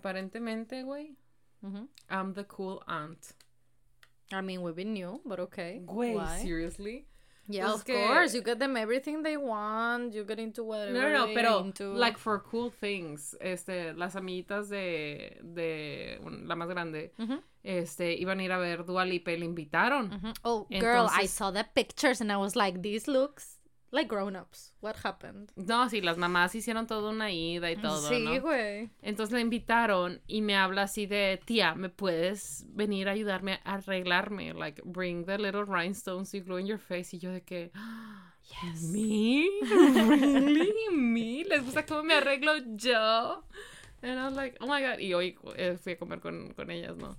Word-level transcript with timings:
aparentemente, 0.00 0.82
güey. 0.84 1.16
I'm 2.08 2.32
the 2.34 2.44
cool 2.44 2.82
aunt. 2.88 3.34
I 4.32 4.40
mean, 4.40 4.62
we 4.62 4.72
been 4.72 4.92
new, 4.94 5.20
but 5.26 5.38
okay. 5.40 5.82
Güey, 5.84 6.14
Why? 6.14 6.40
seriously? 6.42 7.06
Yeah, 7.48 7.64
Pues 7.66 7.74
of 7.80 7.84
que- 7.84 7.94
course. 8.06 8.32
You 8.34 8.42
get 8.42 8.58
them 8.60 8.76
everything 8.76 9.22
they 9.24 9.36
want. 9.36 10.14
You 10.14 10.24
get 10.24 10.38
into 10.38 10.62
whatever 10.62 10.92
No, 10.92 11.08
no, 11.10 11.26
no, 11.26 11.34
pero 11.34 11.58
into. 11.64 11.92
like 11.94 12.16
for 12.16 12.38
cool 12.48 12.70
things, 12.70 13.34
este, 13.40 13.92
las 13.94 14.14
amiguitas 14.14 14.68
de, 14.68 15.36
de 15.42 16.20
la 16.46 16.54
más 16.54 16.68
grande, 16.68 17.12
este, 17.64 18.14
iban 18.14 18.38
a 18.38 18.44
ir 18.44 18.52
a 18.52 18.58
ver 18.58 18.84
Dua 18.86 19.04
Lipa 19.04 19.32
y 19.32 19.36
le 19.38 19.46
invitaron. 19.46 20.32
Oh, 20.44 20.66
girl, 20.70 21.08
I 21.12 21.26
saw 21.26 21.50
the 21.50 21.64
pictures 21.74 22.20
and 22.20 22.30
I 22.30 22.36
was 22.36 22.54
like, 22.54 22.82
this 22.82 23.06
looks 23.08 23.58
like 23.92 24.08
grown-ups. 24.08 24.72
What 24.80 24.96
happened? 25.04 25.50
No, 25.56 25.88
sí, 25.88 26.00
las 26.00 26.16
mamás 26.16 26.54
hicieron 26.54 26.86
toda 26.86 27.10
una 27.10 27.30
ida 27.30 27.70
y 27.70 27.76
todo, 27.76 28.08
sí, 28.08 28.24
¿no? 28.24 28.40
güey. 28.40 28.90
Entonces 29.02 29.32
la 29.32 29.40
invitaron 29.40 30.20
y 30.26 30.42
me 30.42 30.56
habla 30.56 30.82
así 30.82 31.06
de, 31.06 31.40
tía, 31.44 31.74
¿me 31.74 31.88
puedes 31.88 32.64
venir 32.68 33.08
a 33.08 33.12
ayudarme 33.12 33.60
a 33.64 33.74
arreglarme? 33.74 34.54
Like, 34.54 34.82
bring 34.84 35.24
the 35.24 35.38
little 35.38 35.64
rhinestones 35.64 36.32
you 36.32 36.42
glue 36.42 36.58
in 36.60 36.66
your 36.66 36.78
face. 36.78 37.16
Y 37.16 37.18
yo 37.18 37.30
de 37.32 37.42
que, 37.42 37.72
Yes. 38.62 38.82
¿me? 38.92 39.46
¿Really? 40.08 40.90
¿Me? 40.92 41.44
¿Les 41.44 41.64
gusta 41.64 41.84
cómo 41.86 42.02
me 42.02 42.14
arreglo 42.14 42.52
yo? 42.76 43.44
And 44.02 44.18
I 44.18 44.24
was 44.24 44.34
like, 44.34 44.56
oh 44.60 44.66
my 44.66 44.80
God. 44.80 44.98
Y 44.98 45.12
hoy 45.12 45.36
eh, 45.56 45.76
fui 45.76 45.92
a 45.92 45.96
comer 45.96 46.20
con, 46.20 46.54
con 46.54 46.70
ellas, 46.70 46.96
¿no? 46.96 47.16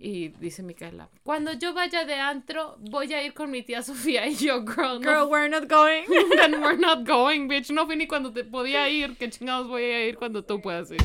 Y 0.00 0.28
dice 0.40 0.62
Micaela, 0.62 1.08
cuando 1.22 1.52
yo 1.52 1.72
vaya 1.72 2.04
de 2.04 2.14
antro, 2.14 2.76
voy 2.80 3.12
a 3.12 3.22
ir 3.22 3.32
con 3.32 3.50
mi 3.50 3.62
tía 3.62 3.82
Sofía. 3.82 4.26
Y 4.26 4.34
yo, 4.34 4.64
girl, 4.64 4.98
Girl, 5.00 5.26
no, 5.26 5.28
we're 5.28 5.48
not 5.48 5.68
going. 5.68 6.04
then 6.36 6.60
we're 6.60 6.76
not 6.76 7.06
going, 7.06 7.48
bitch. 7.48 7.70
No 7.70 7.86
fui 7.86 7.96
ni 7.96 8.08
cuando 8.08 8.32
te 8.32 8.42
podía 8.42 8.88
ir. 8.88 9.16
¿Qué 9.16 9.30
chingados 9.30 9.68
voy 9.68 9.84
a 9.84 10.06
ir 10.08 10.16
cuando 10.16 10.42
tú 10.42 10.60
puedas 10.60 10.90
ir? 10.90 10.98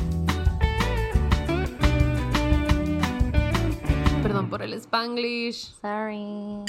Perdón 4.22 4.50
por 4.50 4.62
el 4.62 4.72
Spanglish. 4.74 5.72
Sorry. 5.80 6.64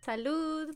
Salud. 0.00 0.74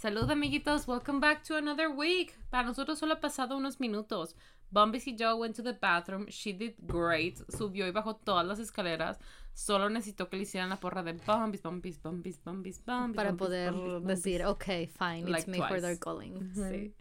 Salud, 0.00 0.30
amiguitos. 0.30 0.88
Welcome 0.88 1.20
back 1.20 1.42
to 1.44 1.58
another 1.58 1.90
week. 1.90 2.32
Para 2.48 2.66
nosotros 2.66 2.98
solo 2.98 3.12
ha 3.12 3.20
pasado 3.20 3.54
unos 3.58 3.80
minutos. 3.80 4.34
Bumpy 4.70 4.98
y 5.04 5.14
yo 5.14 5.36
went 5.36 5.54
to 5.56 5.62
the 5.62 5.74
bathroom. 5.74 6.24
She 6.28 6.54
did 6.54 6.72
great. 6.78 7.36
Subió 7.50 7.86
y 7.86 7.90
bajó 7.90 8.16
todas 8.16 8.46
las 8.46 8.58
escaleras. 8.58 9.18
Solo 9.52 9.90
necesitó 9.90 10.30
que 10.30 10.38
le 10.38 10.44
hicieran 10.44 10.70
la 10.70 10.80
porra 10.80 11.02
de 11.02 11.12
Bumpis, 11.12 11.62
Bumpis, 11.62 12.02
Bumpis, 12.02 12.42
Bumpis, 12.42 12.82
Bumpis. 12.82 13.14
Para 13.14 13.34
poder 13.34 13.74
decir, 14.00 14.42
okay, 14.46 14.86
fine, 14.86 15.30
it's 15.30 15.46
me 15.46 15.58
for 15.58 15.82
their 15.82 15.98
calling. 15.98 16.32
Ujú. 16.32 16.70
Sí. 16.70 16.94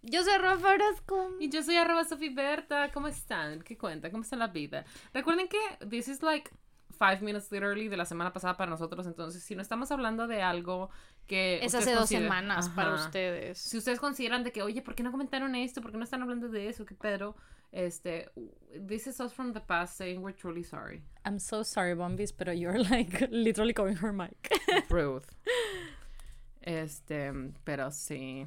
Yo 0.00 0.22
soy 0.22 0.38
Rafa 0.38 0.72
Orozco. 0.72 1.36
Y 1.40 1.50
yo 1.50 1.62
soy 1.62 1.76
arroba 1.76 2.04
Sofi 2.04 2.30
Berta. 2.30 2.90
¿Cómo 2.92 3.08
están? 3.08 3.60
¿Qué 3.60 3.76
cuenta? 3.76 4.10
¿Cómo 4.10 4.22
está 4.22 4.36
la 4.36 4.46
vida? 4.46 4.86
Recuerden 5.12 5.48
que 5.48 5.86
this 5.86 6.08
is 6.08 6.22
like 6.22 6.50
five 6.98 7.20
minutes 7.20 7.52
literally 7.52 7.88
de 7.88 7.96
la 7.98 8.06
semana 8.06 8.32
pasada 8.32 8.56
para 8.56 8.70
nosotros. 8.70 9.06
Entonces, 9.06 9.42
si 9.42 9.54
no 9.54 9.60
estamos 9.60 9.90
hablando 9.90 10.26
de 10.26 10.40
algo 10.40 10.88
que. 11.28 11.64
Es 11.64 11.74
hace 11.74 11.92
dos 11.94 12.08
semanas 12.08 12.68
para 12.70 12.94
Ajá. 12.94 13.04
ustedes. 13.04 13.58
Si 13.58 13.78
ustedes 13.78 14.00
consideran 14.00 14.42
de 14.42 14.50
que, 14.50 14.62
oye, 14.62 14.82
¿por 14.82 14.96
qué 14.96 15.04
no 15.04 15.12
comentaron 15.12 15.54
esto? 15.54 15.80
¿Por 15.80 15.92
qué 15.92 15.98
no 15.98 16.04
están 16.04 16.22
hablando 16.22 16.48
de 16.48 16.68
eso? 16.68 16.84
¿Qué 16.84 16.96
pedo? 16.96 17.36
Este, 17.70 18.30
this 18.86 19.06
is 19.06 19.20
us 19.20 19.32
from 19.32 19.52
the 19.52 19.60
past 19.60 19.96
saying 19.96 20.22
we're 20.22 20.32
truly 20.32 20.64
sorry. 20.64 21.02
I'm 21.24 21.38
so 21.38 21.62
sorry, 21.62 21.94
Bombis, 21.94 22.32
pero 22.32 22.50
you're 22.52 22.82
like 22.82 23.28
literally 23.30 23.74
covering 23.74 23.98
her 23.98 24.12
mic. 24.12 24.50
Ruth. 24.90 25.26
Este, 26.62 27.30
pero 27.64 27.90
sí. 27.90 28.46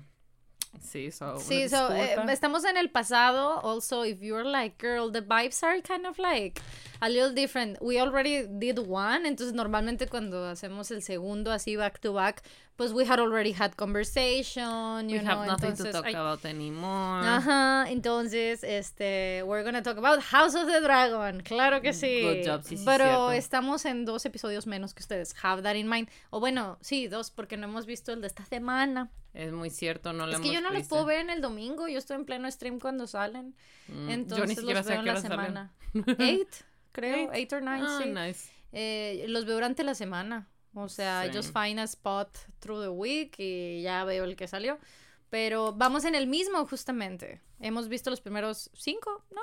Sí, 0.80 1.12
so. 1.12 1.38
Sí, 1.38 1.68
so, 1.68 1.92
eh, 1.92 2.16
estamos 2.30 2.64
en 2.64 2.78
el 2.78 2.90
pasado. 2.90 3.60
Also, 3.62 4.04
if 4.06 4.22
you're 4.22 4.46
like, 4.46 4.78
girl, 4.78 5.12
the 5.12 5.22
vibes 5.22 5.62
are 5.64 5.82
kind 5.82 6.06
of 6.06 6.18
like 6.18 6.62
a 7.02 7.10
little 7.10 7.34
different. 7.34 7.82
We 7.82 8.00
already 8.00 8.48
did 8.48 8.80
one, 8.80 9.26
entonces 9.26 9.54
normalmente 9.54 10.08
cuando 10.08 10.46
hacemos 10.50 10.90
el 10.92 11.02
segundo 11.02 11.52
así 11.52 11.76
back 11.76 12.00
to 12.00 12.14
back, 12.14 12.44
pues 12.78 12.94
we 12.94 13.06
had 13.06 13.20
already 13.20 13.52
had 13.54 13.76
conversation, 13.76 15.10
you 15.10 15.18
We 15.18 15.24
know, 15.24 15.32
have 15.32 15.48
nothing 15.48 15.70
entonces, 15.72 15.92
to 15.92 15.92
talk 15.92 16.06
ay, 16.06 16.14
about 16.16 16.46
anymore. 16.46 17.22
Ajá, 17.28 17.86
entonces, 17.90 18.64
este, 18.64 19.44
we're 19.46 19.64
gonna 19.64 19.84
talk 19.84 19.98
about 19.98 20.20
House 20.22 20.56
of 20.56 20.68
the 20.68 20.82
Dragon, 20.82 21.42
claro 21.44 21.82
que 21.82 21.94
sí. 21.94 22.22
Good 22.24 22.48
job, 22.48 22.64
sí, 22.64 22.78
sí, 22.78 22.84
Pero 22.86 23.04
cierto. 23.06 23.32
estamos 23.34 23.86
en 23.86 24.06
dos 24.06 24.26
episodios 24.26 24.68
menos 24.68 24.94
que 24.94 25.02
ustedes. 25.02 25.36
Have 25.44 25.62
that 25.64 25.76
in 25.76 25.88
mind. 25.90 26.10
O 26.30 26.40
bueno, 26.40 26.78
sí, 26.82 27.08
dos, 27.08 27.30
porque 27.32 27.58
no 27.58 27.68
hemos 27.68 27.86
visto 27.86 28.14
el 28.14 28.22
de 28.22 28.28
esta 28.28 28.46
semana. 28.46 29.12
Es 29.34 29.52
muy 29.52 29.70
cierto, 29.70 30.12
no 30.14 30.26
lo 30.26 30.34
Es 30.34 30.40
que 30.40 30.50
hemos 30.50 30.62
yo 30.64 30.70
no 30.70 30.76
visto. 30.76 30.90
puedo 30.90 31.06
ver 31.06 31.20
en 31.20 31.30
el 31.30 31.42
domingo, 31.42 31.88
yo 31.88 31.98
estoy 32.00 32.16
en 32.18 32.26
pleno 32.26 32.50
stream 32.52 32.80
cuando 32.80 33.08
salen. 33.08 33.56
Mm, 33.88 34.10
Entonces 34.10 34.38
yo 34.40 34.46
ni 34.48 34.56
siquiera 34.56 34.80
los 34.80 34.88
sé 34.88 34.92
veo 34.94 35.00
a 35.00 35.02
en 35.02 35.06
la 35.06 35.12
hora 35.14 35.22
salen. 35.22 35.46
semana. 35.46 35.74
Eight, 36.20 36.50
creo, 36.92 37.16
Eight. 37.18 37.30
eight 37.34 37.54
or 37.54 37.62
nine, 37.62 37.84
Ah, 37.88 38.00
sí. 38.04 38.10
nice. 38.10 38.50
Eh, 38.74 39.26
los 39.28 39.46
veo 39.46 39.56
durante 39.56 39.84
la 39.84 39.96
semana. 39.96 40.48
O 40.74 40.88
sea, 40.88 41.26
I 41.26 41.32
just 41.34 41.52
find 41.54 41.80
a 41.80 41.84
spot 41.84 42.30
through 42.60 42.82
the 42.82 42.90
week 42.90 43.36
y 43.40 43.82
ya 43.82 44.04
veo 44.06 44.24
el 44.24 44.36
que 44.36 44.48
salió. 44.48 44.80
Pero 45.30 45.74
vamos 45.74 46.04
en 46.06 46.16
el 46.16 46.28
mismo, 46.28 46.66
justamente. 46.66 47.42
Hemos 47.60 47.88
visto 47.88 48.10
los 48.10 48.22
primeros 48.22 48.70
cinco, 48.74 49.24
¿no? 49.32 49.42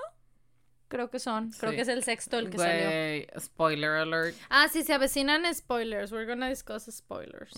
Creo 0.88 1.10
que 1.10 1.18
son. 1.18 1.50
Creo 1.52 1.70
Sí. 1.72 1.76
que 1.76 1.82
es 1.82 1.88
el 1.88 2.02
sexto 2.02 2.38
el 2.38 2.48
que 2.50 2.58
salió. 2.58 3.40
Spoiler 3.40 3.90
alert. 3.90 4.36
Ah, 4.48 4.68
sí, 4.68 4.82
se 4.82 4.94
avecinan 4.94 5.44
spoilers. 5.54 6.12
We're 6.12 6.26
gonna 6.26 6.48
discuss 6.48 6.84
spoilers. 6.90 7.52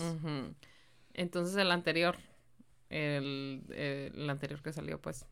Entonces 1.13 1.55
el 1.55 1.71
anterior, 1.71 2.17
el, 2.89 3.63
el 3.73 4.29
anterior 4.29 4.61
que 4.61 4.73
salió, 4.73 4.99
pues, 5.01 5.25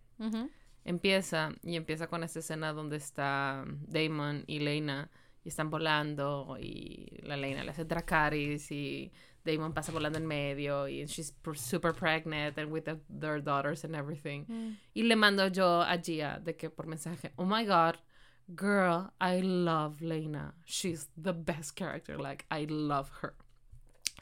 empieza 0.85 1.51
y 1.63 1.75
empieza 1.75 2.07
con 2.07 2.23
esta 2.23 2.39
escena 2.39 2.73
donde 2.73 2.97
está 2.97 3.65
Damon 3.87 4.43
y 4.47 4.59
Lena 4.59 5.09
y 5.49 5.51
están 5.51 5.69
volando 5.69 6.57
y 6.59 7.07
la 7.23 7.35
Lena 7.35 7.63
le 7.63 7.71
hace 7.71 7.83
Dracaris 7.85 8.71
y 8.71 9.11
Damon 9.43 9.73
pasa 9.73 9.91
volando 9.91 10.17
en 10.19 10.25
medio 10.27 10.87
y 10.87 11.05
she's 11.05 11.33
super 11.55 11.93
pregnant 11.93 12.57
and 12.57 12.71
with 12.71 12.83
the- 12.83 12.99
their 13.09 13.41
daughters 13.41 13.83
and 13.83 13.95
everything. 13.95 14.45
Mm. 14.47 14.77
Y 14.93 15.03
le 15.03 15.15
mando 15.15 15.47
yo 15.47 15.81
a 15.81 15.95
Gia 16.01 16.39
de 16.39 16.55
que 16.55 16.69
por 16.69 16.85
mensaje, 16.87 17.31
oh 17.37 17.45
my 17.45 17.65
god, 17.65 17.95
girl, 18.55 19.11
I 19.21 19.41
love 19.41 20.01
Lena. 20.01 20.53
She's 20.65 21.07
the 21.17 21.33
best 21.33 21.75
character. 21.75 22.17
Like, 22.17 22.45
I 22.51 22.65
love 22.69 23.09
her. 23.21 23.33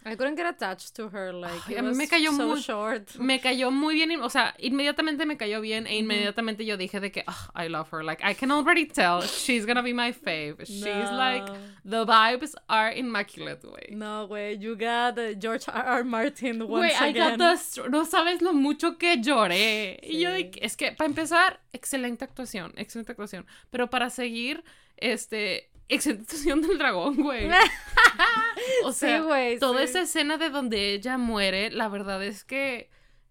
I 0.08 0.16
couldn't 0.16 0.36
get 0.36 0.46
attached 0.48 0.96
to 0.96 1.10
her. 1.10 1.34
Like, 1.34 1.62
Ay, 1.68 1.74
it 1.74 1.80
a 1.80 1.82
mí 1.84 1.94
me 1.96 2.06
was 2.06 2.10
cayó 2.10 2.32
so 2.36 2.48
muy- 2.48 2.62
short. 2.62 3.16
Me 3.18 3.40
cayó 3.40 3.72
muy 3.72 3.96
bien, 3.96 4.12
o 4.22 4.30
sea, 4.30 4.54
inmediatamente 4.58 5.26
me 5.26 5.36
cayó 5.38 5.60
bien 5.62 5.86
e 5.88 5.98
inmediatamente 5.98 6.66
yo 6.66 6.78
dije 6.78 7.00
de 7.00 7.12
que, 7.12 7.24
"Ah, 7.28 7.50
I 7.56 7.68
love 7.68 7.90
her. 7.92 8.04
Like, 8.04 8.24
I 8.24 8.34
can 8.34 8.52
already 8.52 8.86
tell 8.86 9.22
she's 9.22 9.66
gonna 9.66 9.82
be 9.82 9.94
my 9.94 10.14
fave. 10.14 10.66
She's 10.66 10.84
like, 11.12 11.46
the 11.84 12.06
vibes 12.06 12.54
are 12.70 12.92
immaculate, 12.96 13.62
güey. 13.68 13.92
No, 13.92 14.28
güey, 14.28 14.58
you 14.60 14.76
got 14.76 15.16
George 15.40 15.66
R. 15.68 15.84
R. 15.86 16.04
Martin 16.04 16.62
once 16.62 16.94
Güey, 16.94 17.02
I 17.02 17.10
again. 17.10 17.38
got 17.38 17.60
the 17.60 17.90
no 17.90 18.06
sabes 18.06 18.42
lo 18.42 18.54
mucho 18.54 18.98
que 18.98 19.18
lloré. 19.22 20.00
Y 20.04 20.20
yo, 20.20 20.30
que- 20.52 20.60
es 20.62 20.76
que, 20.78 20.94
para 20.94 21.08
empezar, 21.10 21.60
excelente 21.74 22.24
actuación, 22.24 22.74
excelente 22.78 23.12
actuación. 23.12 23.46
Pero 23.70 23.90
para 23.90 24.10
seguir, 24.10 24.64
este, 24.98 25.70
actuación 25.90 26.62
del 26.62 26.78
dragón, 26.78 27.16
güey. 27.18 27.50
O 28.84 28.92
Sí, 28.92 29.00
sea, 29.00 29.22
güey, 29.22 29.60
toda 29.60 29.80
sí. 29.80 29.84
esa 29.86 30.02
escena 30.02 30.38
de 30.38 30.50
donde 30.50 30.94
ella 30.94 31.18
muere, 31.18 31.70
la 31.72 31.88
verdad 31.88 32.24
es 32.24 32.44
que 32.44 32.90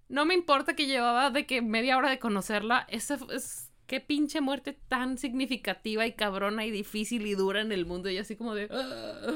no 0.08 0.24
me 0.24 0.34
importa 0.34 0.74
que 0.76 0.86
llevaba 0.86 1.30
de 1.30 1.46
que 1.46 1.60
media 1.62 1.96
hora 1.98 2.08
de 2.10 2.18
conocerla, 2.18 2.86
esa 2.88 3.18
es 3.34 3.70
qué 3.86 4.00
pinche 4.00 4.40
muerte 4.40 4.72
tan 4.88 5.18
significativa 5.18 6.06
y 6.06 6.12
cabrona 6.12 6.64
y 6.64 6.70
difícil 6.70 7.26
y 7.26 7.34
dura 7.34 7.60
en 7.60 7.72
el 7.72 7.86
mundo 7.86 8.08
y 8.10 8.18
así 8.18 8.36
como 8.36 8.54
de 8.54 8.68
"Ah". 8.70 9.30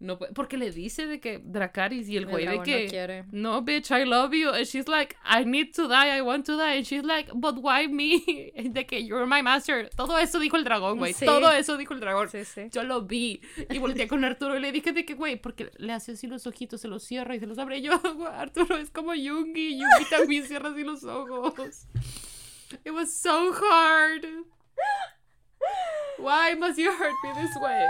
No 0.00 0.18
porque 0.18 0.56
le 0.56 0.70
dice 0.70 1.06
de 1.06 1.20
que 1.20 1.40
Dracaris 1.44 2.08
y 2.08 2.16
el 2.16 2.26
güey 2.26 2.46
de 2.46 2.56
no 2.56 2.62
que 2.62 2.86
quiere. 2.88 3.24
no 3.32 3.60
bitch 3.62 3.90
I 3.90 4.04
love 4.04 4.32
you 4.32 4.48
and 4.50 4.64
she's 4.64 4.88
like 4.88 5.14
I 5.24 5.44
need 5.44 5.72
to 5.76 5.86
die 5.88 6.16
I 6.18 6.22
want 6.22 6.46
to 6.46 6.56
die 6.56 6.78
and 6.78 6.84
she's 6.86 7.04
like 7.04 7.30
but 7.34 7.56
why 7.62 7.86
me 7.86 8.50
de 8.70 8.86
que 8.86 9.04
you're 9.04 9.26
my 9.26 9.42
master 9.42 9.90
todo 9.94 10.18
eso 10.18 10.38
dijo 10.40 10.56
el 10.56 10.64
dragón 10.64 10.98
güey 10.98 11.12
Sí. 11.12 11.26
todo 11.26 11.50
eso 11.52 11.76
dijo 11.76 11.92
el 11.94 12.00
dragón 12.00 12.28
Sí, 12.30 12.44
sí. 12.44 12.62
yo 12.72 12.82
lo 12.82 13.02
vi 13.02 13.40
y 13.68 13.78
volteé 13.78 14.08
con 14.08 14.24
Arturo 14.24 14.56
y 14.56 14.60
le 14.60 14.72
dije 14.72 14.92
de 14.92 15.04
que, 15.04 15.14
güey, 15.14 15.36
porque 15.36 15.70
le 15.76 15.92
hace 15.92 16.12
así 16.12 16.26
los 16.26 16.46
ojitos, 16.46 16.80
se 16.80 16.88
los 16.88 17.02
cierra 17.04 17.34
y 17.34 17.40
se 17.40 17.46
los 17.46 17.58
abre. 17.58 17.78
Y 17.78 17.82
yo, 17.82 17.92
Arturo 18.32 18.76
es 18.76 18.90
como 18.90 19.14
Yungi, 19.14 19.78
Yungi 19.78 20.04
también 20.10 20.44
cierra 20.46 20.70
así 20.70 20.82
los 20.82 21.04
ojos. 21.04 21.86
It 22.84 22.92
was 22.92 23.12
so 23.12 23.52
hard. 23.52 24.24
Why 26.18 26.54
must 26.58 26.78
you 26.78 26.90
hurt 26.90 27.14
me 27.22 27.30
this 27.42 27.54
way? 27.60 27.84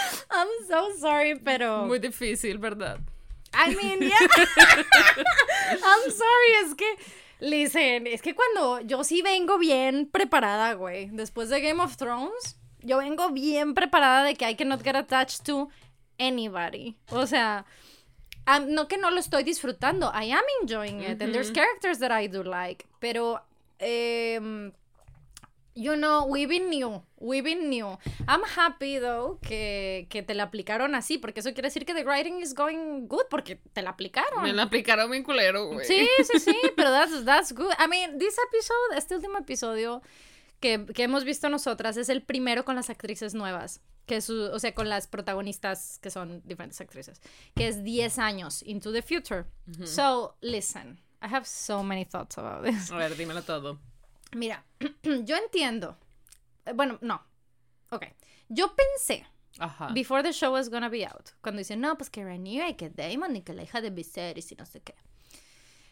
I'm 0.30 0.48
so 0.68 0.90
sorry, 0.98 1.38
pero. 1.38 1.86
Muy 1.86 1.98
difícil, 1.98 2.58
¿verdad? 2.58 2.98
I 3.54 3.74
mean, 3.74 4.00
yeah. 4.00 4.18
I'm 5.84 6.10
sorry, 6.10 6.52
es 6.64 6.74
que. 6.74 6.96
Listen, 7.40 8.06
es 8.06 8.22
que 8.22 8.34
cuando 8.34 8.80
yo 8.80 9.02
sí 9.02 9.20
vengo 9.20 9.58
bien 9.58 10.06
preparada, 10.06 10.74
güey. 10.74 11.08
Después 11.12 11.48
de 11.48 11.60
Game 11.60 11.82
of 11.82 11.96
Thrones, 11.96 12.56
yo 12.80 12.98
vengo 12.98 13.30
bien 13.30 13.74
preparada 13.74 14.22
de 14.24 14.34
que 14.36 14.48
I 14.48 14.54
cannot 14.54 14.82
get 14.82 14.94
attached 14.94 15.44
to 15.46 15.68
anybody. 16.18 16.96
O 17.10 17.26
sea, 17.26 17.64
no 18.68 18.86
que 18.86 18.96
no 18.96 19.10
lo 19.10 19.18
estoy 19.18 19.42
disfrutando. 19.42 20.12
I 20.14 20.30
am 20.30 20.44
enjoying 20.60 21.00
it. 21.02 21.20
And 21.20 21.34
there's 21.34 21.50
characters 21.50 21.98
that 21.98 22.12
I 22.12 22.28
do 22.28 22.42
like. 22.44 22.86
Pero. 23.00 23.40
em, 23.82 24.72
You 25.74 25.96
know, 25.96 26.26
we've 26.26 26.48
been 26.48 26.68
new. 26.68 27.02
We've 27.18 27.42
been 27.42 27.70
new. 27.70 27.98
I'm 28.28 28.42
happy, 28.44 28.98
though, 28.98 29.38
que, 29.40 30.06
que 30.10 30.22
te 30.22 30.34
la 30.34 30.44
aplicaron 30.44 30.94
así, 30.94 31.16
porque 31.16 31.40
eso 31.40 31.52
quiere 31.54 31.68
decir 31.68 31.86
que 31.86 31.94
the 31.94 32.04
writing 32.04 32.40
is 32.42 32.54
going 32.54 33.06
good, 33.06 33.24
porque 33.30 33.56
te 33.72 33.80
la 33.80 33.90
aplicaron. 33.90 34.42
Me 34.42 34.52
la 34.52 34.64
aplicaron 34.64 35.10
bien 35.10 35.22
culero, 35.22 35.68
güey. 35.68 35.86
Sí, 35.86 36.06
sí, 36.24 36.38
sí, 36.40 36.56
pero 36.76 36.90
that's, 36.90 37.24
that's 37.24 37.52
good. 37.52 37.72
I 37.78 37.88
mean, 37.88 38.18
this 38.18 38.36
episode, 38.48 38.98
este 38.98 39.14
último 39.16 39.38
episodio 39.38 40.02
que, 40.60 40.84
que 40.86 41.04
hemos 41.04 41.24
visto 41.24 41.48
nosotras, 41.48 41.96
es 41.96 42.10
el 42.10 42.22
primero 42.22 42.64
con 42.64 42.76
las 42.76 42.90
actrices 42.90 43.34
nuevas. 43.34 43.80
Que 44.04 44.16
es, 44.16 44.28
o 44.28 44.58
sea, 44.58 44.74
con 44.74 44.88
las 44.88 45.06
protagonistas 45.06 45.98
que 46.02 46.10
son 46.10 46.42
diferentes 46.44 46.80
actrices. 46.80 47.20
Que 47.54 47.68
es 47.68 47.82
10 47.82 48.18
años 48.18 48.62
into 48.62 48.92
the 48.92 49.00
future. 49.00 49.46
So, 49.84 50.36
listen. 50.40 51.00
I 51.22 51.28
have 51.28 51.46
so 51.46 51.84
many 51.84 52.04
thoughts 52.04 52.36
about 52.36 52.64
this. 52.64 52.90
A 52.90 52.96
ver, 52.96 53.16
dímelo 53.16 53.42
todo. 53.42 53.78
Mira, 54.34 54.64
yo 55.02 55.36
entiendo. 55.36 55.96
Eh, 56.66 56.72
Bueno, 56.72 56.98
no. 57.02 57.22
Ok. 57.90 58.06
Yo 58.48 58.74
pensé, 58.74 59.26
Ajá. 59.58 59.88
before 59.94 60.22
the 60.22 60.32
show 60.32 60.52
was 60.52 60.68
gonna 60.70 60.88
be 60.88 61.04
out, 61.06 61.30
cuando 61.42 61.58
dicen, 61.58 61.80
no, 61.80 61.96
pues 61.96 62.10
que 62.10 62.24
Rhaenyra 62.24 62.68
y 62.68 62.74
que 62.74 62.90
Damon 62.90 63.36
y 63.36 63.42
que 63.42 63.52
la 63.54 63.62
hija 63.62 63.80
de 63.80 63.90
Viserys 63.90 64.52
y 64.52 64.56
no 64.56 64.64
sé 64.66 64.80
qué. 64.80 64.94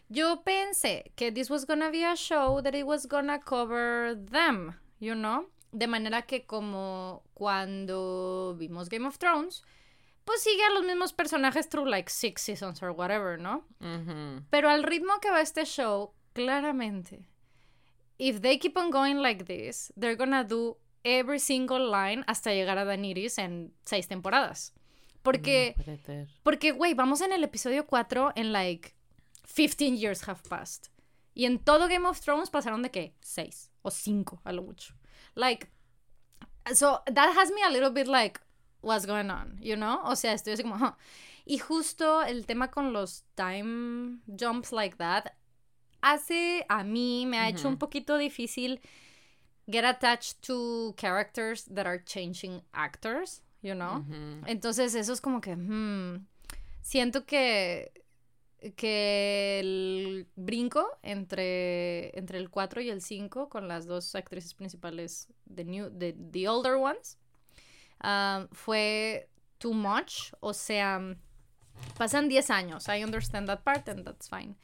Yo 0.09 0.43
pensé 0.43 1.13
que 1.17 1.31
this 1.31 1.51
was 1.51 1.65
gonna 1.67 1.91
be 1.91 2.05
a 2.05 2.17
show 2.17 2.61
that 2.63 2.75
it 2.75 2.85
was 2.85 3.07
gonna 3.07 3.39
cover 3.39 4.17
them, 4.31 4.75
you 4.99 5.15
know? 5.15 5.49
De 5.73 5.87
manera 5.87 6.23
que 6.23 6.45
como 6.47 7.23
cuando 7.35 8.57
vimos 8.59 8.89
Game 8.89 9.07
of 9.07 9.19
Thrones, 9.19 9.63
pues 10.25 10.43
sigue 10.43 10.65
a 10.65 10.71
los 10.75 10.85
mismos 10.85 11.13
personajes 11.13 11.69
through 11.69 11.87
like 11.89 12.11
six 12.11 12.43
seasons 12.43 12.83
or 12.83 12.91
whatever, 12.91 13.39
¿no? 13.39 13.65
Ujú. 13.81 14.43
Pero 14.51 14.69
al 14.69 14.83
ritmo 14.83 15.21
que 15.21 15.31
va 15.31 15.41
este 15.41 15.65
show, 15.65 16.13
claramente, 16.33 17.29
if 18.21 18.41
they 18.43 18.59
keep 18.59 18.77
on 18.77 18.91
going 18.91 19.17
like 19.19 19.47
this, 19.47 19.91
they're 19.97 20.15
gonna 20.17 20.45
do 20.45 20.77
every 21.05 21.39
single 21.39 21.91
line 21.91 22.23
hasta 22.29 22.51
llegar 22.53 22.77
a 22.79 22.85
Daenerys 22.85 23.39
en 23.39 23.73
seis 23.87 24.07
temporadas. 24.07 24.73
Porque, 25.23 25.75
No 25.87 25.97
ser. 25.97 26.29
porque, 26.43 26.73
güey, 26.73 26.95
vamos 26.95 27.21
en 27.23 27.33
el 27.33 27.43
episodio 27.45 27.87
4 27.87 28.33
en 28.37 28.53
like 28.53 28.95
15 29.55 29.97
years 29.97 30.29
have 30.29 30.41
passed. 30.49 30.91
Y 31.35 31.47
en 31.47 31.59
todo 31.59 31.89
Game 31.89 32.07
of 32.07 32.21
Thrones 32.21 32.51
pasaron 32.51 32.83
de 32.83 32.91
qué? 32.91 33.15
Seis 33.21 33.71
o 33.83 33.91
cinco 33.91 34.41
a 34.45 34.53
lo 34.53 34.63
mucho. 34.63 34.95
Like, 35.35 35.69
so 36.75 37.03
that 37.07 37.35
has 37.37 37.51
me 37.51 37.63
a 37.63 37.71
little 37.71 37.91
bit 37.91 38.07
like, 38.07 38.41
what's 38.83 39.07
going 39.07 39.31
on, 39.31 39.59
you 39.61 39.77
know? 39.77 40.01
O 40.05 40.15
sea, 40.17 40.33
estoy 40.35 40.53
así 40.53 40.63
como, 40.63 40.77
huh. 40.79 40.93
Y 41.47 41.59
justo 41.59 42.23
el 42.23 42.45
tema 42.47 42.71
con 42.71 42.93
los 42.93 43.25
time 43.35 44.19
jumps 44.27 44.73
like 44.73 44.97
that 44.99 45.33
hace 46.03 46.65
a 46.69 46.85
mí, 46.85 47.27
me 47.27 47.39
ha 47.39 47.49
hecho 47.49 47.69
un 47.69 47.79
poquito 47.79 48.17
difícil 48.17 48.81
get 49.71 49.85
attached 49.85 50.43
to 50.43 50.95
characters 50.97 51.65
that 51.65 51.87
are 51.87 51.99
changing 51.99 52.63
actors, 52.75 53.43
you 53.63 53.75
know? 53.75 54.05
Entonces 54.47 54.95
eso 54.95 55.13
es 55.13 55.21
como 55.21 55.41
que, 55.41 55.55
hmm, 55.55 56.27
siento 56.83 57.25
que, 57.25 57.93
que 58.77 59.61
el 59.61 60.27
brinco 60.37 60.87
entre, 61.03 62.17
entre 62.19 62.39
el 62.39 62.51
4 62.51 62.81
y 62.83 62.91
el 62.91 63.01
5 63.01 63.49
con 63.49 63.69
las 63.69 63.87
dos 63.87 64.15
actrices 64.15 64.55
principales 64.55 65.29
de, 65.47 65.65
new, 65.65 65.91
de 65.91 66.13
The 66.13 66.49
Older 66.49 66.75
Ones 66.75 67.19
um, 68.03 68.49
fue 68.53 69.29
too 69.59 69.73
much. 69.73 70.33
O 70.41 70.53
sea, 70.53 71.01
pasan 71.97 72.29
10 72.29 72.51
años. 72.51 72.89
I 72.89 73.03
understand 73.05 73.49
that 73.49 73.63
part 73.63 73.89
and 73.89 74.05
that's 74.05 74.29
fine. 74.29 74.57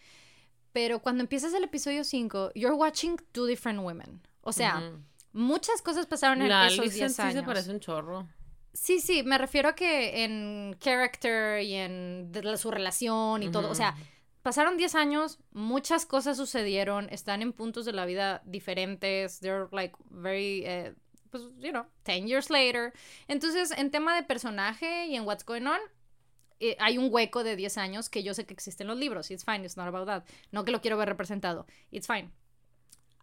Pero 0.76 0.98
cuando 1.00 1.22
empiezas 1.22 1.54
el 1.54 1.64
episodio 1.64 2.04
5, 2.04 2.50
you're 2.54 2.76
watching 2.76 3.16
two 3.32 3.46
different 3.46 3.80
women. 3.80 4.20
O 4.42 4.52
sea, 4.52 4.92
muchas 5.32 5.80
cosas 5.80 6.04
pasaron 6.04 6.42
en 6.42 6.50
La 6.50 6.66
esos 6.66 6.80
Alicent 6.80 6.98
10 7.00 7.16
sí 7.16 7.22
años. 7.22 7.34
se 7.34 7.42
parece 7.44 7.70
un 7.70 7.80
chorro. 7.80 8.28
Sí, 8.74 9.00
sí, 9.00 9.22
me 9.22 9.38
refiero 9.38 9.70
a 9.70 9.74
que 9.74 10.22
en 10.22 10.76
character 10.78 11.62
y 11.62 11.72
en 11.76 12.30
de 12.30 12.42
la- 12.42 12.58
su 12.58 12.70
relación 12.70 13.42
y 13.42 13.50
todo, 13.50 13.70
o 13.70 13.74
sea, 13.74 13.96
pasaron 14.42 14.76
10 14.76 14.94
años, 14.94 15.38
muchas 15.50 16.04
cosas 16.04 16.36
sucedieron, 16.36 17.08
están 17.10 17.40
en 17.40 17.54
puntos 17.54 17.86
de 17.86 17.92
la 17.92 18.04
vida 18.04 18.42
diferentes, 18.44 19.40
they're 19.40 19.68
like 19.72 19.96
very, 20.10 20.62
eh, 20.66 20.94
pues, 21.30 21.44
you 21.58 21.70
know, 21.70 21.86
10 22.04 22.26
years 22.26 22.50
later. 22.50 22.92
Entonces, 23.28 23.70
en 23.70 23.90
tema 23.90 24.14
de 24.14 24.24
personaje 24.24 25.06
y 25.06 25.16
en 25.16 25.24
what's 25.24 25.42
going 25.46 25.62
on, 25.66 25.80
eh, 26.60 26.76
hay 26.78 26.98
un 26.98 27.08
hueco 27.12 27.44
de 27.44 27.56
10 27.56 27.78
años 27.78 28.08
que 28.08 28.22
yo 28.22 28.34
sé 28.34 28.46
que 28.46 28.54
existe 28.54 28.82
en 28.82 28.88
los 28.88 28.98
libros, 28.98 29.30
it's 29.30 29.44
fine, 29.44 29.64
it's 29.64 29.76
not 29.76 29.88
about 29.88 30.06
that, 30.06 30.24
no 30.52 30.64
que 30.64 30.72
lo 30.72 30.80
quiero 30.80 30.96
ver 30.96 31.08
representado, 31.08 31.66
it's 31.90 32.06
fine. 32.06 32.30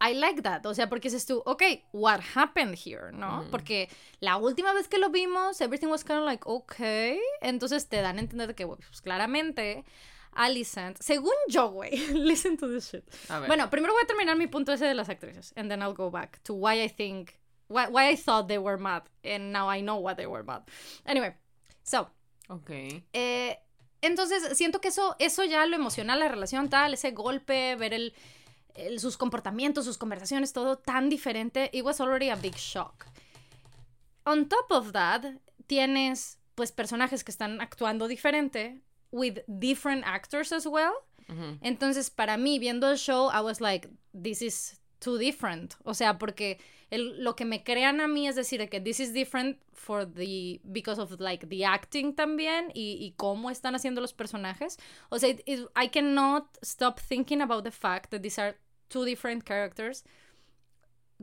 I 0.01 0.13
like 0.15 0.41
that, 0.41 0.65
o 0.65 0.73
sea, 0.73 0.89
porque 0.89 1.09
dices 1.09 1.25
tú, 1.25 1.41
ok, 1.45 1.63
what 1.93 2.19
happened 2.35 2.75
here, 2.75 3.13
¿no? 3.13 3.45
Porque 3.49 3.89
la 4.19 4.35
última 4.35 4.73
vez 4.73 4.89
que 4.89 4.97
lo 4.97 5.09
vimos, 5.09 5.61
everything 5.61 5.87
was 5.87 6.03
kind 6.03 6.19
of 6.19 6.25
like, 6.25 6.43
ok, 6.45 6.75
entonces 7.41 7.87
te 7.87 8.01
dan 8.01 8.17
a 8.17 8.21
entender 8.21 8.53
que, 8.53 8.67
pues 8.67 9.01
claramente, 9.01 9.85
Alicent, 10.35 10.97
según 10.99 11.33
yo, 11.47 11.69
güey, 11.69 11.91
listen 12.13 12.57
to 12.57 12.67
this 12.67 12.91
shit. 12.91 13.03
Bueno, 13.47 13.69
primero 13.69 13.93
voy 13.93 14.03
a 14.03 14.07
terminar 14.07 14.35
mi 14.35 14.47
punto 14.47 14.73
ese 14.73 14.85
de 14.85 14.93
las 14.93 15.07
actrices, 15.07 15.53
and 15.55 15.69
then 15.69 15.81
I'll 15.81 15.93
go 15.93 16.09
back 16.09 16.41
to 16.43 16.53
why 16.53 16.81
I 16.83 16.89
think, 16.89 17.39
why, 17.67 17.87
why 17.87 18.09
I 18.09 18.17
thought 18.17 18.47
they 18.47 18.57
were 18.57 18.77
mad, 18.77 19.03
and 19.23 19.53
now 19.53 19.69
I 19.69 19.81
know 19.81 19.97
why 19.97 20.15
they 20.15 20.27
were 20.27 20.43
mad. 20.43 20.63
Anyway, 21.05 21.33
so, 21.83 22.09
Ok. 22.49 22.69
eh, 23.13 23.59
entonces, 24.01 24.57
siento 24.57 24.81
que 24.81 24.89
eso, 24.89 25.15
eso 25.19 25.45
ya 25.45 25.65
lo 25.65 25.75
emociona 25.77 26.15
la 26.17 26.27
relación 26.27 26.69
tal, 26.69 26.93
ese 26.93 27.11
golpe, 27.11 27.75
ver 27.77 27.93
el, 27.93 28.13
el- 28.75 28.99
sus 28.99 29.15
comportamientos, 29.15 29.85
sus 29.85 29.97
conversaciones, 29.97 30.51
todo 30.51 30.77
tan 30.77 31.07
diferente. 31.09 31.69
It 31.71 31.85
was 31.85 32.01
already 32.01 32.29
a 32.29 32.35
big 32.35 32.55
shock. 32.55 33.05
On 34.25 34.47
top 34.49 34.71
of 34.71 34.91
that, 34.91 35.23
tienes 35.67 36.37
pues 36.55 36.71
personajes 36.73 37.23
que 37.23 37.31
están 37.31 37.61
actuando 37.61 38.07
diferente, 38.09 38.81
with 39.11 39.39
different 39.47 40.03
actors 40.05 40.51
as 40.51 40.65
well. 40.65 40.91
Entonces, 41.61 42.09
para 42.09 42.35
mí, 42.37 42.59
viendo 42.59 42.89
el 42.91 42.97
show, 42.97 43.31
I 43.31 43.39
was 43.41 43.61
like, 43.61 43.89
this 44.13 44.41
is 44.41 44.79
too 45.03 45.17
different. 45.17 45.75
O 45.83 45.93
sea, 45.93 46.17
porque 46.17 46.59
el- 46.89 47.23
lo 47.23 47.35
que 47.35 47.45
me 47.45 47.63
crean 47.63 47.99
a 48.01 48.07
mí 48.07 48.27
es 48.27 48.35
decir 48.35 48.67
que 48.69 48.79
this 48.79 48.99
is 48.99 49.13
different 49.13 49.57
for 49.73 50.05
the, 50.05 50.61
because 50.63 50.99
of 51.01 51.19
like 51.19 51.47
the 51.47 51.65
acting 51.65 52.13
también 52.15 52.71
y, 52.73 52.97
y 52.99 53.13
cómo 53.17 53.49
están 53.49 53.75
haciendo 53.75 53.99
los 54.01 54.13
personajes. 54.13 54.77
O 55.09 55.19
sea, 55.19 55.29
it- 55.29 55.41
it- 55.45 55.67
I 55.75 55.89
cannot 55.89 56.45
stop 56.61 56.99
thinking 56.99 57.41
about 57.41 57.63
the 57.63 57.71
fact 57.71 58.11
that 58.11 58.21
these 58.21 58.39
are 58.41 58.57
two 58.89 59.03
different 59.05 59.43
characters 59.43 60.03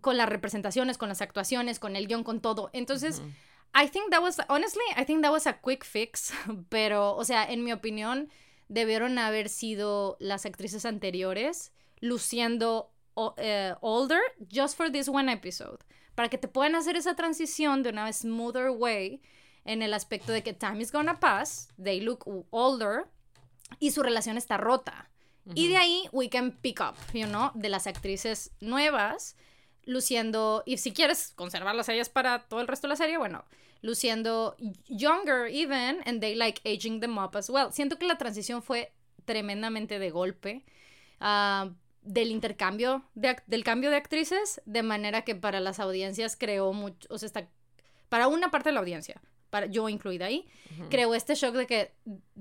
con 0.00 0.17
las 0.17 0.29
representaciones, 0.29 0.99
con 0.99 1.09
las 1.09 1.21
actuaciones, 1.21 1.79
con 1.79 1.94
el 1.97 2.06
guion, 2.06 2.25
con 2.25 2.41
todo. 2.41 2.71
Entonces. 2.73 3.21
I 3.73 3.87
think 3.87 4.11
that 4.11 4.21
was, 4.21 4.40
honestly, 4.49 4.83
I 4.97 5.04
think 5.04 5.23
that 5.23 5.31
was 5.31 5.47
a 5.47 5.61
quick 5.61 5.85
fix, 5.85 6.33
pero, 6.71 7.14
o 7.14 7.25
sea, 7.25 7.45
en 7.49 7.62
mi 7.62 7.71
opinión, 7.71 8.28
debieron 8.66 9.16
haber 9.16 9.49
sido 9.49 10.16
las 10.19 10.45
actrices 10.45 10.85
anteriores 10.85 11.71
luciendo 12.00 12.90
o- 13.14 13.35
eh, 13.38 13.75
older 13.81 14.21
just 14.52 14.76
for 14.76 14.90
this 14.90 15.09
one 15.09 15.31
episode, 15.33 15.79
para 16.14 16.29
que 16.29 16.38
te 16.38 16.49
puedan 16.49 16.75
hacer 16.75 16.97
esa 16.97 17.14
transición 17.14 17.83
de 17.83 17.90
una 17.90 18.12
smoother 18.12 18.71
way 18.71 19.21
en 19.64 19.83
el 19.83 19.93
aspecto 19.95 20.33
de 20.33 20.43
que 20.43 20.52
time 20.52 20.81
is 20.83 20.90
gonna 20.93 21.21
pass, 21.21 21.69
they 21.83 22.00
look 22.00 22.25
older 22.50 23.05
y 23.79 23.90
su 23.90 24.02
relación 24.02 24.37
está 24.37 24.57
rota. 24.57 25.09
Y 25.55 25.69
de 25.69 25.76
ahí 25.79 26.05
we 26.12 26.29
can 26.29 26.52
pick 26.52 26.81
up, 26.81 26.95
you 27.12 27.26
know, 27.26 27.50
de 27.55 27.69
las 27.69 27.87
actrices 27.87 28.50
nuevas 28.61 29.37
luciendo, 29.85 30.62
y 30.67 30.76
si 30.76 30.93
quieres 30.93 31.33
conservarlas 31.35 31.88
a 31.88 31.95
ellas 31.95 32.09
para 32.09 32.47
todo 32.47 32.61
el 32.61 32.69
resto 32.69 32.87
de 32.87 32.90
la 32.90 32.97
serie, 32.97 33.17
bueno, 33.19 33.45
luciendo 33.81 34.55
younger 34.87 35.47
even, 35.50 36.02
and 36.07 36.21
they 36.21 36.35
like 36.35 36.61
aging 36.64 37.00
them 37.00 37.19
up 37.19 37.35
as 37.37 37.49
well. 37.49 37.73
Siento 37.73 37.99
que 37.99 38.07
la 38.07 38.19
transición 38.19 38.62
fue 38.62 38.93
tremendamente 39.25 39.99
de 39.99 40.11
golpe 40.11 40.64
ah, 41.19 41.71
del 42.02 42.30
intercambio, 42.30 43.04
de, 43.14 43.37
del 43.47 43.62
cambio 43.64 43.90
de 43.90 43.97
actrices, 43.97 44.61
de 44.64 44.83
manera 44.83 45.23
que 45.23 45.35
para 45.35 45.61
las 45.61 45.78
audiencias 45.80 46.37
creó 46.37 46.73
mucho, 46.73 47.07
o 47.11 47.19
sea, 47.19 47.26
está, 47.26 47.49
para 48.09 48.28
una 48.28 48.50
parte 48.50 48.71
de 48.71 48.75
la 48.75 48.80
audiencia, 48.80 49.21
para, 49.50 49.66
yo 49.66 49.88
incluida 49.88 50.26
ahí, 50.26 50.47
creó 50.90 51.14
este 51.14 51.35
shock 51.35 51.54
de 51.54 51.66
que 51.66 51.92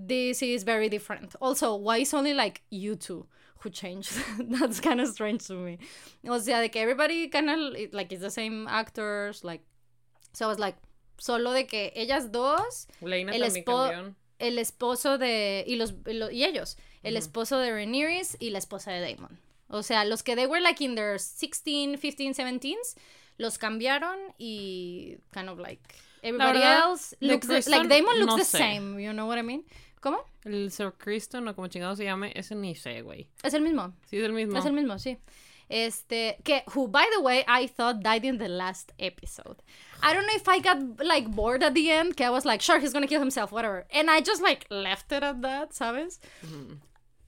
this 0.07 0.41
is 0.41 0.63
very 0.63 0.89
different. 0.89 1.35
Also, 1.39 1.75
why 1.75 2.01
is 2.01 2.13
only 2.13 2.33
like 2.33 2.61
you 2.69 2.95
two 2.95 3.27
who 3.63 3.69
changed? 3.69 4.11
That's 4.59 4.79
kind 4.79 5.01
of 5.01 5.07
strange 5.09 5.45
to 5.47 5.55
me. 5.55 5.77
O 6.27 6.39
sea, 6.39 6.59
de 6.61 6.69
que 6.69 6.81
everybody 6.81 7.29
kind 7.29 7.49
of 7.49 7.93
like 7.93 8.13
is 8.13 8.21
the 8.21 8.29
same 8.29 8.67
actors, 8.69 9.43
like 9.43 9.63
so 10.33 10.45
I 10.45 10.47
was 10.49 10.59
like 10.59 10.77
solo 11.17 11.51
de 11.51 11.65
que 11.65 11.91
ellas 11.95 12.31
dos, 12.31 12.87
el 13.01 13.41
también 13.41 13.65
espo- 13.65 13.89
cambió. 13.89 14.15
el 14.37 14.57
esposo 14.59 15.17
de 15.17 15.65
y 15.67 15.75
los 15.75 15.95
y 16.07 16.13
lo- 16.13 16.31
y 16.31 16.45
ellos, 16.45 16.77
el 17.03 17.17
esposo 17.17 17.57
de 17.59 17.71
Rhaenyra 17.71 18.21
y 18.39 18.51
la 18.51 18.59
esposa 18.59 18.91
de 18.91 19.01
Daemon. 19.01 19.37
O 19.69 19.83
sea, 19.83 20.03
los 20.05 20.23
que 20.23 20.35
they 20.35 20.47
were 20.47 20.61
like 20.61 20.81
in 20.83 20.95
their 20.95 21.19
16, 21.19 21.97
15, 21.97 22.33
17s, 22.33 22.95
los 23.37 23.57
cambiaron 23.57 24.17
y 24.37 25.17
kind 25.31 25.47
of 25.49 25.59
like 25.59 25.81
everybody 26.23 26.59
verdad, 26.59 26.79
else 26.83 27.15
looks 27.21 27.47
the- 27.47 27.69
like 27.69 27.87
Daemon 27.87 28.19
looks 28.19 28.27
no 28.31 28.37
the 28.37 28.43
sé. 28.43 28.57
same, 28.57 28.99
you 28.99 29.13
know 29.13 29.27
what 29.27 29.37
I 29.37 29.43
mean? 29.43 29.63
¿Cómo? 30.01 30.17
El 30.45 30.71
Sir 30.71 30.91
Kristen 30.97 31.47
o 31.47 31.53
como 31.53 31.67
chingado 31.67 31.95
se 31.95 32.05
llame, 32.05 32.31
ese 32.35 32.55
ni 32.55 32.73
sé, 32.73 33.01
güey. 33.03 33.27
Es 33.43 33.53
el 33.53 33.61
mismo. 33.61 33.93
Sí, 34.09 34.17
es 34.17 34.23
el 34.23 34.31
mismo. 34.33 34.57
Es 34.57 34.65
el 34.65 34.73
mismo, 34.73 34.97
sí. 34.97 35.17
Este, 35.69 36.37
que, 36.43 36.63
who, 36.73 36.87
by 36.87 37.05
the 37.15 37.21
way, 37.21 37.43
I 37.47 37.67
thought 37.67 38.01
died 38.01 38.23
in 38.25 38.39
the 38.39 38.47
last 38.49 38.91
episode. 38.97 39.61
I 40.01 40.13
don't 40.13 40.25
know 40.25 40.35
if 40.35 40.47
I 40.47 40.59
got, 40.59 40.79
like, 41.05 41.27
bored 41.29 41.61
at 41.63 41.73
the 41.75 41.91
end, 41.91 42.15
que 42.15 42.25
I 42.25 42.29
was 42.31 42.43
like, 42.45 42.61
sure, 42.61 42.79
he's 42.79 42.91
gonna 42.91 43.07
kill 43.07 43.19
himself, 43.19 43.51
whatever. 43.51 43.85
And 43.93 44.09
I 44.09 44.21
just, 44.21 44.41
like, 44.41 44.65
left 44.71 45.11
it 45.11 45.21
at 45.21 45.41
that, 45.43 45.73
¿sabes? 45.73 46.19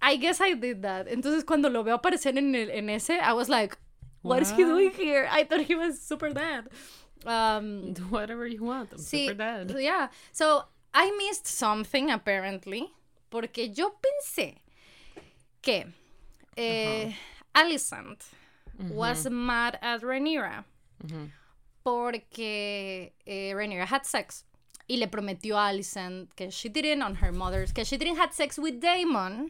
I 0.02 0.16
guess 0.18 0.42
I 0.42 0.54
did 0.54 0.82
that. 0.82 1.08
Entonces, 1.08 1.46
cuando 1.46 1.70
lo 1.70 1.84
veo 1.84 1.96
aparecer 1.98 2.38
en, 2.38 2.56
el, 2.56 2.70
en 2.72 2.90
ese, 2.90 3.12
I 3.22 3.34
was 3.34 3.48
like, 3.50 3.78
what 4.24 4.42
is 4.42 4.52
he 4.52 4.64
doing 4.64 4.92
here? 4.92 5.28
I 5.32 5.44
thought 5.44 5.62
he 5.62 5.76
was 5.76 6.02
super 6.02 6.30
dead. 6.32 6.68
Um, 7.26 7.94
Do 7.94 8.02
whatever 8.10 8.48
you 8.48 8.64
want. 8.64 8.92
I'm 8.94 8.98
Sí, 9.00 9.28
super 9.28 9.36
dead. 9.38 9.76
yeah. 9.80 10.08
So, 10.32 10.64
I 10.94 11.12
missed 11.18 11.46
something 11.48 12.10
apparently, 12.12 12.92
porque 13.30 13.70
yo 13.74 13.92
pensé 14.02 14.58
que 15.62 15.86
eh, 16.58 17.14
Alicent 17.56 18.24
was 18.90 19.30
mad 19.30 19.78
at 19.82 20.02
Rhaenyra 20.02 20.66
porque 21.84 23.14
eh, 23.26 23.54
Rhaenyra 23.54 23.86
had 23.86 24.06
sex 24.06 24.44
y 24.92 24.98
le 24.98 25.08
prometió 25.08 25.58
a 25.58 25.70
Alicent 25.70 26.34
que 26.34 26.50
she 26.50 26.68
didn't 26.68 27.02
on 27.02 27.16
her 27.16 27.32
mother's, 27.32 27.72
que 27.72 27.86
she 27.86 27.98
didn't 27.98 28.20
had 28.20 28.34
sex 28.34 28.60
with 28.60 28.82
Damon 28.82 29.50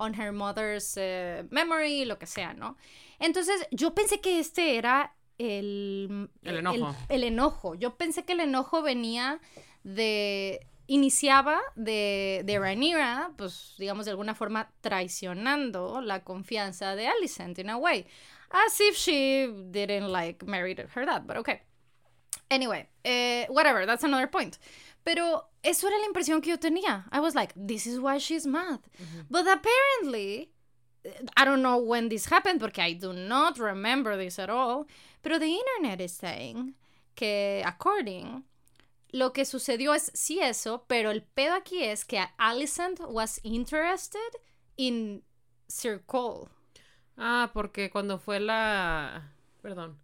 on 0.00 0.14
her 0.14 0.32
mother's 0.32 0.96
eh, 0.96 1.44
memory, 1.50 2.04
lo 2.04 2.18
que 2.18 2.26
sea, 2.26 2.54
¿no? 2.54 2.76
Entonces, 3.20 3.68
yo 3.70 3.94
pensé 3.94 4.20
que 4.20 4.40
este 4.40 4.76
era 4.76 5.14
el... 5.38 6.28
El 6.42 6.56
enojo. 6.56 6.96
El, 7.08 7.22
enojo. 7.22 7.74
Yo 7.76 7.96
pensé 7.96 8.24
que 8.24 8.32
el 8.32 8.40
enojo 8.40 8.82
venía 8.82 9.40
de... 9.84 10.66
Iniciaba 10.88 11.60
de, 11.76 12.42
de 12.44 12.58
Rhaenyra, 12.58 13.30
pues, 13.36 13.74
digamos, 13.78 14.06
de 14.06 14.10
alguna 14.10 14.34
forma 14.34 14.72
traicionando 14.80 16.00
la 16.00 16.24
confianza 16.24 16.96
de 16.96 17.06
Alicent, 17.06 17.60
in 17.60 17.70
a 17.70 17.76
way. 17.76 18.06
As 18.50 18.80
if 18.80 18.96
she 18.96 19.46
didn't, 19.70 20.10
like, 20.10 20.44
marry 20.44 20.74
her 20.74 21.04
dad, 21.04 21.28
but 21.28 21.36
okay. 21.36 21.60
Anyway, 22.50 22.86
eh, 23.04 23.46
whatever, 23.48 23.86
that's 23.86 24.04
another 24.04 24.26
point. 24.26 24.58
Pero 25.04 25.44
eso 25.62 25.86
era 25.86 25.98
la 25.98 26.06
impresión 26.06 26.42
que 26.42 26.50
yo 26.50 26.58
tenía. 26.58 27.04
I 27.12 27.20
was 27.20 27.34
like, 27.34 27.52
this 27.56 27.86
is 27.86 27.98
why 27.98 28.18
she's 28.18 28.46
mad. 28.46 28.80
But 29.30 29.46
apparently, 29.46 30.50
I 31.36 31.44
don't 31.44 31.62
know 31.62 31.78
when 31.78 32.08
this 32.08 32.26
happened 32.26 32.60
porque 32.60 32.78
I 32.78 32.92
do 32.94 33.12
not 33.12 33.58
remember 33.58 34.16
this 34.16 34.38
at 34.38 34.50
all. 34.50 34.86
Pero 35.22 35.38
the 35.38 35.46
internet 35.46 36.00
is 36.00 36.12
saying 36.12 36.74
que, 37.14 37.62
according, 37.64 38.44
lo 39.12 39.32
que 39.32 39.44
sucedió 39.44 39.94
es 39.94 40.10
sí 40.14 40.40
eso, 40.40 40.84
pero 40.86 41.10
el 41.10 41.22
pedo 41.22 41.54
aquí 41.54 41.82
es 41.82 42.04
que 42.04 42.24
Alicent 42.38 43.00
was 43.08 43.40
interested 43.42 44.36
in 44.76 45.22
Sir 45.68 46.02
Cole. 46.06 46.48
Ah, 47.16 47.50
porque 47.52 47.90
cuando 47.90 48.18
fue 48.18 48.38
la... 48.40 49.22
Perdón. 49.62 49.98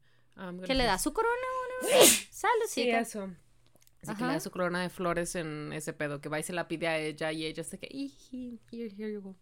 Que 0.66 0.74
le 0.74 0.84
da 0.84 0.98
su 0.98 1.12
corona. 1.12 1.46
Salud, 2.30 2.66
Sí, 2.68 2.88
eso. 2.90 3.30
Así 4.02 4.12
que 4.16 4.20
le 4.20 4.24
Ajá. 4.26 4.32
da 4.34 4.40
su 4.40 4.50
corona 4.50 4.82
de 4.82 4.90
flores 4.90 5.34
en 5.34 5.72
ese 5.72 5.92
pedo, 5.94 6.20
que 6.20 6.28
va 6.28 6.38
y 6.38 6.42
se 6.42 6.52
la 6.52 6.68
pide 6.68 6.88
a 6.88 6.98
ella 6.98 7.32
y 7.32 7.46
ella 7.46 7.64
se 7.64 7.78
que, 7.78 7.88
"Iji, 7.90 8.60
here, 8.70 8.92
here 8.96 9.12
you 9.12 9.22
go. 9.22 9.34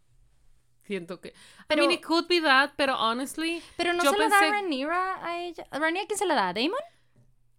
Siento 0.84 1.20
que... 1.20 1.32
Pero- 1.68 1.82
I 1.84 1.86
mean, 1.88 1.98
it 1.98 2.04
could 2.04 2.26
be 2.28 2.40
that, 2.40 2.72
pero 2.76 2.96
honestly... 2.96 3.62
Pero 3.76 3.92
no 3.92 4.02
yo 4.04 4.10
se 4.12 4.18
la 4.18 4.28
da 4.28 4.40
pensé- 4.40 4.50
Rhaenyra 4.50 5.24
a 5.26 5.40
ella. 5.42 5.66
¿A 5.70 5.78
¿Rhaenyra 5.78 6.06
quién 6.06 6.18
se 6.18 6.26
la 6.26 6.34
da? 6.34 6.48
¿A 6.48 6.52
Damon? 6.52 6.78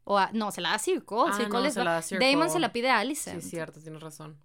O 0.05 0.17
a- 0.17 0.29
no, 0.33 0.51
se 0.51 0.61
la 0.61 0.71
da 0.71 0.79
Cole. 1.05 1.31
Ah, 1.33 1.47
no, 1.49 1.69
se 1.71 1.83
la 1.83 1.91
da 1.93 2.01
Sir 2.01 2.19
Damon 2.19 2.49
se 2.49 2.59
la 2.59 2.71
pide 2.73 2.89
a 2.89 2.97
Sí, 2.97 3.01
Alicent. 3.01 3.39
es 3.39 3.49
cierto, 3.49 3.79
tienes 3.81 4.01
razón. 4.01 4.37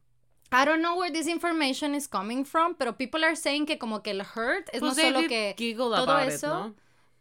I 0.51 0.65
don't 0.65 0.79
know 0.81 0.99
where 0.99 1.13
this 1.13 1.27
information 1.27 1.95
is 1.95 2.09
coming 2.09 2.45
from, 2.45 2.75
pero 2.77 2.97
people 2.97 3.25
are 3.25 3.37
saying 3.37 3.67
que 3.67 3.79
como 3.79 4.03
que 4.03 4.13
el 4.13 4.21
hurt 4.23 4.69
es 4.73 4.81
Pues 4.81 4.83
no 4.83 4.95
solo 4.95 5.29
que 5.29 5.55
todo 5.77 6.23
it, 6.23 6.29
eso. 6.29 6.47
¿no? 6.49 6.75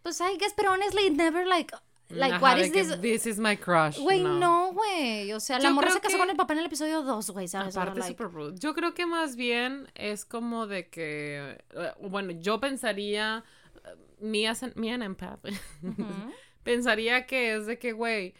Pues 0.04 0.22
I 0.22 0.38
guess, 0.40 0.54
pero 0.56 0.72
honestly, 0.72 1.08
it 1.08 1.14
never 1.14 1.46
like, 1.46 1.76
like 2.10 2.42
what 2.42 2.58
is 2.60 2.72
this? 2.72 2.96
This 3.02 3.26
is 3.26 3.40
my 3.40 3.56
crush. 3.56 3.98
Güey, 3.98 4.22
no, 4.24 4.72
güey. 4.74 5.32
O 5.34 5.40
sea, 5.40 5.58
la 5.60 5.70
Yo 5.70 5.74
morra 5.76 5.92
se 5.92 6.00
casó 6.00 6.14
que- 6.16 6.18
con 6.20 6.30
el 6.30 6.36
papá 6.38 6.54
en 6.54 6.60
el 6.60 6.66
episodio 6.66 7.02
2, 7.04 7.30
güey, 7.32 7.48
¿sabes? 7.48 7.76
Aparte, 7.76 8.00
like- 8.00 8.12
super 8.18 8.32
rude. 8.32 8.58
Yo 8.60 8.74
creo 8.74 8.94
que 8.94 9.06
más 9.06 9.36
bien 9.36 9.88
es 9.96 10.26
como 10.26 10.68
de 10.68 10.88
que. 10.90 11.58
eh, 11.76 11.92
Bueno, 12.02 12.32
yo 12.32 12.60
pensaría. 12.60 13.44
an, 14.22 14.74
me 14.76 14.92
an 14.94 15.02
empath. 15.04 15.40
Pensaría 16.64 17.26
que 17.26 17.56
es 17.56 17.66
de 17.66 17.78
que, 17.80 17.94
güey, 17.94 18.34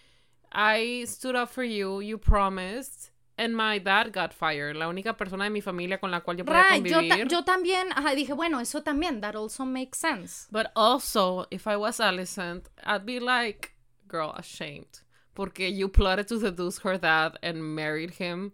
I 0.52 1.06
stood 1.06 1.36
up 1.36 1.50
for 1.50 1.64
you, 1.64 2.02
you 2.02 2.18
promised, 2.18 3.12
and 3.38 3.56
my 3.56 3.80
dad 3.80 4.12
got 4.12 4.34
fired. 4.34 4.76
La 4.76 4.88
única 4.88 5.16
persona 5.16 5.44
de 5.46 5.50
mi 5.50 5.62
familia 5.62 6.00
con 6.00 6.10
la 6.12 6.22
cual 6.22 6.38
yo 6.38 6.46
podía 6.46 6.64
Right, 6.72 6.86
yo, 6.86 6.92
ta- 6.94 6.98
convivir. 7.08 7.28
yo 7.30 7.44
también, 7.44 7.88
ajá, 7.96 8.16
dije, 8.16 8.34
bueno, 8.34 8.60
eso 8.60 8.82
también, 8.84 9.22
that 9.22 9.36
also 9.36 9.64
makes 9.66 9.98
sense. 10.00 10.48
But 10.52 10.68
also, 10.76 11.46
if 11.52 11.68
I 11.68 11.76
was 11.76 12.00
Alicent, 12.00 12.66
I'd 12.86 13.06
be 13.06 13.20
like, 13.20 13.74
girl, 14.08 14.34
ashamed. 14.36 15.02
Porque 15.34 15.72
you 15.72 15.88
plotted 15.90 16.28
to 16.30 16.40
seduce 16.40 16.80
her 16.84 16.98
dad 16.98 17.38
and 17.44 17.62
married 17.62 18.16
him. 18.20 18.52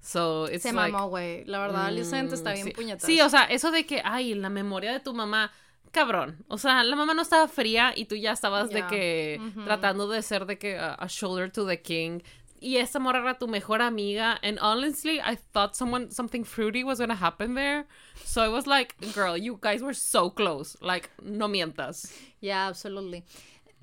So 0.00 0.46
it's 0.46 0.62
Se 0.62 0.72
like. 0.72 0.92
mamó, 0.92 1.08
güey. 1.08 1.44
La 1.46 1.58
verdad, 1.60 1.86
Alicent 1.86 2.30
Mm, 2.30 2.34
está 2.34 2.52
bien 2.52 2.66
sí. 2.98 2.98
Sí, 3.06 3.20
o 3.20 3.28
sea, 3.28 3.44
eso 3.44 3.70
de 3.70 3.86
que, 3.86 4.00
ay, 4.04 4.34
la 4.34 4.48
memoria 4.50 4.92
de 4.92 5.00
tu 5.00 5.14
mamá, 5.14 5.50
cabrón. 5.92 6.44
O 6.48 6.58
sea, 6.58 6.82
la 6.84 6.94
mamá 6.96 7.14
no 7.14 7.22
estaba 7.22 7.48
fría 7.48 7.92
y 7.96 8.04
tú 8.06 8.14
ya 8.16 8.32
estabas 8.32 8.70
de 8.70 8.86
que 8.86 9.40
tratando 9.64 10.08
de 10.08 10.22
ser 10.22 10.46
de 10.46 10.58
que 10.58 10.76
a 10.78 11.06
shoulder 11.08 11.50
to 11.50 11.66
the 11.66 11.80
king. 11.80 12.20
Y 12.60 12.76
esa 12.78 12.98
morra 12.98 13.18
era 13.20 13.36
tu 13.38 13.46
mejor 13.46 13.80
amiga. 13.82 14.38
And 14.42 14.58
honestly, 14.60 15.20
I 15.20 15.36
thought 15.36 15.76
someone 15.76 16.10
something 16.10 16.44
fruity 16.44 16.84
was 16.84 16.98
gonna 16.98 17.14
happen 17.14 17.54
there. 17.54 17.86
So 18.24 18.42
I 18.42 18.48
was 18.48 18.66
like, 18.66 18.94
girl, 19.14 19.36
you 19.36 19.58
guys 19.60 19.82
were 19.82 19.94
so 19.94 20.30
close. 20.30 20.76
Like, 20.80 21.10
no 21.22 21.48
mientas. 21.48 22.12
Yeah, 22.40 22.68
absolutely. 22.68 23.24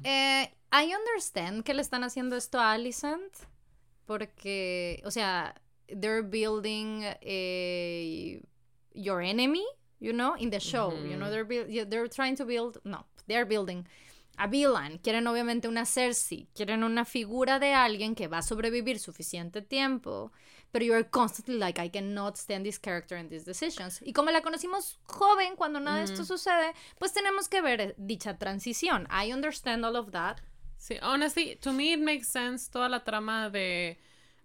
Eh, 0.03 0.47
I 0.71 0.91
understand 0.91 1.63
que 1.63 1.73
le 1.73 1.81
están 1.81 2.03
haciendo 2.03 2.35
esto 2.35 2.59
a 2.59 2.73
Alicent 2.73 3.45
porque, 4.07 5.01
o 5.05 5.09
sea, 5.09 5.53
they're 5.87 6.23
building 6.23 7.03
a, 7.03 8.41
your 8.93 9.21
enemy, 9.21 9.65
you 9.99 10.13
know, 10.13 10.35
in 10.35 10.49
the 10.49 10.59
show, 10.59 10.93
you 11.07 11.15
know, 11.15 11.29
they're 11.29 11.45
buil- 11.45 11.69
yeah, 11.69 11.83
they're 11.87 12.07
trying 12.07 12.35
to 12.35 12.45
build, 12.45 12.79
no, 12.83 13.05
they're 13.27 13.45
building 13.45 13.85
a 14.37 14.47
villain, 14.47 14.97
quieren 14.97 15.27
obviamente 15.27 15.67
una 15.67 15.85
Cersei, 15.85 16.47
quieren 16.55 16.83
una 16.83 17.05
figura 17.05 17.59
de 17.59 17.73
alguien 17.73 18.15
que 18.15 18.27
va 18.27 18.39
a 18.39 18.41
sobrevivir 18.41 18.99
suficiente 18.99 19.61
tiempo, 19.61 20.31
pero 20.71 20.83
you're 20.83 21.07
constantly 21.07 21.57
like, 21.57 21.79
I 21.79 21.89
cannot 21.89 22.35
stand 22.37 22.65
this 22.65 22.79
character 22.79 23.15
and 23.17 23.29
these 23.29 23.45
decisions. 23.45 24.01
Y 24.01 24.11
como 24.13 24.31
la 24.31 24.41
conocimos 24.41 24.97
joven 25.05 25.55
cuando 25.55 25.79
nada 25.79 25.99
de 25.99 26.05
esto 26.05 26.25
sucede, 26.25 26.73
pues 26.97 27.13
tenemos 27.13 27.47
que 27.47 27.61
ver 27.61 27.79
eh, 27.81 27.93
dicha 27.97 28.37
transición. 28.39 29.07
I 29.11 29.31
understand 29.31 29.85
all 29.85 29.95
of 29.95 30.11
that. 30.11 30.37
Sí, 30.77 30.97
honestly, 31.01 31.55
to 31.57 31.71
me 31.71 31.93
it 31.93 31.99
makes 31.99 32.27
sense 32.27 32.69
toda 32.69 32.89
la 32.89 33.03
trama 33.03 33.49
de 33.49 33.99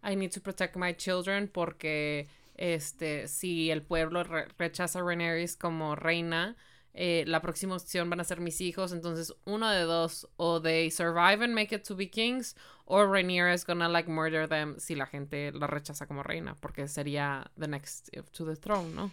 I 0.05 0.15
need 0.15 0.31
to 0.33 0.41
protect 0.41 0.77
my 0.77 0.93
children 0.93 1.49
porque 1.49 2.29
este 2.57 3.27
si 3.27 3.71
el 3.71 3.83
pueblo 3.83 4.23
re- 4.23 4.49
rechaza 4.59 4.99
a 4.99 5.03
Rhaenyra 5.03 5.45
como 5.59 5.97
reina, 5.97 6.57
eh, 6.95 7.25
la 7.27 7.41
próxima 7.41 7.77
opción 7.77 8.11
van 8.11 8.21
a 8.21 8.25
ser 8.25 8.41
mis 8.41 8.61
hijos, 8.61 8.93
entonces 8.93 9.35
uno 9.45 9.71
de 9.71 9.83
dos 9.83 10.29
o 10.37 10.61
they 10.61 10.91
survive 10.91 11.45
and 11.45 11.55
make 11.55 11.75
it 11.75 11.85
to 11.87 11.95
be 11.95 12.11
kings 12.11 12.57
or 12.87 13.07
Rhaenyra 13.09 13.55
is 13.55 13.65
gonna 13.65 13.89
like 13.89 14.11
murder 14.11 14.49
them 14.49 14.77
si 14.79 14.95
la 14.95 15.07
gente 15.07 15.53
la 15.53 15.67
rechaza 15.67 16.07
como 16.07 16.23
reina, 16.23 16.57
porque 16.61 16.89
sería 16.89 17.51
the 17.59 17.69
next 17.69 18.11
to 18.33 18.45
the 18.45 18.57
throne, 18.57 18.95
¿no? 18.95 19.13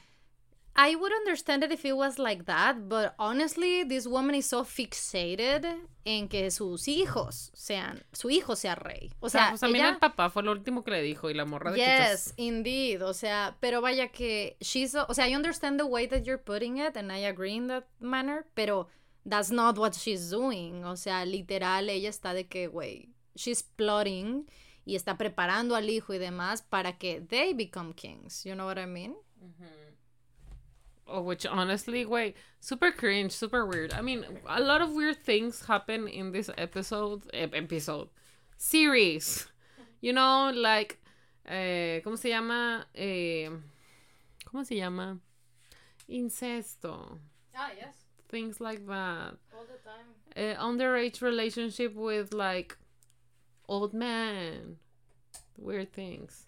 I 0.77 0.96
would 0.96 1.13
understand 1.13 1.63
it 1.63 1.72
if 1.72 1.86
it 1.86 1.94
was 1.96 2.20
like 2.20 2.44
that, 2.48 2.89
but 2.89 3.13
honestly, 3.17 3.86
this 3.86 4.05
woman 4.05 4.36
is 4.36 4.46
so 4.46 4.65
fixated 4.65 5.65
en 6.03 6.27
que 6.27 6.51
sus 6.51 6.88
hijos 6.89 7.50
sean, 7.53 8.03
su 8.12 8.29
hijo 8.29 8.55
sea 8.58 8.75
rey. 8.75 9.10
O 9.22 9.27
O 9.27 9.29
sea, 9.29 9.51
pues 9.51 9.63
ella- 9.63 9.89
el 9.89 9.98
papá 10.00 10.29
fue 10.29 10.44
lo 10.44 10.51
último 10.51 10.84
que 10.84 10.91
le 10.91 11.01
dijo 11.01 11.29
y 11.29 11.34
la 11.34 11.46
morra 11.46 11.72
de 11.72 11.77
que 11.77 11.86
Yes, 11.86 12.34
indeed. 12.38 13.01
O 13.03 13.13
sea, 13.13 13.55
pero 13.62 13.79
vaya 13.82 14.10
que 14.10 14.58
she's, 14.60 14.96
o 14.96 15.13
sea, 15.13 15.29
I 15.29 15.36
understand 15.36 15.79
the 15.79 15.86
way 15.86 16.08
that 16.08 16.24
you're 16.24 16.44
putting 16.44 16.77
it 16.77 16.98
and 16.98 17.10
I 17.12 17.25
agree 17.25 17.55
in 17.55 17.67
that 17.67 17.86
manner, 18.00 18.46
pero 18.53 18.88
that's 19.27 19.51
not 19.51 19.77
what 19.77 19.94
she's 19.94 20.29
doing. 20.29 20.84
O 20.84 20.98
sea, 20.98 21.24
literal, 21.25 21.89
ella 21.89 22.10
está 22.10 22.34
de 22.34 22.48
que, 22.48 22.67
güey, 22.67 23.10
she's 23.34 23.63
plotting 23.63 24.46
y 24.86 24.96
está 24.96 25.17
preparando 25.17 25.75
al 25.75 25.89
hijo 25.89 26.13
y 26.13 26.17
demás 26.17 26.62
para 26.62 26.98
que 26.98 27.22
they 27.22 27.53
become 27.53 27.94
kings. 27.94 28.44
You 28.44 28.55
know 28.55 28.67
what 28.67 28.77
I 28.77 28.86
mean? 28.86 29.15
Oh, 31.08 31.22
which 31.22 31.46
honestly, 31.46 32.04
wait, 32.04 32.36
super 32.60 32.92
cringe, 32.92 33.32
super 33.32 33.66
weird. 33.66 33.94
I 33.94 34.02
mean, 34.02 34.26
a 34.48 34.60
lot 34.60 34.82
of 34.82 34.92
weird 34.92 35.24
things 35.24 35.66
happen 35.66 36.08
in 36.08 36.32
this 36.32 36.50
episode, 36.58 37.24
episode, 37.34 38.10
series. 38.58 39.46
You 40.02 40.14
know, 40.14 40.52
like, 40.54 41.00
eh, 41.48 42.02
¿cómo 42.04 42.18
se 42.18 42.30
llama? 42.30 42.86
Eh, 42.96 43.50
¿Cómo 44.46 44.66
se 44.66 44.76
llama? 44.78 45.20
Incesto. 46.10 47.20
Ah, 47.56 47.72
yes. 47.76 47.96
Things 48.30 48.60
like 48.60 48.86
that. 48.88 49.36
All 49.54 49.66
the 49.66 49.80
time. 49.84 50.08
Eh, 50.36 50.56
underage 50.56 51.22
relationship 51.22 51.96
with 51.96 52.34
like 52.34 52.78
old 53.68 53.94
man. 53.94 54.78
Weird 55.58 55.94
things. 55.94 56.46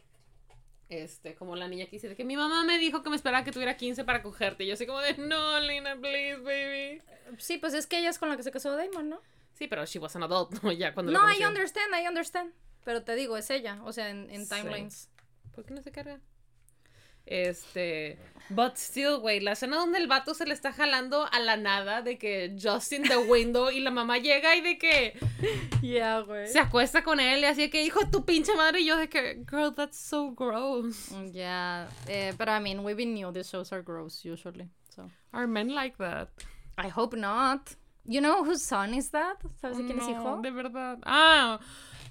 Este, 0.90 1.36
como 1.36 1.56
la 1.58 1.68
niña 1.68 1.86
que 1.86 1.92
dice 1.92 2.08
de 2.08 2.16
que 2.16 2.24
mi 2.24 2.38
mamá 2.38 2.64
me 2.64 2.78
dijo 2.78 3.04
que 3.04 3.10
me 3.10 3.18
esperaba 3.18 3.44
que 3.44 3.52
tuviera 3.52 3.76
15 3.76 4.06
para 4.06 4.22
cogerte. 4.24 4.64
Y 4.64 4.68
yo 4.68 4.74
así 4.76 4.86
como 4.86 5.00
de, 5.02 5.18
no, 5.18 5.60
Lina, 5.60 5.96
please, 5.98 6.38
baby. 6.38 7.02
Sí, 7.40 7.58
pues 7.58 7.74
es 7.74 7.88
que 7.88 8.00
ella 8.00 8.10
es 8.10 8.18
con 8.20 8.30
la 8.30 8.38
que 8.38 8.44
se 8.44 8.52
casó 8.52 8.76
Damon, 8.76 9.10
¿no? 9.10 9.22
Sí, 9.54 9.68
pero 9.68 9.86
she 9.86 10.00
was 10.00 10.16
an 10.16 10.24
adult, 10.24 10.52
¿no? 10.64 10.72
Ya 10.72 10.94
cuando 10.94 11.12
No, 11.12 11.20
I 11.32 11.44
understand, 11.46 11.94
I 12.02 12.08
understand. 12.08 12.54
Pero 12.86 13.04
te 13.04 13.16
digo, 13.16 13.36
es 13.36 13.50
ella, 13.50 13.82
o 13.84 13.92
sea, 13.92 14.10
en, 14.10 14.30
en 14.30 14.46
Sí. 14.46 14.56
timelines. 14.56 15.10
¿Por 15.54 15.66
qué 15.66 15.74
no 15.74 15.82
se 15.82 15.92
carga? 15.92 16.22
Este, 17.30 18.18
but 18.50 18.78
still, 18.78 19.18
güey, 19.20 19.42
la 19.42 19.52
escena 19.52 19.76
donde 19.78 19.98
el 19.98 20.08
vato 20.08 20.34
se 20.34 20.46
le 20.46 20.54
está 20.54 20.72
jalando 20.72 21.28
a 21.32 21.40
la 21.40 21.58
nada 21.58 22.02
de 22.02 22.18
que 22.18 22.56
Justin 22.62 23.04
the 23.04 23.18
window 23.18 23.70
y 23.70 23.82
la 23.82 23.92
mamá 23.92 24.18
llega 24.18 24.56
y 24.56 24.62
de 24.62 24.78
que 24.78 25.20
Yeah, 25.82 26.22
güey. 26.22 26.48
se 26.48 26.60
acuesta 26.60 27.04
con 27.04 27.20
él 27.20 27.42
y 27.42 27.46
así 27.46 27.62
de 27.64 27.70
que 27.70 27.84
hijo 27.84 28.00
de 28.00 28.12
tu 28.12 28.24
pinche 28.26 28.56
madre 28.56 28.80
y 28.80 28.86
yo 28.86 28.96
de 28.98 29.10
que 29.10 29.44
girl 29.50 29.74
that's 29.76 29.98
so 29.98 30.32
gross. 30.32 31.12
Yeah, 31.34 31.88
eh, 32.08 32.34
but 32.38 32.48
I 32.48 32.60
mean, 32.62 32.84
we 32.84 32.94
been 32.94 33.14
knew 33.14 33.32
these 33.34 33.50
shows 33.50 33.74
are 33.74 33.82
gross 33.82 34.24
usually, 34.24 34.70
so. 34.96 35.10
Are 35.34 35.48
men 35.48 35.76
like 35.76 35.98
that? 35.98 36.30
I 36.78 36.88
hope 36.90 37.16
not. 37.18 37.76
You 38.10 38.22
know 38.22 38.46
whose 38.46 38.64
son 38.64 38.94
is 38.94 39.10
that? 39.12 39.36
¿Sabes 39.62 39.78
de 39.80 39.84
quién 39.84 40.00
es 40.00 40.08
No, 40.08 40.12
hijo? 40.12 40.42
De 40.42 40.50
verdad. 40.52 41.00
Ah, 41.04 41.60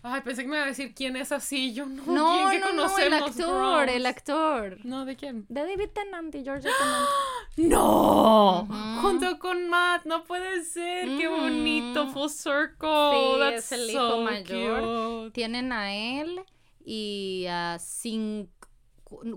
ay, 0.07 0.21
pensé 0.23 0.43
que 0.43 0.49
me 0.49 0.57
iba 0.57 0.65
a 0.65 0.69
decir 0.69 0.95
quién 0.95 1.17
es 1.17 1.33
así. 1.33 1.73
Yo 1.75 1.87
no. 1.87 2.03
No, 2.07 2.49
¿quién 2.49 2.63
que 2.63 2.73
no, 2.73 2.73
no, 2.89 2.99
el 2.99 3.13
actor, 3.13 3.87
gross? 3.87 3.89
el 3.97 4.07
actor. 4.07 4.79
No, 4.85 5.05
¿de 5.05 5.17
quién? 5.17 5.45
De 5.49 5.61
David 5.63 5.89
Tennant 5.93 6.35
y 6.35 6.43
Georgia 6.45 6.71
Tennant. 6.79 7.71
No, 7.71 8.67
junto 9.03 9.39
con 9.39 9.69
Matt, 9.69 10.05
no 10.05 10.25
puede 10.25 10.63
ser, 10.65 11.07
qué 11.17 11.27
bonito, 11.29 12.09
full 12.09 12.29
circle. 12.29 12.89
Sí, 13.13 13.39
That's 13.41 13.57
es 13.59 13.73
el 13.73 13.91
hijo 13.91 14.11
so 14.11 14.21
mayor. 14.23 14.81
cute. 15.25 15.31
Tienen 15.33 15.73
a 15.73 15.95
él 15.95 16.41
y 16.85 17.47
a 17.49 17.79
cinco, 17.81 18.69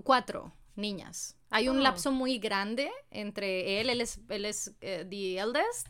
cuatro 0.04 0.52
niñas. 0.76 1.36
Hay 1.50 1.68
un 1.68 1.78
Oh. 1.78 1.82
lapso 1.82 2.12
muy 2.12 2.38
grande 2.38 2.90
entre 3.10 3.80
él, 3.80 3.90
él 3.90 4.00
es, 4.00 4.20
él 4.28 4.44
es 4.44 4.72
eh, 4.80 5.04
the 5.08 5.38
eldest, 5.38 5.88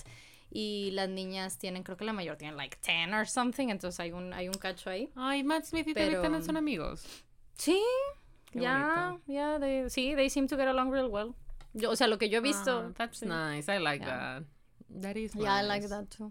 y 0.51 0.91
las 0.93 1.09
niñas 1.09 1.59
tienen, 1.59 1.83
creo 1.83 1.97
que 1.97 2.05
la 2.05 2.13
mayor 2.13 2.37
tiene 2.37 2.57
like 2.57 2.77
10 2.85 3.13
or 3.15 3.27
something, 3.27 3.69
entonces 3.69 4.01
hay 4.01 4.13
un, 4.13 4.33
hay 4.33 4.49
un 4.49 4.55
cacho 4.55 4.91
ahí. 4.91 5.11
Ay, 5.15 5.45
Matt 5.45 5.65
Smith 5.65 5.87
y 5.89 5.93
David 5.95 6.09
Pero- 6.11 6.23
Tennant 6.23 6.45
son 6.45 6.57
amigos. 6.57 7.05
Sí, 7.55 7.81
ya, 8.53 9.11
bonito. 9.11 9.23
ya, 9.33 9.59
they- 9.61 9.89
sí, 9.91 10.15
they 10.17 10.29
seem 10.29 10.47
to 10.49 10.57
get 10.57 10.67
along 10.67 10.91
real 10.93 11.09
well. 11.09 11.35
Yo, 11.73 11.91
o 11.91 11.97
sea, 11.97 12.09
lo 12.09 12.19
que 12.19 12.29
yo 12.29 12.39
he 12.39 12.41
visto. 12.41 12.87
Ah, 12.89 12.93
that's 12.97 13.21
sí. 13.21 13.27
nice, 13.27 13.69
I 13.73 13.79
like 13.79 14.05
Yeah. 14.05 14.41
that. 14.41 14.45
That 15.03 15.17
is 15.17 15.35
Yeah, 15.37 15.59
I 15.59 15.63
nice. 15.63 15.69
like 15.69 15.89
that 15.89 16.07
too. 16.09 16.29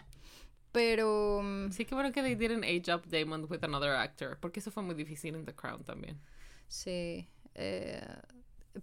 Pero 0.71 1.41
mm, 1.41 1.71
Sí, 1.71 1.85
qué 1.85 1.95
bueno 1.95 2.11
que 2.11 2.21
they 2.21 2.35
didn't 2.35 2.63
age 2.65 2.89
up 2.93 3.07
Damon 3.07 3.45
with 3.49 3.63
another 3.63 3.91
actor, 3.95 4.37
porque 4.39 4.59
eso 4.59 4.69
fue 4.69 4.83
muy 4.83 4.95
difícil 4.95 5.33
en 5.35 5.45
The 5.45 5.55
Crown 5.55 5.83
también. 5.83 6.19
Sí. 6.67 7.27
eh, 7.55 8.05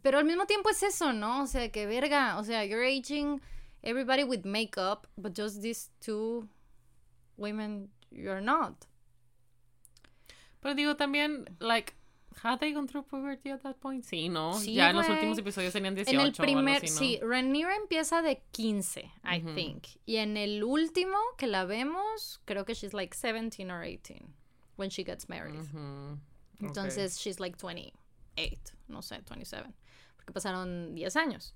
pero 0.03 0.19
al 0.19 0.25
mismo 0.25 0.47
tiempo 0.47 0.69
es 0.71 0.83
eso, 0.83 1.13
¿no? 1.13 1.43
O 1.43 1.47
sea, 1.47 1.71
que 1.71 1.87
verga. 1.87 2.39
O 2.39 2.45
sea, 2.45 2.65
you're 2.65 2.85
aging 2.87 3.41
everybody 3.87 4.25
with 4.25 4.45
makeup, 4.45 5.07
but 5.17 5.35
just 5.35 5.63
these 5.63 5.91
two 6.01 6.49
women, 7.39 7.89
you're 8.11 8.41
not. 8.41 8.87
Pero 10.61 10.75
digo 10.75 10.97
también, 10.97 11.47
like, 11.61 11.95
had 12.43 12.59
they 12.59 12.73
gone 12.73 12.87
through 12.89 13.05
puberty 13.05 13.51
at 13.51 13.63
that 13.63 13.79
point? 13.81 14.05
Sí, 14.05 14.29
¿no? 14.29 14.55
Sí, 14.55 14.75
ya 14.75 14.91
en 14.91 14.97
los 14.97 15.09
últimos 15.09 15.39
episodios 15.39 15.73
tenían 15.73 15.95
18 15.95 16.21
en 16.21 16.27
el 16.27 16.33
primer, 16.33 16.83
así, 16.83 16.91
¿no? 16.91 16.99
sí, 16.99 17.21
Rhaenyra 17.23 17.77
empieza 17.77 18.23
de 18.23 18.43
15, 18.53 19.11
I 19.25 19.41
Ujú. 19.41 19.55
think. 19.55 19.85
Y 20.05 20.17
en 20.17 20.37
el 20.37 20.65
último 20.65 21.17
que 21.39 21.47
la 21.47 21.65
vemos, 21.65 22.41
creo 22.45 22.65
que 22.65 22.75
she's 22.75 22.93
like 22.93 23.15
17 23.15 23.71
or 23.71 23.83
18 23.83 24.35
when 24.77 24.91
she 24.91 25.05
gets 25.05 25.29
married. 25.29 25.61
Ujú. 25.61 26.15
Ok. 26.15 26.19
Entonces, 26.61 27.19
she's 27.21 27.39
like 27.39 27.57
28, 27.57 27.93
no 28.89 29.03
sé, 29.03 29.23
27, 29.23 29.73
porque 30.17 30.33
pasaron 30.33 30.95
10 30.95 31.15
años. 31.17 31.55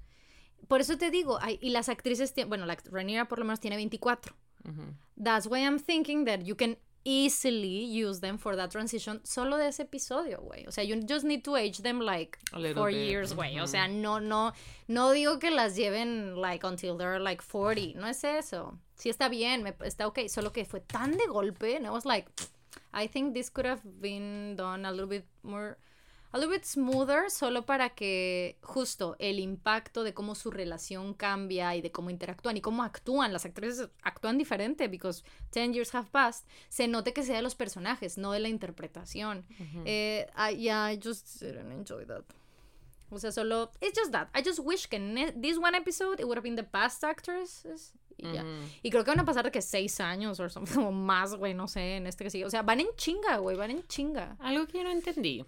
Por 0.69 0.81
eso 0.81 0.97
te 0.99 1.11
digo, 1.11 1.39
hay- 1.41 1.59
y 1.61 1.71
las 1.71 1.89
actrices, 1.89 2.33
bueno, 2.47 2.67
la 2.67 2.77
Rhaenyra 2.77 3.27
por 3.29 3.39
lo 3.39 3.45
menos 3.45 3.61
tiene 3.61 3.77
24. 3.77 4.35
Ujú. 4.69 4.95
That's 5.23 5.47
why 5.47 5.61
I'm 5.65 5.79
thinking 5.79 6.25
that 6.27 6.41
you 6.43 6.57
can 6.57 6.77
easily 7.03 7.87
use 8.05 8.21
them 8.21 8.39
for 8.39 8.57
that 8.57 8.71
transition 8.71 9.21
solo 9.25 9.57
de 9.57 9.69
ese 9.69 9.81
episodio, 9.83 10.41
güey. 10.43 10.67
O 10.67 10.71
sea, 10.71 10.85
you 10.85 10.97
just 11.09 11.25
need 11.25 11.43
to 11.43 11.57
age 11.57 11.83
them 11.83 12.01
like 12.01 12.39
four 12.75 12.91
bit, 12.93 13.09
years, 13.09 13.35
güey. 13.35 13.59
O 13.59 13.63
ujú. 13.65 13.69
sea, 13.69 13.89
no, 13.89 14.21
no, 14.21 14.53
no 14.87 15.11
digo 15.13 15.39
que 15.39 15.51
las 15.51 15.77
lleven 15.77 16.41
like 16.41 16.65
until 16.67 16.97
they're 16.99 17.19
like 17.19 17.43
40. 17.43 17.99
No 17.99 18.07
es 18.07 18.23
eso. 18.25 18.79
Sí 18.97 19.09
está 19.09 19.29
bien, 19.31 19.63
me- 19.63 19.75
está 19.85 20.07
ok. 20.07 20.29
Solo 20.29 20.53
que 20.53 20.65
fue 20.67 20.81
tan 20.81 21.13
de 21.17 21.27
golpe, 21.27 21.77
and 21.77 21.87
I 21.87 21.91
was 21.91 22.05
like, 22.05 22.31
I 22.93 23.09
think 23.09 23.33
this 23.35 23.51
could 23.51 23.67
have 23.67 23.81
been 23.85 24.55
done 24.57 24.85
a 24.85 24.91
little 24.91 25.07
bit 25.09 25.25
more, 25.43 25.79
a 26.33 26.39
little 26.39 26.55
bit 26.55 26.65
smoother, 26.65 27.29
solo 27.31 27.67
para 27.67 27.91
que 27.91 28.57
justo 28.63 29.17
el 29.19 29.41
impacto 29.41 30.05
de 30.05 30.15
cómo 30.15 30.35
su 30.35 30.51
relación 30.51 31.13
cambia 31.15 31.75
y 31.75 31.83
de 31.83 31.91
cómo 31.91 32.11
interactúan 32.11 32.57
y 32.57 32.61
cómo 32.61 32.85
actúan. 32.85 33.33
Las 33.33 33.45
actrices 33.45 33.89
actúan 34.03 34.39
diferente 34.39 34.87
because 34.89 35.25
10 35.53 35.73
years 35.73 35.95
have 35.95 36.09
passed. 36.13 36.47
Se 36.69 36.87
note 36.87 37.13
que 37.13 37.25
sea 37.25 37.37
de 37.37 37.43
los 37.43 37.57
personajes, 37.57 38.17
no 38.17 38.31
de 38.33 38.41
la 38.41 38.49
interpretación. 38.49 39.45
Ujú. 39.59 39.83
Eh, 39.85 40.27
I, 40.37 40.57
yeah, 40.57 40.93
I 40.93 41.01
just 41.03 41.41
didn't 41.41 41.73
enjoy 41.73 42.07
that. 42.07 42.23
O 43.11 43.19
sea, 43.19 43.33
solo. 43.33 43.73
It's 43.81 43.99
just 43.99 44.13
that. 44.13 44.29
I 44.33 44.43
just 44.45 44.61
wish 44.61 44.87
que 44.87 44.97
en 44.99 45.19
e- 45.19 45.33
this 45.33 45.59
one 45.59 45.77
episode 45.77 46.21
it 46.21 46.27
would 46.27 46.39
have 46.39 46.45
been 46.45 46.55
the 46.55 46.63
past 46.63 47.03
actors. 47.03 47.65
Y 48.17 48.33
ya. 48.35 48.45
Ujú. 48.45 48.69
Y 48.85 48.91
creo 48.91 49.03
que 49.03 49.11
van 49.11 49.19
a 49.21 49.25
pasar 49.25 49.45
de 49.45 49.51
que 49.51 49.63
seis 49.63 49.99
años 49.99 50.39
o 50.39 50.49
something, 50.49 50.79
o 50.87 50.93
más, 50.93 51.35
güey, 51.35 51.55
no 51.55 51.67
sé, 51.67 51.97
en 51.97 52.07
este 52.07 52.23
que 52.23 52.31
sigue. 52.31 52.45
O 52.45 52.51
sea, 52.51 52.63
van 52.63 52.79
en 52.79 52.87
chinga, 52.95 53.39
güey, 53.39 53.57
van 53.57 53.73
en 53.73 53.85
chinga. 53.89 54.37
Algo 54.39 54.69
que 54.69 54.79
yo 54.79 54.85
no 54.85 54.91
entendí 54.91 55.45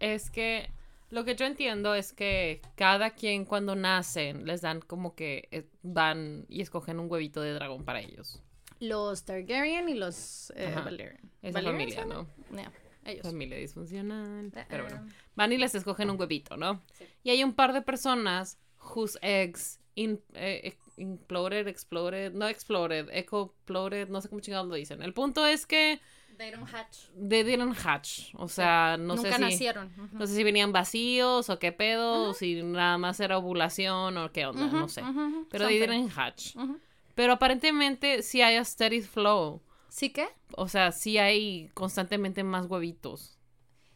es 0.00 0.30
que 0.30 0.70
lo 1.10 1.24
que 1.24 1.36
yo 1.36 1.46
entiendo 1.46 1.94
es 1.94 2.12
que 2.12 2.60
cada 2.74 3.10
quien 3.10 3.44
cuando 3.44 3.76
nacen 3.76 4.44
les 4.46 4.60
dan 4.60 4.80
como 4.80 5.14
que 5.14 5.48
eh, 5.50 5.68
van 5.82 6.46
y 6.48 6.62
escogen 6.62 6.98
un 6.98 7.10
huevito 7.10 7.40
de 7.40 7.52
dragón 7.52 7.84
para 7.84 8.00
ellos. 8.00 8.42
Los 8.80 9.24
Targaryen 9.24 9.88
y 9.88 9.94
los 9.94 10.52
eh. 10.56 10.72
Valerian. 10.74 11.30
Esa 11.42 11.60
¿Valerian 11.60 11.78
familia, 11.78 12.04
¿no? 12.04 12.26
Yeah, 12.52 12.72
ellos. 13.04 13.22
Familia 13.22 13.56
disfuncional. 13.56 14.52
Eh, 14.54 14.64
Pero 14.68 14.84
bueno. 14.84 15.06
eh. 15.08 15.12
Van 15.34 15.52
y 15.52 15.58
les 15.58 15.74
escogen 15.74 16.10
un 16.10 16.20
huevito, 16.20 16.56
¿no? 16.56 16.82
Sí. 16.92 17.04
Y 17.22 17.30
hay 17.30 17.44
un 17.44 17.54
par 17.54 17.72
de 17.72 17.82
personas 17.82 18.58
whose 18.94 19.18
eggs 19.22 19.78
in, 19.94 20.20
eh, 20.34 20.76
imploded, 20.96 21.68
exploded, 21.68 22.32
no 22.32 22.48
exploded, 22.48 23.08
ecoploded, 23.12 24.08
no 24.08 24.20
sé 24.20 24.28
cómo 24.28 24.40
chingados 24.40 24.68
lo 24.68 24.74
dicen. 24.74 25.02
El 25.02 25.14
punto 25.14 25.46
es 25.46 25.66
que 25.66 26.00
They 26.36 26.50
don't 26.50 26.68
hatch. 26.68 27.08
they 27.16 27.42
didn't 27.42 27.74
hatch. 27.74 28.34
O 28.34 28.48
sea, 28.48 28.96
no 28.98 29.16
Nunca 29.16 29.30
sé 29.30 29.36
si... 29.36 29.40
nacieron. 29.42 29.92
No 30.12 30.26
sé 30.26 30.34
si 30.34 30.44
venían 30.44 30.72
vacíos 30.72 31.48
o 31.48 31.58
qué 31.58 31.72
pedo, 31.72 32.30
o 32.30 32.34
si 32.34 32.62
nada 32.62 32.98
más 32.98 33.20
era 33.20 33.38
ovulación 33.38 34.16
o 34.18 34.30
qué 34.32 34.46
onda, 34.46 34.66
no 34.66 34.88
sé. 34.88 35.02
Pero 35.50 35.66
they 35.66 35.78
didn't 35.78 36.12
hatch. 36.16 36.54
Pero 37.14 37.32
aparentemente 37.32 38.22
sí 38.22 38.42
hay 38.42 38.56
a 38.56 38.64
steady 38.64 39.00
flow. 39.00 39.62
¿Sí 39.88 40.10
qué? 40.10 40.28
O 40.56 40.68
sea, 40.68 40.92
sí 40.92 41.16
hay 41.16 41.70
constantemente 41.72 42.44
más 42.44 42.66
huevitos. 42.66 43.38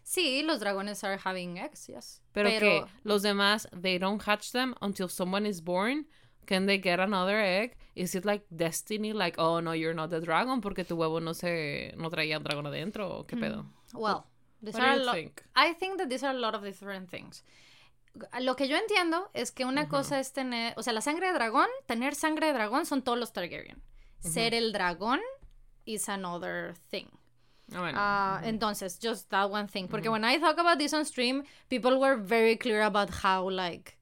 Sí, 0.03 0.43
los 0.43 0.59
dragones 0.59 1.05
are 1.05 1.21
having 1.23 1.59
eggs, 1.59 1.87
yes. 1.87 2.23
Pero, 2.33 2.49
que 2.49 2.85
los 3.05 3.23
demás, 3.23 3.69
they 3.81 3.99
don't 3.99 4.21
hatch 4.27 4.51
them 4.51 4.75
until 4.81 5.09
someone 5.09 5.47
is 5.47 5.63
born. 5.63 6.09
Can 6.51 6.67
they 6.67 6.79
get 6.79 6.99
another 6.99 7.39
egg? 7.39 7.77
Is 7.95 8.17
it 8.17 8.25
like 8.25 8.45
destiny? 8.51 9.13
Like, 9.13 9.37
oh 9.39 9.61
no, 9.61 9.71
you're 9.71 9.95
not 9.95 10.11
the 10.11 10.21
dragon 10.21 10.61
porque 10.61 10.85
tu 10.85 10.97
huevo 10.97 11.23
no 11.23 11.33
se 11.33 11.95
no 11.97 12.11
traía 12.11 12.39
un 12.39 12.43
dragón 12.43 12.67
adentro 12.67 13.25
qué 13.29 13.37
pedo? 13.37 13.67
Well, 13.95 14.27
these 14.61 14.75
What 14.75 14.83
are 14.83 14.99
you 14.99 15.13
think? 15.13 15.45
I 15.55 15.75
think 15.75 15.99
that 15.99 16.09
these 16.09 16.25
are 16.25 16.35
a 16.35 16.39
lot 16.39 16.57
of 16.57 16.65
different 16.65 17.09
things. 17.09 17.45
Lo 18.41 18.57
que 18.57 18.67
yo 18.67 18.77
entiendo 18.77 19.31
es 19.33 19.53
que 19.53 19.65
una 19.65 19.89
cosa 19.89 20.19
es 20.19 20.33
tener, 20.33 20.75
o 20.77 20.83
sea, 20.83 20.93
la 20.93 21.01
sangre 21.01 21.29
de 21.29 21.35
dragón, 21.35 21.69
tener 21.87 22.17
sangre 22.17 22.49
de 22.49 22.55
dragón 22.55 22.85
son 22.85 23.03
todos 23.03 23.17
los 23.17 23.33
Targaryen. 23.33 23.81
Ser 24.19 24.53
el 24.53 24.73
dragón 24.73 25.21
is 25.87 26.09
another 26.09 26.75
thing. 26.91 27.07
Ah, 27.73 27.81
bueno. 27.81 27.99
Ah, 28.01 28.41
Entonces, 28.43 28.99
just 29.01 29.31
that 29.31 29.49
one 29.49 29.69
thing. 29.69 29.87
Porque 29.87 30.09
when 30.09 30.25
I 30.25 30.39
talk 30.41 30.59
about 30.59 30.79
this 30.79 30.93
on 30.93 31.05
stream, 31.05 31.45
people 31.69 32.01
were 32.01 32.17
very 32.17 32.57
clear 32.57 32.83
about 32.83 33.11
how, 33.23 33.49
like, 33.49 33.97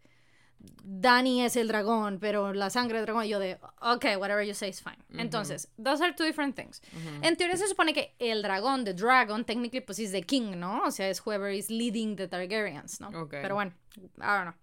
Dani 0.82 1.42
es 1.44 1.56
el 1.56 1.68
dragón, 1.68 2.18
pero 2.18 2.52
la 2.52 2.70
sangre 2.70 2.98
de 2.98 3.02
dragón, 3.04 3.24
y 3.24 3.28
yo 3.28 3.38
de, 3.38 3.58
okay, 3.80 4.16
whatever 4.16 4.44
you 4.44 4.54
say 4.54 4.70
is 4.70 4.80
fine. 4.82 4.96
Entonces, 5.20 5.68
those 5.82 6.02
are 6.02 6.14
two 6.14 6.24
different 6.24 6.56
things. 6.56 6.80
En 7.22 7.36
teoría 7.36 7.56
se 7.56 7.68
supone 7.68 7.92
que 7.92 8.14
el 8.18 8.42
dragón, 8.42 8.84
the 8.84 8.94
dragon, 8.94 9.44
technically, 9.44 9.80
pues 9.80 9.98
es 9.98 10.12
the 10.12 10.22
king, 10.22 10.56
¿no? 10.58 10.82
O 10.84 10.90
sea, 10.90 11.08
es 11.10 11.20
whoever 11.24 11.52
is 11.52 11.68
leading 11.70 12.16
the 12.16 12.26
Targaryens, 12.26 13.00
¿no? 13.00 13.08
Ok. 13.08 13.30
Pero 13.42 13.54
bueno, 13.54 13.72
I 13.96 14.00
don't 14.20 14.42
know. 14.44 14.54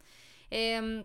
Em, 0.50 1.04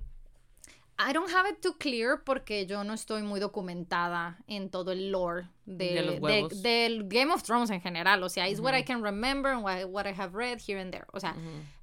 I 0.99 1.13
don't 1.15 1.31
have 1.35 1.49
it 1.49 1.61
too 1.63 1.77
clear 1.79 2.23
porque 2.25 2.67
yo 2.67 2.83
no 2.85 2.93
estoy 2.95 3.23
muy 3.23 3.41
documentada 3.41 4.39
en 4.47 4.69
todo 4.71 4.93
el 4.93 5.11
lore 5.11 5.49
de, 5.65 5.95
De 5.95 6.21
de- 6.21 6.61
del 6.63 7.09
Game 7.09 7.33
of 7.33 7.43
Thrones 7.43 7.71
en 7.71 7.81
general. 7.81 8.23
O 8.23 8.29
sea, 8.29 8.49
it's 8.49 8.61
what 8.61 8.75
I 8.75 8.83
can 8.85 9.03
remember 9.03 9.51
and 9.53 9.63
what, 9.65 9.85
what 9.89 10.07
I 10.07 10.13
have 10.13 10.35
read 10.35 10.59
here 10.67 10.79
and 10.81 10.93
there. 10.93 11.07
O 11.13 11.21
sea, 11.21 11.35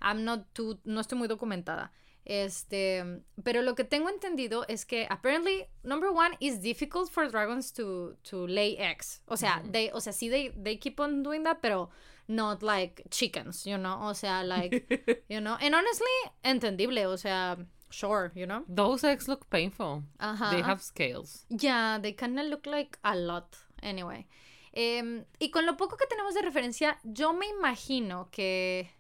I'm 0.02 0.24
not 0.24 0.42
too, 0.54 0.80
no 0.86 1.00
estoy 1.02 1.18
muy 1.18 1.28
documentada. 1.28 1.92
Este, 2.30 3.22
pero 3.42 3.62
lo 3.62 3.74
que 3.74 3.86
tengo 3.86 4.10
entendido 4.10 4.66
es 4.68 4.86
que 4.86 5.08
apparently 5.10 5.66
number 5.84 6.10
one 6.10 6.36
is 6.42 6.60
difficult 6.60 7.10
for 7.10 7.32
dragons 7.32 7.72
to 7.72 8.18
to 8.24 8.46
lay 8.48 8.76
eggs. 8.78 9.22
O 9.28 9.38
sea, 9.38 9.64
they 9.72 9.90
o 9.94 10.02
sea, 10.02 10.12
sí 10.12 10.30
they 10.30 10.50
they 10.50 10.78
keep 10.78 11.00
on 11.00 11.24
doing 11.24 11.44
that, 11.44 11.60
pero 11.62 11.90
not 12.28 12.62
like 12.62 13.04
chickens, 13.10 13.66
you 13.66 13.78
know? 13.78 13.98
O 14.02 14.14
sea, 14.14 14.44
like, 14.44 15.24
you 15.30 15.40
know, 15.40 15.56
and 15.62 15.74
honestly, 15.74 16.06
entendible, 16.44 17.06
o 17.06 17.16
sea, 17.16 17.58
sure, 17.90 18.34
you 18.36 18.46
know? 18.46 18.66
Those 18.68 19.06
eggs 19.06 19.30
look 19.30 19.50
painful. 19.50 20.04
Ajá. 20.20 20.52
They 20.52 20.62
have 20.62 20.82
scales. 20.82 21.46
Yeah, 21.50 21.98
they 21.98 22.12
kind 22.12 22.38
of 22.40 22.48
look 22.48 22.66
like 22.66 23.00
a 23.06 23.16
lot. 23.16 23.56
Anyway. 23.82 24.28
Em, 24.74 25.24
y 25.40 25.50
con 25.50 25.66
lo 25.66 25.78
poco 25.78 25.96
que 25.96 26.08
tenemos 26.08 26.34
de 26.34 26.42
referencia, 26.42 27.00
yo 27.04 27.32
me 27.32 27.48
imagino 27.48 28.30
que 28.32 28.92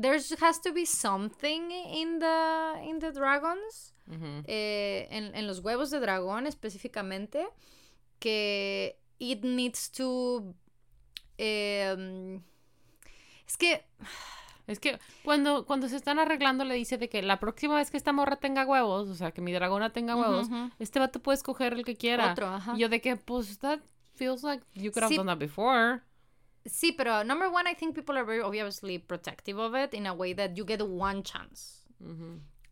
there 0.00 0.18
has 0.40 0.60
to 0.60 0.72
be 0.72 0.84
something 0.86 1.70
in 1.70 2.18
the 2.18 2.82
in 2.84 2.98
the 2.98 3.12
dragons, 3.12 3.94
eh, 4.46 5.08
en, 5.10 5.34
en 5.34 5.46
los 5.46 5.60
huevos 5.60 5.90
de 5.90 6.00
dragón 6.00 6.46
específicamente, 6.46 7.46
que 8.18 8.98
it 9.18 9.42
needs 9.42 9.90
to 9.90 10.54
em, 11.38 12.42
es 13.46 13.56
que 13.56 13.84
Es 14.66 14.80
que 14.80 14.98
cuando, 15.24 15.64
cuando 15.64 15.88
se 15.88 15.94
están 15.94 16.18
arreglando 16.18 16.64
le 16.64 16.74
dice 16.74 16.98
de 16.98 17.08
que 17.08 17.22
la 17.22 17.38
próxima 17.38 17.76
vez 17.76 17.92
que 17.92 17.96
esta 17.96 18.12
morra 18.12 18.34
tenga 18.36 18.66
huevos, 18.66 19.08
o 19.08 19.14
sea, 19.14 19.30
que 19.30 19.40
mi 19.40 19.52
dragona 19.52 19.90
tenga 19.92 20.16
huevos, 20.16 20.48
ujú. 20.48 20.70
este 20.80 20.98
vato 20.98 21.20
puede 21.22 21.36
escoger 21.36 21.72
el 21.74 21.84
que 21.84 21.94
quiera. 21.94 22.32
Otro, 22.32 22.48
ajá. 22.48 22.74
Y 22.74 22.80
yo 22.80 22.88
de 22.88 23.00
que, 23.00 23.14
pues, 23.14 23.58
that 23.60 23.78
feels 24.16 24.42
like 24.42 24.64
you 24.74 24.90
could 24.90 25.04
have 25.04 25.12
Sí. 25.12 25.16
done 25.18 25.28
that 25.28 25.38
before. 25.38 26.00
Sí, 26.66 26.92
pero 26.96 27.22
number 27.22 27.48
one, 27.50 27.66
I 27.66 27.74
think 27.74 27.94
people 27.94 28.16
are 28.16 28.24
very 28.24 28.42
obviously 28.42 28.98
protective 28.98 29.58
of 29.58 29.74
it 29.74 29.94
in 29.94 30.06
a 30.06 30.14
way 30.14 30.32
that 30.34 30.56
you 30.56 30.64
get 30.64 30.86
one 30.86 31.22
chance. 31.22 31.84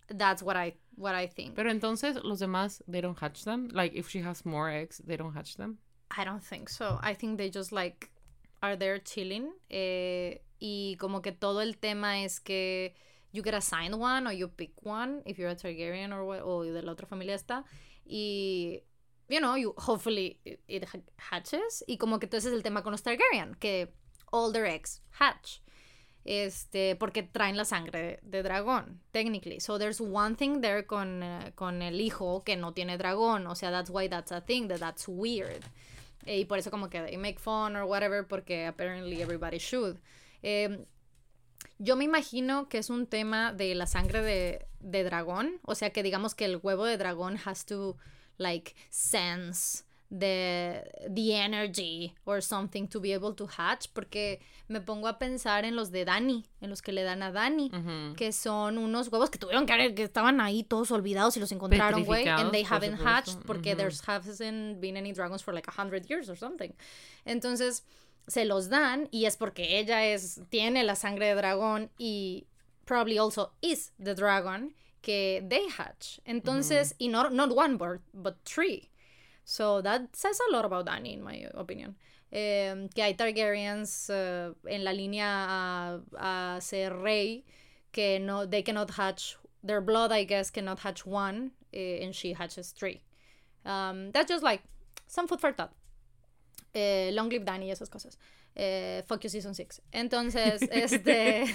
That's 0.08 0.42
what 0.42 0.56
I 0.56 0.74
what 0.96 1.14
I 1.14 1.26
think. 1.26 1.54
Pero 1.54 1.70
entonces, 1.70 2.22
los 2.22 2.40
demás, 2.40 2.82
they 2.86 3.00
don't 3.00 3.18
hatch 3.18 3.44
them? 3.44 3.68
Like, 3.72 3.94
if 3.94 4.08
she 4.08 4.20
has 4.20 4.44
more 4.44 4.70
eggs, 4.70 5.00
they 5.06 5.16
don't 5.16 5.32
hatch 5.32 5.56
them? 5.56 5.78
I 6.16 6.24
don't 6.24 6.42
think 6.42 6.68
so. 6.68 6.98
I 7.02 7.14
think 7.14 7.38
they 7.38 7.50
just 7.50 7.72
like 7.72 8.10
are 8.62 8.76
there 8.76 8.98
chilling. 8.98 9.52
Eh, 9.70 10.40
y 10.60 10.96
como 10.98 11.20
que 11.20 11.32
todo 11.32 11.60
el 11.60 11.74
tema 11.74 12.22
es 12.22 12.38
que 12.38 12.94
you 13.32 13.42
get 13.42 13.54
assigned 13.54 13.94
one 13.94 14.26
or 14.26 14.32
you 14.32 14.48
pick 14.48 14.72
one 14.82 15.22
if 15.26 15.38
you're 15.38 15.50
a 15.50 15.56
Targaryen 15.56 16.12
or 16.12 16.24
what, 16.24 16.42
o 16.42 16.62
de 16.62 16.82
la 16.82 16.92
otra 16.92 17.06
familia 17.06 17.34
está. 17.34 17.64
Y, 18.06 18.82
you 19.28 19.38
know, 19.38 19.56
you 19.56 19.74
hopefully 19.76 20.38
it, 20.44 20.60
it 20.68 20.84
ha- 20.84 21.36
hatches. 21.36 21.84
Y 21.86 21.98
como 21.98 22.18
que 22.18 22.26
entonces 22.26 22.52
el 22.52 22.62
tema 22.62 22.82
con 22.82 22.92
los 22.92 23.02
Targaryen, 23.02 23.54
que 23.58 23.92
all 24.30 24.52
their 24.52 24.66
eggs 24.66 25.02
hatch. 25.18 25.60
Este, 26.24 26.96
porque 26.96 27.22
traen 27.22 27.56
la 27.56 27.66
sangre 27.66 28.18
de 28.22 28.42
dragón, 28.42 29.02
technically. 29.12 29.60
So 29.60 29.78
there's 29.78 30.00
one 30.00 30.36
thing 30.36 30.62
there 30.62 30.86
con, 30.86 31.22
eh, 31.22 31.52
con 31.54 31.82
el 31.82 32.00
hijo 32.00 32.42
que 32.44 32.56
no 32.56 32.72
tiene 32.72 32.96
dragón. 32.96 33.46
O 33.46 33.54
sea, 33.54 33.70
that's 33.70 33.90
why 33.90 34.08
that's 34.08 34.32
a 34.32 34.40
thing, 34.40 34.68
that 34.68 34.78
that's 34.78 35.06
weird. 35.06 35.62
Eh, 36.24 36.40
y 36.40 36.44
por 36.46 36.58
eso 36.58 36.70
como 36.70 36.88
que 36.88 37.02
they 37.02 37.18
make 37.18 37.38
fun 37.38 37.76
or 37.76 37.84
whatever, 37.84 38.26
porque 38.26 38.66
apparently 38.66 39.20
everybody 39.20 39.58
should. 39.58 39.98
Eh, 40.42 40.86
yo 41.78 41.96
me 41.96 42.04
imagino 42.04 42.68
que 42.68 42.78
es 42.78 42.88
un 42.88 43.06
tema 43.06 43.52
de 43.52 43.74
la 43.74 43.86
sangre 43.86 44.22
de, 44.22 44.66
de 44.80 45.04
dragón. 45.04 45.60
O 45.62 45.74
sea, 45.74 45.90
que 45.90 46.02
digamos 46.02 46.34
que 46.34 46.46
el 46.46 46.58
huevo 46.62 46.86
de 46.86 46.96
dragón 46.96 47.38
has 47.44 47.66
to, 47.66 47.98
like, 48.38 48.74
sense 48.90 49.84
the, 50.10 50.84
the 51.08 51.34
energy 51.34 52.14
or 52.24 52.40
something 52.40 52.86
to 52.88 53.00
be 53.00 53.12
able 53.12 53.34
to 53.34 53.46
hatch. 53.46 53.88
Porque 53.92 54.40
me 54.68 54.80
pongo 54.80 55.08
a 55.08 55.18
pensar 55.18 55.64
en 55.64 55.76
los 55.76 55.90
de 55.90 56.04
Dani, 56.04 56.44
en 56.60 56.70
los 56.70 56.82
que 56.82 56.92
le 56.92 57.02
dan 57.02 57.22
a 57.22 57.32
Dani. 57.32 57.70
Que 58.16 58.32
son 58.32 58.78
unos 58.78 59.08
huevos 59.08 59.30
que 59.30 59.38
tuvieron 59.38 59.66
que, 59.66 59.94
que 59.94 60.04
estaban 60.04 60.40
ahí 60.40 60.62
todos 60.62 60.90
olvidados 60.90 61.36
y 61.36 61.40
los 61.40 61.52
encontraron, 61.52 62.04
güey. 62.04 62.28
And 62.28 62.52
they 62.52 62.64
haven't 62.64 62.98
hatched 63.04 63.44
porque 63.46 63.72
Ujú. 63.72 63.78
there's 63.78 64.00
hasn't 64.06 64.80
been 64.80 64.96
any 64.96 65.12
dragons 65.12 65.42
for 65.42 65.52
like 65.52 65.68
a 65.68 65.72
hundred 65.72 66.08
years 66.08 66.28
or 66.28 66.36
something. 66.36 66.72
Entonces, 67.24 67.84
se 68.26 68.44
los 68.44 68.68
dan 68.68 69.08
y 69.10 69.26
es 69.26 69.36
porque 69.36 69.78
ella 69.78 70.06
es, 70.06 70.40
tiene 70.48 70.82
la 70.84 70.94
sangre 70.94 71.26
de 71.26 71.34
dragón 71.34 71.90
y 71.98 72.46
probably 72.84 73.18
also 73.18 73.52
is 73.60 73.92
the 74.02 74.14
dragon 74.14 74.74
que 75.04 75.42
they 75.48 75.68
hatch. 75.68 76.18
Entonces, 76.26 76.94
y 76.98 77.08
not, 77.08 77.32
not 77.32 77.54
one 77.54 77.76
bird, 77.76 78.00
but 78.14 78.36
three. 78.44 78.90
So 79.44 79.82
that 79.82 80.16
says 80.16 80.40
a 80.48 80.52
lot 80.52 80.64
about 80.64 80.86
Dany, 80.86 81.12
in 81.12 81.22
my 81.22 81.46
opinion. 81.54 81.94
Eh, 82.32 82.88
que 82.94 83.04
hay 83.04 83.14
Targaryens 83.14 84.10
eh, 84.10 84.52
en 84.66 84.82
la 84.82 84.92
línea 84.92 85.22
a, 85.22 86.00
a 86.56 86.60
ser 86.60 86.90
rey 86.90 87.44
que 87.92 88.18
no, 88.18 88.46
they 88.46 88.62
cannot 88.62 88.90
hatch, 88.90 89.36
their 89.62 89.80
blood, 89.80 90.10
I 90.10 90.24
guess, 90.24 90.50
cannot 90.50 90.80
hatch 90.80 91.06
one, 91.06 91.52
eh, 91.72 92.02
and 92.02 92.14
she 92.14 92.32
hatches 92.32 92.72
three. 92.72 93.02
Um, 93.64 94.10
that's 94.10 94.28
just 94.28 94.42
like 94.42 94.62
some 95.06 95.28
food 95.28 95.40
for 95.40 95.52
thought. 95.52 95.72
Eh, 96.74 97.10
long 97.12 97.28
live 97.28 97.44
Dany 97.44 97.66
y 97.66 97.70
esas 97.70 97.88
cosas. 97.88 98.16
Eh, 98.56 99.02
fuck 99.02 99.22
you 99.22 99.30
season 99.30 99.54
6. 99.54 99.80
Entonces, 99.92 100.62
este. 100.72 101.46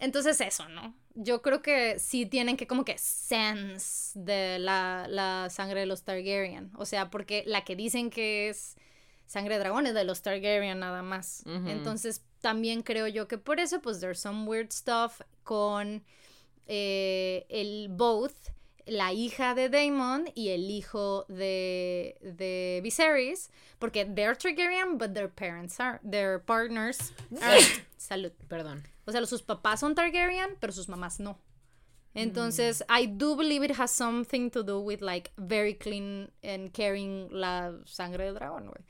Entonces, 0.00 0.40
eso, 0.40 0.68
¿no? 0.68 0.94
Yo 1.14 1.42
creo 1.42 1.62
que 1.62 1.98
sí 1.98 2.26
tienen 2.26 2.56
que, 2.56 2.66
como 2.66 2.84
que, 2.84 2.96
sense 2.98 4.18
de 4.18 4.58
la, 4.58 5.06
la 5.08 5.48
sangre 5.50 5.80
de 5.80 5.86
los 5.86 6.02
Targaryen. 6.02 6.70
O 6.76 6.86
sea, 6.86 7.10
porque 7.10 7.44
la 7.46 7.64
que 7.64 7.76
dicen 7.76 8.10
que 8.10 8.48
es 8.48 8.76
sangre 9.26 9.54
de 9.54 9.60
dragón 9.60 9.86
es 9.86 9.94
de 9.94 10.04
los 10.04 10.22
Targaryen 10.22 10.80
nada 10.80 11.02
más. 11.02 11.44
Entonces, 11.46 12.24
también 12.40 12.82
creo 12.82 13.06
yo 13.06 13.28
que 13.28 13.38
por 13.38 13.60
eso, 13.60 13.80
pues, 13.80 14.00
there's 14.00 14.18
some 14.18 14.48
weird 14.48 14.72
stuff 14.72 15.20
con 15.44 16.02
eh, 16.66 17.46
el 17.48 17.88
both 17.90 18.32
la 18.90 19.12
hija 19.12 19.54
de 19.54 19.68
Daemon 19.68 20.30
y 20.34 20.48
el 20.48 20.68
hijo 20.68 21.24
de, 21.28 22.16
de 22.22 22.80
Viserys, 22.82 23.50
porque 23.78 24.04
they're 24.04 24.34
Targaryen, 24.34 24.98
but 24.98 25.14
their 25.14 25.28
parents 25.28 25.78
are, 25.78 26.00
their 26.02 26.40
partners 26.40 27.12
are, 27.40 27.60
salud, 27.96 28.32
Perdón. 28.48 28.82
o 29.06 29.12
sea, 29.12 29.24
sus 29.26 29.42
papás 29.42 29.78
son 29.80 29.94
Targaryen, 29.94 30.56
pero 30.58 30.72
sus 30.72 30.88
mamás 30.88 31.20
no. 31.20 31.38
Entonces, 32.12 32.82
I 32.88 33.06
do 33.06 33.36
believe 33.36 33.62
it 33.62 33.76
has 33.78 33.92
something 33.92 34.50
to 34.50 34.64
do 34.64 34.80
with 34.80 35.00
like 35.00 35.30
very 35.36 35.74
clean 35.74 36.32
and 36.42 36.72
caring 36.72 37.28
la 37.30 37.70
sangre 37.84 38.24
del 38.24 38.34
dragón, 38.34 38.66
güey. 38.66 38.82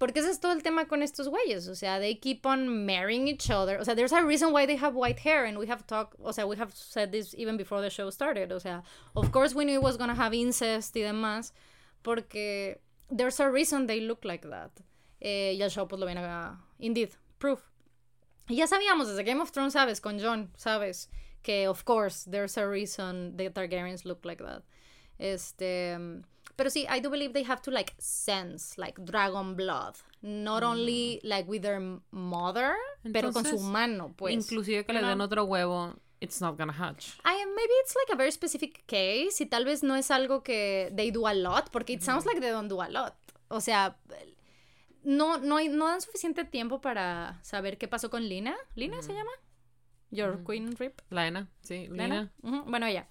Porque 0.00 0.20
ese 0.20 0.30
es 0.30 0.40
todo 0.40 0.52
el 0.52 0.62
tema 0.62 0.86
con 0.86 1.02
estos 1.02 1.28
güeyes. 1.28 1.68
O 1.68 1.74
sea, 1.74 2.00
they 2.00 2.14
keep 2.14 2.46
on 2.46 2.86
marrying 2.86 3.28
each 3.28 3.50
other. 3.50 3.78
O 3.78 3.84
sea, 3.84 3.94
there's 3.94 4.14
a 4.14 4.24
reason 4.24 4.50
why 4.50 4.64
they 4.64 4.76
have 4.76 4.94
white 4.96 5.18
hair. 5.18 5.44
And 5.44 5.58
we 5.58 5.66
have 5.66 5.86
talked, 5.86 6.16
o 6.24 6.32
sea, 6.32 6.46
we 6.46 6.56
have 6.56 6.74
said 6.74 7.12
this 7.12 7.34
even 7.36 7.58
before 7.58 7.82
the 7.82 7.90
show 7.90 8.08
started. 8.08 8.50
O 8.50 8.58
sea, 8.58 8.82
of 9.14 9.30
course 9.30 9.54
we 9.54 9.66
knew 9.66 9.74
it 9.74 9.82
was 9.82 9.98
gonna 9.98 10.14
have 10.14 10.32
incest 10.32 10.96
y 10.96 11.02
demás. 11.02 11.52
Porque 12.02 12.80
there's 13.10 13.38
a 13.40 13.50
reason 13.50 13.86
they 13.86 14.00
look 14.00 14.24
like 14.24 14.48
that. 14.48 14.70
Eh, 15.20 15.54
y 15.58 15.62
el 15.62 15.68
show 15.68 15.86
pues 15.86 16.00
lo 16.00 16.06
viene 16.06 16.24
a... 16.24 16.56
Indeed, 16.78 17.10
proof. 17.38 17.60
Y 18.48 18.56
ya 18.56 18.66
sabíamos 18.66 19.06
desde 19.06 19.22
Game 19.22 19.42
of 19.42 19.52
Thrones, 19.52 19.74
¿sabes? 19.74 20.00
Con 20.00 20.18
Jon, 20.18 20.50
¿sabes? 20.56 21.10
Que, 21.42 21.68
of 21.68 21.84
course, 21.84 22.24
there's 22.24 22.56
a 22.56 22.66
reason 22.66 23.36
the 23.36 23.50
Targaryens 23.50 24.06
look 24.06 24.24
like 24.24 24.42
that. 24.42 24.62
Este. 25.18 25.98
Pero 26.60 26.68
sí, 26.68 26.86
I 26.94 27.00
do 27.00 27.08
believe 27.08 27.32
they 27.32 27.42
have 27.42 27.62
to, 27.62 27.70
like, 27.70 27.94
sense, 27.96 28.78
like, 28.78 29.00
dragon 29.02 29.56
blood. 29.56 29.94
Not 30.20 30.62
only, 30.62 31.18
like, 31.22 31.48
with 31.48 31.62
their 31.62 31.80
mother, 32.10 32.74
pero 33.14 33.32
con 33.32 33.46
su 33.46 33.52
Entonces, 33.52 33.62
mano, 33.62 34.12
pues. 34.14 34.34
Inclusive 34.34 34.84
que 34.84 34.92
le 34.92 35.00
den 35.00 35.22
otro 35.22 35.44
huevo, 35.44 35.94
it's 36.20 36.38
not 36.42 36.58
gonna 36.58 36.74
hatch. 36.74 37.14
I, 37.24 37.46
maybe 37.46 37.72
it's 37.82 37.96
like 37.96 38.12
a 38.12 38.14
very 38.14 38.30
specific 38.30 38.84
case 38.86 39.40
y 39.40 39.46
tal 39.46 39.64
vez 39.64 39.82
no 39.82 39.94
es 39.96 40.10
algo 40.10 40.42
que 40.42 40.92
they 40.94 41.10
do 41.10 41.26
a 41.26 41.32
lot, 41.32 41.70
porque 41.72 41.94
it 41.94 42.02
sounds 42.02 42.26
like 42.26 42.40
they 42.42 42.50
don't 42.50 42.68
do 42.68 42.82
a 42.82 42.90
lot. 42.90 43.14
O 43.48 43.62
sea, 43.62 43.96
no, 45.02 45.38
no, 45.38 45.60
no 45.66 45.86
dan 45.86 46.02
suficiente 46.02 46.44
tiempo 46.44 46.82
para 46.82 47.40
saber 47.42 47.78
qué 47.78 47.88
pasó 47.88 48.10
con 48.10 48.28
Lina. 48.28 48.54
¿Lina 48.74 49.00
se 49.00 49.14
llama? 49.14 49.32
Your 50.10 50.44
Queen 50.44 50.76
Rip. 50.76 51.00
Lena, 51.08 51.48
sí, 51.62 51.86
Lena. 51.88 52.02
Lena. 52.02 52.32
Ujú, 52.42 52.70
Bueno, 52.70 52.84
ella. 52.84 53.08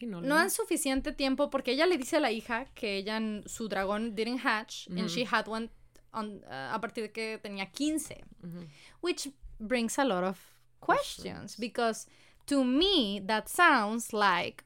Sí, 0.00 0.06
no, 0.06 0.20
No 0.22 0.34
dan 0.36 0.50
suficiente 0.50 1.12
tiempo 1.12 1.50
porque 1.50 1.72
ella 1.72 1.86
le 1.86 1.98
dice 1.98 2.16
a 2.16 2.20
la 2.20 2.30
hija 2.32 2.64
que 2.74 2.96
ella, 2.96 3.20
su 3.46 3.68
dragón 3.68 4.14
didn't 4.16 4.40
hatch 4.44 4.88
and 4.88 5.08
she 5.08 5.24
had 5.30 5.46
one 5.46 5.68
on- 6.12 6.42
uh, 6.46 6.74
a 6.74 6.80
partir 6.80 7.02
de 7.04 7.12
que 7.12 7.38
tenía 7.38 7.70
15. 7.70 8.24
Ujú. 8.42 8.66
Which 9.02 9.28
brings 9.58 9.98
a 9.98 10.04
lot 10.04 10.24
of 10.24 10.38
questions 10.80 11.56
because 11.58 12.06
to 12.46 12.64
me 12.64 13.20
that 13.26 13.46
sounds 13.48 14.12
like 14.14 14.64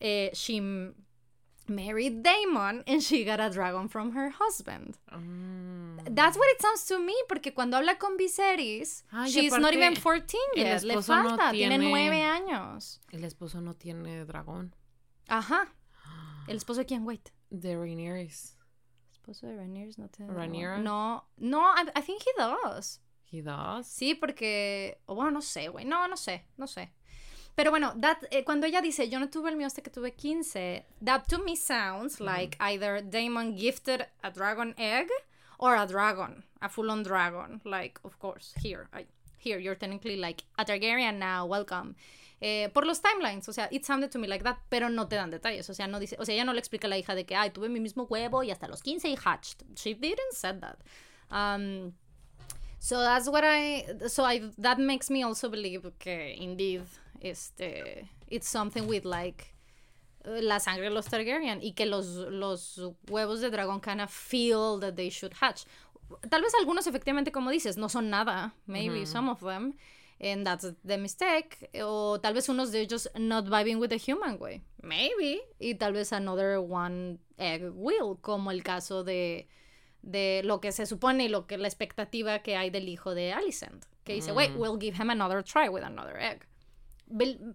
eh, 0.00 0.30
she 0.34 0.60
married 1.68 2.22
Damon 2.22 2.82
and 2.86 3.02
she 3.02 3.24
got 3.24 3.40
a 3.40 3.50
dragon 3.50 3.88
from 3.88 4.12
her 4.12 4.30
husband. 4.30 4.98
Mm. 5.12 6.14
That's 6.14 6.36
what 6.36 6.48
it 6.50 6.60
sounds 6.62 6.84
to 6.86 6.98
me 6.98 7.14
porque 7.28 7.52
cuando 7.54 7.76
habla 7.76 7.96
con 7.98 8.16
Viserys, 8.16 9.02
y 9.12 9.28
she's 9.28 9.52
not 9.58 9.72
even 9.74 9.94
14 9.96 10.36
el 10.56 10.62
yet, 10.62 10.82
le 10.82 10.94
no 10.94 11.02
falta, 11.02 11.50
tiene 11.50 11.78
tiene- 11.78 11.90
nueve 11.90 12.22
años. 12.22 13.00
El 13.12 13.24
esposo 13.24 13.60
no 13.60 13.74
tiene 13.74 14.24
dragón. 14.24 14.74
Ajá. 15.28 15.72
¿El 16.46 16.56
esposo 16.56 16.80
de 16.80 16.86
quién? 16.86 17.04
Wait. 17.04 17.30
De 17.50 17.76
Rhaenyra. 17.76 18.20
¿Esposo 19.10 19.46
de 19.46 19.56
Rhaenyra 19.56 19.92
no 19.98 20.08
tiene 20.08 20.32
Rhaenyra? 20.32 20.78
No, 20.78 21.28
no, 21.38 21.60
I, 21.74 21.88
I 21.96 22.02
think 22.02 22.22
he 22.22 22.32
does. 22.38 23.00
He 23.24 23.42
does. 23.42 23.86
Sí, 23.88 24.14
porque. 24.14 25.00
Bueno, 25.06 25.32
no 25.32 25.40
sé, 25.42 25.68
güey. 25.68 25.84
No, 25.84 26.06
no 26.06 26.16
sé, 26.16 26.46
no 26.56 26.66
sé. 26.68 26.92
Pero 27.56 27.70
bueno, 27.70 27.94
that, 28.00 28.18
eh, 28.30 28.44
cuando 28.44 28.66
ella 28.66 28.82
dice, 28.82 29.08
yo 29.08 29.18
no 29.18 29.30
tuve 29.30 29.48
el 29.48 29.56
mío 29.56 29.66
hasta 29.66 29.82
que 29.82 29.90
tuve 29.90 30.12
15, 30.12 30.84
that 31.02 31.26
to 31.26 31.38
me 31.38 31.56
sounds 31.56 32.20
like 32.20 32.56
either 32.60 33.00
Damon 33.00 33.56
gifted 33.56 34.06
a 34.22 34.30
dragon 34.30 34.74
egg 34.76 35.08
or 35.58 35.74
a 35.74 35.86
dragon, 35.86 36.44
a 36.60 36.68
full-on 36.68 37.02
dragon. 37.02 37.62
Like, 37.64 37.98
of 38.04 38.18
course, 38.18 38.52
here, 38.60 38.88
I, 38.92 39.06
here, 39.38 39.58
you're 39.58 39.74
technically 39.74 40.16
like 40.16 40.44
a 40.58 40.66
Targaryen 40.66 41.18
now, 41.18 41.46
welcome. 41.46 41.96
Eh, 42.42 42.68
por 42.74 42.84
los 42.84 43.00
timelines, 43.00 43.48
o 43.48 43.52
sea, 43.52 43.68
it 43.70 43.86
sounded 43.86 44.10
to 44.10 44.18
me 44.18 44.28
like 44.28 44.44
that, 44.44 44.58
pero 44.68 44.90
no 44.90 45.06
te 45.06 45.16
dan 45.16 45.30
detalles, 45.30 45.70
o 45.70 45.72
sea, 45.72 45.86
no 45.86 45.98
dice, 45.98 46.16
o 46.18 46.24
sea, 46.26 46.34
ella 46.34 46.44
no 46.44 46.52
le 46.52 46.58
explica 46.58 46.86
a 46.86 46.90
la 46.90 46.98
hija 46.98 47.14
de 47.14 47.24
que, 47.24 47.34
ay, 47.34 47.48
tuve 47.48 47.70
mi 47.70 47.80
mismo 47.80 48.06
huevo 48.10 48.42
y 48.42 48.50
hasta 48.50 48.68
los 48.68 48.82
15 48.82 49.08
y 49.08 49.16
hatched. 49.16 49.64
She 49.76 49.94
didn't 49.94 50.32
said 50.32 50.60
that. 50.60 50.76
Um, 51.30 51.94
so 52.78 53.00
that's 53.00 53.28
what 53.28 53.44
I, 53.44 53.86
so 54.08 54.24
I, 54.24 54.50
that 54.58 54.78
makes 54.78 55.08
me 55.08 55.22
also 55.22 55.48
believe 55.48 55.90
que 55.98 56.36
indeed, 56.38 56.82
este, 57.20 58.08
it's 58.28 58.48
something 58.48 58.86
with 58.86 59.04
like, 59.04 59.56
la 60.26 60.58
sangre 60.58 60.84
de 60.84 60.90
los 60.90 61.06
Targaryen 61.06 61.60
y 61.62 61.72
que 61.72 61.86
los, 61.86 62.06
los 62.30 62.80
huevos 63.08 63.40
de 63.40 63.50
dragón 63.50 63.80
kind 63.80 64.00
of 64.00 64.10
feel 64.10 64.78
that 64.80 64.96
they 64.96 65.08
should 65.08 65.32
hatch. 65.40 65.64
Tal 66.28 66.42
vez 66.42 66.52
algunos 66.54 66.86
efectivamente, 66.86 67.32
como 67.32 67.50
dices, 67.50 67.76
no 67.76 67.88
son 67.88 68.10
nada, 68.10 68.54
maybe 68.66 69.06
some 69.06 69.28
of 69.28 69.40
them, 69.40 69.74
and 70.20 70.46
that's 70.46 70.72
the 70.84 70.96
mistake. 70.98 71.68
O 71.82 72.18
tal 72.20 72.32
vez 72.34 72.48
unos 72.48 72.70
de 72.70 72.80
ellos 72.80 73.08
not 73.16 73.46
vibing 73.48 73.78
with 73.78 73.90
the 73.90 73.98
human 73.98 74.38
way, 74.38 74.62
maybe. 74.82 75.40
Y 75.58 75.74
tal 75.74 75.92
vez 75.92 76.12
another 76.12 76.58
one 76.58 77.18
egg 77.38 77.72
will, 77.74 78.16
como 78.20 78.50
el 78.50 78.62
caso 78.62 79.02
de, 79.02 79.48
de 80.02 80.42
lo 80.44 80.60
que 80.60 80.70
se 80.70 80.86
supone 80.86 81.24
y 81.24 81.28
lo 81.28 81.46
que 81.46 81.58
la 81.58 81.68
expectativa 81.68 82.40
que 82.40 82.56
hay 82.56 82.70
del 82.70 82.88
hijo 82.88 83.14
de 83.14 83.32
Alicent, 83.32 83.84
que 84.04 84.14
dice, 84.14 84.32
wait, 84.32 84.52
we'll 84.56 84.78
give 84.78 84.96
him 84.96 85.10
another 85.10 85.42
try 85.42 85.68
with 85.68 85.82
another 85.82 86.16
egg. 86.16 86.46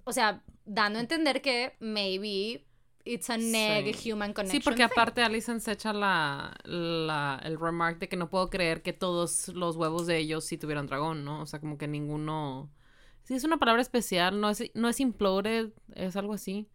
O 0.06 0.14
sea, 0.14 0.44
dando 0.66 1.00
a 1.00 1.02
entender 1.02 1.42
que 1.42 1.76
maybe 1.80 2.66
it's 3.04 3.30
an 3.30 3.54
egg 3.56 3.96
Sí. 3.96 4.12
human 4.12 4.34
connection. 4.34 4.62
Sí, 4.62 4.64
porque 4.64 4.84
aparte 4.84 5.24
Alison 5.24 5.60
se 5.60 5.72
echa 5.72 5.92
la, 5.94 6.56
la, 6.66 7.40
el 7.44 7.60
remark 7.60 8.00
de 8.00 8.08
que 8.08 8.16
no 8.16 8.30
puedo 8.30 8.50
creer 8.50 8.82
que 8.82 8.94
todos 8.94 9.48
los 9.50 9.76
huevos 9.76 10.08
de 10.08 10.18
ellos 10.18 10.46
sí 10.46 10.58
tuvieran 10.58 10.88
dragón, 10.88 11.26
¿no? 11.26 11.42
O 11.42 11.46
sea, 11.46 11.60
como 11.60 11.78
que 11.78 11.88
ninguno... 11.88 12.70
Sí, 13.24 13.34
es 13.36 13.44
una 13.44 13.58
palabra 13.58 13.82
especial, 13.82 14.40
no 14.42 14.50
es, 14.50 14.64
no 14.74 14.90
es 14.90 15.00
imploded, 15.00 15.70
es 15.96 16.16
algo 16.16 16.34
así. 16.34 16.68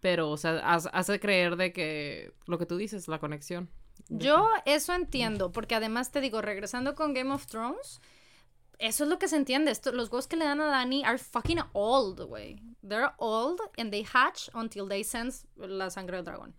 Pero, 0.00 0.30
o 0.30 0.36
sea, 0.36 0.58
hace 0.74 1.18
creer 1.20 1.56
de 1.56 1.72
que 1.72 2.34
lo 2.46 2.58
que 2.58 2.66
tú 2.66 2.76
dices, 2.76 3.08
la 3.08 3.18
conexión. 3.18 3.70
Yo 4.10 4.46
eso 4.66 4.92
entiendo, 4.92 5.52
porque 5.52 5.74
además 5.74 6.12
te 6.12 6.20
digo, 6.20 6.42
regresando 6.42 6.94
con 6.94 7.14
Game 7.14 7.32
of 7.32 7.46
Thrones, 7.46 8.02
eso 8.78 9.04
es 9.04 9.10
lo 9.10 9.18
que 9.18 9.28
se 9.28 9.36
entiende. 9.36 9.70
Esto, 9.70 9.92
los 9.92 10.08
huevos 10.10 10.26
que 10.26 10.36
le 10.36 10.44
dan 10.44 10.60
a 10.60 10.66
Dani 10.66 11.04
are 11.04 11.18
fucking 11.18 11.60
old, 11.72 12.20
güey. 12.20 12.60
They're 12.82 13.12
old 13.18 13.60
and 13.76 13.90
they 13.90 14.04
hatch 14.04 14.48
until 14.54 14.88
they 14.88 15.02
sense 15.02 15.46
la 15.56 15.90
sangre 15.90 16.16
del 16.16 16.24
dragón. 16.24 16.54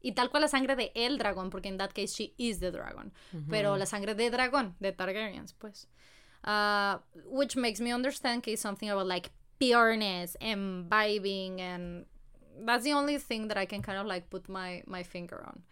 Y 0.00 0.12
tal 0.12 0.30
cual 0.30 0.42
la 0.42 0.48
sangre 0.48 0.76
de 0.76 0.92
el 0.94 1.18
dragón, 1.18 1.50
porque 1.50 1.66
en 1.66 1.78
that 1.78 1.92
case 1.92 2.14
she 2.14 2.34
is 2.38 2.60
the 2.60 2.70
dragon. 2.70 3.12
Pero 3.50 3.76
la 3.76 3.86
sangre 3.86 4.14
de 4.14 4.30
dragón, 4.30 4.76
de 4.78 4.92
Targaryens, 4.92 5.54
pues. 5.58 5.88
Uh, 6.44 6.98
which 7.24 7.56
makes 7.56 7.80
me 7.80 7.92
understand 7.92 8.42
que 8.42 8.52
it's 8.52 8.62
something 8.62 8.88
about 8.88 9.06
like 9.06 9.30
pureness 9.58 10.36
and 10.40 10.88
vibing 10.88 11.60
and 11.60 12.06
that's 12.64 12.84
the 12.84 12.92
only 12.92 13.18
thing 13.18 13.48
that 13.48 13.56
I 13.56 13.66
can 13.66 13.82
kind 13.82 13.98
of 13.98 14.06
like 14.06 14.30
put 14.30 14.48
my, 14.48 14.82
my 14.86 15.02
finger 15.02 15.44
on. 15.44 15.62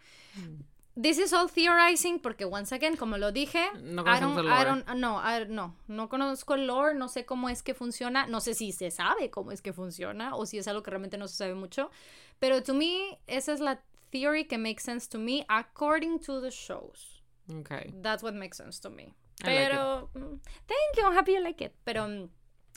This 0.95 1.17
is 1.17 1.33
all 1.33 1.49
theorizing 1.49 2.19
porque 2.19 2.45
once 2.45 2.71
again, 2.73 2.95
como 2.95 3.17
lo 3.17 3.31
dije, 3.31 3.59
No 3.81 4.03
I 4.03 4.19
don't, 4.21 4.37
el 4.39 4.47
I 4.47 4.63
don't, 4.63 4.87
no, 4.95 5.17
I- 5.19 5.45
no, 5.49 5.75
no 5.87 6.07
conozco 6.07 6.53
el 6.55 6.67
lore, 6.67 6.95
no 6.95 7.09
sé 7.09 7.25
cómo 7.25 7.49
es 7.49 7.61
que 7.61 7.73
funciona, 7.73 8.27
no 8.27 8.39
sé 8.39 8.53
si 8.53 8.71
se 8.71 8.91
sabe 8.91 9.29
cómo 9.29 9.51
es 9.51 9.61
que 9.61 9.73
funciona 9.73 10.35
o 10.35 10.45
si 10.45 10.57
es 10.57 10.67
algo 10.69 10.83
que 10.83 10.91
realmente 10.91 11.17
no 11.17 11.27
se 11.27 11.35
sabe 11.35 11.53
mucho, 11.53 11.91
pero 12.39 12.63
to 12.63 12.73
me 12.73 13.19
esa 13.27 13.51
es 13.51 13.59
la 13.59 13.81
theory 14.11 14.45
que 14.45 14.57
makes 14.57 14.83
sense 14.83 15.09
to 15.09 15.19
me 15.19 15.45
according 15.49 16.17
to 16.19 16.39
the 16.39 16.49
shows. 16.49 17.21
Okay. 17.59 17.93
That's 18.01 18.23
what 18.23 18.33
makes 18.33 18.57
sense 18.57 18.79
to 18.81 18.89
me. 18.89 19.13
Like 19.43 19.67
Pero, 19.69 20.09
mm, 20.15 20.39
thank 20.65 20.95
you, 20.97 21.03
I'm 21.05 21.13
happy 21.13 21.33
you 21.33 21.41
like 21.43 21.61
it. 21.61 21.73
Pero, 21.83 22.07
mm, 22.07 22.29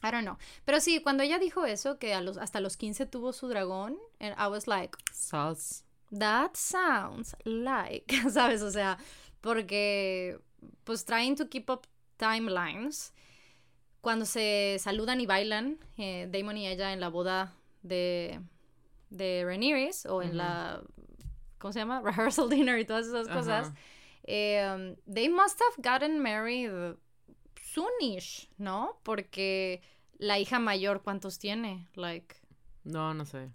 I 0.02 0.10
don't 0.10 0.24
know. 0.24 0.36
Pero 0.64 0.80
sí, 0.80 1.00
cuando 1.02 1.22
ella 1.22 1.38
dijo 1.38 1.64
eso, 1.64 1.98
que 1.98 2.14
a 2.14 2.20
los, 2.20 2.36
hasta 2.36 2.60
los 2.60 2.76
15 2.76 3.06
tuvo 3.06 3.32
su 3.32 3.46
dragón, 3.48 3.96
and 4.20 4.34
I 4.36 4.48
was 4.48 4.66
like, 4.66 4.96
Sus. 5.12 5.84
That 6.10 6.56
sounds 6.56 7.34
like, 7.44 8.12
¿sabes? 8.30 8.62
O 8.62 8.70
sea, 8.70 8.98
porque, 9.40 10.38
pues, 10.84 11.04
trying 11.04 11.36
to 11.36 11.48
keep 11.48 11.68
up 11.70 11.86
timelines, 12.18 13.12
cuando 14.00 14.24
se 14.24 14.76
saludan 14.78 15.20
y 15.20 15.26
bailan, 15.26 15.78
eh, 15.96 16.28
Damon 16.30 16.56
y 16.56 16.66
ella 16.68 16.92
en 16.92 17.00
la 17.00 17.08
boda 17.08 17.52
de, 17.82 18.40
de 19.10 19.44
Rhaenyra, 19.44 19.90
o 20.08 20.22
en 20.22 20.36
la, 20.36 20.82
¿cómo 21.58 21.72
se 21.72 21.80
llama? 21.80 22.00
Rehearsal 22.04 22.48
dinner 22.48 22.78
y 22.78 22.84
todas 22.84 23.06
esas 23.06 23.28
cosas, 23.28 23.72
eh, 24.24 24.96
they 25.06 25.28
must 25.28 25.60
have 25.60 25.76
gotten 25.82 26.20
married 26.20 26.96
soonish, 27.72 28.48
¿no? 28.58 28.98
Porque 29.02 29.82
la 30.18 30.38
hija 30.38 30.58
mayor, 30.58 31.02
¿cuántos 31.02 31.38
tiene? 31.38 31.86
Like, 31.94 32.36
No, 32.84 33.12
no 33.14 33.24
sé. 33.24 33.50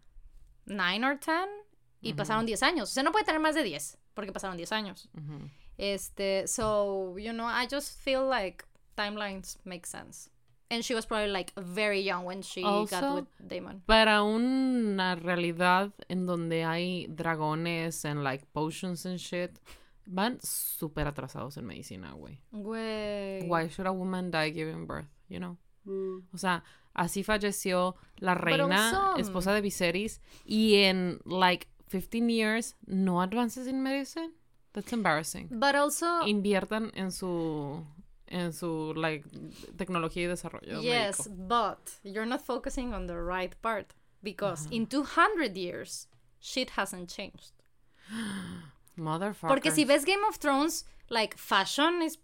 nine 0.65 1.03
or 1.05 1.17
ten 1.17 1.47
y 2.03 2.13
pasaron 2.13 2.45
10 2.45 2.61
años. 2.63 2.91
O 2.91 2.93
sea, 2.93 3.03
no 3.03 3.11
puede 3.11 3.25
tener 3.25 3.41
más 3.41 3.55
de 3.55 3.63
10 3.63 3.97
porque 4.13 4.31
pasaron 4.31 4.57
10 4.57 4.71
años. 4.71 5.09
Este, 5.77 6.47
so, 6.47 7.17
you 7.17 7.31
know, 7.31 7.47
I 7.47 7.67
just 7.69 7.99
feel 8.03 8.27
like 8.29 8.63
timelines 8.95 9.57
make 9.63 9.87
sense. 9.87 10.29
And 10.69 10.83
she 10.83 10.95
was 10.95 11.05
probably 11.05 11.31
like 11.31 11.53
very 11.55 12.01
young 12.01 12.25
when 12.25 12.41
she 12.41 12.61
got 12.61 13.15
with 13.15 13.27
Damon. 13.39 13.83
Para 13.85 14.23
una 14.23 15.15
realidad 15.15 15.91
en 16.09 16.25
donde 16.25 16.63
hay 16.63 17.07
dragones 17.09 18.05
and 18.05 18.23
like 18.23 18.45
potions 18.53 19.05
and 19.05 19.19
shit, 19.19 19.59
van 20.05 20.39
súper 20.41 21.07
atrasados 21.07 21.57
en 21.57 21.65
medicina, 21.65 22.13
güey. 22.13 22.39
Güey. 22.51 23.47
Why 23.47 23.69
should 23.69 23.87
a 23.87 23.91
woman 23.91 24.31
die 24.31 24.51
giving 24.51 24.87
birth, 24.87 25.09
you 25.27 25.39
know? 25.39 25.57
O 25.85 26.37
sea, 26.37 26.63
así 26.93 27.23
falleció 27.23 27.95
la 28.17 28.35
reina, 28.35 29.13
esposa 29.17 29.53
de 29.53 29.61
Viserys, 29.61 30.21
y 30.45 30.75
en 30.75 31.19
like 31.25 31.67
15 31.87 32.29
years 32.29 32.75
no 32.87 33.21
advances 33.21 33.67
in 33.67 33.83
medicine. 33.83 34.31
That's 34.73 34.91
embarrassing. 34.91 35.49
But 35.51 35.75
also, 35.75 36.23
Inviertan 36.25 36.91
en 36.95 37.11
su 37.11 37.85
en 38.27 38.51
su 38.51 38.93
like 38.95 39.23
tecnología 39.77 40.23
y 40.23 40.27
desarrollo 40.27 40.81
yes, 40.81 41.27
médico. 41.27 41.47
but 41.47 41.91
you're 42.03 42.25
not 42.25 42.41
focusing 42.41 42.93
on 42.93 43.05
the 43.05 43.15
right 43.15 43.55
part 43.61 43.93
because 44.23 44.67
in 44.71 44.87
200 44.87 45.55
years, 45.55 46.07
shit 46.39 46.71
hasn't 46.71 47.09
changed. 47.09 47.51
Motherfucker. 48.97 49.47
Porque 49.47 49.71
si 49.71 49.83
ves 49.83 50.05
Game 50.05 50.23
of 50.27 50.37
Thrones, 50.37 50.85
like 51.09 51.37
fashion 51.37 52.01
is 52.01 52.17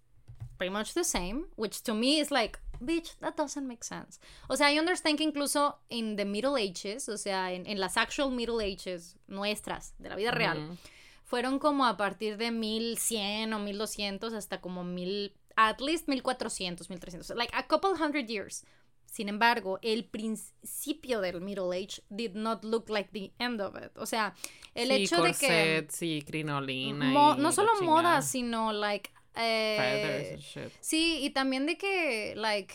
pretty 0.58 0.72
much 0.74 0.94
the 0.94 1.04
same, 1.04 1.46
which 1.56 1.84
to 1.84 1.94
me 1.94 2.20
is 2.20 2.32
like, 2.32 2.60
bitch, 2.80 3.18
that 3.20 3.36
doesn't 3.36 3.68
make 3.68 3.84
sense. 3.84 4.20
O 4.48 4.56
sea, 4.56 4.72
I 4.72 4.80
understand 4.80 5.18
que 5.18 5.24
incluso 5.24 5.80
in 5.90 6.16
the 6.16 6.26
Middle 6.26 6.56
Ages, 6.58 7.10
o 7.10 7.18
sea, 7.18 7.52
en, 7.52 7.66
en 7.68 7.80
las 7.80 7.98
actual 7.98 8.32
Middle 8.32 8.64
Ages 8.64 9.18
nuestras, 9.28 9.94
de 10.00 10.10
la 10.10 10.16
vida 10.16 10.32
real, 10.32 10.78
fueron 11.26 11.60
como 11.60 11.86
a 11.86 11.96
partir 11.96 12.38
de 12.38 12.52
1100 12.52 13.54
o 13.54 13.60
1200 13.60 14.34
hasta 14.34 14.62
como 14.62 14.84
1000, 14.84 15.34
at 15.56 15.80
least 15.80 16.08
1400, 16.08 16.90
1300, 16.90 17.38
like 17.38 17.54
a 17.56 17.68
couple 17.68 17.92
hundred 17.92 18.28
years. 18.28 18.66
Sin 19.06 19.28
embargo, 19.28 19.80
el 19.82 20.06
principio 20.06 21.20
del 21.20 21.42
Middle 21.42 21.76
Age 21.76 22.02
did 22.10 22.36
not 22.36 22.64
look 22.64 22.90
like 22.90 23.10
the 23.12 23.32
end 23.44 23.60
of 23.60 23.76
it. 23.76 23.92
O 23.98 24.06
sea, 24.06 24.36
el 24.76 24.90
sí, 24.90 24.94
hecho 24.94 25.24
de 25.24 25.34
que 25.34 25.88
sí, 25.90 26.24
crinolina 26.26 27.12
y 27.12 27.42
no 27.42 27.52
solo 27.52 27.72
moda, 27.82 28.22
sino 28.22 28.72
like 28.72 29.10
Feathers 29.34 30.28
eh, 30.28 30.34
and 30.34 30.42
shit. 30.42 30.72
sí, 30.82 31.20
y 31.22 31.30
también 31.32 31.66
de 31.66 31.78
que 31.78 32.34
like 32.36 32.74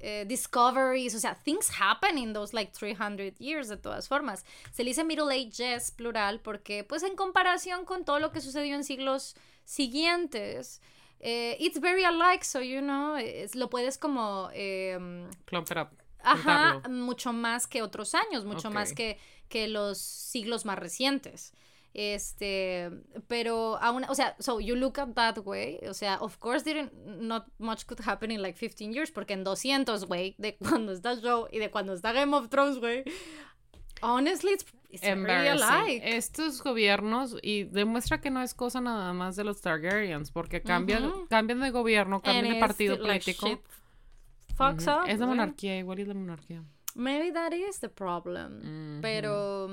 eh, 0.00 0.24
discoveries, 0.26 1.14
o 1.14 1.18
sea, 1.18 1.34
things 1.34 1.70
happen 1.80 2.18
in 2.18 2.32
those 2.32 2.52
like 2.54 2.72
300 2.72 3.38
years 3.38 3.68
de 3.68 3.76
todas 3.76 4.08
formas. 4.08 4.44
Se 4.72 4.82
le 4.84 4.90
dice 4.90 5.04
Middle 5.04 5.32
Ages 5.32 5.90
plural 5.90 6.40
porque 6.40 6.84
pues 6.84 7.02
en 7.02 7.16
comparación 7.16 7.84
con 7.84 8.04
todo 8.04 8.18
lo 8.18 8.30
que 8.32 8.40
sucedió 8.40 8.74
en 8.74 8.84
siglos 8.84 9.34
siguientes, 9.64 10.80
eh, 11.20 11.56
it's 11.60 11.80
very 11.80 12.04
alike, 12.04 12.44
so 12.44 12.60
you 12.60 12.80
know, 12.80 13.16
es- 13.16 13.54
lo 13.54 13.68
puedes 13.70 13.96
como 13.98 14.50
Clump 15.46 15.70
it 15.70 15.76
up. 15.78 15.88
Ajá, 16.22 16.82
mucho 16.88 17.32
más 17.32 17.66
que 17.68 17.82
otros 17.82 18.14
años, 18.14 18.44
mucho 18.44 18.68
más 18.70 18.92
que, 18.92 19.18
que 19.48 19.68
los 19.68 19.98
siglos 19.98 20.64
más 20.64 20.76
recientes. 20.78 21.52
Este, 21.98 22.90
pero 23.26 23.78
aún, 23.80 24.04
o 24.06 24.14
sea, 24.14 24.36
so 24.38 24.60
you 24.60 24.76
look 24.76 24.98
at 24.98 25.14
that 25.14 25.38
way, 25.46 25.78
o 25.88 25.94
sea, 25.94 26.18
of 26.20 26.36
course 26.38 26.62
didn't, 26.62 26.92
not 27.22 27.46
much 27.58 27.86
could 27.86 28.00
happen 28.06 28.30
in 28.30 28.42
like 28.42 28.58
15 28.58 28.92
years, 28.92 29.10
porque 29.10 29.32
en 29.32 29.44
200, 29.44 30.04
güey, 30.04 30.34
de 30.36 30.56
cuando 30.58 30.92
está 30.92 31.14
show 31.18 31.48
y 31.50 31.58
de 31.58 31.70
cuando 31.70 31.94
está 31.94 32.12
Game 32.12 32.36
of 32.36 32.50
Thrones, 32.50 32.80
güey, 32.80 33.02
honestly, 34.02 34.52
it's, 34.52 34.66
it's 34.90 35.00
very 35.00 35.20
Embarrassing. 35.20 35.62
alike. 35.62 36.02
Estos 36.04 36.62
gobiernos, 36.62 37.36
y 37.42 37.64
demuestra 37.64 38.20
que 38.20 38.28
no 38.28 38.42
es 38.42 38.52
cosa 38.52 38.82
nada 38.82 39.14
más 39.14 39.36
de 39.36 39.44
los 39.44 39.62
Targaryens, 39.62 40.30
porque 40.30 40.60
cambian, 40.60 41.10
cambian 41.30 41.60
de 41.60 41.70
gobierno, 41.70 42.20
cambian 42.20 42.44
And 42.44 42.54
de 42.56 42.60
partido 42.60 42.98
like, 42.98 43.24
político. 43.24 43.46
shit 43.46 43.60
fucks 44.54 44.86
up, 44.86 45.08
Es 45.08 45.18
la 45.18 45.26
monarquía, 45.26 45.78
igual 45.78 45.98
es 46.00 46.08
la 46.08 46.14
monarquía. 46.14 46.62
Maybe 46.98 47.30
that 47.32 47.52
is 47.52 47.78
the 47.80 47.88
problem. 47.90 49.00
Pero, 49.02 49.68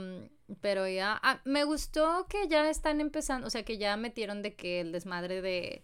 pero 0.62 0.88
ya, 0.88 1.19
ah, 1.23 1.39
me 1.45 1.63
gustó 1.63 2.27
que 2.27 2.47
ya 2.49 2.69
están 2.69 2.99
empezando, 2.99 3.47
o 3.47 3.49
sea, 3.49 3.63
que 3.63 3.77
ya 3.77 3.95
metieron 3.95 4.41
de 4.41 4.55
que 4.55 4.81
el 4.81 4.91
desmadre 4.91 5.41
de, 5.41 5.83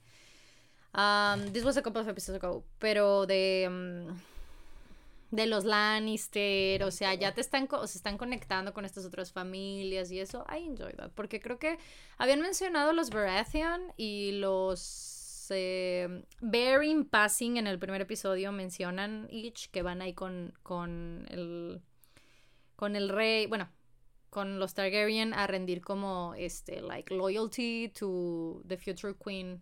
um, 0.93 1.51
this 1.53 1.63
was 1.63 1.77
a 1.77 1.81
couple 1.81 2.01
of 2.01 2.09
episodes 2.09 2.43
ago, 2.43 2.63
pero 2.77 3.25
de, 3.25 3.67
um, 3.69 4.19
de 5.31 5.45
los 5.45 5.63
Lannister, 5.63 6.83
o 6.83 6.91
sea, 6.91 7.13
ya 7.13 7.33
te 7.33 7.39
están, 7.41 7.67
co- 7.67 7.85
se 7.87 7.97
están 7.99 8.17
conectando 8.17 8.73
con 8.73 8.83
estas 8.83 9.05
otras 9.05 9.31
familias 9.31 10.11
y 10.11 10.19
eso, 10.19 10.45
I 10.49 10.65
enjoy 10.65 10.91
that, 10.93 11.11
porque 11.15 11.39
creo 11.39 11.57
que 11.57 11.77
habían 12.17 12.41
mencionado 12.41 12.91
los 12.93 13.11
Baratheon 13.11 13.93
y 13.95 14.33
los 14.33 15.08
eh, 15.51 16.23
Bearing 16.41 17.05
Passing 17.05 17.57
en 17.57 17.67
el 17.67 17.79
primer 17.79 18.01
episodio 18.01 18.51
mencionan 18.51 19.27
each 19.31 19.69
que 19.71 19.81
van 19.81 20.01
ahí 20.01 20.13
con, 20.13 20.53
con 20.63 21.25
el 21.29 21.81
con 22.75 22.95
el 22.95 23.09
rey, 23.09 23.45
bueno, 23.47 23.69
con 24.29 24.59
los 24.59 24.73
Targaryen 24.73 25.33
a 25.33 25.47
rendir 25.47 25.81
como 25.81 26.33
este 26.37 26.81
like 26.81 27.13
loyalty 27.13 27.89
to 27.89 28.61
the 28.67 28.77
future 28.77 29.13
queen. 29.15 29.61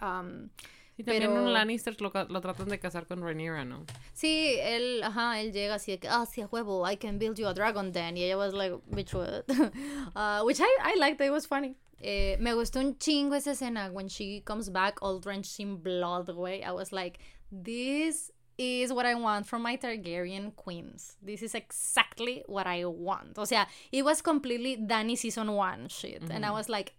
Um, 0.00 0.50
Y 0.98 1.04
también 1.04 1.30
Pero- 1.30 1.42
un 1.44 1.52
Lannister 1.54 1.98
lo, 2.02 2.12
lo 2.28 2.40
tratan 2.42 2.68
de 2.68 2.78
casar 2.78 3.06
con 3.06 3.22
Rhaenyra, 3.22 3.64
¿no? 3.64 3.86
sí, 4.12 4.56
él, 4.60 5.02
ajá, 5.02 5.40
él 5.40 5.50
llega 5.52 5.76
así 5.76 5.92
de 5.92 5.98
que, 5.98 6.08
ah, 6.08 6.26
sí, 6.26 6.42
a 6.42 6.46
huevo, 6.46 6.86
I 6.88 6.98
can 6.98 7.18
build 7.18 7.38
you 7.38 7.46
a 7.48 7.54
dragon 7.54 7.92
den. 7.92 8.18
Y 8.18 8.24
ella 8.24 8.36
was 8.36 8.52
like, 8.52 8.76
bitch, 8.90 9.14
what? 9.14 9.44
uh, 10.14 10.44
which 10.44 10.60
I, 10.60 10.66
I 10.84 10.98
liked, 10.98 11.18
it 11.22 11.30
was 11.30 11.46
funny. 11.46 11.76
Eh, 12.02 12.36
me 12.40 12.52
gustó 12.52 12.80
un 12.80 12.98
chingo 12.98 13.36
esa 13.36 13.52
escena 13.52 13.92
when 13.92 14.08
she 14.08 14.40
comes 14.40 14.68
back 14.68 14.98
all 15.02 15.20
drenched 15.20 15.60
in 15.60 15.76
blood, 15.76 16.26
güey. 16.28 16.64
I 16.64 16.72
was 16.72 16.92
like, 16.92 17.20
this 17.52 18.32
is 18.58 18.92
what 18.92 19.06
I 19.06 19.14
want 19.14 19.46
from 19.46 19.62
my 19.62 19.76
Targaryen 19.76 20.54
queens. 20.56 21.16
This 21.22 21.42
is 21.42 21.54
exactly 21.54 22.42
what 22.46 22.66
I 22.66 22.84
want. 22.84 23.38
O 23.38 23.44
sea, 23.44 23.66
it 23.92 24.04
was 24.04 24.20
completely 24.20 24.76
Danny 24.76 25.16
season 25.16 25.52
one 25.52 25.88
shit. 25.88 26.22
And 26.30 26.44
I 26.44 26.50
was 26.50 26.68
like, 26.68 26.92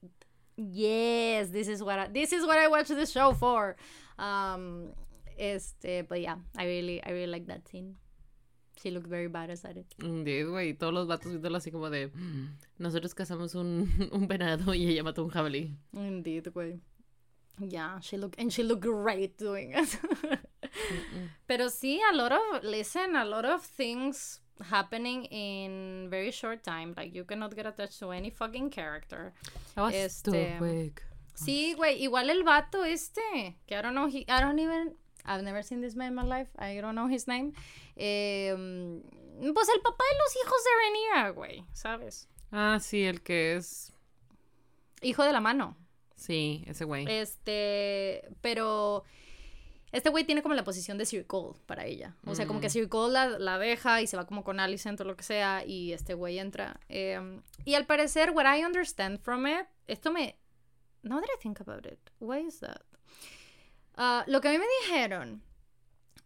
yes, 0.55 1.49
this 1.49 1.67
is 1.67 1.83
what 1.83 1.99
I, 1.99 2.07
this 2.07 2.31
is 2.31 2.45
what 2.45 2.57
I 2.57 2.67
watched 2.67 2.89
the 2.89 3.05
show 3.05 3.33
for. 3.33 3.75
Um, 4.17 4.93
este, 5.37 6.07
but 6.07 6.21
yeah, 6.21 6.35
I 6.57 6.65
really, 6.65 7.03
I 7.03 7.11
really 7.11 7.27
like 7.31 7.47
that 7.47 7.67
scene. 7.67 7.95
She 8.83 8.91
looked 8.91 9.07
very 9.07 9.29
badass 9.29 9.63
at 9.63 9.77
it. 9.77 9.85
Indeed, 10.03 10.47
güey. 10.49 10.69
y 10.71 10.73
Todos 10.73 10.93
los 10.93 11.07
vatos 11.07 11.31
viéndolo 11.31 11.55
así 11.57 11.71
como 11.71 11.89
de... 11.89 12.07
"Mm, 12.07 12.57
Nosotros 12.79 13.13
cazamos 13.15 13.55
un, 13.55 13.87
un 14.11 14.27
venado 14.27 14.73
y 14.73 14.87
ella 14.89 15.03
mató 15.03 15.23
un 15.23 15.29
jabalí. 15.29 15.73
Indeed, 15.93 16.49
güey. 16.53 16.81
Yeah, 17.59 17.99
she 18.01 18.17
looked 18.17 18.37
and 18.41 18.51
she 18.51 18.61
looked 18.63 18.83
great 18.83 19.37
doing 19.37 19.71
it. 19.73 19.97
Pero 21.47 21.69
sí, 21.69 22.01
a 22.01 22.13
lot 22.13 22.31
of 22.33 22.63
listen, 22.63 23.15
a 23.15 23.23
lot 23.23 23.45
of 23.45 23.61
things 23.63 24.41
happening 24.69 25.25
in 25.25 26.07
very 26.09 26.31
short 26.31 26.63
time. 26.63 26.93
Like 26.97 27.13
you 27.15 27.23
cannot 27.25 27.55
get 27.55 27.65
attached 27.67 27.99
to 27.99 28.11
any 28.11 28.31
fucking 28.31 28.69
character. 28.71 29.33
That 29.75 29.83
was 29.83 29.93
Este, 29.93 30.31
too 30.31 30.57
quick. 30.57 31.03
Sí, 31.35 31.73
güey, 31.77 32.01
igual 32.03 32.29
el 32.29 32.43
vato 32.43 32.83
este, 32.83 33.55
que 33.67 33.75
I 33.77 33.81
don't 33.81 33.93
know, 33.95 34.07
he, 34.07 34.25
I 34.27 34.41
don't 34.41 34.59
even, 34.59 34.95
I've 35.25 35.43
never 35.43 35.63
seen 35.63 35.81
this 35.81 35.95
man 35.95 36.09
in 36.09 36.15
my 36.15 36.23
life, 36.23 36.49
I 36.57 36.79
don't 36.81 36.95
know 36.95 37.07
his 37.07 37.27
name. 37.27 37.53
Eh, 37.95 38.53
pues 39.53 39.69
el 39.69 39.81
papá 39.81 40.03
de 40.11 40.17
los 40.17 40.35
hijos 40.43 40.63
de 40.63 40.69
Rhaenyra, 40.79 41.29
güey, 41.31 41.65
¿sabes? 41.73 42.27
Ah, 42.51 42.79
sí, 42.81 43.03
el 43.03 43.21
que 43.21 43.55
es... 43.55 43.93
Hijo 45.01 45.23
de 45.23 45.33
la 45.33 45.41
mano. 45.41 45.75
Sí, 46.15 46.63
ese 46.67 46.85
güey. 46.85 47.05
Este, 47.09 48.27
pero 48.41 49.03
este 49.91 50.09
güey 50.09 50.23
tiene 50.23 50.41
como 50.41 50.55
la 50.55 50.63
posición 50.63 50.97
de 50.97 51.05
Sir 51.05 51.25
Cole 51.27 51.59
para 51.65 51.85
ella. 51.85 52.15
O 52.25 52.35
sea, 52.35 52.47
como 52.47 52.61
que 52.61 52.67
Mm. 52.67 52.71
Sir 52.71 52.89
Cole 52.89 53.13
la, 53.13 53.27
la 53.39 53.59
deja 53.59 54.01
y 54.01 54.07
se 54.07 54.15
va 54.17 54.25
como 54.25 54.43
con 54.43 54.59
Alicent 54.59 55.01
o 55.01 55.03
lo 55.03 55.15
que 55.17 55.23
sea 55.23 55.65
y 55.65 55.91
este 55.93 56.13
güey 56.13 56.39
entra. 56.39 56.79
Eh, 56.89 57.41
y 57.65 57.73
al 57.75 57.85
parecer, 57.85 58.31
what 58.31 58.45
I 58.45 58.63
understand 58.63 59.19
from 59.19 59.45
it, 59.47 59.65
esto 59.87 60.11
me... 60.11 60.37
Now 61.01 61.19
that 61.19 61.27
I 61.35 61.41
think 61.41 61.59
about 61.59 61.85
it, 61.85 61.99
why 62.19 62.39
is 62.47 62.59
that? 62.61 62.81
Ah, 63.95 64.23
lo 64.27 64.41
que 64.41 64.47
a 64.49 64.51
mí 64.51 64.57
me 64.57 64.65
dijeron 64.81 65.41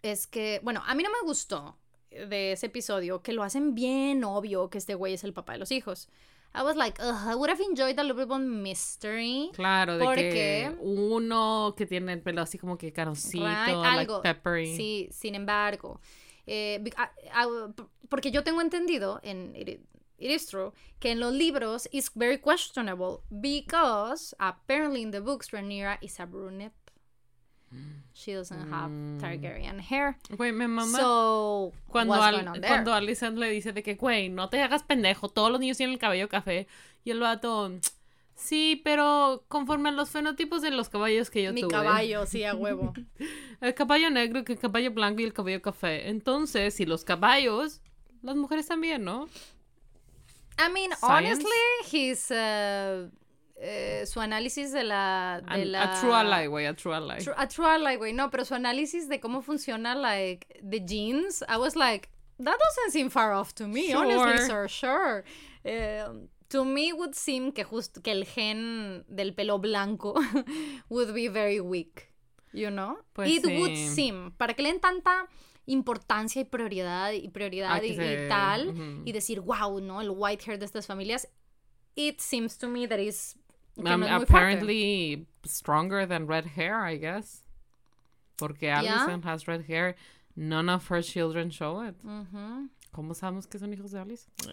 es 0.01 0.27
que, 0.27 0.59
bueno, 0.63 0.81
a 0.85 0.95
mí 0.95 1.03
no 1.03 1.09
me 1.09 1.27
gustó 1.27 1.77
de 2.11 2.53
ese 2.53 2.67
episodio 2.67 3.21
que 3.21 3.33
lo 3.33 3.43
hacen 3.43 3.75
bien 3.75 4.23
obvio 4.23 4.69
que 4.69 4.77
este 4.77 4.95
güey 4.95 5.13
es 5.13 5.23
el 5.23 5.33
papá 5.33 5.53
de 5.53 5.59
los 5.59 5.71
hijos. 5.71 6.07
I 6.55 6.61
was 6.63 6.75
like, 6.77 6.99
Ugh, 7.01 7.31
I 7.31 7.35
would 7.35 7.49
have 7.49 7.61
enjoyed 7.61 7.99
a 7.99 8.03
little 8.03 8.15
bit 8.23 8.27
more 8.29 8.39
mystery. 8.43 9.51
Claro, 9.53 9.97
de 9.97 10.05
¿Por 10.05 10.15
que 10.15 10.73
uno 10.79 11.73
que 11.77 11.85
tiene 11.85 12.13
el 12.13 12.21
pelo 12.21 12.41
así 12.41 12.57
como 12.57 12.77
que 12.77 12.91
carosito, 12.93 13.45
Right, 13.45 13.75
like 13.75 13.99
algo. 14.11 14.21
peppery. 14.21 14.75
Sí, 14.75 15.09
sin 15.11 15.35
embargo, 15.35 15.99
eh, 16.47 16.79
be- 16.81 16.93
ah, 16.97 17.11
ah, 17.33 17.47
p- 17.75 17.83
porque 18.09 18.31
yo 18.31 18.43
tengo 18.43 18.61
entendido, 18.61 19.19
en 19.23 19.53
it, 19.55 19.67
i- 19.67 19.79
it 20.17 20.31
is 20.31 20.47
true, 20.47 20.71
que 20.99 21.11
en 21.11 21.19
los 21.19 21.33
libros 21.33 21.89
is 21.91 22.09
very 22.15 22.39
questionable 22.39 23.19
because 23.29 24.33
apparently 24.39 25.01
in 25.01 25.11
the 25.11 25.19
books 25.19 25.51
Rhaenyra 25.51 25.97
is 26.01 26.17
a 26.19 26.25
brunette. 26.25 26.73
She 28.13 28.33
doesn't 28.33 28.71
have 28.71 28.89
Mm. 28.89 29.19
Targaryen 29.19 29.79
hair. 29.79 30.15
Güey, 30.29 30.51
me 30.53 30.67
mama 30.67 30.97
So, 30.97 31.73
cuando, 31.87 32.13
what's 32.13 32.25
Al- 32.25 32.35
going 32.35 32.47
on 32.47 32.53
there? 32.61 32.67
cuando 32.67 32.93
Alicent 32.93 33.37
le 33.37 33.49
dice 33.49 33.73
de 33.73 33.83
que, 33.83 33.95
güey, 33.95 34.29
no 34.29 34.49
te 34.49 34.61
hagas 34.61 34.83
pendejo, 34.83 35.29
todos 35.29 35.51
los 35.51 35.59
niños 35.59 35.77
tienen 35.77 35.93
el 35.93 35.99
cabello 35.99 36.29
café. 36.29 36.67
Y 37.03 37.11
el 37.11 37.19
vato, 37.19 37.71
sí, 38.35 38.81
pero 38.83 39.43
conforme 39.49 39.89
a 39.89 39.91
los 39.91 40.09
fenotipos 40.09 40.61
de 40.61 40.71
los 40.71 40.89
caballos 40.89 41.29
que 41.29 41.43
yo 41.43 41.53
Mi 41.53 41.61
tuve. 41.61 41.71
caballo, 41.71 42.25
sí, 42.25 42.43
a 42.43 42.55
huevo. 42.55 42.93
El 43.61 43.73
caballo 43.73 44.09
negro, 44.11 44.43
el 44.47 44.59
caballo 44.59 44.91
blanco 44.91 45.21
y 45.21 45.23
el 45.25 45.33
caballo 45.33 45.61
café. 45.61 46.09
Entonces, 46.09 46.73
si 46.75 46.85
los 46.85 47.03
caballos, 47.03 47.81
las 48.21 48.35
mujeres 48.35 48.67
también, 48.67 49.03
¿no? 49.03 49.27
I 50.59 50.71
mean, 50.71 50.91
Science? 50.95 51.43
honestly, 51.43 51.51
his 51.91 52.31
uh, 52.31 53.09
eh, 53.59 54.05
su 54.05 54.19
análisis 54.19 54.71
de 54.71 54.83
la 54.83 55.41
de 55.43 55.51
An- 55.63 55.71
la 55.71 55.83
A 55.83 55.99
true 56.01 56.13
ally, 56.13 56.47
güey, 56.47 56.65
a 56.67 56.73
true 56.75 56.93
ally. 56.93 57.17
Tru- 57.17 57.33
a 57.35 57.47
true 57.47 57.65
ally, 57.65 57.95
güey. 57.97 58.13
No, 58.13 58.29
pero 58.29 58.45
su 58.45 58.53
análisis 58.55 59.07
de 59.09 59.19
cómo 59.19 59.41
funciona, 59.41 59.95
like, 59.95 60.45
the 60.61 60.79
genes, 60.85 61.43
I 61.49 61.57
was 61.57 61.75
like, 61.75 62.09
that 62.37 62.57
doesn't 62.59 62.91
seem 62.91 63.09
far 63.09 63.33
off 63.33 63.53
to 63.55 63.67
me, 63.67 63.93
honestly, 63.93 64.37
Sure. 64.47 64.67
sir, 64.69 64.69
sure. 64.69 65.23
Um, 66.09 66.27
to 66.49 66.63
me 66.63 66.93
would 66.93 67.13
seem 67.15 67.51
que 67.51 67.63
justo 67.63 68.01
que 68.01 68.11
el 68.11 68.25
gen 68.25 69.03
del 69.07 69.33
pelo 69.33 69.57
blanco 69.59 70.13
would 70.89 71.13
be 71.13 71.27
very 71.27 71.59
weak, 71.59 72.13
you 72.53 72.69
know? 72.69 72.97
Pues 73.13 73.29
It 73.29 73.43
would 73.45 73.71
sí. 73.71 73.87
seem. 73.95 74.31
¿Para 74.37 74.53
qué 74.53 74.61
le 74.61 74.69
den 74.71 74.79
tanta 74.79 75.27
importancia 75.65 76.41
y 76.41 76.45
prioridad 76.45 77.11
y 77.11 77.27
prioridad 77.29 77.81
y, 77.83 77.93
y 77.99 78.27
tal? 78.29 78.69
ujú. 78.69 79.01
Y 79.03 79.11
decir, 79.11 79.41
wow, 79.41 79.81
¿no? 79.81 79.99
El 79.99 80.11
white 80.11 80.43
hair 80.45 80.59
de 80.59 80.65
estas 80.65 80.85
familias. 80.85 81.27
It 81.95 82.19
seems 82.21 82.57
to 82.59 82.67
me 82.67 82.87
that 82.87 82.99
is... 82.99 83.35
Um, 83.77 83.99
no 84.01 84.07
fuerte. 84.07 84.23
apparently 84.23 85.27
stronger 85.45 86.05
than 86.05 86.27
red 86.27 86.45
hair, 86.45 86.83
I 86.83 86.97
guess. 86.97 87.43
Porque 88.37 88.63
Yeah. 88.63 88.81
Alicent 88.81 89.23
has 89.23 89.47
red 89.47 89.65
hair. 89.65 89.95
None 90.35 90.69
of 90.69 90.87
her 90.87 91.01
children 91.01 91.49
show 91.49 91.81
it. 91.81 91.95
¿Cómo 92.93 93.13
sabemos 93.13 93.47
que 93.49 93.59
son 93.59 93.73
hijos 93.73 93.91
de? 93.91 94.01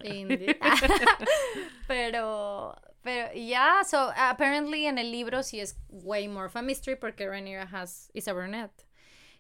Indeed. 0.05 0.57
pero, 1.89 2.75
pero, 3.03 3.33
yeah, 3.35 3.83
so 3.83 4.13
apparently 4.17 4.87
en 4.87 4.99
el 4.99 5.11
libro 5.11 5.43
sí 5.43 5.61
es 5.61 5.75
way 5.89 6.27
more 6.29 6.47
of 6.47 6.57
a 6.57 6.63
mystery 6.63 6.97
porque 6.97 7.27
Rhaenyra 7.27 7.67
has, 7.71 8.11
is 8.15 8.29
a 8.29 8.33
brunette. 8.33 8.85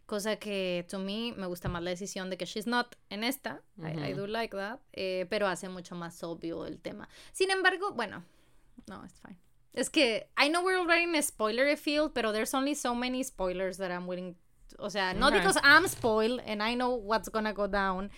Cosa 0.06 0.36
que, 0.36 0.84
to 0.88 0.98
me, 0.98 1.32
me 1.32 1.46
gusta 1.46 1.68
más 1.68 1.82
la 1.82 1.90
decisión 1.90 2.28
de 2.28 2.36
que 2.36 2.44
she's 2.44 2.66
not 2.66 2.94
en 3.10 3.24
esta. 3.24 3.62
I, 3.82 4.12
do 4.12 4.26
like 4.26 4.54
that. 4.54 4.80
eh, 4.92 5.26
pero 5.30 5.46
hace 5.46 5.68
mucho 5.70 5.94
más 5.94 6.22
obvio 6.22 6.66
el 6.66 6.78
tema. 6.78 7.08
Sin 7.32 7.50
embargo, 7.50 7.92
bueno, 7.92 8.22
no, 8.86 9.02
it's 9.04 9.18
fine. 9.20 9.38
Es 9.74 9.88
que, 9.88 10.28
I 10.37 10.48
know 10.48 10.62
we're 10.62 10.78
already 10.78 11.02
in 11.04 11.14
a 11.16 11.22
spoiler 11.22 11.74
field, 11.76 12.14
pero 12.14 12.30
there's 12.32 12.54
only 12.54 12.74
so 12.74 12.94
many 12.94 13.22
spoilers 13.24 13.76
that 13.78 13.90
I'm 13.90 14.06
willing 14.06 14.37
O 14.78 14.88
sea, 14.88 15.12
not 15.12 15.32
Okay. 15.32 15.38
because 15.40 15.56
I'm 15.62 15.87
spoiled 15.87 16.40
and 16.44 16.60
I 16.62 16.74
know 16.74 16.94
what's 16.96 17.28
gonna 17.28 17.52
go 17.52 17.66
down. 17.68 18.10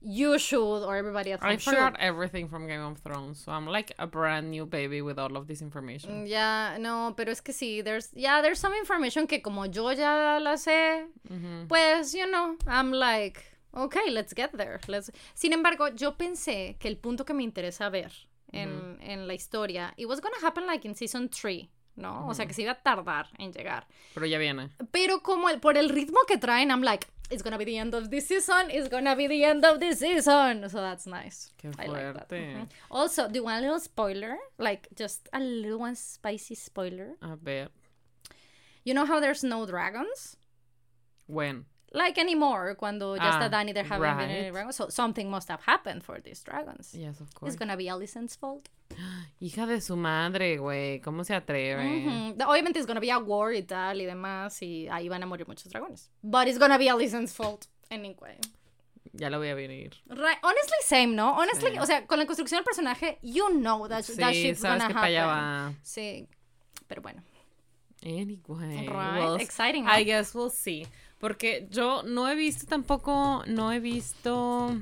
You 0.00 0.38
should, 0.38 0.84
or 0.84 0.96
everybody 0.96 1.32
at 1.32 1.40
home 1.40 1.50
I 1.50 1.56
should. 1.56 1.74
forgot 1.74 1.96
everything 1.98 2.46
from 2.48 2.66
Game 2.68 2.82
of 2.82 2.98
Thrones, 2.98 3.40
so 3.42 3.50
I'm 3.52 3.66
like 3.66 3.92
a 3.98 4.06
brand 4.06 4.50
new 4.50 4.66
baby 4.66 5.00
with 5.02 5.18
all 5.18 5.34
of 5.36 5.46
this 5.48 5.62
information. 5.62 6.26
Ya, 6.26 6.76
no, 6.78 7.14
pero 7.16 7.32
es 7.32 7.40
que 7.40 7.54
sí, 7.54 7.82
there's, 7.82 8.10
yeah, 8.14 8.42
there's 8.42 8.60
some 8.60 8.74
information 8.74 9.26
que 9.26 9.40
como 9.40 9.64
yo 9.64 9.90
ya 9.90 10.38
la 10.40 10.56
sé, 10.56 11.06
Ujú. 11.30 11.66
pues, 11.68 12.12
you 12.14 12.30
know, 12.30 12.56
I'm 12.66 12.92
like, 12.92 13.42
okay, 13.74 14.10
let's 14.10 14.34
get 14.34 14.52
there. 14.52 14.78
Let's... 14.86 15.10
Sin 15.34 15.52
embargo, 15.54 15.88
yo 15.96 16.12
pensé 16.12 16.76
que 16.78 16.88
el 16.90 16.96
punto 16.98 17.24
que 17.24 17.32
me 17.34 17.42
interesa 17.42 17.90
ver 17.90 18.12
en, 18.52 18.98
en 19.00 19.26
la 19.26 19.34
historia, 19.34 19.92
it 19.96 20.06
was 20.06 20.20
gonna 20.20 20.36
happen 20.42 20.66
like 20.66 20.86
in 20.86 20.94
season 20.94 21.28
3, 21.28 21.68
¿no? 21.96 22.26
O 22.28 22.34
sea, 22.34 22.46
que 22.46 22.54
se 22.54 22.62
iba 22.62 22.72
a 22.72 22.82
tardar 22.82 23.28
en 23.38 23.52
llegar. 23.52 23.86
Pero 24.14 24.26
ya 24.26 24.38
viene. 24.38 24.70
Pero 24.90 25.20
como 25.22 25.48
el, 25.48 25.60
por 25.60 25.76
el 25.76 25.88
ritmo 25.88 26.20
que 26.26 26.38
traen, 26.38 26.70
I'm 26.70 26.82
like, 26.82 27.06
it's 27.30 27.42
gonna 27.42 27.56
be 27.58 27.64
the 27.64 27.78
end 27.78 27.94
of 27.94 28.10
this 28.10 28.26
season, 28.26 28.70
it's 28.70 28.88
gonna 28.88 29.14
be 29.16 29.26
the 29.26 29.44
end 29.44 29.64
of 29.64 29.78
this 29.80 29.98
season. 29.98 30.68
So 30.68 30.78
that's 30.80 31.06
nice. 31.06 31.50
Qué 31.56 31.68
I 31.78 31.86
like 31.86 32.12
that. 32.14 32.28
fuerte. 32.28 32.68
Also, 32.90 33.28
do 33.28 33.36
you 33.36 33.44
want 33.44 33.58
a 33.58 33.60
little 33.62 33.80
spoiler? 33.80 34.36
Like, 34.58 34.88
just 34.94 35.28
a 35.32 35.40
little 35.40 35.78
one 35.80 35.96
spicy 35.96 36.54
spoiler. 36.54 37.16
A 37.22 37.34
ver. 37.36 37.68
You 38.84 38.92
know 38.94 39.06
how 39.06 39.18
there's 39.20 39.42
no 39.42 39.64
dragons? 39.66 40.36
When? 41.26 41.64
Like 41.94 42.18
anymore 42.20 42.74
cuando 42.76 43.16
ya 43.16 43.22
Ah, 43.22 43.30
está 43.38 43.48
Danny 43.50 43.72
there 43.72 43.84
haven't 43.88 44.18
been 44.18 44.30
any 44.30 44.50
dragons. 44.50 44.76
So 44.76 44.90
something 44.90 45.30
must 45.30 45.48
have 45.48 45.62
happened 45.64 46.02
for 46.02 46.20
these 46.20 46.42
dragons. 46.44 46.92
Yes, 46.94 47.20
of 47.20 47.28
It's 47.28 47.34
course. 47.34 47.56
gonna 47.56 47.76
be 47.76 47.88
Alicent's 47.88 48.36
fault. 48.36 48.68
Hija 49.40 49.66
de 49.66 49.80
su 49.80 49.96
madre, 49.96 50.58
güey. 50.58 51.00
¿Cómo 51.00 51.24
se 51.24 51.34
atreve? 51.34 52.04
Ujú. 52.36 52.42
Obviamente 52.46 52.78
it's 52.78 52.86
gonna 52.86 53.00
be 53.00 53.10
a 53.10 53.18
war 53.18 53.52
y 53.54 53.62
tal 53.62 54.00
y 54.00 54.04
demás 54.04 54.60
y 54.62 54.88
ahí 54.88 55.08
van 55.08 55.22
a 55.22 55.26
morir 55.26 55.46
muchos 55.46 55.70
dragones. 55.72 56.10
But 56.22 56.48
it's 56.48 56.58
gonna 56.58 56.76
be 56.78 56.88
Alicent's 56.90 57.32
fault 57.32 57.66
anyway. 57.90 58.36
Ya 59.16 59.30
lo 59.30 59.38
voy 59.38 59.48
a 59.50 59.54
venir. 59.54 59.92
Right. 60.08 60.38
Honestly, 60.42 60.76
same, 60.82 61.14
¿no? 61.14 61.36
Honestly, 61.38 61.70
Sí. 61.72 61.78
o 61.78 61.86
sea, 61.86 62.04
con 62.06 62.18
la 62.18 62.26
construcción 62.26 62.58
del 62.58 62.64
personaje, 62.64 63.18
you 63.22 63.48
know 63.50 63.86
that, 63.86 64.04
that 64.18 64.32
Sí, 64.32 64.42
shit's 64.42 64.60
sabes 64.60 64.82
gonna 64.82 64.88
que 64.88 64.94
para 64.94 65.06
allá 65.06 65.24
happen. 65.24 65.72
va. 65.76 65.78
Sí. 65.84 66.26
Pero 66.88 67.00
bueno. 67.02 67.22
Anyway. 68.02 68.86
Right. 68.88 68.88
well, 69.22 69.36
Exciting. 69.40 69.86
I 69.86 70.02
guess 70.04 70.34
we'll 70.34 70.50
see. 70.50 70.86
Porque 71.24 71.66
yo 71.70 72.02
no 72.02 72.28
he 72.28 72.34
visto 72.34 72.66
tampoco, 72.66 73.42
no 73.46 73.72
he 73.72 73.80
visto 73.80 74.78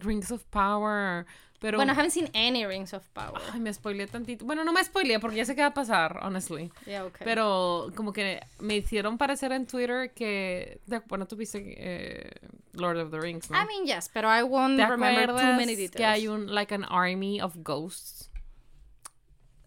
Rings 0.00 0.32
of 0.32 0.42
Power, 0.46 1.26
pero... 1.60 1.78
Bueno, 1.78 1.92
I 1.92 1.94
haven't 1.96 2.10
seen 2.10 2.28
any 2.34 2.66
Rings 2.66 2.92
of 2.92 3.06
Power. 3.10 3.40
Ay, 3.52 3.60
me 3.60 3.72
spoileé 3.72 4.08
tantito. 4.08 4.44
Bueno, 4.44 4.64
no 4.64 4.72
me 4.72 4.82
spoileé 4.82 5.20
porque 5.20 5.36
ya 5.36 5.44
sé 5.44 5.54
qué 5.54 5.60
va 5.60 5.68
a 5.68 5.74
pasar, 5.74 6.18
honestly. 6.24 6.72
Yeah, 6.86 7.04
okay. 7.04 7.24
Pero 7.24 7.92
como 7.94 8.12
que 8.12 8.40
me 8.58 8.78
hicieron 8.78 9.16
parecer 9.16 9.52
en 9.52 9.66
Twitter 9.68 10.10
que... 10.12 10.80
Bueno, 11.06 11.28
tú 11.28 11.36
viste 11.36 11.62
eh, 11.62 12.30
Lord 12.72 12.98
of 12.98 13.12
the 13.12 13.20
Rings, 13.20 13.48
¿no? 13.48 13.62
I 13.62 13.64
mean, 13.64 13.86
yes, 13.86 14.10
pero 14.12 14.28
I 14.28 14.42
won't 14.42 14.76
¿Te 14.76 14.88
remember 14.88 15.28
too 15.28 15.54
many 15.54 15.76
details. 15.76 15.94
que 15.94 16.04
hay 16.04 16.26
un, 16.26 16.52
like, 16.52 16.74
an 16.74 16.82
army 16.82 17.40
of 17.40 17.54
ghosts? 17.62 18.28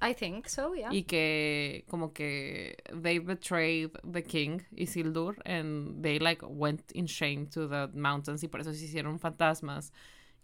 I 0.01 0.13
think 0.15 0.47
so, 0.47 0.73
yeah. 0.73 0.91
Y 0.91 1.03
que 1.03 1.85
como 1.89 2.11
que 2.11 2.75
they 3.01 3.19
betrayed 3.19 3.91
the 4.11 4.23
king, 4.23 4.61
Isildur, 4.75 5.35
and 5.45 6.01
they 6.01 6.19
like 6.19 6.43
went 6.45 6.91
in 6.93 7.05
shame 7.05 7.45
to 7.47 7.67
the 7.67 7.87
mountains 7.93 8.43
y 8.43 8.47
por 8.47 8.61
eso 8.61 8.73
se 8.73 8.85
hicieron 8.85 9.19
fantasmas. 9.19 9.93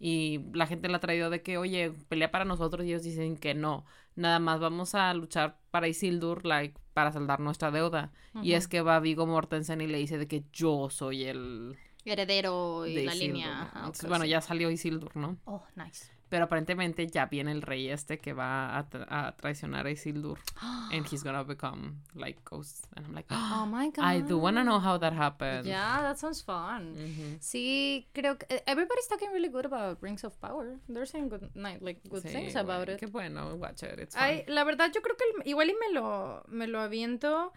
Y 0.00 0.38
la 0.52 0.68
gente 0.68 0.88
la 0.88 0.98
ha 0.98 1.00
traído 1.00 1.28
de 1.28 1.42
que, 1.42 1.58
oye, 1.58 1.90
pelea 2.08 2.30
para 2.30 2.44
nosotros 2.44 2.86
y 2.86 2.90
ellos 2.90 3.02
dicen 3.02 3.36
que 3.36 3.54
no. 3.54 3.84
Nada 4.14 4.38
más 4.38 4.60
vamos 4.60 4.94
a 4.94 5.12
luchar 5.12 5.58
para 5.72 5.88
Isildur, 5.88 6.46
like, 6.46 6.78
para 6.94 7.10
saldar 7.10 7.40
nuestra 7.40 7.72
deuda. 7.72 8.12
Y 8.40 8.52
es 8.52 8.68
que 8.68 8.80
va 8.80 9.00
Vigo 9.00 9.26
Mortensen 9.26 9.80
y 9.80 9.88
le 9.88 9.98
dice 9.98 10.16
de 10.16 10.28
que 10.28 10.44
yo 10.52 10.88
soy 10.88 11.24
el 11.24 11.76
Heredero 12.04 12.86
y 12.86 12.94
de 12.94 13.02
la 13.04 13.14
Isildur. 13.14 13.34
línea. 13.34 13.48
¿no? 13.56 13.62
ajá, 13.62 13.78
Entonces, 13.80 14.04
ok, 14.04 14.08
bueno, 14.08 14.24
sí. 14.24 14.30
ya 14.30 14.40
salió 14.40 14.70
Isildur, 14.70 15.16
¿no? 15.16 15.36
Oh, 15.46 15.64
nice. 15.74 16.12
Pero 16.28 16.44
aparentemente 16.44 17.06
ya 17.06 17.24
viene 17.26 17.52
el 17.52 17.62
rey 17.62 17.88
este 17.88 18.18
que 18.18 18.34
va 18.34 18.76
a, 18.76 18.88
tra- 18.90 19.06
a 19.08 19.32
traicionar 19.36 19.86
a 19.86 19.90
Isildur. 19.90 20.38
and 20.92 21.06
he's 21.10 21.22
gonna 21.22 21.42
become 21.42 22.02
like 22.14 22.38
ghost. 22.44 22.86
And 22.96 23.06
I'm 23.06 23.14
like, 23.14 23.26
Oh 23.30 23.64
my 23.66 23.90
god. 23.90 24.04
I 24.04 24.20
do 24.20 24.38
wanna 24.38 24.62
know 24.62 24.78
how 24.78 24.98
that 24.98 25.12
happened. 25.14 25.64
Yeah, 25.66 26.02
that 26.02 26.18
sounds 26.18 26.42
fun. 26.42 26.94
Ujú. 26.96 27.38
Sí, 27.40 28.08
creo 28.12 28.36
que 28.38 28.46
eh, 28.56 28.62
everybody's 28.66 29.08
talking 29.08 29.30
really 29.32 29.48
good 29.48 29.64
about 29.64 29.98
Rings 30.02 30.22
of 30.24 30.38
Power. 30.40 30.78
They're 30.88 31.06
saying 31.06 31.28
good, 31.30 31.48
ni- 31.54 31.78
like 31.80 32.00
good 32.08 32.22
Sí, 32.24 32.30
things 32.32 32.56
about 32.56 32.88
it. 32.90 32.98
Qué 33.00 33.06
bueno, 33.10 33.56
watch 33.56 33.82
it. 33.82 33.98
It's 33.98 34.14
Ay, 34.16 34.44
la 34.48 34.64
verdad, 34.64 34.90
yo 34.94 35.00
creo 35.00 35.16
que 35.16 35.24
el- 35.24 35.48
igual 35.48 35.70
y 35.70 35.74
me 35.74 35.92
lo, 35.94 36.42
me 36.48 36.66
lo 36.66 36.80
aviento 36.80 37.52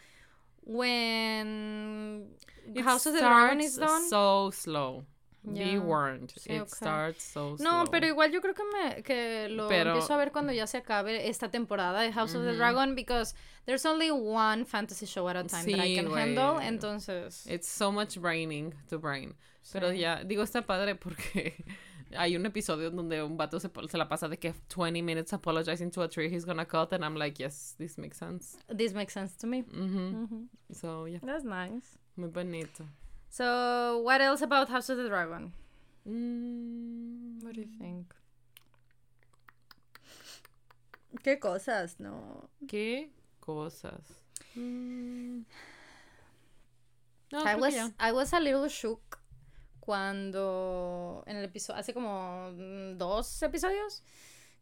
when 0.63 2.27
It 2.73 2.83
House 2.83 3.05
of 3.07 3.13
the 3.13 3.19
Dragon 3.19 3.61
is 3.61 3.75
done. 3.77 4.07
So 4.09 4.51
slow. 4.51 5.03
Be 5.43 5.71
Yeah. 5.71 5.79
warned. 5.79 6.29
Sí, 6.35 6.51
it 6.53 6.61
okay. 6.61 6.69
starts 6.69 7.23
so 7.23 7.57
slow. 7.57 7.65
No, 7.83 7.85
pero 7.89 8.05
igual 8.05 8.31
yo 8.31 8.41
creo 8.41 8.53
que 8.53 8.63
me 8.63 9.01
que 9.01 9.49
lo 9.49 9.67
Pero- 9.67 9.93
empiezo 9.93 10.13
a 10.13 10.17
ver 10.17 10.31
cuando 10.31 10.53
ya 10.53 10.67
se 10.67 10.77
acabe 10.77 11.29
esta 11.29 11.49
temporada 11.49 12.01
de 12.01 12.11
House 12.13 12.35
of 12.35 12.43
the 12.43 12.53
Dragon 12.55 12.93
because 12.93 13.33
there's 13.65 13.85
only 13.85 14.11
one 14.11 14.65
fantasy 14.65 15.07
show 15.07 15.27
at 15.27 15.35
a 15.35 15.43
time 15.43 15.65
that 15.65 15.83
I 15.83 15.89
Sí, 15.89 15.95
can 15.95 16.09
güey. 16.09 16.21
handle, 16.37 16.59
entonces 16.63 17.47
It's 17.47 17.67
so 17.67 17.91
much 17.91 18.19
braining 18.19 18.73
to 18.89 18.99
brain. 18.99 19.35
Pero 19.73 19.89
Sí. 19.91 19.97
ya, 19.99 20.23
digo, 20.23 20.43
está 20.43 20.61
padre 20.65 20.93
porque 20.95 21.55
hay 22.17 22.35
un 22.35 22.45
episodio 22.45 22.91
donde 22.91 23.23
un 23.23 23.35
vato 23.37 23.59
se, 23.59 23.69
se 23.89 23.97
la 23.97 24.07
pasa 24.07 24.27
de 24.27 24.37
que 24.37 24.53
20 24.75 25.01
minutes 25.01 25.33
apologizing 25.33 25.89
to 25.89 26.03
a 26.03 26.07
tree 26.09 26.27
he's 26.29 26.45
gonna 26.45 26.65
cut 26.67 26.93
and 26.93 27.03
I'm 27.03 27.15
like, 27.15 27.41
yes, 27.41 27.73
this 27.79 27.97
makes 27.97 28.17
sense. 28.17 28.57
this 28.67 28.93
makes 28.93 29.13
sense 29.13 29.35
to 29.37 29.47
me. 29.47 29.63
Mhm. 29.63 30.27
Mhm. 30.29 30.49
So, 30.71 31.07
yeah, 31.07 31.19
That's 31.23 31.43
nice. 31.45 31.97
muy 32.15 32.29
bonito. 32.29 32.85
So, 33.31 34.01
what 34.03 34.19
else 34.19 34.41
about 34.41 34.67
House 34.69 34.89
of 34.89 34.97
the 34.97 35.07
Dragon? 35.07 35.53
Mm, 36.07 37.41
What 37.43 37.53
do 37.55 37.61
you 37.61 37.67
think? 37.79 38.13
¿Qué 41.23 41.39
cosas? 41.39 41.95
No. 41.99 42.49
¿Qué 42.67 43.09
cosas? 43.41 44.01
Mm. 44.57 45.43
No, 47.31 47.39
I 47.45 47.55
was 47.55 47.73
ya. 47.73 47.89
I 47.99 48.11
was 48.11 48.33
a 48.33 48.39
little 48.41 48.67
shook 48.67 49.19
cuando 49.79 51.23
en 51.25 51.37
el 51.37 51.45
episodio 51.45 51.79
hace 51.79 51.93
como 51.93 52.51
mm, 52.51 52.97
dos 52.97 53.41
episodios 53.43 54.01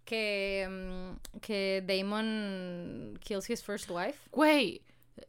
que 0.06 0.68
mm, 0.70 1.40
que 1.42 1.82
Damon 1.86 3.18
kills 3.22 3.46
his 3.50 3.62
first 3.64 3.90
wife. 3.90 4.30
Güey, 4.32 4.82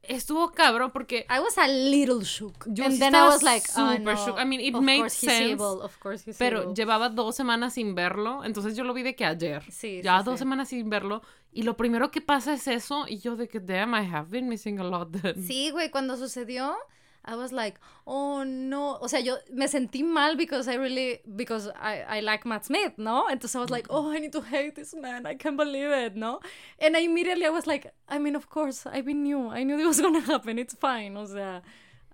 estuvo 0.02 0.52
cabrón 0.52 0.90
porque 0.92 1.26
I 1.28 1.40
was 1.40 1.56
a 1.58 1.66
little 1.68 2.22
shook. 2.24 2.66
Yo 2.68 2.84
and 2.84 2.94
sí 2.94 2.98
then 2.98 3.14
I 3.14 3.22
was 3.22 3.42
like, 3.42 3.66
oh, 3.76 3.92
super 3.92 4.14
no. 4.14 4.16
shook. 4.16 4.38
I 4.38 4.44
mean, 4.44 4.60
it 4.60 4.74
of 4.74 4.82
made 4.82 5.08
sense, 5.10 5.52
evil. 5.52 5.80
Of 5.82 5.98
course 5.98 6.24
he's 6.24 6.38
Pero 6.38 6.62
evil. 6.62 6.74
llevaba 6.74 7.08
dos 7.08 7.36
semanas 7.36 7.74
sin 7.74 7.94
verlo, 7.94 8.44
entonces 8.44 8.76
yo 8.76 8.84
lo 8.84 8.94
vi 8.94 9.02
de 9.02 9.14
que 9.14 9.24
ayer. 9.24 9.62
Sí, 9.70 10.00
ya 10.02 10.18
sí, 10.18 10.24
dos 10.24 10.34
sí. 10.34 10.38
semanas 10.40 10.68
sin 10.68 10.88
verlo 10.90 11.22
y 11.52 11.62
lo 11.62 11.76
primero 11.76 12.10
que 12.10 12.20
pasa 12.20 12.52
es 12.52 12.68
eso 12.68 13.06
y 13.08 13.18
yo 13.18 13.36
de 13.36 13.48
que 13.48 13.60
damn 13.60 13.94
I 13.94 14.06
have 14.06 14.30
been 14.30 14.48
missing 14.48 14.78
a 14.78 14.84
lot 14.84 15.10
then. 15.10 15.42
Sí, 15.46 15.70
güey, 15.70 15.90
cuando 15.90 16.16
sucedió, 16.16 16.76
I 17.30 17.36
was 17.36 17.52
like, 17.52 17.78
oh 18.06 18.42
no. 18.42 18.98
O 19.00 19.06
sea, 19.06 19.20
yo 19.20 19.36
me 19.52 19.66
sentí 19.66 20.02
mal 20.02 20.36
because 20.36 20.66
I 20.66 20.74
really, 20.74 21.20
because 21.36 21.68
I, 21.80 22.02
I 22.16 22.20
like 22.20 22.44
Matt 22.44 22.64
Smith, 22.64 22.94
¿no? 22.98 23.28
Entonces 23.30 23.54
I 23.54 23.60
was 23.60 23.70
like, 23.70 23.86
oh, 23.88 24.10
I 24.10 24.18
need 24.18 24.32
to 24.32 24.40
hate 24.40 24.74
this 24.74 24.94
man. 24.94 25.26
I 25.26 25.34
can't 25.34 25.56
believe 25.56 25.90
it, 25.90 26.16
¿no? 26.16 26.40
And 26.80 26.96
I 26.96 27.00
immediately 27.00 27.46
I 27.46 27.50
was 27.50 27.66
like, 27.66 27.92
I 28.08 28.18
mean, 28.18 28.34
of 28.34 28.50
course, 28.50 28.84
I 28.84 29.00
knew. 29.00 29.48
I 29.48 29.62
knew 29.62 29.78
it 29.82 29.86
was 29.86 30.00
gonna 30.00 30.20
happen. 30.20 30.58
It's 30.58 30.74
fine. 30.74 31.16
O 31.16 31.26
sea, 31.26 31.62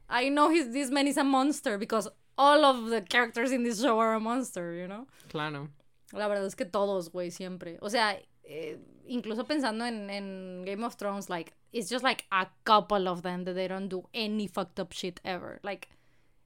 I 0.08 0.28
know 0.28 0.50
he's, 0.50 0.70
this 0.70 0.90
man 0.90 1.06
is 1.06 1.16
a 1.16 1.24
monster 1.24 1.78
because 1.78 2.08
all 2.36 2.64
of 2.64 2.90
the 2.90 3.00
characters 3.00 3.50
in 3.52 3.62
this 3.62 3.80
show 3.80 3.98
are 3.98 4.14
a 4.14 4.20
monster, 4.20 4.74
you 4.74 4.86
know? 4.86 5.06
Claro. 5.30 5.68
La 6.12 6.28
verdad 6.28 6.44
es 6.44 6.54
que 6.54 6.66
todos, 6.66 7.08
güey, 7.10 7.32
siempre. 7.32 7.78
O 7.80 7.88
sea, 7.88 8.18
eh, 8.46 8.78
incluso 9.06 9.44
pensando 9.44 9.84
en, 9.86 10.08
en 10.10 10.64
Game 10.64 10.84
of 10.84 10.96
Thrones, 10.96 11.28
like, 11.28 11.52
it's 11.72 11.88
just 11.90 12.02
like 12.04 12.24
a 12.32 12.46
couple 12.64 13.08
of 13.08 13.22
them 13.22 13.44
that 13.44 13.54
they 13.54 13.68
don't 13.68 13.88
do 13.88 14.08
any 14.14 14.46
fucked 14.46 14.78
up 14.80 14.92
shit 14.92 15.20
ever. 15.24 15.60
Like, 15.62 15.88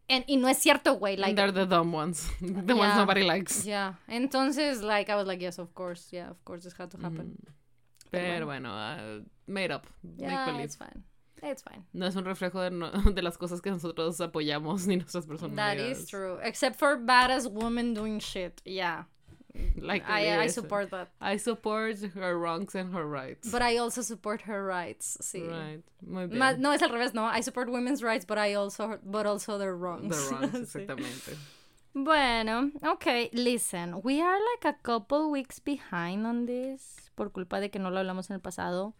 and, 0.08 0.24
y 0.28 0.36
no 0.36 0.48
es 0.48 0.58
cierto, 0.58 0.98
güey, 0.98 1.16
like, 1.18 1.36
They're 1.36 1.52
the 1.52 1.66
dumb 1.66 1.92
ones. 1.92 2.28
The 2.40 2.74
ones 2.74 2.96
nobody 2.96 3.22
likes. 3.22 3.64
yeah. 3.64 3.94
Entonces, 4.08 4.82
like, 4.82 5.08
I 5.08 5.14
was 5.16 5.26
like, 5.26 5.40
yes, 5.40 5.58
of 5.58 5.74
course, 5.74 6.08
yeah, 6.12 6.28
of 6.30 6.44
course 6.44 6.64
this 6.64 6.72
had 6.76 6.90
to 6.90 6.98
happen. 6.98 7.36
Pero 8.10 8.44
bueno, 8.46 8.70
uh, 8.70 9.20
made 9.46 9.70
up. 9.70 9.86
Make 10.02 10.28
Yeah, 10.30 10.46
believe. 10.46 10.64
it's 10.64 10.74
fine. 10.76 11.04
It's 11.42 11.62
fine. 11.62 11.84
No 11.94 12.06
es 12.06 12.16
un 12.16 12.24
reflejo 12.24 12.60
de, 12.60 12.70
no- 12.70 12.90
de 13.14 13.22
las 13.22 13.36
cosas 13.38 13.60
que 13.62 13.70
nosotros 13.70 14.20
apoyamos 14.20 14.86
ni 14.88 14.96
nuestras 14.96 15.26
That 15.26 15.30
personalidades. 15.38 15.98
is 16.00 16.06
true. 16.08 16.38
Except 16.42 16.76
for 16.76 16.98
badass 16.98 17.50
women 17.50 17.94
doing 17.94 18.18
shit. 18.18 18.60
Yeah. 18.64 19.04
Like 19.76 20.08
I, 20.08 20.46
support 20.48 20.90
that. 20.90 21.08
I 21.20 21.36
support 21.36 21.96
her 22.14 22.38
wrongs 22.38 22.74
and 22.74 22.92
her 22.94 23.06
rights. 23.06 23.50
But 23.50 23.62
I 23.62 23.78
also 23.78 24.02
support 24.02 24.42
her 24.42 24.64
rights. 24.64 25.18
Sí. 25.22 25.48
Right. 25.48 25.82
Muy 26.06 26.26
bien. 26.26 26.38
Ma- 26.38 26.52
no, 26.56 26.70
es 26.72 26.82
al 26.82 26.90
revés, 26.90 27.14
no. 27.14 27.24
I 27.24 27.40
support 27.40 27.68
women's 27.70 28.02
rights, 28.02 28.24
but 28.24 28.38
I 28.38 28.54
also, 28.54 28.98
but 29.04 29.26
also 29.26 29.58
their 29.58 29.74
wrongs. 29.74 30.14
The 30.16 30.34
wrongs, 30.34 30.52
Sí. 30.72 30.80
exactamente. 30.86 31.36
Bueno, 31.92 32.70
okay, 32.84 33.30
listen, 33.32 34.00
we 34.04 34.20
are 34.22 34.38
like 34.52 34.64
a 34.64 34.78
couple 34.84 35.28
weeks 35.30 35.58
behind 35.58 36.24
on 36.24 36.46
this 36.46 37.10
por 37.16 37.30
culpa 37.30 37.58
de 37.60 37.68
que 37.68 37.80
no 37.80 37.90
lo 37.90 37.98
hablamos 38.00 38.30
en 38.30 38.34
el 38.34 38.40
pasado. 38.40 38.94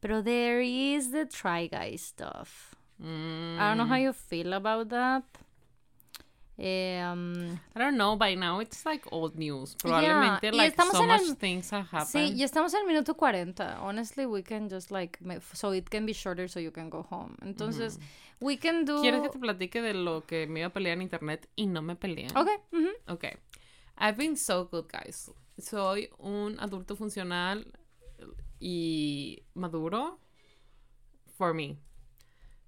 Pero 0.00 0.20
there 0.20 0.60
is 0.60 1.12
the 1.12 1.26
Try 1.26 1.68
Guy 1.68 1.94
stuff. 1.96 2.74
Mm, 3.00 3.58
I 3.58 3.68
don't 3.68 3.78
know 3.78 3.86
how 3.86 3.96
you 3.96 4.12
feel 4.12 4.52
about 4.52 4.88
that. 4.90 5.22
Um, 6.56 7.58
I 7.74 7.80
don't 7.80 7.96
know, 7.96 8.16
by 8.16 8.36
now 8.36 8.60
it's 8.60 8.84
like 8.86 9.04
old 9.10 9.36
news. 9.36 9.74
Probablemente 9.74 10.52
y 10.52 10.56
like 10.56 10.76
so 10.80 11.04
much 11.04 11.22
el- 11.22 11.34
things 11.34 11.70
have 11.72 11.86
happened. 11.90 12.06
sí, 12.30 12.36
ya 12.36 12.44
estamos 12.44 12.72
en 12.74 12.80
el 12.82 12.86
minuto 12.86 13.14
40. 13.16 13.80
Honestly, 13.80 14.24
we 14.24 14.42
can 14.44 14.68
just 14.68 14.92
like, 14.92 15.18
so 15.52 15.72
it 15.72 15.88
can 15.90 16.06
be 16.06 16.12
shorter 16.12 16.46
so 16.48 16.60
you 16.60 16.70
can 16.70 16.90
go 16.90 17.02
home. 17.10 17.36
Entonces, 17.42 17.98
we 18.40 18.56
can 18.56 18.84
do... 18.84 19.00
¿Quieres 19.02 19.20
que 19.22 19.30
te 19.30 19.38
platique 19.40 19.82
de 19.82 19.94
lo 19.94 20.20
que 20.26 20.46
me 20.46 20.60
iba 20.60 20.68
a 20.68 20.72
pelear 20.72 20.92
en 20.96 21.02
internet 21.02 21.48
y 21.56 21.66
no 21.66 21.82
me 21.82 21.96
peleé? 21.96 22.28
Okay. 22.36 22.56
ujú. 22.72 22.90
Ok. 23.08 23.24
I've 23.98 24.16
been 24.16 24.36
so 24.36 24.64
good, 24.70 24.86
guys. 24.88 25.30
Soy 25.58 26.08
un 26.18 26.56
adulto 26.60 26.94
funcional 26.96 27.66
y 28.60 29.42
maduro 29.54 30.20
for 31.36 31.52
me. 31.52 31.78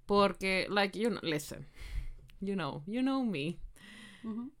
Porque, 0.05 0.67
like, 0.69 0.97
you 0.97 1.09
know, 1.09 1.19
listen. 1.23 1.65
You 2.41 2.55
know, 2.55 2.83
you 2.85 3.01
know 3.01 3.23
me. 3.23 3.59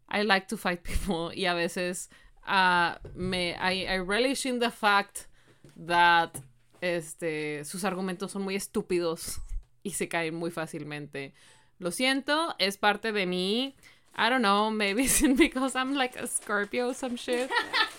I 0.09 0.23
like 0.23 0.47
to 0.47 0.57
fight 0.57 0.83
people 0.83 1.31
y 1.35 1.45
a 1.45 1.53
veces 1.53 2.09
ah, 2.45 2.97
me, 3.15 3.53
I, 3.53 3.85
I 3.87 3.97
relish 3.99 4.45
in 4.45 4.59
the 4.59 4.71
fact 4.71 5.27
that 5.75 6.41
este, 6.81 7.63
sus 7.65 7.83
argumentos 7.83 8.31
son 8.31 8.43
muy 8.43 8.55
estúpidos 8.55 9.39
y 9.83 9.91
se 9.91 10.07
caen 10.07 10.35
muy 10.35 10.51
fácilmente. 10.51 11.33
Lo 11.79 11.91
siento, 11.91 12.55
es 12.59 12.77
parte 12.77 13.11
de 13.11 13.25
mí. 13.25 13.75
I 14.15 14.29
don't 14.29 14.41
know, 14.41 14.71
maybe 14.71 15.03
it's 15.03 15.21
because 15.37 15.75
I'm 15.75 15.93
like 15.93 16.15
a 16.15 16.25
Scorpio 16.25 16.89
or 16.89 16.93
some 16.95 17.15
shit. 17.17 17.51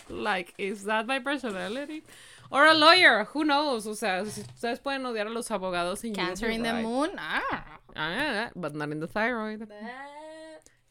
like, 0.09 0.53
is 0.59 0.85
that 0.85 1.07
my 1.07 1.21
personality? 1.21 2.03
Or 2.51 2.65
a 2.65 2.75
lawyer, 2.75 3.25
who 3.33 3.45
knows? 3.45 3.87
O 3.87 3.93
sea, 3.95 4.23
ustedes 4.23 4.81
pueden 4.81 5.05
odiar 5.05 5.27
a 5.27 5.31
los 5.31 5.51
abogados 5.51 6.03
en 6.05 6.15
Cancer 6.15 6.49
in 6.49 6.63
the 6.63 6.73
moon. 6.73 7.11
Ah. 7.19 7.79
Ah, 7.95 8.51
but 8.57 8.75
not 8.75 8.91
in 8.91 9.01
the 9.01 9.07
thyroid. 9.07 9.69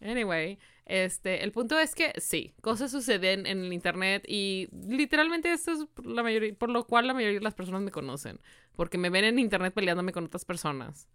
Anyway, 0.01 0.59
este, 0.85 1.43
el 1.43 1.51
punto 1.51 1.79
es 1.79 1.95
que 1.95 2.13
sí, 2.17 2.53
cosas 2.61 2.91
suceden 2.91 3.45
en 3.45 3.65
el 3.65 3.73
internet 3.73 4.23
y 4.27 4.69
literalmente 4.71 5.51
esto 5.51 5.71
es 5.71 6.05
la 6.05 6.23
mayoría, 6.23 6.53
por 6.53 6.69
lo 6.69 6.85
cual 6.85 7.07
la 7.07 7.13
mayoría 7.13 7.39
de 7.39 7.43
las 7.43 7.55
personas 7.55 7.81
me 7.81 7.91
conocen, 7.91 8.39
porque 8.75 8.97
me 8.97 9.09
ven 9.09 9.25
en 9.25 9.39
internet 9.39 9.73
peleándome 9.73 10.11
con 10.13 10.25
otras 10.25 10.45
personas. 10.45 11.07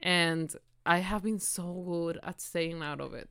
And 0.00 0.50
I 0.86 1.02
have 1.02 1.22
been 1.22 1.40
so 1.40 1.64
good 1.64 2.18
at 2.22 2.38
staying 2.38 2.82
out 2.82 3.00
of 3.00 3.14
it. 3.14 3.28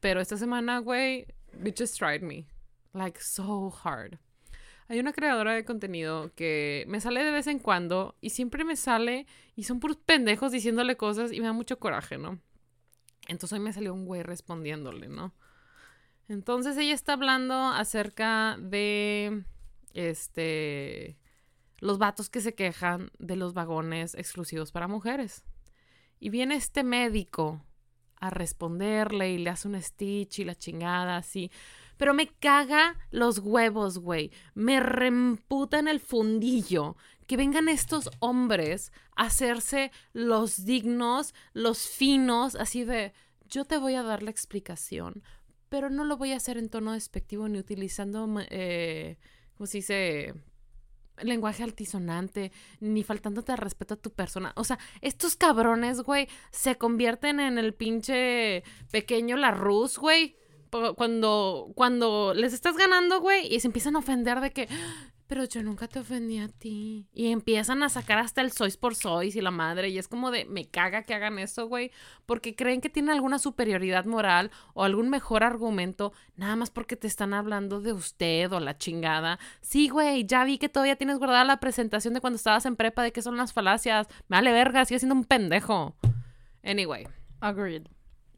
Pero 0.00 0.20
esta 0.20 0.36
semana, 0.36 0.78
güey, 0.80 1.26
it 1.64 1.78
just 1.78 1.96
tried 1.98 2.22
me. 2.22 2.46
Like 2.94 3.20
so 3.20 3.70
hard. 3.84 4.18
Hay 4.88 4.98
una 4.98 5.12
creadora 5.12 5.52
de 5.52 5.66
contenido 5.66 6.32
que 6.34 6.84
me 6.88 7.00
sale 7.00 7.22
de 7.22 7.30
vez 7.30 7.46
en 7.46 7.58
cuando 7.58 8.16
y 8.22 8.30
siempre 8.30 8.64
me 8.64 8.74
sale 8.74 9.26
y 9.54 9.64
son 9.64 9.80
puros 9.80 9.98
pendejos 9.98 10.50
diciéndole 10.50 10.96
cosas 10.96 11.30
y 11.30 11.40
me 11.40 11.46
da 11.46 11.52
mucho 11.52 11.78
coraje, 11.78 12.16
¿no? 12.16 12.40
Entonces 13.28 13.58
hoy 13.58 13.64
me 13.64 13.72
salió 13.72 13.94
un 13.94 14.06
güey 14.06 14.22
respondiéndole, 14.22 15.08
¿no? 15.08 15.32
Entonces 16.28 16.76
ella 16.76 16.94
está 16.94 17.12
hablando 17.12 17.54
acerca 17.54 18.56
de 18.60 19.44
este 19.94 21.16
los 21.80 21.98
vatos 21.98 22.28
que 22.28 22.40
se 22.40 22.54
quejan 22.54 23.12
de 23.18 23.36
los 23.36 23.54
vagones 23.54 24.14
exclusivos 24.14 24.72
para 24.72 24.88
mujeres. 24.88 25.44
Y 26.18 26.30
viene 26.30 26.56
este 26.56 26.82
médico 26.82 27.62
a 28.16 28.30
responderle 28.30 29.30
y 29.30 29.38
le 29.38 29.50
hace 29.50 29.68
un 29.68 29.80
stitch 29.80 30.40
y 30.40 30.44
la 30.44 30.56
chingada 30.56 31.16
así. 31.16 31.52
Pero 31.98 32.14
me 32.14 32.28
caga 32.28 32.96
los 33.10 33.40
huevos, 33.40 33.98
güey. 33.98 34.32
Me 34.54 34.80
reemputa 34.80 35.78
en 35.78 35.88
el 35.88 36.00
fundillo 36.00 36.96
que 37.26 37.36
vengan 37.36 37.68
estos 37.68 38.08
hombres 38.20 38.90
a 39.14 39.24
hacerse 39.26 39.92
los 40.14 40.64
dignos, 40.64 41.34
los 41.52 41.86
finos, 41.86 42.54
así 42.54 42.84
de 42.84 43.12
yo 43.48 43.66
te 43.66 43.76
voy 43.76 43.94
a 43.94 44.02
dar 44.02 44.22
la 44.22 44.30
explicación, 44.30 45.22
pero 45.68 45.90
no 45.90 46.04
lo 46.04 46.16
voy 46.16 46.32
a 46.32 46.36
hacer 46.36 46.56
en 46.56 46.70
tono 46.70 46.92
despectivo 46.92 47.48
ni 47.48 47.58
utilizando, 47.58 48.26
eh, 48.48 49.18
¿cómo 49.54 49.66
se 49.66 49.78
dice? 49.78 50.34
lenguaje 51.22 51.64
altisonante, 51.64 52.52
ni 52.80 53.02
faltándote 53.02 53.52
al 53.52 53.58
respeto 53.58 53.94
a 53.94 53.96
tu 53.96 54.12
persona. 54.12 54.52
O 54.56 54.64
sea, 54.64 54.78
estos 55.00 55.36
cabrones, 55.36 56.00
güey, 56.02 56.28
se 56.52 56.76
convierten 56.76 57.40
en 57.40 57.58
el 57.58 57.74
pinche 57.74 58.62
pequeño 58.92 59.36
la 59.36 59.50
Rus, 59.50 59.98
güey. 59.98 60.36
Cuando, 60.96 61.72
cuando 61.74 62.34
les 62.34 62.52
estás 62.52 62.76
ganando, 62.76 63.20
güey, 63.20 63.52
y 63.54 63.60
se 63.60 63.66
empiezan 63.68 63.96
a 63.96 64.00
ofender 64.00 64.40
de 64.40 64.52
que, 64.52 64.68
pero 65.28 65.44
yo 65.44 65.62
nunca 65.62 65.86
te 65.88 65.98
ofendí 65.98 66.38
a 66.38 66.48
ti. 66.48 67.06
Y 67.12 67.30
empiezan 67.30 67.82
a 67.82 67.90
sacar 67.90 68.18
hasta 68.18 68.40
el 68.40 68.50
sois 68.50 68.78
por 68.78 68.94
sois 68.94 69.36
y 69.36 69.42
la 69.42 69.50
madre. 69.50 69.90
Y 69.90 69.98
es 69.98 70.08
como 70.08 70.30
de, 70.30 70.46
me 70.46 70.64
caga 70.64 71.02
que 71.02 71.12
hagan 71.12 71.38
eso, 71.38 71.68
güey. 71.68 71.92
Porque 72.24 72.56
creen 72.56 72.80
que 72.80 72.88
tienen 72.88 73.10
alguna 73.10 73.38
superioridad 73.38 74.06
moral 74.06 74.50
o 74.72 74.84
algún 74.84 75.10
mejor 75.10 75.44
argumento, 75.44 76.14
nada 76.36 76.56
más 76.56 76.70
porque 76.70 76.96
te 76.96 77.06
están 77.06 77.34
hablando 77.34 77.82
de 77.82 77.92
usted 77.92 78.50
o 78.52 78.58
la 78.58 78.78
chingada. 78.78 79.38
Sí, 79.60 79.90
güey, 79.90 80.24
ya 80.24 80.44
vi 80.44 80.56
que 80.56 80.70
todavía 80.70 80.96
tienes 80.96 81.18
guardada 81.18 81.44
la 81.44 81.60
presentación 81.60 82.14
de 82.14 82.22
cuando 82.22 82.38
estabas 82.38 82.64
en 82.64 82.76
prepa 82.76 83.02
de 83.02 83.12
qué 83.12 83.20
son 83.20 83.36
las 83.36 83.52
falacias. 83.52 84.06
Me 84.28 84.38
vale 84.38 84.50
verga, 84.52 84.86
sigue 84.86 84.98
siendo 84.98 85.14
un 85.14 85.24
pendejo. 85.24 85.94
Anyway. 86.64 87.06
Agreed. 87.40 87.86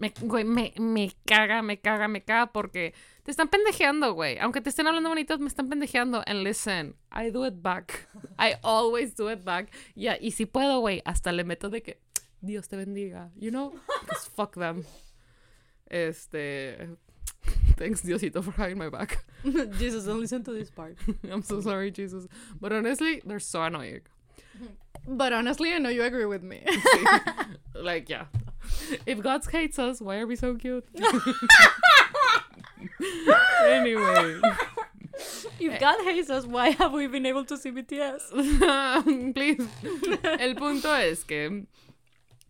Me, 0.00 0.14
güey, 0.22 0.44
me, 0.44 0.72
me 0.78 1.12
caga, 1.26 1.60
me 1.60 1.78
caga, 1.78 2.08
me 2.08 2.22
caga 2.22 2.52
porque 2.52 2.94
te 3.22 3.30
están 3.30 3.48
pendejeando, 3.48 4.14
güey. 4.14 4.38
Aunque 4.38 4.62
te 4.62 4.70
estén 4.70 4.86
hablando 4.86 5.10
bonito, 5.10 5.38
me 5.38 5.46
están 5.46 5.68
pendejeando. 5.68 6.22
And 6.26 6.42
listen, 6.42 6.96
I 7.12 7.30
do 7.30 7.44
it 7.44 7.62
back. 7.62 8.08
I 8.38 8.54
always 8.62 9.14
do 9.14 9.28
it 9.30 9.44
back. 9.44 9.70
Yeah, 9.94 10.16
y 10.18 10.30
si 10.30 10.46
puedo, 10.46 10.80
güey, 10.80 11.02
hasta 11.04 11.32
le 11.32 11.44
meto 11.44 11.68
de 11.68 11.82
que 11.82 12.00
Dios 12.40 12.66
te 12.68 12.76
bendiga. 12.76 13.30
You 13.36 13.50
know? 13.50 13.74
Because 14.00 14.26
fuck 14.26 14.54
them. 14.54 14.86
Este. 15.90 16.96
Thanks, 17.76 18.00
Diosito, 18.02 18.42
for 18.42 18.52
having 18.52 18.78
my 18.78 18.88
back. 18.88 19.24
Jesus, 19.78 20.04
don't 20.04 20.20
listen 20.20 20.42
to 20.44 20.52
this 20.52 20.70
part. 20.70 20.96
I'm 21.30 21.42
so 21.42 21.60
sorry, 21.60 21.90
Jesus. 21.90 22.26
But 22.58 22.72
honestly, 22.72 23.20
they're 23.24 23.38
so 23.38 23.62
annoying. 23.62 24.00
But 25.06 25.32
honestly, 25.32 25.72
I 25.72 25.78
know 25.78 25.88
you 25.88 26.02
agree 26.02 26.26
with 26.26 26.42
me. 26.42 26.64
like, 27.74 28.08
yeah. 28.08 28.26
If 29.06 29.22
God 29.22 29.44
hates 29.50 29.78
us, 29.78 30.00
why 30.00 30.18
are 30.18 30.26
we 30.26 30.36
so 30.36 30.54
cute? 30.54 30.84
anyway. 33.66 34.40
If 35.58 35.78
God 35.80 36.00
hates 36.04 36.30
us, 36.30 36.46
why 36.46 36.70
have 36.70 36.92
we 36.92 37.06
been 37.06 37.26
able 37.26 37.44
to 37.44 37.56
see 37.56 37.70
BTS? 37.70 39.34
Please. 39.34 39.68
El 40.38 40.54
punto 40.56 40.94
es 40.94 41.24
que 41.24 41.66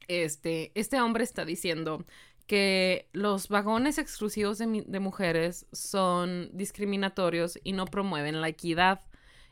este, 0.08 0.72
este 0.74 1.00
hombre 1.00 1.24
está 1.24 1.44
diciendo 1.44 2.04
que 2.46 3.08
los 3.12 3.48
vagones 3.48 3.98
exclusivos 3.98 4.58
de, 4.58 4.84
de, 4.86 5.00
mujeres 5.00 5.66
son 5.72 6.50
discriminatorios 6.52 7.58
y 7.62 7.72
no 7.72 7.86
promueven 7.86 8.40
la 8.40 8.48
equidad. 8.48 9.00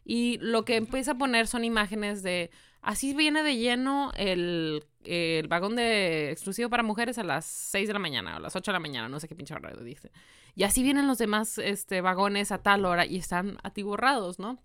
Y 0.04 0.38
lo 0.40 0.64
que 0.64 0.76
empieza 0.76 1.12
a 1.12 1.18
poner 1.18 1.46
son 1.46 1.64
imágenes 1.64 2.22
de 2.22 2.50
Así 2.82 3.12
viene 3.12 3.42
de 3.42 3.56
lleno 3.56 4.12
el, 4.16 4.84
el, 5.08 5.48
vagón 5.48 5.76
de 5.76 6.30
exclusivo 6.30 6.68
para 6.70 6.82
mujeres 6.82 7.18
a 7.18 7.24
las 7.24 7.44
6 7.44 7.88
de 7.88 7.92
la 7.92 7.98
mañana 7.98 8.34
o 8.34 8.36
a 8.36 8.40
las 8.40 8.54
8 8.54 8.70
de 8.70 8.72
la 8.74 8.80
mañana, 8.80 9.08
no 9.08 9.20
sé 9.20 9.28
qué 9.28 9.34
pinche 9.34 9.54
hora 9.54 9.72
dice. 9.82 10.10
Y 10.54 10.64
así 10.64 10.82
vienen 10.82 11.06
los 11.06 11.18
demás 11.18 11.58
este, 11.58 12.00
vagones 12.00 12.52
a 12.52 12.58
tal 12.58 12.84
hora 12.84 13.06
y 13.06 13.16
están 13.16 13.58
atiborrados, 13.62 14.38
¿no? 14.38 14.58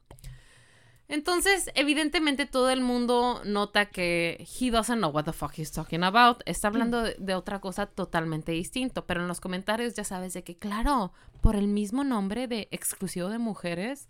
Entonces, 1.08 1.70
evidentemente 1.76 2.46
todo 2.46 2.70
el 2.70 2.82
mundo 2.82 3.41
nota 3.46 3.88
que 3.88 4.48
he 4.60 4.72
doesn't 4.72 4.98
know 4.98 5.12
what 5.12 5.26
the 5.26 5.34
fuck 5.34 5.54
he's 5.58 5.72
talking 5.72 6.04
about. 6.04 6.41
Está 6.46 6.70
hablando 6.70 7.04
de, 7.04 7.16
de, 7.20 7.36
otra 7.36 7.60
cosa 7.60 7.86
totalmente 7.86 8.52
distinto, 8.54 9.06
pero 9.06 9.22
en 9.22 9.28
los 9.28 9.41
comentarios 9.41 9.94
ya 9.94 10.04
sabes 10.04 10.34
de 10.34 10.44
que, 10.44 10.58
claro, 10.58 11.14
por 11.41 11.56
el 11.56 11.68
mismo 11.68 12.04
nombre 12.04 12.48
de 12.48 12.68
exclusivo 12.72 13.30
de 13.30 13.38
mujeres 13.38 14.08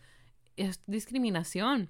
es 0.55 0.81
discriminación. 0.85 1.89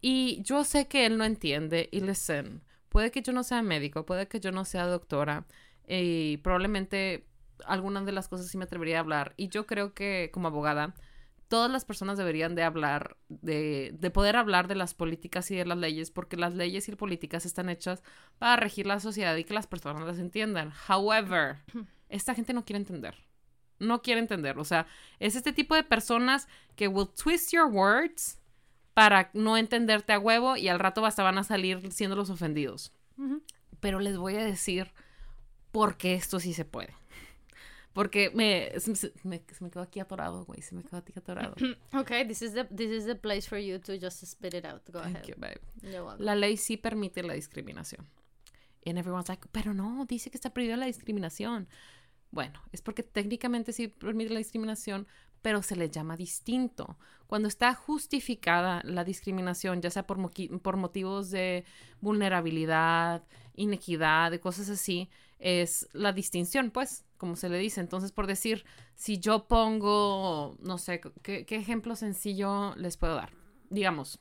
Y 0.00 0.42
yo 0.42 0.64
sé 0.64 0.88
que 0.88 1.06
él 1.06 1.18
no 1.18 1.24
entiende 1.24 1.88
y 1.92 2.00
listen, 2.00 2.62
puede 2.90 3.10
que 3.10 3.22
yo 3.22 3.32
no 3.32 3.42
sea 3.42 3.62
médico, 3.62 4.04
puede 4.04 4.28
que 4.28 4.40
yo 4.40 4.52
no 4.52 4.66
sea 4.66 4.86
doctora 4.86 5.46
y 5.88 6.36
probablemente 6.38 7.26
algunas 7.64 8.04
de 8.04 8.12
las 8.12 8.28
cosas 8.28 8.48
sí 8.48 8.58
me 8.58 8.64
atrevería 8.64 8.98
a 8.98 9.00
hablar. 9.00 9.34
Y 9.36 9.48
yo 9.48 9.66
creo 9.66 9.94
que 9.94 10.30
como 10.32 10.48
abogada, 10.48 10.94
todas 11.48 11.70
las 11.70 11.84
personas 11.84 12.18
deberían 12.18 12.54
de 12.54 12.62
hablar, 12.62 13.16
de, 13.28 13.94
de 13.98 14.10
poder 14.10 14.36
hablar 14.36 14.68
de 14.68 14.74
las 14.74 14.94
políticas 14.94 15.50
y 15.50 15.56
de 15.56 15.64
las 15.64 15.78
leyes, 15.78 16.10
porque 16.10 16.36
las 16.36 16.54
leyes 16.54 16.88
y 16.88 16.96
políticas 16.96 17.46
están 17.46 17.68
hechas 17.68 18.02
para 18.38 18.56
regir 18.56 18.86
la 18.86 19.00
sociedad 19.00 19.36
y 19.36 19.44
que 19.44 19.54
las 19.54 19.66
personas 19.66 20.02
las 20.02 20.18
entiendan. 20.18 20.72
However, 20.88 21.58
esta 22.08 22.34
gente 22.34 22.52
no 22.52 22.64
quiere 22.64 22.78
entender. 22.78 23.16
No 23.78 24.02
quiere 24.02 24.20
entender. 24.20 24.58
O 24.58 24.64
sea, 24.64 24.86
es 25.18 25.36
este 25.36 25.52
tipo 25.52 25.74
de 25.74 25.82
personas 25.82 26.48
que 26.76 26.88
will 26.88 27.08
twist 27.08 27.52
your 27.52 27.66
words 27.66 28.39
para 28.94 29.30
no 29.34 29.56
entenderte 29.56 30.12
a 30.12 30.18
huevo 30.18 30.56
y 30.56 30.68
al 30.68 30.78
rato 30.78 31.04
hasta 31.04 31.22
van 31.22 31.38
a 31.38 31.44
salir 31.44 31.92
siendo 31.92 32.16
los 32.16 32.30
ofendidos. 32.30 32.92
Pero 33.80 34.00
les 34.00 34.16
voy 34.16 34.36
a 34.36 34.44
decir 34.44 34.92
por 35.72 35.96
qué 35.96 36.14
esto 36.14 36.40
sí 36.40 36.54
se 36.54 36.64
puede. 36.64 36.94
Porque 37.92 38.30
me, 38.34 38.70
se, 38.78 39.12
me, 39.24 39.42
se 39.52 39.64
me 39.64 39.70
quedó 39.70 39.82
aquí 39.82 39.98
atorado, 39.98 40.44
güey. 40.44 40.62
Se 40.62 40.74
me 40.74 40.82
quedó 40.82 40.98
aquí 40.98 41.12
atorado. 41.16 41.54
ok, 41.92 42.10
this 42.26 42.40
is, 42.40 42.54
the, 42.54 42.64
this 42.64 42.90
is 42.90 43.04
the 43.04 43.16
place 43.16 43.48
for 43.48 43.58
you 43.58 43.80
to 43.80 43.98
just 43.98 44.24
spit 44.24 44.54
it 44.54 44.64
out. 44.64 44.82
Go 44.90 45.00
Thank 45.00 45.16
ahead. 45.16 45.26
You, 45.26 45.34
babe. 45.36 45.60
La 46.18 46.36
ley 46.36 46.56
sí 46.56 46.76
permite 46.76 47.22
la 47.22 47.34
discriminación. 47.34 48.06
And 48.86 48.98
everyone's 48.98 49.28
like, 49.28 49.46
pero 49.52 49.74
no, 49.74 50.06
dice 50.06 50.30
que 50.30 50.38
está 50.38 50.50
prohibida 50.50 50.76
la 50.76 50.86
discriminación. 50.86 51.68
Bueno, 52.30 52.62
es 52.72 52.80
porque 52.80 53.02
técnicamente 53.02 53.72
sí 53.72 53.88
permite 53.88 54.32
la 54.32 54.38
discriminación, 54.38 55.06
pero 55.42 55.62
se 55.62 55.76
le 55.76 55.90
llama 55.90 56.16
distinto. 56.16 56.98
Cuando 57.26 57.48
está 57.48 57.74
justificada 57.74 58.80
la 58.84 59.04
discriminación, 59.04 59.80
ya 59.80 59.90
sea 59.90 60.06
por, 60.06 60.18
por 60.62 60.76
motivos 60.76 61.30
de 61.30 61.64
vulnerabilidad, 62.00 63.22
inequidad, 63.54 64.30
de 64.30 64.40
cosas 64.40 64.68
así, 64.68 65.10
es 65.38 65.88
la 65.92 66.12
distinción, 66.12 66.70
pues, 66.70 67.04
como 67.16 67.36
se 67.36 67.48
le 67.48 67.58
dice. 67.58 67.80
Entonces, 67.80 68.12
por 68.12 68.26
decir, 68.26 68.64
si 68.94 69.18
yo 69.18 69.46
pongo, 69.46 70.56
no 70.60 70.78
sé, 70.78 71.00
¿qué, 71.22 71.46
qué 71.46 71.56
ejemplo 71.56 71.94
sencillo 71.96 72.74
les 72.76 72.96
puedo 72.96 73.14
dar? 73.14 73.32
Digamos, 73.70 74.18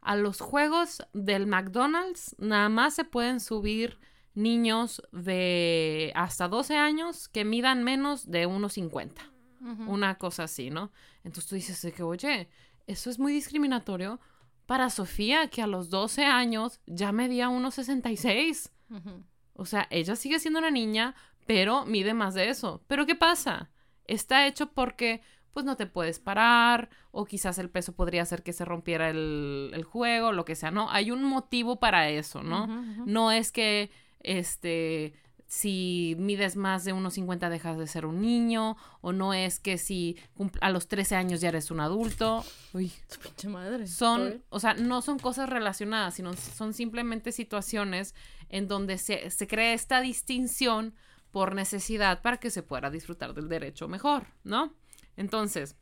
a 0.00 0.16
los 0.16 0.40
juegos 0.40 1.02
del 1.12 1.46
McDonald's 1.46 2.36
nada 2.38 2.68
más 2.68 2.94
se 2.94 3.04
pueden 3.04 3.40
subir 3.40 3.98
niños 4.34 5.02
de 5.12 6.12
hasta 6.14 6.48
12 6.48 6.76
años 6.76 7.28
que 7.28 7.44
midan 7.44 7.82
menos 7.82 8.30
de 8.30 8.46
1,50 8.46 9.37
una 9.60 10.16
cosa 10.16 10.44
así, 10.44 10.70
¿no? 10.70 10.92
Entonces 11.24 11.46
tú 11.46 11.54
dices 11.54 11.92
que, 11.94 12.02
oye, 12.02 12.48
eso 12.86 13.10
es 13.10 13.18
muy 13.18 13.32
discriminatorio 13.32 14.20
para 14.66 14.90
Sofía, 14.90 15.48
que 15.48 15.62
a 15.62 15.66
los 15.66 15.90
12 15.90 16.24
años 16.24 16.80
ya 16.86 17.12
medía 17.12 17.48
1,66. 17.48 18.70
Ujú. 18.90 19.24
O 19.54 19.64
sea, 19.64 19.86
ella 19.90 20.14
sigue 20.14 20.38
siendo 20.38 20.58
una 20.60 20.70
niña, 20.70 21.14
pero 21.46 21.86
mide 21.86 22.14
más 22.14 22.34
de 22.34 22.48
eso. 22.50 22.82
Pero 22.86 23.06
¿qué 23.06 23.14
pasa? 23.14 23.70
Está 24.04 24.46
hecho 24.46 24.72
porque 24.72 25.22
pues 25.52 25.64
no 25.64 25.76
te 25.76 25.86
puedes 25.86 26.20
parar 26.20 26.88
o 27.10 27.24
quizás 27.24 27.58
el 27.58 27.70
peso 27.70 27.92
podría 27.94 28.22
hacer 28.22 28.42
que 28.42 28.52
se 28.52 28.64
rompiera 28.64 29.10
el, 29.10 29.70
el 29.74 29.82
juego, 29.82 30.32
lo 30.32 30.44
que 30.44 30.54
sea, 30.54 30.70
¿no? 30.70 30.90
Hay 30.90 31.10
un 31.10 31.24
motivo 31.24 31.80
para 31.80 32.10
eso, 32.10 32.42
¿no? 32.42 32.66
No 33.06 33.32
es 33.32 33.50
que, 33.50 33.90
este, 34.20 35.14
si 35.48 36.14
mides 36.18 36.56
más 36.56 36.84
de 36.84 36.94
1,50 36.94 37.48
dejas 37.48 37.78
de 37.78 37.86
ser 37.86 38.04
un 38.04 38.20
niño, 38.20 38.76
o 39.00 39.12
no 39.12 39.32
es 39.32 39.58
que 39.58 39.78
si 39.78 40.18
a 40.60 40.70
los 40.70 40.88
13 40.88 41.16
años 41.16 41.40
ya 41.40 41.48
eres 41.48 41.70
un 41.70 41.80
adulto. 41.80 42.44
Uy, 42.74 42.92
Su 43.08 43.18
pinche 43.18 43.48
madre. 43.48 43.86
son, 43.86 44.44
o 44.50 44.60
sea, 44.60 44.74
no 44.74 45.00
son 45.00 45.18
cosas 45.18 45.48
relacionadas, 45.48 46.14
sino 46.14 46.34
son 46.34 46.74
simplemente 46.74 47.32
situaciones 47.32 48.14
en 48.50 48.68
donde 48.68 48.98
se, 48.98 49.30
se 49.30 49.46
crea 49.46 49.72
esta 49.72 50.02
distinción 50.02 50.94
por 51.30 51.54
necesidad 51.54 52.20
para 52.20 52.36
que 52.36 52.50
se 52.50 52.62
pueda 52.62 52.90
disfrutar 52.90 53.32
del 53.32 53.48
derecho 53.48 53.88
mejor, 53.88 54.26
¿no? 54.44 54.74
Entonces, 55.16 55.76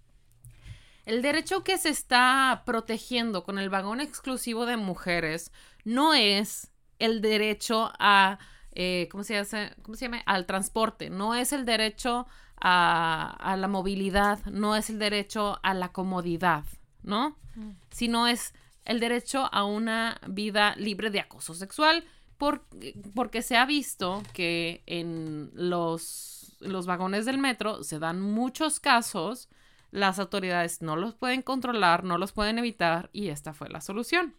el 1.07 1.23
derecho 1.23 1.65
que 1.65 1.77
se 1.77 1.89
está 1.89 2.63
protegiendo 2.65 3.43
con 3.43 3.59
el 3.59 3.69
vagón 3.69 4.01
exclusivo 4.01 4.65
de 4.65 4.77
mujeres 4.77 5.51
no 5.85 6.15
es 6.15 6.71
el 6.99 7.21
derecho 7.21 7.93
a, 7.99 8.39
eh, 8.77 9.09
¿cómo, 9.11 9.25
se 9.25 9.37
hace? 9.39 9.73
¿cómo 9.83 9.97
se 9.97 10.05
llama? 10.05 10.23
Al 10.27 10.47
transporte, 10.47 11.11
no 11.11 11.35
es 11.35 11.53
el 11.53 11.65
derecho 11.65 12.27
a, 12.61 13.37
a 13.41 13.57
la 13.57 13.67
movilidad, 13.69 14.45
no 14.47 14.77
es 14.77 14.89
el 14.91 14.99
derecho 14.99 15.59
a 15.63 15.75
la 15.75 15.89
comodidad, 15.93 16.65
¿no? 17.03 17.37
Mm. 17.57 17.71
Sino 17.91 18.29
es 18.29 18.55
el 18.85 19.01
derecho 19.01 19.49
a 19.53 19.65
una 19.65 20.21
vida 20.29 20.75
libre 20.77 21.11
de 21.11 21.21
acoso 21.21 21.55
sexual, 21.55 22.05
por- 22.39 22.65
porque 23.15 23.43
se 23.43 23.57
ha 23.57 23.67
visto 23.67 24.23
que 24.33 24.83
en 24.87 25.51
los, 25.55 26.57
los 26.61 26.87
vagones 26.87 27.25
del 27.25 27.39
metro 27.39 27.83
se 27.83 27.99
dan 27.99 28.21
muchos 28.21 28.79
casos, 28.79 29.49
las 29.91 30.19
autoridades 30.19 30.83
no 30.83 30.97
los 30.97 31.15
pueden 31.15 31.43
controlar, 31.43 32.05
no 32.05 32.19
los 32.19 32.33
pueden 32.33 32.59
evitar 32.59 33.09
y 33.13 33.29
esta 33.29 33.55
fue 33.55 33.69
la 33.71 33.81
solución. 33.81 34.35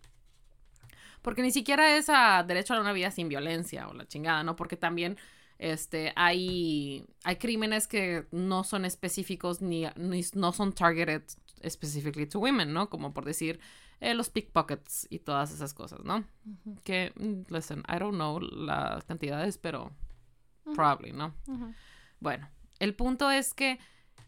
Porque 1.28 1.42
ni 1.42 1.52
siquiera 1.52 1.98
es 1.98 2.08
a 2.08 2.42
derecho 2.44 2.74
a 2.74 2.80
una 2.80 2.94
vida 2.94 3.12
sin 3.12 3.28
violencia 3.28 3.90
o 3.90 3.94
la 3.94 4.08
chingada, 4.08 4.46
¿no? 4.46 4.56
Porque 4.56 4.78
también 4.78 5.18
este, 5.60 6.14
hay, 6.16 7.06
hay 7.26 7.36
crímenes 7.36 7.86
que 7.86 8.28
no 8.32 8.64
son 8.64 8.86
específicos 8.86 9.62
ni, 9.62 9.86
ni- 9.98 10.24
no 10.36 10.54
son 10.54 10.72
targeted 10.72 11.24
specifically 11.68 12.28
to 12.28 12.40
women, 12.40 12.72
¿no? 12.72 12.90
Como 12.90 13.14
por 13.14 13.26
decir 13.26 13.60
eh, 14.00 14.14
los 14.14 14.30
pickpockets 14.30 15.06
y 15.10 15.20
todas 15.20 15.52
esas 15.52 15.74
cosas, 15.74 16.00
¿no? 16.06 16.24
Que, 16.86 17.12
mm, 17.18 17.54
listen, 17.54 17.84
I 17.94 18.00
don't 18.00 18.14
know 18.16 18.40
las 18.40 19.04
cantidades, 19.04 19.58
pero 19.58 19.92
Ujú. 20.66 20.76
probably, 20.76 21.12
¿no? 21.12 21.34
Bueno, 22.22 22.48
el 22.80 22.96
punto 22.96 23.30
es 23.32 23.54
que 23.54 23.80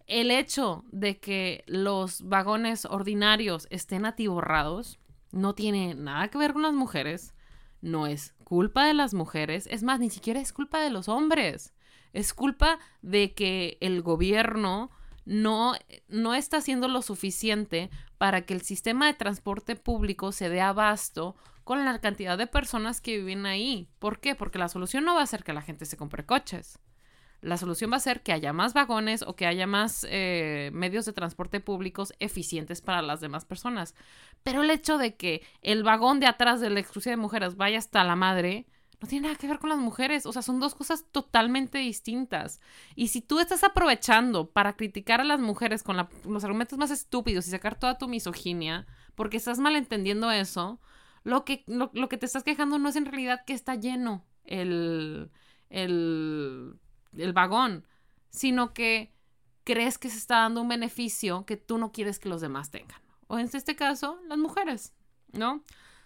el 0.06 0.32
hecho 0.32 0.84
de 0.92 1.18
que 1.22 1.64
los 1.66 2.24
vagones 2.28 2.84
ordinarios 2.84 3.68
estén 3.70 4.06
atiborrados 4.06 5.00
no 5.32 5.56
tiene 5.56 5.96
nada 5.96 6.28
que 6.30 6.38
ver 6.38 6.54
con 6.54 6.64
las 6.64 6.74
mujeres, 6.74 7.34
no 7.82 8.08
es 8.08 8.34
culpa 8.44 8.86
de 8.86 8.94
las 8.94 9.14
mujeres, 9.14 9.68
es 9.72 9.84
más, 9.84 10.00
ni 10.00 10.10
siquiera 10.10 10.40
es 10.40 10.54
culpa 10.54 10.82
de 10.82 10.90
los 10.90 11.08
hombres, 11.08 11.74
es 12.14 12.34
culpa 12.34 12.80
de 13.02 13.34
que 13.34 13.78
el 13.82 14.02
gobierno 14.02 14.92
no, 15.26 15.74
no 16.08 16.34
está 16.34 16.58
haciendo 16.58 16.88
lo 16.88 17.02
suficiente 17.02 17.90
para 18.18 18.42
que 18.46 18.54
el 18.54 18.62
sistema 18.62 19.08
de 19.08 19.14
transporte 19.14 19.76
público 19.76 20.32
se 20.32 20.50
dé 20.50 20.62
abasto 20.62 21.36
con 21.64 21.86
la 21.86 22.02
cantidad 22.02 22.38
de 22.38 22.48
personas 22.48 23.00
que 23.00 23.18
viven 23.18 23.46
ahí. 23.46 23.88
¿Por 24.00 24.20
qué? 24.20 24.34
Porque 24.34 24.58
la 24.58 24.70
solución 24.70 25.06
no 25.06 25.14
va 25.14 25.22
a 25.22 25.28
ser 25.28 25.44
que 25.44 25.54
la 25.54 25.62
gente 25.62 25.86
se 25.86 25.98
compre 25.98 26.26
coches. 26.26 26.80
La 27.42 27.58
solución 27.58 27.92
va 27.92 27.98
a 27.98 28.02
ser 28.02 28.22
que 28.22 28.34
haya 28.34 28.54
más 28.54 28.74
vagones 28.74 29.22
o 29.22 29.36
que 29.36 29.46
haya 29.46 29.66
más 29.66 30.06
eh, 30.10 30.72
medios 30.74 31.06
de 31.06 31.14
transporte 31.14 31.60
públicos 31.60 32.14
eficientes 32.20 32.82
para 32.82 33.02
las 33.02 33.22
demás 33.22 33.46
personas. 33.46 33.96
Pero 34.44 34.64
el 34.64 34.70
hecho 34.70 34.98
de 34.98 35.16
que 35.16 35.42
el 35.62 35.84
vagón 35.84 36.20
de 36.20 36.28
atrás 36.28 36.60
de 36.60 36.70
la 36.70 36.80
exclusiva 36.80 37.12
de 37.12 37.22
mujeres 37.22 37.56
vaya 37.56 37.78
hasta 37.78 38.04
la 38.04 38.16
madre, 38.16 38.68
no 39.02 39.08
tiene 39.08 39.28
nada 39.28 39.40
que 39.40 39.48
ver 39.48 39.60
con 39.60 39.70
las 39.70 39.80
mujeres. 39.80 40.26
O 40.26 40.34
sea, 40.34 40.42
son 40.42 40.60
dos 40.60 40.76
cosas 40.76 41.06
totalmente 41.12 41.78
distintas. 41.78 42.60
Y 42.96 43.08
si 43.08 43.22
tú 43.22 43.40
estás 43.40 43.64
aprovechando 43.64 44.50
para 44.52 44.76
criticar 44.76 45.22
a 45.22 45.26
las 45.26 45.40
mujeres 45.40 45.84
con 45.84 45.96
los 46.26 46.44
argumentos 46.44 46.78
más 46.78 46.92
estúpidos 46.92 47.48
y 47.48 47.52
sacar 47.52 47.80
toda 47.80 47.98
tu 47.98 48.08
misoginia, 48.08 48.86
porque 49.16 49.38
estás 49.38 49.60
malentendiendo 49.60 50.30
eso, 50.32 50.82
lo 51.24 51.46
que, 51.46 51.64
lo, 51.68 51.92
lo 51.94 52.10
que 52.10 52.18
te 52.18 52.26
estás 52.26 52.44
quejando 52.44 52.80
no 52.80 52.90
es 52.90 52.96
en 52.96 53.06
realidad 53.06 53.44
que 53.46 53.54
está 53.54 53.76
lleno 53.76 54.26
el, 54.44 55.32
el, 55.70 56.80
el 57.18 57.34
vagón, 57.34 57.86
sino 58.30 58.74
que 58.74 59.14
crees 59.64 59.98
que 59.98 60.10
se 60.10 60.18
está 60.18 60.40
dando 60.40 60.62
un 60.62 60.70
beneficio 60.70 61.46
que 61.46 61.58
tú 61.58 61.78
no 61.78 61.92
quieres 61.92 62.20
que 62.20 62.30
los 62.30 62.42
demás 62.42 62.72
tengan. 62.72 63.02
O 63.28 63.38
en 63.38 63.50
este 63.54 63.76
caso, 63.76 64.20
las 64.28 64.38
mujeres, 64.38 64.94
¿no? 65.32 65.64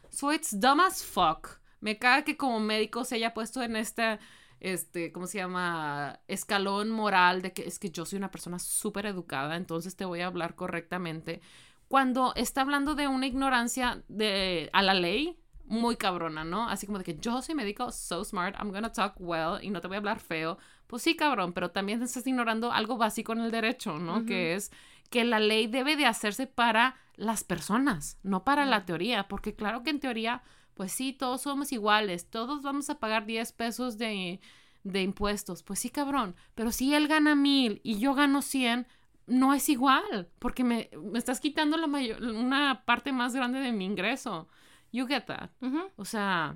So 0.09 0.33
it's 0.33 0.59
dumb 0.59 0.81
as 0.81 1.03
fuck. 1.03 1.59
Me 1.79 1.97
caga 1.97 2.23
que 2.23 2.37
como 2.37 2.59
médico 2.59 3.03
se 3.03 3.15
haya 3.15 3.33
puesto 3.33 3.61
en 3.63 3.75
este, 3.75 4.19
este, 4.59 5.11
¿cómo 5.11 5.27
se 5.27 5.37
llama? 5.39 6.19
Escalón 6.27 6.89
moral 6.89 7.41
de 7.41 7.53
que 7.53 7.63
es 7.63 7.79
que 7.79 7.91
yo 7.91 8.05
soy 8.05 8.17
una 8.17 8.31
persona 8.31 8.59
súper 8.59 9.05
educada, 9.05 9.55
entonces 9.55 9.95
te 9.95 10.05
voy 10.05 10.21
a 10.21 10.27
hablar 10.27 10.55
correctamente. 10.55 11.41
Cuando 11.87 12.33
está 12.35 12.61
hablando 12.61 12.95
de 12.95 13.07
una 13.07 13.27
ignorancia 13.27 14.03
de, 14.07 14.69
a 14.73 14.81
la 14.81 14.93
ley, 14.93 15.39
muy 15.65 15.95
cabrona, 15.95 16.43
¿no? 16.43 16.67
Así 16.67 16.85
como 16.85 16.97
de 16.97 17.03
que 17.03 17.17
yo 17.17 17.41
soy 17.41 17.55
médico, 17.55 17.91
so 17.91 18.23
smart, 18.23 18.55
I'm 18.57 18.71
gonna 18.71 18.91
talk 18.91 19.15
well 19.19 19.63
y 19.63 19.69
no 19.69 19.81
te 19.81 19.87
voy 19.87 19.95
a 19.95 19.99
hablar 19.99 20.19
feo. 20.19 20.57
Pues 20.93 21.01
sí, 21.01 21.15
cabrón, 21.15 21.53
pero 21.53 21.71
también 21.71 22.03
estás 22.03 22.27
ignorando 22.27 22.71
algo 22.71 22.97
básico 22.97 23.33
en 23.33 23.39
el 23.39 23.49
derecho, 23.49 23.97
¿no? 23.97 24.27
Que 24.27 24.53
es 24.53 24.71
que 25.09 25.23
la 25.23 25.39
ley 25.39 25.65
debe 25.65 25.95
de 25.95 26.05
hacerse 26.05 26.45
para 26.45 26.97
las 27.15 27.43
personas, 27.43 28.19
no 28.21 28.43
para 28.43 28.63
la 28.67 28.85
teoría, 28.85 29.27
porque 29.27 29.55
claro 29.55 29.81
que 29.81 29.89
en 29.89 29.99
teoría, 29.99 30.43
pues 30.75 30.91
sí, 30.91 31.11
todos 31.11 31.41
somos 31.41 31.71
iguales, 31.71 32.29
todos 32.29 32.61
vamos 32.61 32.91
a 32.91 32.99
pagar 32.99 33.25
10 33.25 33.53
pesos 33.53 33.97
de, 33.97 34.39
de 34.83 35.01
impuestos, 35.01 35.63
pues 35.63 35.79
sí, 35.79 35.89
cabrón, 35.89 36.35
pero 36.53 36.71
si 36.71 36.93
él 36.93 37.07
gana 37.07 37.33
mil 37.33 37.81
y 37.83 37.97
yo 37.97 38.13
gano 38.13 38.43
100, 38.43 38.85
no 39.25 39.55
es 39.55 39.69
igual, 39.69 40.29
porque 40.37 40.63
me, 40.63 40.91
me 41.01 41.17
estás 41.17 41.39
quitando 41.39 41.75
la 41.75 41.87
mayor, 41.87 42.21
una 42.21 42.85
parte 42.85 43.11
más 43.11 43.33
grande 43.33 43.61
de 43.61 43.71
mi 43.71 43.85
ingreso. 43.85 44.47
You 44.91 45.07
get 45.07 45.23
that. 45.25 45.49
O 45.95 46.05
sea, 46.05 46.53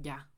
ya. 0.00 0.28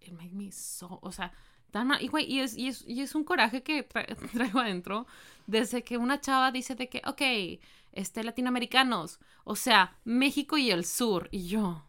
It 0.00 0.12
made 0.12 0.34
me 0.34 0.52
so. 0.52 1.00
O 1.02 1.10
sea, 1.10 1.32
tan 1.70 1.88
mal. 1.88 2.02
Y, 2.02 2.08
güey, 2.08 2.24
y 2.30 2.40
es, 2.40 2.56
y, 2.56 2.68
es, 2.68 2.84
y 2.86 3.00
es 3.02 3.14
un 3.14 3.24
coraje 3.24 3.62
que 3.62 3.88
tra- 3.88 4.06
traigo 4.32 4.60
adentro. 4.60 5.06
Desde 5.46 5.82
que 5.84 5.96
una 5.96 6.20
chava 6.20 6.50
dice 6.52 6.74
de 6.74 6.88
que, 6.88 7.02
ok, 7.06 7.60
este, 7.92 8.22
latinoamericanos. 8.24 9.18
O 9.44 9.56
sea, 9.56 9.96
México 10.04 10.58
y 10.58 10.70
el 10.70 10.84
sur. 10.84 11.28
Y 11.32 11.48
yo, 11.48 11.84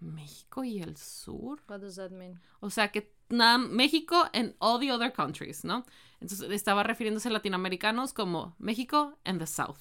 ¿México 0.00 0.64
y 0.64 0.80
el 0.80 0.96
sur? 0.96 1.62
What 1.68 1.80
does 1.80 1.96
that 1.96 2.10
mean? 2.10 2.40
O 2.60 2.70
sea, 2.70 2.90
que 2.90 3.14
nada, 3.28 3.58
México 3.58 4.28
and 4.32 4.54
all 4.58 4.80
the 4.80 4.92
other 4.92 5.12
countries, 5.12 5.64
¿no? 5.64 5.84
Entonces 6.20 6.50
estaba 6.50 6.82
refiriéndose 6.82 7.28
a 7.28 7.32
latinoamericanos 7.32 8.12
como 8.12 8.54
México 8.58 9.18
and 9.24 9.38
the 9.40 9.46
South. 9.46 9.78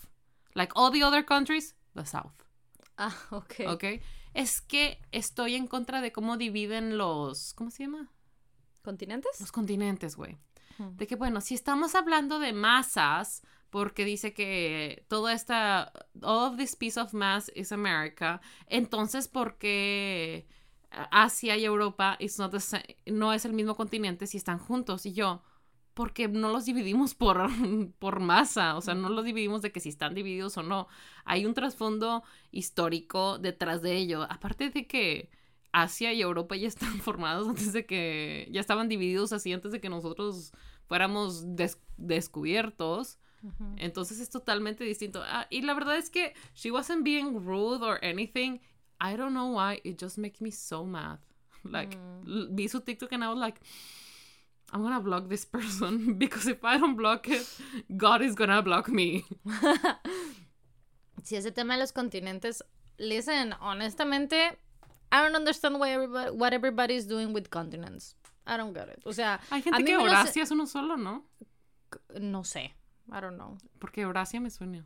Like 0.53 0.73
all 0.75 0.91
the 0.91 1.03
other 1.03 1.25
countries, 1.25 1.75
the 1.95 2.05
South. 2.05 2.33
Ah, 2.97 3.15
ok. 3.31 3.53
¿Ok? 3.67 3.83
Es 4.33 4.61
que 4.61 4.99
estoy 5.11 5.55
en 5.55 5.67
contra 5.67 6.01
de 6.01 6.11
cómo 6.11 6.37
dividen 6.37 6.97
los. 6.97 7.53
¿Cómo 7.53 7.71
se 7.71 7.83
llama? 7.83 8.09
¿Continentes? 8.81 9.39
Los 9.39 9.51
continentes, 9.51 10.15
güey. 10.15 10.37
De 10.95 11.05
que, 11.05 11.15
bueno, 11.15 11.41
si 11.41 11.53
estamos 11.53 11.93
hablando 11.93 12.39
de 12.39 12.53
masas, 12.53 13.43
porque 13.69 14.03
dice 14.03 14.33
que 14.33 15.05
toda 15.07 15.33
esta. 15.33 15.91
All 16.21 16.51
of 16.51 16.57
this 16.57 16.75
piece 16.75 16.99
of 16.99 17.13
mass 17.13 17.51
is 17.55 17.71
America, 17.71 18.41
entonces, 18.67 19.27
¿por 19.27 19.57
qué 19.57 20.47
Asia 20.89 21.55
y 21.55 21.65
Europa 21.65 22.17
is 22.19 22.37
not 22.37 22.51
the 22.51 23.11
no 23.11 23.33
es 23.33 23.45
el 23.45 23.53
mismo 23.53 23.75
continente 23.75 24.27
si 24.27 24.37
están 24.37 24.59
juntos? 24.59 25.05
Y 25.05 25.13
yo. 25.13 25.41
Porque 25.93 26.29
no 26.29 26.49
los 26.49 26.65
dividimos 26.65 27.15
por, 27.15 27.49
por 27.99 28.21
masa, 28.21 28.77
o 28.77 28.81
sea, 28.81 28.93
no 28.93 29.09
los 29.09 29.25
dividimos 29.25 29.61
de 29.61 29.73
que 29.73 29.81
si 29.81 29.89
están 29.89 30.15
divididos 30.15 30.57
o 30.57 30.63
no. 30.63 30.87
Hay 31.25 31.45
un 31.45 31.53
trasfondo 31.53 32.23
histórico 32.49 33.39
detrás 33.39 33.81
de 33.81 33.97
ello. 33.97 34.23
Aparte 34.29 34.69
de 34.69 34.87
que 34.87 35.29
Asia 35.73 36.13
y 36.13 36.21
Europa 36.21 36.55
ya 36.55 36.67
están 36.67 36.99
formados 37.01 37.47
antes 37.47 37.73
de 37.73 37.85
que, 37.85 38.47
ya 38.51 38.59
estaban 38.61 38.89
divididos 38.89 39.31
así 39.33 39.53
antes 39.53 39.71
de 39.71 39.79
que 39.81 39.89
nosotros 39.89 40.51
fuéramos 40.87 41.55
des- 41.55 41.79
descubiertos. 41.97 43.17
Entonces 43.77 44.19
es 44.19 44.29
totalmente 44.29 44.83
distinto. 44.83 45.23
Ah, 45.25 45.47
y 45.49 45.63
la 45.63 45.73
verdad 45.73 45.97
es 45.97 46.11
que 46.11 46.33
she 46.53 46.69
wasn't 46.69 47.03
being 47.03 47.43
rude 47.43 47.83
or 47.83 47.97
anything. 48.03 48.59
I 48.99 49.15
don't 49.17 49.31
know 49.33 49.55
why. 49.57 49.81
It 49.83 49.99
just 49.99 50.17
makes 50.19 50.41
me 50.41 50.51
so 50.51 50.85
mad. 50.85 51.19
Like, 51.63 51.95
Mm. 51.97 52.55
vi 52.55 52.67
su 52.67 52.81
TikTok 52.81 53.11
and 53.13 53.23
I 53.23 53.29
was 53.29 53.37
like, 53.39 53.59
I'm 54.71 54.83
gonna 54.83 54.99
block 54.99 55.27
this 55.27 55.43
person 55.51 56.17
because 56.19 56.47
if 56.47 56.63
I 56.63 56.77
don't 56.77 56.95
block 56.95 57.27
it, 57.29 57.45
God 57.97 58.21
is 58.21 58.35
gonna 58.35 58.61
block 58.61 58.89
me. 58.89 59.25
Sí, 61.23 61.35
ese 61.35 61.51
tema 61.51 61.75
de 61.75 61.79
los 61.81 61.91
continentes 61.93 62.63
Listen, 62.97 63.53
honestamente, 63.61 64.57
I 65.11 65.21
don't 65.23 65.35
understand 65.35 65.79
why 65.79 65.89
everybody, 65.91 66.31
what 66.31 66.53
everybody's 66.53 67.05
doing 67.07 67.33
with 67.33 67.49
continents. 67.49 68.15
I 68.45 68.57
don't 68.57 68.73
get 68.73 68.87
it. 68.89 69.01
O 69.05 69.13
sea, 69.13 69.39
Hay 69.49 69.59
a 69.59 69.63
gente 69.63 69.79
mí 69.79 69.85
que 69.85 69.93
Eurasia 69.93 70.43
es 70.43 70.51
uno 70.51 70.65
solo, 70.67 70.97
¿no? 70.97 71.25
no 72.19 72.43
sé. 72.43 72.73
I 73.11 73.19
don't 73.21 73.35
know. 73.35 73.57
Porque 73.79 74.01
Eurasia 74.01 74.39
me 74.39 74.49
suena. 74.49 74.85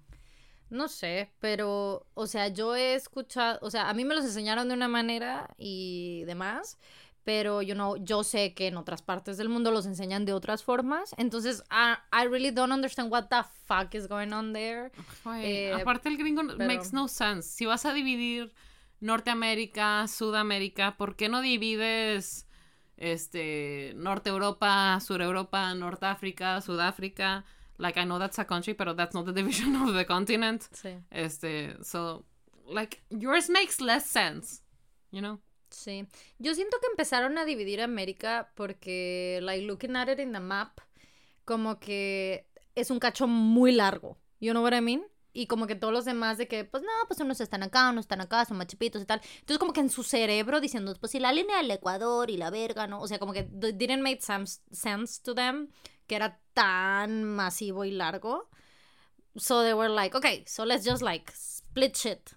No 0.69 0.87
sé, 0.87 1.31
pero, 1.39 2.07
o 2.15 2.25
sea, 2.25 2.47
yo 2.47 2.75
he 2.75 2.95
escuchado, 2.95 3.59
o 3.61 3.69
sea, 3.69 3.87
a 3.87 3.93
mí 3.93 4.03
me 4.03 4.15
los 4.15 4.25
enseñaron 4.25 4.67
de 4.67 4.73
una 4.73 4.87
manera 4.87 5.53
y 5.59 6.23
demás, 6.25 6.79
pero 7.23 7.61
yo 7.61 7.75
no, 7.75 7.97
yo 7.97 8.23
sé 8.23 8.55
que 8.55 8.67
en 8.67 8.77
otras 8.77 9.03
partes 9.03 9.37
del 9.37 9.47
mundo 9.47 9.69
los 9.69 9.85
enseñan 9.85 10.25
de 10.25 10.33
otras 10.33 10.63
formas, 10.63 11.13
entonces 11.17 11.63
I, 11.69 11.93
I 12.11 12.27
really 12.27 12.49
don't 12.49 12.73
understand 12.73 13.11
what 13.11 13.27
the 13.29 13.43
fuck 13.67 13.93
is 13.93 14.07
going 14.07 14.33
on 14.33 14.53
there. 14.53 14.91
Eh, 15.43 15.71
aparte 15.71 16.09
el 16.09 16.17
gringo 16.17 16.41
pero- 16.45 16.57
makes 16.67 16.91
no 16.91 17.07
sense. 17.07 17.47
Si 17.47 17.67
vas 17.67 17.85
a 17.85 17.93
dividir 17.93 18.51
Norteamérica, 19.01 20.07
Sudamérica, 20.07 20.97
¿por 20.97 21.15
qué 21.15 21.29
no 21.29 21.41
divides 21.41 22.47
este 22.97 23.93
Norte 23.95 24.29
Europa, 24.29 24.99
Sur 25.01 25.21
Europa, 25.21 25.73
Norte 25.75 26.05
África, 26.05 26.61
Sudáfrica? 26.61 27.43
Like 27.77 27.99
I 27.99 28.05
know 28.05 28.19
that's 28.19 28.39
a 28.39 28.45
country, 28.45 28.73
but 28.73 28.95
that's 28.95 29.13
not 29.13 29.25
the 29.25 29.33
division 29.33 29.75
of 29.75 29.93
the 29.93 30.05
continent. 30.05 30.63
Sí, 30.71 30.97
Este, 31.11 31.75
so 31.83 32.25
like 32.67 33.03
yours 33.09 33.49
makes 33.49 33.81
less 33.81 34.05
sense, 34.05 34.63
you 35.11 35.19
know? 35.21 35.39
sí. 35.69 36.07
Yo 36.39 36.53
siento 36.53 36.77
que 36.79 36.87
empezaron 36.87 37.37
a 37.37 37.43
dividir 37.43 37.81
América 37.81 38.51
porque, 38.55 39.39
like, 39.41 39.65
looking 39.65 39.95
at 39.97 40.07
it 40.07 40.19
in 40.19 40.31
the 40.31 40.39
map, 40.39 40.79
como 41.43 41.79
que 41.79 42.47
es 42.75 42.89
un 42.91 42.99
cacho 42.99 43.27
muy 43.27 43.73
largo. 43.73 44.17
You 44.39 44.51
know 44.53 44.63
what 44.63 44.73
I 44.73 44.79
mean? 44.81 45.03
Y 45.37 45.47
como 45.47 45.67
que 45.67 45.75
todos 45.75 45.93
los 45.93 46.05
demás 46.05 46.37
de 46.37 46.47
que, 46.47 46.63
pues 46.63 46.81
no, 46.81 46.89
pues 47.07 47.19
unos 47.19 47.41
están 47.41 47.61
acá, 47.61 47.89
unos 47.89 48.05
están 48.05 48.21
acá, 48.21 48.45
son 48.45 48.55
más 48.55 48.67
chipitos 48.67 49.01
y 49.01 49.05
tal. 49.05 49.19
Entonces 49.41 49.59
como 49.59 49.73
que 49.73 49.81
en 49.81 49.89
su 49.89 50.01
cerebro 50.01 50.61
diciendo, 50.61 50.95
pues 50.97 51.11
si 51.11 51.19
la 51.19 51.33
línea 51.33 51.57
del 51.57 51.69
Ecuador 51.69 52.29
y 52.29 52.37
la 52.37 52.49
verga, 52.49 52.87
¿no? 52.87 53.01
O 53.01 53.07
sea, 53.09 53.19
como 53.19 53.33
que 53.33 53.43
didn't 53.43 54.01
make 54.01 54.21
sense, 54.21 54.61
sense 54.71 55.21
to 55.21 55.35
them 55.35 55.67
que 56.07 56.15
era 56.15 56.39
tan 56.53 57.25
masivo 57.25 57.83
y 57.83 57.91
largo. 57.91 58.49
So 59.35 59.61
they 59.61 59.73
were 59.73 59.93
like, 59.93 60.15
okay, 60.15 60.45
so 60.47 60.63
let's 60.63 60.85
just 60.85 61.01
like 61.01 61.29
split 61.33 61.97
shit. 61.97 62.29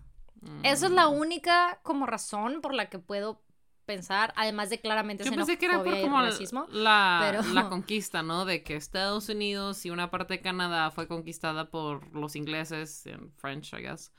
Esa 0.64 0.86
es 0.86 0.92
la 0.92 1.06
única 1.06 1.78
como 1.84 2.06
razón 2.06 2.60
por 2.60 2.74
la 2.74 2.88
que 2.88 2.98
puedo 2.98 3.42
pensar, 3.88 4.32
además 4.36 4.68
de 4.68 4.80
claramente 4.80 5.24
Yo 5.24 5.32
pensé 5.32 5.56
que 5.58 5.64
era 5.66 5.82
por 5.82 6.00
como 6.02 6.20
racismo. 6.20 6.66
la, 6.70 7.18
pero- 7.22 7.42
la 7.54 7.68
conquista, 7.70 8.22
¿no? 8.22 8.44
De 8.44 8.62
que 8.62 8.76
Estados 8.76 9.28
Unidos 9.30 9.84
y 9.86 9.90
una 9.90 10.10
parte 10.10 10.34
de 10.34 10.40
Canadá 10.42 10.90
fue 10.90 11.08
conquistada 11.08 11.70
por 11.70 12.14
los 12.14 12.36
ingleses, 12.36 13.06
en 13.06 13.32
French, 13.32 13.72
I 13.72 13.78
guess. 13.78 14.12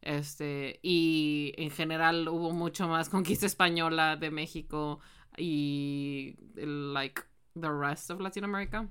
Este, 0.00 0.78
y 0.82 1.52
en 1.56 1.70
general 1.72 2.28
hubo 2.28 2.52
mucho 2.52 2.86
más 2.88 3.08
conquista 3.16 3.46
española 3.46 4.16
de 4.16 4.30
México 4.30 5.00
y 5.36 6.36
like 6.56 7.20
the 7.60 7.70
rest 7.70 8.10
of 8.10 8.20
Latin 8.20 8.44
America. 8.44 8.88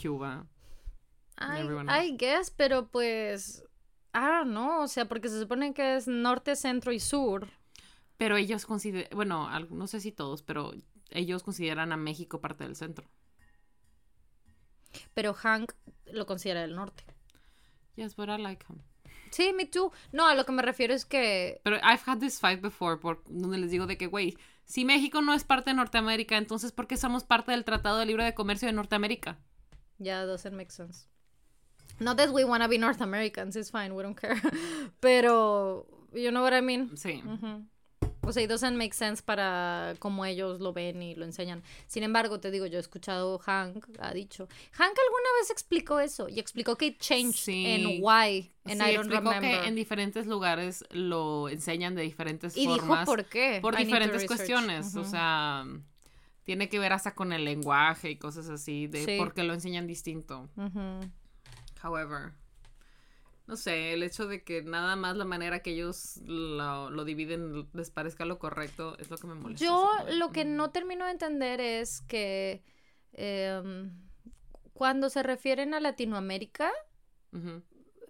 Cuba. 0.00 0.46
I, 1.40 1.62
I 2.06 2.16
guess, 2.18 2.50
pero 2.50 2.88
pues, 2.88 3.64
I 4.12 4.18
don't 4.18 4.50
know, 4.50 4.82
o 4.82 4.88
sea, 4.88 5.06
porque 5.06 5.28
se 5.28 5.38
supone 5.38 5.72
que 5.72 5.94
es 5.96 6.08
norte, 6.08 6.56
centro 6.56 6.90
y 6.92 6.98
sur. 6.98 7.48
Pero 8.18 8.36
ellos 8.36 8.66
consideran, 8.66 9.08
bueno, 9.14 9.48
no 9.70 9.86
sé 9.86 10.00
si 10.00 10.12
todos, 10.12 10.42
pero 10.42 10.72
ellos 11.10 11.42
consideran 11.42 11.92
a 11.92 11.96
México 11.96 12.40
parte 12.40 12.64
del 12.64 12.76
centro. 12.76 13.08
Pero 15.14 15.32
Hank 15.34 15.72
lo 16.06 16.26
considera 16.26 16.64
el 16.64 16.74
norte. 16.74 17.04
Yes, 17.96 18.14
but 18.16 18.28
I 18.28 18.38
like 18.38 18.64
him. 18.68 18.78
Sí, 19.30 19.52
me 19.52 19.66
too. 19.66 19.92
No, 20.12 20.26
a 20.26 20.34
lo 20.34 20.44
que 20.44 20.52
me 20.52 20.62
refiero 20.62 20.94
es 20.94 21.04
que 21.04 21.60
Pero 21.64 21.76
I've 21.76 22.02
had 22.06 22.18
this 22.18 22.40
fight 22.40 22.60
before, 22.60 22.98
por 22.98 23.22
donde 23.28 23.58
les 23.58 23.70
digo 23.70 23.86
de 23.86 23.96
que, 23.96 24.06
güey, 24.06 24.36
si 24.64 24.84
México 24.84 25.20
no 25.22 25.32
es 25.32 25.44
parte 25.44 25.70
de 25.70 25.74
Norteamérica, 25.76 26.36
entonces 26.36 26.72
¿por 26.72 26.86
qué 26.86 26.96
somos 26.96 27.24
parte 27.24 27.52
del 27.52 27.64
Tratado 27.64 27.98
de 27.98 28.06
Libre 28.06 28.24
de 28.24 28.34
Comercio 28.34 28.66
de 28.66 28.72
Norteamérica? 28.72 29.38
ya 29.98 30.24
doesn't 30.24 30.54
make 30.54 30.70
sense. 30.70 31.08
Not 32.00 32.16
that 32.18 32.30
we 32.30 32.44
wanna 32.44 32.68
be 32.68 32.78
North 32.78 33.00
Americans, 33.00 33.56
it's 33.56 33.70
fine, 33.70 33.94
we 33.94 34.02
don't 34.02 34.16
care. 34.16 34.40
Pero, 35.00 35.86
you 36.12 36.30
know 36.30 36.42
what 36.42 36.52
I 36.52 36.60
mean? 36.60 36.96
Sí. 36.96 37.22
O 38.28 38.32
sea, 38.32 38.42
it 38.42 38.48
doesn't 38.50 38.76
make 38.76 38.92
sense 38.94 39.22
para 39.22 39.94
cómo 39.98 40.24
ellos 40.24 40.60
lo 40.60 40.72
ven 40.72 41.02
y 41.02 41.14
lo 41.14 41.24
enseñan. 41.24 41.62
Sin 41.86 42.02
embargo, 42.02 42.40
te 42.40 42.50
digo, 42.50 42.66
yo 42.66 42.76
he 42.78 42.80
escuchado 42.80 43.38
Hank, 43.38 43.86
ha 44.00 44.12
dicho. 44.12 44.46
Hank 44.72 44.96
alguna 45.06 45.28
vez 45.40 45.50
explicó 45.50 45.98
eso 46.00 46.28
y 46.28 46.38
explicó 46.38 46.76
que 46.76 46.86
it 46.86 47.00
changed 47.00 47.34
Sí. 47.38 47.64
en 47.66 47.86
why, 48.02 48.52
and 48.64 48.82
sí, 48.82 48.90
I 48.90 48.94
don't 48.94 49.06
explicó 49.06 49.30
remember. 49.32 49.60
que 49.62 49.66
en 49.68 49.74
diferentes 49.74 50.26
lugares 50.26 50.84
lo 50.90 51.48
enseñan 51.48 51.94
de 51.94 52.02
diferentes 52.02 52.56
y 52.56 52.60
dijo 52.66 52.80
formas. 52.80 53.06
por 53.06 53.24
qué. 53.24 53.60
por 53.62 53.74
I 53.74 53.78
need 53.78 53.84
to 53.84 53.86
diferentes 53.94 54.26
cuestiones. 54.26 54.94
O 54.96 55.04
sea, 55.04 55.64
tiene 56.44 56.68
que 56.68 56.78
ver 56.78 56.92
hasta 56.92 57.14
con 57.14 57.32
el 57.32 57.44
lenguaje 57.44 58.10
y 58.10 58.16
cosas 58.16 58.48
así, 58.50 58.86
de 58.86 59.04
Sí. 59.04 59.16
por 59.18 59.32
qué 59.34 59.42
lo 59.44 59.54
enseñan 59.54 59.86
distinto. 59.86 60.48
However, 61.82 62.32
no 63.48 63.56
sé, 63.56 63.94
el 63.94 64.02
hecho 64.02 64.26
de 64.26 64.44
que 64.44 64.62
nada 64.62 64.94
más 64.94 65.16
la 65.16 65.24
manera 65.24 65.60
que 65.60 65.70
ellos 65.70 66.18
lo, 66.26 66.90
lo 66.90 67.04
dividen 67.06 67.66
les 67.72 67.90
parezca 67.90 68.26
lo 68.26 68.38
correcto 68.38 68.94
es 68.98 69.10
lo 69.10 69.16
que 69.16 69.26
me 69.26 69.34
molesta. 69.34 69.64
Yo 69.64 69.90
lo 70.18 70.32
que 70.32 70.44
mm. 70.44 70.54
no 70.54 70.70
termino 70.70 71.06
de 71.06 71.12
entender 71.12 71.58
es 71.58 72.02
que 72.02 72.62
em, 73.14 73.90
cuando 74.74 75.08
se 75.08 75.22
refieren 75.22 75.72
a 75.72 75.80
Latinoamérica, 75.80 76.70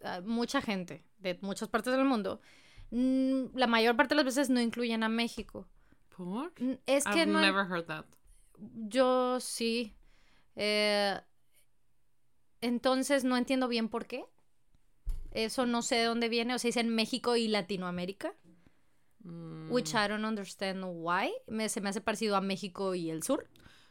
a 0.02 0.20
mucha 0.22 0.60
gente 0.60 1.04
de 1.20 1.38
muchas 1.40 1.68
partes 1.68 1.92
del 1.92 2.04
mundo, 2.04 2.40
mm, 2.90 3.56
la 3.56 3.68
mayor 3.68 3.96
parte 3.96 4.16
de 4.16 4.24
las 4.24 4.24
veces 4.24 4.50
no 4.50 4.60
incluyen 4.60 5.04
a 5.04 5.08
México. 5.08 5.68
¿Por? 6.16 6.52
Mm, 6.60 6.78
Es 6.84 7.04
que 7.04 7.20
I've 7.20 7.26
no, 7.26 7.40
never 7.40 7.64
heard 7.64 7.86
that. 7.86 8.06
yo 8.58 9.38
sí. 9.38 9.94
Eh, 10.56 11.16
entonces 12.60 13.22
no 13.22 13.36
entiendo 13.36 13.68
bien 13.68 13.88
por 13.88 14.06
qué. 14.06 14.24
Eso 15.32 15.66
no 15.66 15.82
sé 15.82 15.96
de 15.96 16.04
dónde 16.04 16.28
viene. 16.28 16.54
O 16.54 16.58
sea, 16.58 16.68
dicen 16.68 16.88
México 16.88 17.36
y 17.36 17.48
Latinoamérica. 17.48 18.34
Mm. 19.24 19.70
Which 19.70 19.90
I 19.94 20.08
don't 20.08 20.24
understand 20.24 20.84
why. 20.84 21.32
Me, 21.46 21.68
se 21.68 21.80
me 21.80 21.90
hace 21.90 22.00
parecido 22.00 22.36
a 22.36 22.40
México 22.40 22.94
y 22.94 23.10
el 23.10 23.22
sur. 23.22 23.48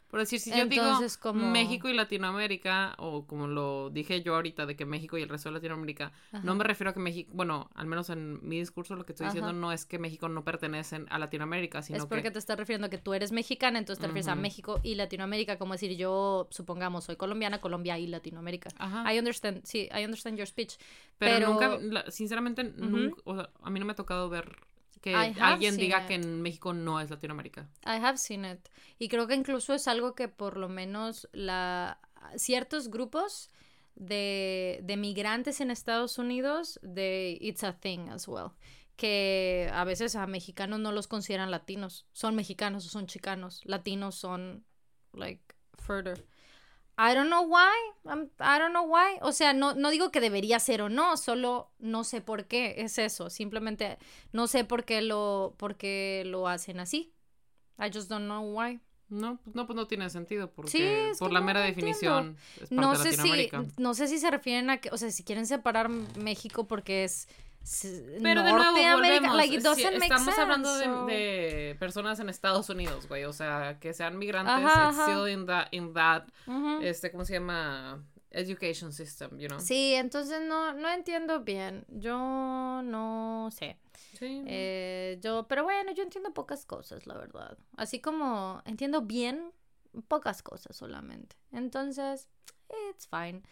Por 0.10 0.22
decir, 0.22 0.40
si 0.40 0.52
yo 0.52 0.58
Entonces, 0.58 1.18
digo 1.18 1.22
como- 1.22 1.52
México 1.52 1.90
y 1.90 1.94
Latinoamérica, 1.94 2.96
o 2.98 3.26
como 3.26 3.48
lo 3.48 3.90
dije 3.90 4.22
yo 4.22 4.36
ahorita, 4.36 4.66
de 4.66 4.76
que 4.76 4.86
México 4.86 5.18
y 5.18 5.22
el 5.22 5.30
resto 5.30 5.50
de 5.50 5.54
Latinoamérica, 5.56 6.14
no 6.44 6.56
me 6.56 6.64
refiero 6.64 6.92
a 6.92 6.94
que 6.94 7.00
México, 7.00 7.30
bueno, 7.34 7.70
al 7.76 7.88
menos 7.88 8.10
en 8.10 8.40
mi 8.48 8.60
discurso 8.60 8.96
lo 8.96 9.06
que 9.06 9.12
estoy 9.12 9.28
diciendo 9.28 9.52
no 9.52 9.72
es 9.72 9.86
que 9.86 10.00
México 10.00 10.30
no 10.30 10.44
pertenecen 10.44 11.08
a 11.10 11.20
Latinoamérica, 11.20 11.82
sino 11.82 11.98
es 12.00 12.06
porque 12.06 12.24
que... 12.24 12.32
te 12.32 12.40
estás 12.40 12.58
refiriendo 12.58 12.88
a 12.88 12.90
que 12.90 12.98
tú 12.98 13.14
eres 13.14 13.32
mexicana, 13.32 13.80
entonces 13.80 14.00
te 14.00 14.08
refieres 14.08 14.28
a. 14.30 14.36
México 14.36 14.80
y 14.84 14.96
Latinoamérica, 14.96 15.58
como 15.58 15.74
decir 15.74 15.98
yo, 15.98 16.48
supongamos, 16.52 17.04
soy 17.04 17.18
colombiana, 17.18 17.60
Colombia 17.60 17.98
y 18.00 18.08
Latinoamérica. 18.08 18.70
Ajá. 18.78 19.14
I 19.14 19.20
understand, 19.20 19.62
sí, 19.66 19.90
I 19.94 20.06
understand 20.06 20.38
your 20.38 20.48
speech. 20.48 20.78
Pero, 21.18 21.58
Pero, 21.58 21.80
nunca, 21.80 22.12
sinceramente, 22.12 22.64
nunca, 22.64 23.22
o 23.26 23.36
sea, 23.36 23.50
a 23.62 23.70
mí 23.70 23.80
no 23.80 23.86
me 23.86 23.92
ha 23.92 23.96
tocado 23.96 24.30
ver 24.30 24.56
que 25.02 25.16
alguien 25.16 25.78
diga 25.78 26.02
it. 26.02 26.08
que 26.08 26.14
en 26.16 26.42
México 26.42 26.74
no 26.74 27.00
es 27.00 27.10
Latinoamérica. 27.10 27.70
I 27.86 28.00
have 28.02 28.18
seen 28.18 28.46
it. 28.46 28.68
Y 29.00 29.10
creo 29.10 29.28
que 29.28 29.36
incluso 29.36 29.74
es 29.74 29.88
algo 29.88 30.16
que 30.16 30.28
por 30.28 30.58
lo 30.58 30.70
menos 30.70 31.28
la 31.32 32.00
ciertos 32.36 32.90
grupos 32.90 33.50
de, 33.96 34.80
de 34.84 34.98
migrantes 34.98 35.62
en 35.62 35.72
Estados 35.72 36.18
Unidos, 36.18 36.80
de 36.84 37.38
it's 37.42 37.64
a 37.64 37.74
thing 37.74 38.10
as 38.10 38.28
well. 38.28 38.52
Que 38.96 39.70
a 39.74 39.84
veces 39.84 40.16
a 40.16 40.26
mexicanos 40.26 40.80
no 40.80 40.92
los 40.92 41.08
consideran 41.08 41.52
latinos. 41.52 42.08
Son 42.14 42.36
mexicanos 42.36 42.86
o 42.88 42.90
son 42.90 43.06
chicanos. 43.06 43.62
Latinos 43.66 44.16
son 44.16 44.66
like 45.14 45.44
further. 45.78 46.26
I 47.00 47.14
don't 47.14 47.28
know 47.30 47.44
why. 47.44 47.72
I'm- 48.06 48.30
I 48.40 48.58
don't 48.60 48.72
know 48.72 48.86
why. 48.88 49.18
O 49.22 49.32
sea, 49.32 49.54
no, 49.54 49.76
no 49.76 49.90
digo 49.92 50.10
que 50.12 50.20
debería 50.20 50.60
ser 50.60 50.82
o 50.82 50.90
no, 50.90 51.16
solo 51.18 51.70
no 51.80 52.04
sé 52.04 52.22
por 52.22 52.46
qué 52.46 52.76
es 52.80 52.98
eso. 52.98 53.30
Simplemente 53.30 53.98
no 54.32 54.48
sé 54.48 54.64
por 54.64 54.84
qué 54.84 55.02
lo, 55.02 55.54
por 55.58 55.76
qué 55.76 56.24
lo 56.26 56.48
hacen 56.48 56.80
así. 56.80 57.14
I 57.80 57.92
just 57.94 58.10
don't 58.10 58.26
know 58.26 58.42
why. 58.58 58.80
No, 59.10 59.38
pues 59.44 59.56
no, 59.56 59.66
pues 59.66 59.76
no 59.78 59.88
tiene 59.88 60.10
sentido, 60.10 60.52
porque 60.52 60.72
Sí, 61.14 61.20
por 61.20 61.32
la 61.32 61.40
no 61.40 61.46
mera 61.46 61.62
definición 61.62 62.36
es 62.56 62.60
parte 62.70 62.76
No 62.76 62.92
de 62.92 62.98
sé 62.98 63.22
si, 63.22 63.50
no 63.78 63.94
sé 63.94 64.08
si 64.10 64.18
se 64.18 64.30
refieren 64.30 64.70
a 64.70 64.80
que, 64.80 64.90
o 64.90 64.98
sea, 64.98 65.12
si 65.12 65.24
quieren 65.24 65.48
separar 65.48 65.88
México 65.88 66.68
porque 66.68 67.06
es 67.06 67.30
Pero 68.24 68.44
de 68.44 68.52
nuevo, 68.54 68.72
volvemos. 68.94 69.36
like, 69.36 69.62
si 69.62 69.84
estamos 69.84 70.38
hablando 70.38 70.70
sense, 70.70 70.88
de, 70.90 70.96
so- 70.96 71.06
de 71.08 71.76
personas 71.80 72.20
en 72.20 72.30
Estados 72.30 72.70
Unidos, 72.70 73.08
güey. 73.08 73.26
O 73.26 73.34
sea, 73.34 73.78
que 73.80 73.94
sean 73.94 74.18
migrantes, 74.18 74.54
Ajá, 74.54 74.90
ajá. 74.90 75.04
still 75.04 75.28
in 75.32 75.46
that, 75.48 75.68
in 75.72 75.94
that 75.94 76.24
Ujú. 76.48 76.82
este, 76.82 77.12
¿cómo 77.12 77.26
se 77.26 77.34
llama? 77.34 78.04
Education 78.30 78.92
system, 78.92 79.38
you 79.40 79.48
know? 79.48 79.60
Sí, 79.60 79.94
entonces 79.96 80.42
no, 80.42 80.74
no 80.74 80.90
entiendo 80.90 81.42
bien. 81.42 81.86
Yo 81.88 82.82
no 82.84 83.50
sé. 83.52 83.78
Sí. 84.20 84.44
Eh, 84.46 85.18
yo, 85.24 85.48
pero 85.48 85.64
bueno, 85.64 85.92
yo 85.94 86.04
entiendo 86.04 86.34
pocas 86.34 86.66
cosas, 86.66 87.08
la 87.08 87.16
verdad. 87.18 87.58
Así 87.78 88.00
como 88.02 88.62
entiendo 88.66 89.02
bien 89.02 89.52
pocas 90.08 90.44
cosas 90.44 90.76
solamente. 90.76 91.36
Entonces, 91.52 92.28
it's 92.92 93.08
fine. 93.08 93.44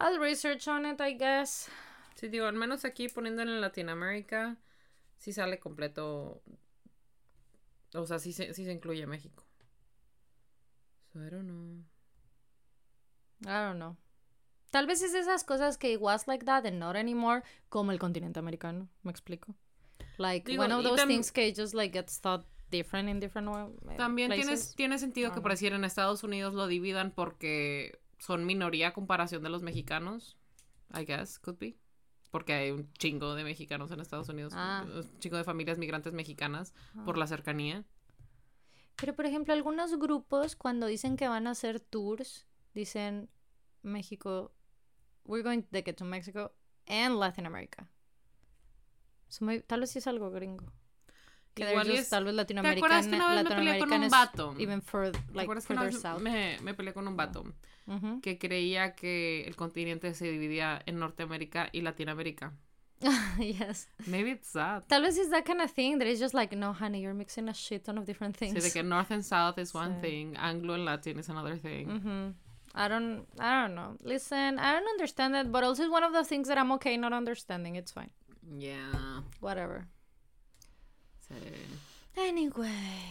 I'll 0.00 0.18
research 0.18 0.66
on 0.68 0.86
it, 0.86 1.00
I 1.00 1.14
guess. 1.18 1.68
Sí, 2.14 2.28
digo, 2.28 2.46
al 2.46 2.54
menos 2.54 2.84
aquí 2.84 3.08
poniéndolo 3.08 3.52
en 3.52 3.60
Latinoamérica, 3.60 4.56
sí 5.18 5.32
sale 5.32 5.58
completo. 5.58 6.42
O 7.94 8.06
sea, 8.06 8.18
sí 8.18 8.32
se, 8.32 8.54
sí 8.54 8.64
se 8.64 8.72
incluye 8.72 9.06
México. 9.06 9.44
So, 11.12 11.20
I 11.24 11.30
don't 11.30 11.46
know. 11.46 11.84
I 13.44 13.66
don't 13.66 13.76
know. 13.76 13.96
Tal 14.70 14.86
vez 14.86 15.02
es 15.02 15.14
esas 15.14 15.44
cosas 15.44 15.76
que 15.76 15.92
it 15.92 16.00
was 16.00 16.26
like 16.26 16.46
that 16.46 16.64
and 16.64 16.78
not 16.78 16.96
anymore, 16.96 17.42
como 17.68 17.92
el 17.92 17.98
continente 17.98 18.38
americano. 18.38 18.88
¿Me 19.02 19.10
explico? 19.10 19.54
Like 20.16 20.50
Digo, 20.50 20.62
one 20.62 20.72
of 20.72 20.82
those 20.82 21.04
things 21.06 21.30
que 21.30 21.52
just 21.54 21.74
like 21.74 21.92
gets 21.92 22.18
thought 22.18 22.46
different 22.70 23.08
in 23.08 23.20
different 23.20 23.48
uh, 23.48 23.70
También 23.96 24.30
tiene, 24.30 24.44
places. 24.52 24.74
tiene 24.74 24.98
sentido 24.98 25.30
que 25.32 25.40
por 25.42 25.50
no. 25.50 25.54
decir 25.54 25.74
en 25.74 25.84
Estados 25.84 26.24
Unidos 26.24 26.54
lo 26.54 26.66
dividan 26.68 27.10
porque 27.10 27.98
son 28.18 28.46
minoría 28.46 28.88
a 28.88 28.92
comparación 28.94 29.42
de 29.42 29.50
los 29.50 29.62
mexicanos. 29.62 30.38
I 30.94 31.04
guess, 31.04 31.38
could 31.38 31.58
be. 31.58 31.76
Porque 32.32 32.54
hay 32.54 32.70
un 32.72 32.92
chingo 32.94 33.36
de 33.36 33.44
mexicanos 33.44 33.92
en 33.92 34.00
Estados 34.00 34.28
Unidos. 34.28 34.52
Ah. 34.56 34.84
Un 34.84 35.18
chingo 35.20 35.36
de 35.36 35.44
familias 35.44 35.78
migrantes 35.78 36.12
mexicanas 36.12 36.74
por 37.04 37.14
Ah. 37.14 37.18
la 37.20 37.26
cercanía. 37.28 37.84
Pero 38.96 39.14
por 39.14 39.26
ejemplo, 39.26 39.52
algunos 39.54 39.96
grupos 39.98 40.56
cuando 40.56 40.86
dicen 40.86 41.16
que 41.16 41.28
van 41.28 41.46
a 41.46 41.50
hacer 41.50 41.78
tours, 41.78 42.46
dicen 42.74 43.28
México, 43.82 44.52
we're 45.24 45.44
going 45.44 45.62
to 45.62 45.82
get 45.84 45.94
to 45.96 46.04
Mexico 46.04 46.52
and 46.88 47.18
Latin 47.20 47.46
America. 47.46 47.88
So 49.28 49.46
tal 49.66 49.80
vez 49.80 49.90
sí 49.90 49.98
es 49.98 50.06
algo 50.06 50.30
gringo. 50.30 50.66
Igual 51.56 51.86
just 51.86 51.98
es- 51.98 52.08
tal 52.08 52.24
vez 52.24 52.32
¿Te 52.32 52.36
Latinoamerican, 52.36 52.78
acuerdas 52.84 53.06
que 53.08 53.14
una 53.16 53.28
vez 53.34 53.44
me 53.44 53.50
peleé 53.56 53.78
con 53.78 53.92
un 53.92 54.08
vato? 54.10 54.54
even 54.58 54.80
¿Te 54.80 54.96
like 55.34 55.42
acuerdas 55.42 55.66
que 55.66 55.72
una 55.74 55.82
vez 55.84 56.00
south. 56.00 56.20
me, 56.20 56.56
me 56.62 56.74
peleé 56.74 56.92
con 56.94 57.06
un 57.08 57.16
vato 57.16 57.44
Ujú. 57.86 58.20
que 58.22 58.38
creía 58.38 58.94
que 58.94 59.44
el 59.46 59.54
continente 59.56 60.14
se 60.14 60.30
dividía 60.30 60.80
en 60.86 60.98
Norteamérica 60.98 61.68
y 61.72 61.82
Latinoamérica? 61.82 62.52
yes. 63.38 63.88
Maybe 64.06 64.30
it's 64.30 64.52
that. 64.52 64.84
Tal 64.86 65.02
vez 65.02 65.18
it's 65.18 65.30
that 65.30 65.44
kind 65.44 65.60
of 65.60 65.70
thing 65.72 65.98
that 65.98 66.06
is 66.06 66.20
just 66.20 66.34
like, 66.34 66.54
no, 66.56 66.72
honey, 66.72 67.00
you're 67.02 67.14
mixing 67.14 67.48
a 67.48 67.54
shit 67.54 67.84
ton 67.84 67.98
of 67.98 68.06
different 68.06 68.36
things. 68.36 68.54
Sí, 68.54 68.60
de 68.60 68.70
que 68.70 68.82
North 68.84 69.10
and 69.10 69.24
South 69.24 69.58
is 69.58 69.74
one 69.74 69.96
Sí. 69.96 70.00
thing, 70.00 70.36
Anglo 70.38 70.74
and 70.74 70.84
Latin 70.84 71.18
is 71.18 71.28
another 71.28 71.56
thing. 71.58 71.88
Mhm. 71.88 72.34
I 72.74 72.88
don't, 72.88 73.26
I 73.38 73.60
don't 73.60 73.74
know. 73.74 73.96
Listen, 74.02 74.58
I 74.58 74.72
don't 74.72 74.88
understand 74.88 75.34
it, 75.36 75.50
but 75.52 75.62
also 75.64 75.82
it's 75.82 75.90
one 75.92 76.04
of 76.04 76.12
those 76.14 76.28
things 76.28 76.48
that 76.48 76.56
I'm 76.56 76.70
okay 76.72 76.96
not 76.96 77.12
understanding. 77.12 77.74
It's 77.76 77.92
fine. 77.92 78.10
Yeah. 78.56 79.22
Whatever. 79.40 79.88
Anyway, 82.14 82.68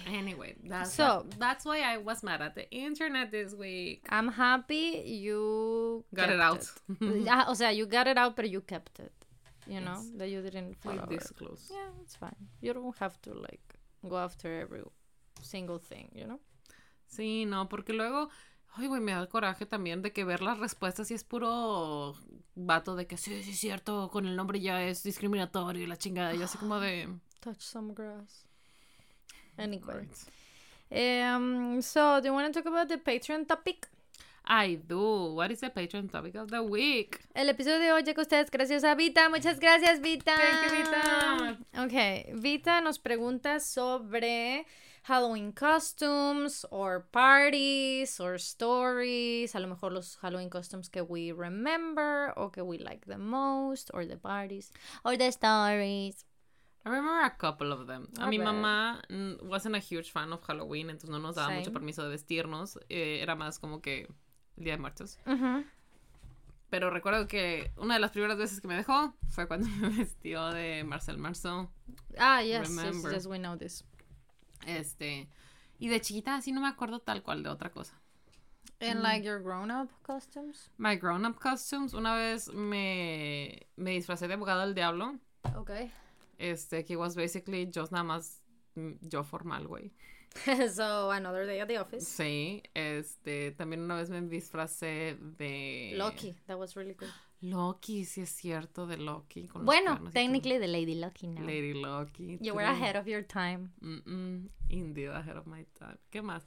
Anyway, 0.08 0.56
that's 0.64 0.94
So- 0.94 1.26
that's 1.40 1.66
why 1.66 1.82
I 1.82 1.98
was 1.98 2.22
mad 2.24 2.42
at 2.42 2.54
the 2.54 2.70
internet 2.72 3.32
this 3.32 3.54
week. 3.56 4.06
I'm 4.10 4.28
happy 4.28 5.02
you 5.06 6.06
Got 6.14 6.30
it 6.30 6.40
out. 6.40 6.62
it. 7.02 7.28
Ah, 7.28 7.46
o 7.50 7.56
sea, 7.56 7.72
you 7.72 7.88
got 7.88 8.06
it 8.08 8.18
out, 8.18 8.36
but 8.36 8.48
you 8.48 8.62
kept 8.62 9.00
it. 9.00 9.12
You 9.68 9.80
know 9.80 9.98
that 10.18 10.30
you 10.30 10.42
didn't 10.42 10.76
follow 10.82 11.04
it. 11.04 11.10
disclose. 11.10 11.68
Yeah, 11.72 11.90
it's 12.04 12.16
fine. 12.16 12.36
You 12.62 12.74
don't 12.74 12.96
have 13.00 13.20
to 13.24 13.34
like 13.34 13.80
go 14.08 14.18
after 14.18 14.48
every 14.62 14.84
single 15.42 15.80
thing. 15.80 16.10
You 16.14 16.26
know. 16.28 16.40
Sí, 17.08 17.46
no, 17.48 17.68
porque 17.70 17.94
luego, 17.94 18.30
ay, 18.78 18.88
güey, 18.88 19.02
me 19.02 19.14
da 19.14 19.26
coraje 19.28 19.66
también 19.66 20.02
de 20.04 20.12
que 20.14 20.24
ver 20.26 20.42
las 20.42 20.60
respuestas 20.60 21.10
y 21.12 21.16
es 21.16 21.24
puro 21.24 22.16
vato 22.56 22.96
de 22.96 23.06
que 23.08 23.18
sí, 23.18 23.42
sí, 23.44 23.52
es 23.52 23.60
cierto, 23.60 24.10
con 24.12 24.26
el 24.28 24.36
nombre 24.36 24.60
ya 24.62 24.84
es 24.84 25.02
discriminatorio 25.04 25.84
y 25.84 25.88
la 25.88 25.98
chingada. 25.98 26.36
Y 26.36 26.42
así 26.44 26.58
como 26.60 26.80
de. 26.80 27.10
Touch 27.42 27.62
some 27.62 27.94
grass. 27.94 28.46
Anyway. 29.58 30.08
Um. 30.92 31.82
So, 31.82 32.20
do 32.22 32.28
you 32.28 32.34
want 32.34 32.54
to 32.54 32.62
talk 32.62 32.72
about 32.72 32.88
the 32.90 32.98
Patreon 32.98 33.48
topic? 33.48 33.88
I 34.46 34.80
do. 34.88 35.34
What 35.34 35.52
is 35.52 35.62
the 35.62 35.70
Patreon 35.70 36.12
topic 36.12 36.36
of 36.36 36.50
the 36.50 36.64
week? 36.64 37.20
El 37.36 37.50
episodio 37.50 37.80
de 37.80 37.92
hoy 37.92 38.04
llega 38.04 38.20
a 38.20 38.24
ustedes 38.24 38.50
gracias 38.52 38.84
a 38.84 38.96
Vita. 38.96 39.30
Muchas 39.30 39.60
gracias, 39.60 40.02
Vita. 40.02 40.36
Thank 40.36 40.64
you, 40.64 40.78
Vita. 40.78 41.58
Ok, 41.78 42.42
Vita 42.42 42.82
nos 42.82 43.00
pregunta 43.00 43.60
sobre 43.60 44.66
Halloween 45.04 45.52
costumes 45.52 46.66
or 46.70 47.08
parties 47.12 48.20
or 48.20 48.38
stories. 48.38 49.56
A 49.56 49.60
lo 49.60 49.68
mejor 49.68 49.92
los 49.92 50.18
Halloween 50.22 50.50
costumes 50.50 50.90
que 50.90 51.02
we 51.02 51.32
remember 51.32 52.34
o 52.36 52.50
que 52.50 52.64
we 52.64 52.78
like 52.78 53.06
the 53.06 53.18
most 53.18 53.90
or 53.94 54.06
the 54.06 54.18
parties 54.18 54.72
or 55.06 55.18
the 55.18 55.32
stories. 55.32 56.26
I 56.84 56.90
remember 56.90 57.22
a 57.24 57.38
couple 57.38 57.72
of 57.72 57.86
them. 57.88 58.08
A, 58.20 58.26
A 58.26 58.28
mi 58.28 58.38
ver. 58.38 58.46
mamá 58.48 59.02
mm, 59.10 59.44
wasn't 59.44 59.76
a 59.76 59.80
huge 59.80 60.12
fan 60.12 60.34
of 60.34 60.42
Halloween, 60.44 60.90
entonces 60.90 61.10
no 61.12 61.20
nos 61.20 61.36
daba 61.36 61.52
mucho 61.54 61.72
permiso 61.72 62.04
de 62.04 62.10
vestirnos. 62.10 62.80
Eh, 62.90 63.20
era 63.22 63.36
más 63.36 63.60
como 63.60 63.82
que 63.82 64.08
el 64.58 64.64
Día 64.64 64.74
de 64.74 64.80
Muertos. 64.80 65.20
Pero 66.70 66.90
recuerdo 66.90 67.28
que 67.28 67.72
una 67.78 67.96
de 67.96 68.00
las 68.00 68.12
primeras 68.12 68.38
veces 68.38 68.62
que 68.62 68.68
me 68.68 68.76
dejó 68.76 69.14
fue 69.30 69.46
cuando 69.48 69.68
me 69.80 69.90
vestió 69.90 70.48
de 70.48 70.84
Marcel 70.84 71.18
Marceau. 71.18 71.70
Ah, 72.18 72.42
yes, 72.42 72.70
yes, 72.70 73.04
yes, 73.12 73.26
we 73.26 73.38
know 73.38 73.58
this. 73.58 73.84
Este. 74.66 75.28
Y 75.80 75.90
de 75.90 76.00
chiquita 76.00 76.36
así 76.36 76.52
no 76.52 76.62
me 76.62 76.68
acuerdo 76.68 77.00
tal 77.00 77.22
cual 77.24 77.44
de 77.44 77.50
otra 77.50 77.72
cosa. 77.72 78.00
And 78.80 79.04
like 79.04 79.24
your 79.24 79.40
grown-up 79.40 79.90
costumes? 80.02 80.72
My 80.78 80.96
grown-up 80.96 81.38
costumes. 81.40 81.94
Una 81.94 82.16
vez 82.16 82.52
me, 82.52 83.68
me 83.76 83.92
disfracé 83.92 84.28
de 84.28 84.34
abogado 84.34 84.62
del 84.62 84.74
diablo. 84.74 85.20
Okay. 85.56 85.92
Este, 86.42 86.84
que 86.84 86.96
was 86.96 87.16
basically 87.16 87.70
just 87.72 87.92
nada 87.92 88.04
más 88.04 88.42
mm, 88.76 88.94
yo 89.02 89.24
formal, 89.24 89.68
güey. 89.68 89.92
so, 90.74 91.12
another 91.12 91.46
day 91.46 91.60
at 91.60 91.68
the 91.68 91.78
office. 91.78 92.08
Sí, 92.08 92.64
este, 92.74 93.52
también 93.52 93.82
una 93.82 93.96
vez 93.96 94.10
me 94.10 94.22
disfracé 94.22 95.18
de... 95.20 95.94
Loki, 95.96 96.36
that 96.48 96.58
was 96.58 96.76
really 96.76 96.94
good. 96.94 97.10
Loki, 97.42 98.06
sí 98.06 98.22
es 98.22 98.30
cierto, 98.30 98.88
de 98.88 98.98
Loki. 98.98 99.48
con 99.48 99.66
Bueno, 99.66 100.00
technically 100.14 100.58
the 100.58 100.68
Lady 100.68 100.96
Lucky 100.96 101.28
now. 101.28 101.44
Lady 101.44 101.74
Loki. 101.74 102.38
You 102.40 102.54
were 102.54 102.66
ahead 102.66 102.96
of 102.96 103.08
your 103.08 103.24
time. 103.24 103.72
Mm-mm, 103.82 104.48
indeed, 104.70 105.10
ahead 105.10 105.38
of 105.38 105.48
my 105.48 105.66
time. 105.78 105.98
¿Qué 106.12 106.22
más? 106.22 106.44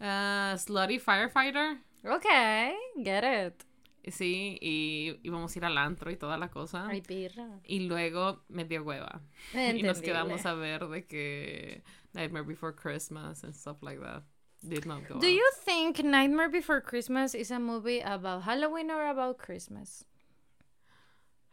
Ah, 0.00 0.54
Slutty 0.56 1.00
Firefighter. 1.00 1.78
Okay, 2.04 2.74
get 3.02 3.24
it. 3.24 3.64
Sí, 4.10 4.58
y 4.60 5.20
íbamos 5.22 5.54
a 5.54 5.58
ir 5.60 5.64
al 5.64 5.78
antro 5.78 6.10
y 6.10 6.16
toda 6.16 6.36
la 6.36 6.48
cosa. 6.50 6.88
Ay, 6.88 7.02
pirra. 7.02 7.60
Y 7.64 7.86
luego 7.86 8.42
me 8.48 8.64
dio 8.64 8.82
hueva. 8.82 9.20
Y 9.54 9.82
nos 9.82 10.00
quedamos 10.00 10.44
a 10.44 10.54
ver 10.54 10.88
de 10.88 11.06
que 11.06 11.82
Nightmare 12.12 12.44
Before 12.44 12.74
Christmas 12.74 13.44
and 13.44 13.54
stuff 13.54 13.80
like 13.82 14.00
that. 14.00 14.24
Did 14.62 14.86
not 14.86 15.02
go 15.08 15.18
Do 15.20 15.26
out. 15.26 15.32
you 15.32 15.48
think 15.64 16.02
Nightmare 16.04 16.48
Before 16.48 16.80
Christmas 16.80 17.34
is 17.34 17.50
a 17.50 17.58
movie 17.58 18.00
about 18.00 18.42
Halloween 18.42 18.90
or 18.90 19.08
about 19.08 19.38
Christmas? 19.38 20.04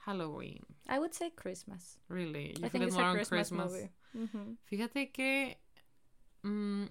Halloween. 0.05 0.65
I 0.87 0.97
would 0.99 1.13
say 1.13 1.29
Christmas. 1.29 1.97
Really? 2.07 2.55
You 2.57 2.65
I 2.65 2.69
think 2.69 2.83
it 2.83 2.87
it's 2.87 2.95
more 2.95 3.09
a 3.09 3.13
Christmas, 3.13 3.49
Christmas? 3.49 3.71
movie. 3.71 3.89
Mhm. 4.15 4.57
Fíjate 4.71 5.11
que... 5.11 5.57
mm, 6.43 6.87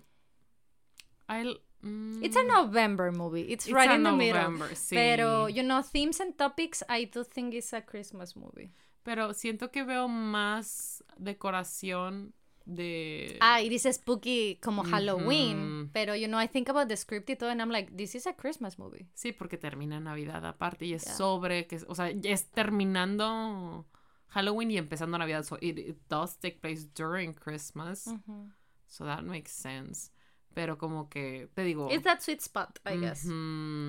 I, 1.28 1.54
mm, 1.82 2.22
It's 2.24 2.36
a 2.36 2.42
November 2.44 3.12
movie. 3.12 3.42
It's, 3.52 3.66
it's 3.66 3.72
right 3.74 3.90
a 3.90 3.94
in 3.94 4.02
the 4.02 4.12
middle. 4.12 4.50
Sí. 4.74 4.94
Pero, 4.96 5.46
you 5.48 5.62
know, 5.62 5.82
themes 5.82 6.20
and 6.20 6.36
topics, 6.36 6.82
I 6.88 7.04
do 7.06 7.24
think 7.24 7.54
it's 7.54 7.72
a 7.72 7.80
Christmas 7.82 8.34
movie. 8.36 8.70
Pero 9.04 9.32
siento 9.32 9.70
que 9.70 9.84
veo 9.84 10.06
más 10.08 11.02
decoración 11.18 12.32
de... 12.66 13.38
Ah, 13.40 13.60
it 13.62 13.72
is 13.72 13.84
spooky 13.90 14.56
como 14.60 14.82
Halloween. 14.84 15.56
Ujú. 15.84 15.90
Pero, 15.94 16.14
you 16.14 16.26
know, 16.28 16.38
I 16.38 16.46
think 16.46 16.68
about 16.68 16.88
the 16.88 16.96
script 16.96 17.30
y 17.30 17.34
todo, 17.36 17.48
and 17.50 17.62
I'm 17.62 17.70
like, 17.70 17.96
this 17.96 18.14
is 18.14 18.26
a 18.26 18.34
Christmas 18.34 18.78
movie. 18.78 19.06
Sí, 19.14 19.32
porque 19.32 19.56
termina 19.56 19.98
Navidad 20.00 20.44
aparte 20.44 20.84
y 20.84 20.92
es 20.92 21.04
Ya. 21.04 21.14
sobre, 21.14 21.66
que, 21.66 21.78
o 21.88 21.94
sea, 21.94 22.10
es 22.10 22.50
terminando 22.50 23.86
Halloween 24.28 24.70
y 24.72 24.76
empezando 24.76 25.16
Navidad. 25.16 25.44
So 25.44 25.56
it, 25.62 25.78
it 25.78 25.96
does 26.10 26.36
take 26.38 26.60
place 26.60 26.84
during 26.94 27.32
Christmas. 27.32 28.06
Mhm. 28.06 28.52
So 28.86 29.04
that 29.04 29.22
makes 29.22 29.52
sense. 29.52 30.10
Pero 30.58 30.76
como 30.76 31.08
que, 31.08 31.48
te 31.54 31.62
digo... 31.62 31.88
It's 31.88 32.02
that 32.02 32.18
sweet 32.20 32.40
spot, 32.40 32.80
I 32.84 32.96
guess, 32.98 33.22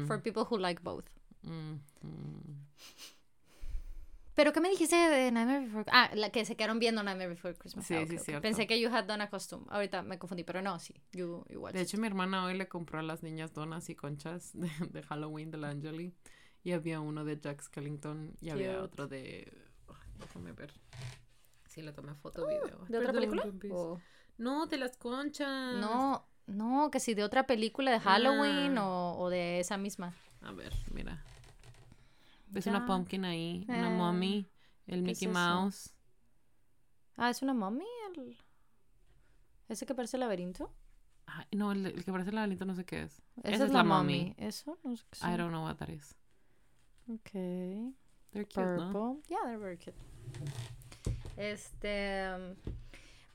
for 0.08 0.22
people 0.22 0.44
who 0.48 0.60
like 0.60 0.84
both. 0.84 1.06
ujú. 1.44 1.80
Pero, 4.36 4.54
¿qué 4.54 4.62
me 4.62 4.70
dijiste 4.70 4.96
de 4.96 5.32
Nightmare 5.32 5.66
Before 5.66 5.86
Ah, 5.92 6.12
la 6.14 6.30
que 6.30 6.46
se 6.46 6.56
quedaron 6.56 6.78
viendo 6.80 7.02
Nightmare 7.04 7.30
Before 7.30 7.56
Christmas. 7.56 7.86
Sí, 7.88 7.96
Ah, 7.96 8.06
sí. 8.08 8.32
Pensé 8.40 8.68
que 8.68 8.80
you 8.80 8.88
had 8.90 9.06
done 9.06 9.22
a 9.24 9.30
costume. 9.30 9.66
Ahorita 9.70 10.02
me 10.04 10.18
confundí, 10.20 10.44
pero 10.44 10.62
no, 10.62 10.80
sí. 10.80 10.94
You, 11.12 11.44
you 11.50 11.60
watched 11.60 11.76
De 11.76 11.82
hecho, 11.82 11.98
mi 11.98 12.06
hermana 12.08 12.46
hoy 12.46 12.56
le 12.56 12.68
compró 12.70 13.00
a 13.00 13.02
las 13.02 13.22
niñas 13.24 13.52
donas 13.54 13.90
y 13.90 13.96
conchas 13.96 14.52
de, 14.54 14.70
de 14.92 15.02
Halloween 15.04 15.50
de 15.52 15.58
la 15.58 15.70
Angeli. 15.72 16.14
Y 16.64 16.72
había 16.74 17.00
uno 17.02 17.26
de 17.26 17.38
Jack 17.40 17.62
Skellington 17.64 18.38
y 18.42 18.50
había 18.52 18.82
otro 18.84 19.08
de... 19.08 19.52
ay, 19.90 20.12
déjame 20.20 20.52
ver. 20.54 20.72
Sí, 21.68 21.82
le 21.82 21.92
tomé 21.94 22.14
foto 22.16 22.48
video. 22.48 22.80
Uh, 22.84 22.92
¿De 22.92 22.98
otra 23.00 23.12
película? 23.12 23.44
Pompis. 23.44 23.72
O- 23.74 24.00
No, 24.38 24.68
de 24.68 24.78
las 24.78 24.96
conchas. 24.96 25.76
No, 25.82 26.26
no, 26.50 26.90
que 26.92 27.00
si 27.00 27.14
de 27.14 27.24
otra 27.24 27.46
película 27.48 27.92
de 27.92 28.00
Halloween 28.00 28.78
Ah. 28.78 28.88
o, 28.88 29.18
o 29.20 29.30
de 29.30 29.60
esa 29.60 29.78
misma. 29.78 30.14
A 30.42 30.52
ver, 30.52 30.74
mira. 30.94 31.24
¿Ves 32.50 32.66
Ya. 32.66 32.72
una 32.72 32.86
pumpkin 32.86 33.26
ahí? 33.26 33.66
Una 33.68 33.88
Eh, 33.94 33.96
mommy. 33.98 34.48
El 34.88 35.04
¿qué 35.04 35.12
es 35.12 35.22
Mickey? 35.22 35.28
Mouse. 35.34 35.94
Ah, 37.18 37.30
¿es 37.30 37.42
una 37.42 37.54
mommy? 37.54 37.86
El... 38.16 38.38
¿Ese 39.68 39.86
que 39.86 39.94
parece 39.94 40.18
laberinto? 40.18 40.72
Ay, 41.28 41.46
no, 41.52 41.72
el, 41.72 41.86
el 41.86 42.04
que 42.04 42.12
parece 42.12 42.30
el 42.32 42.36
laberinto 42.38 42.66
no 42.66 42.74
sé 42.74 42.86
qué 42.86 43.04
es. 43.04 43.22
Esa 43.44 43.56
Esa 43.56 43.66
es 43.66 43.72
la 43.72 43.84
mommy. 43.84 44.34
¿Eso? 44.38 44.80
No 44.84 44.98
sé 44.98 45.04
qué 45.12 45.18
I 45.18 45.20
sea. 45.22 45.38
don't 45.38 45.50
know 45.52 45.64
what 45.64 45.76
that 45.76 45.90
is. 45.90 46.16
Ok. 47.08 47.30
They're 48.32 48.46
cute, 48.48 48.62
¿no? 48.66 48.92
Purple. 48.92 49.24
Yeah, 49.28 49.40
they're 49.46 49.58
very 49.60 49.78
cute. 49.78 49.98
Este. 51.38 52.28
um, 52.36 52.56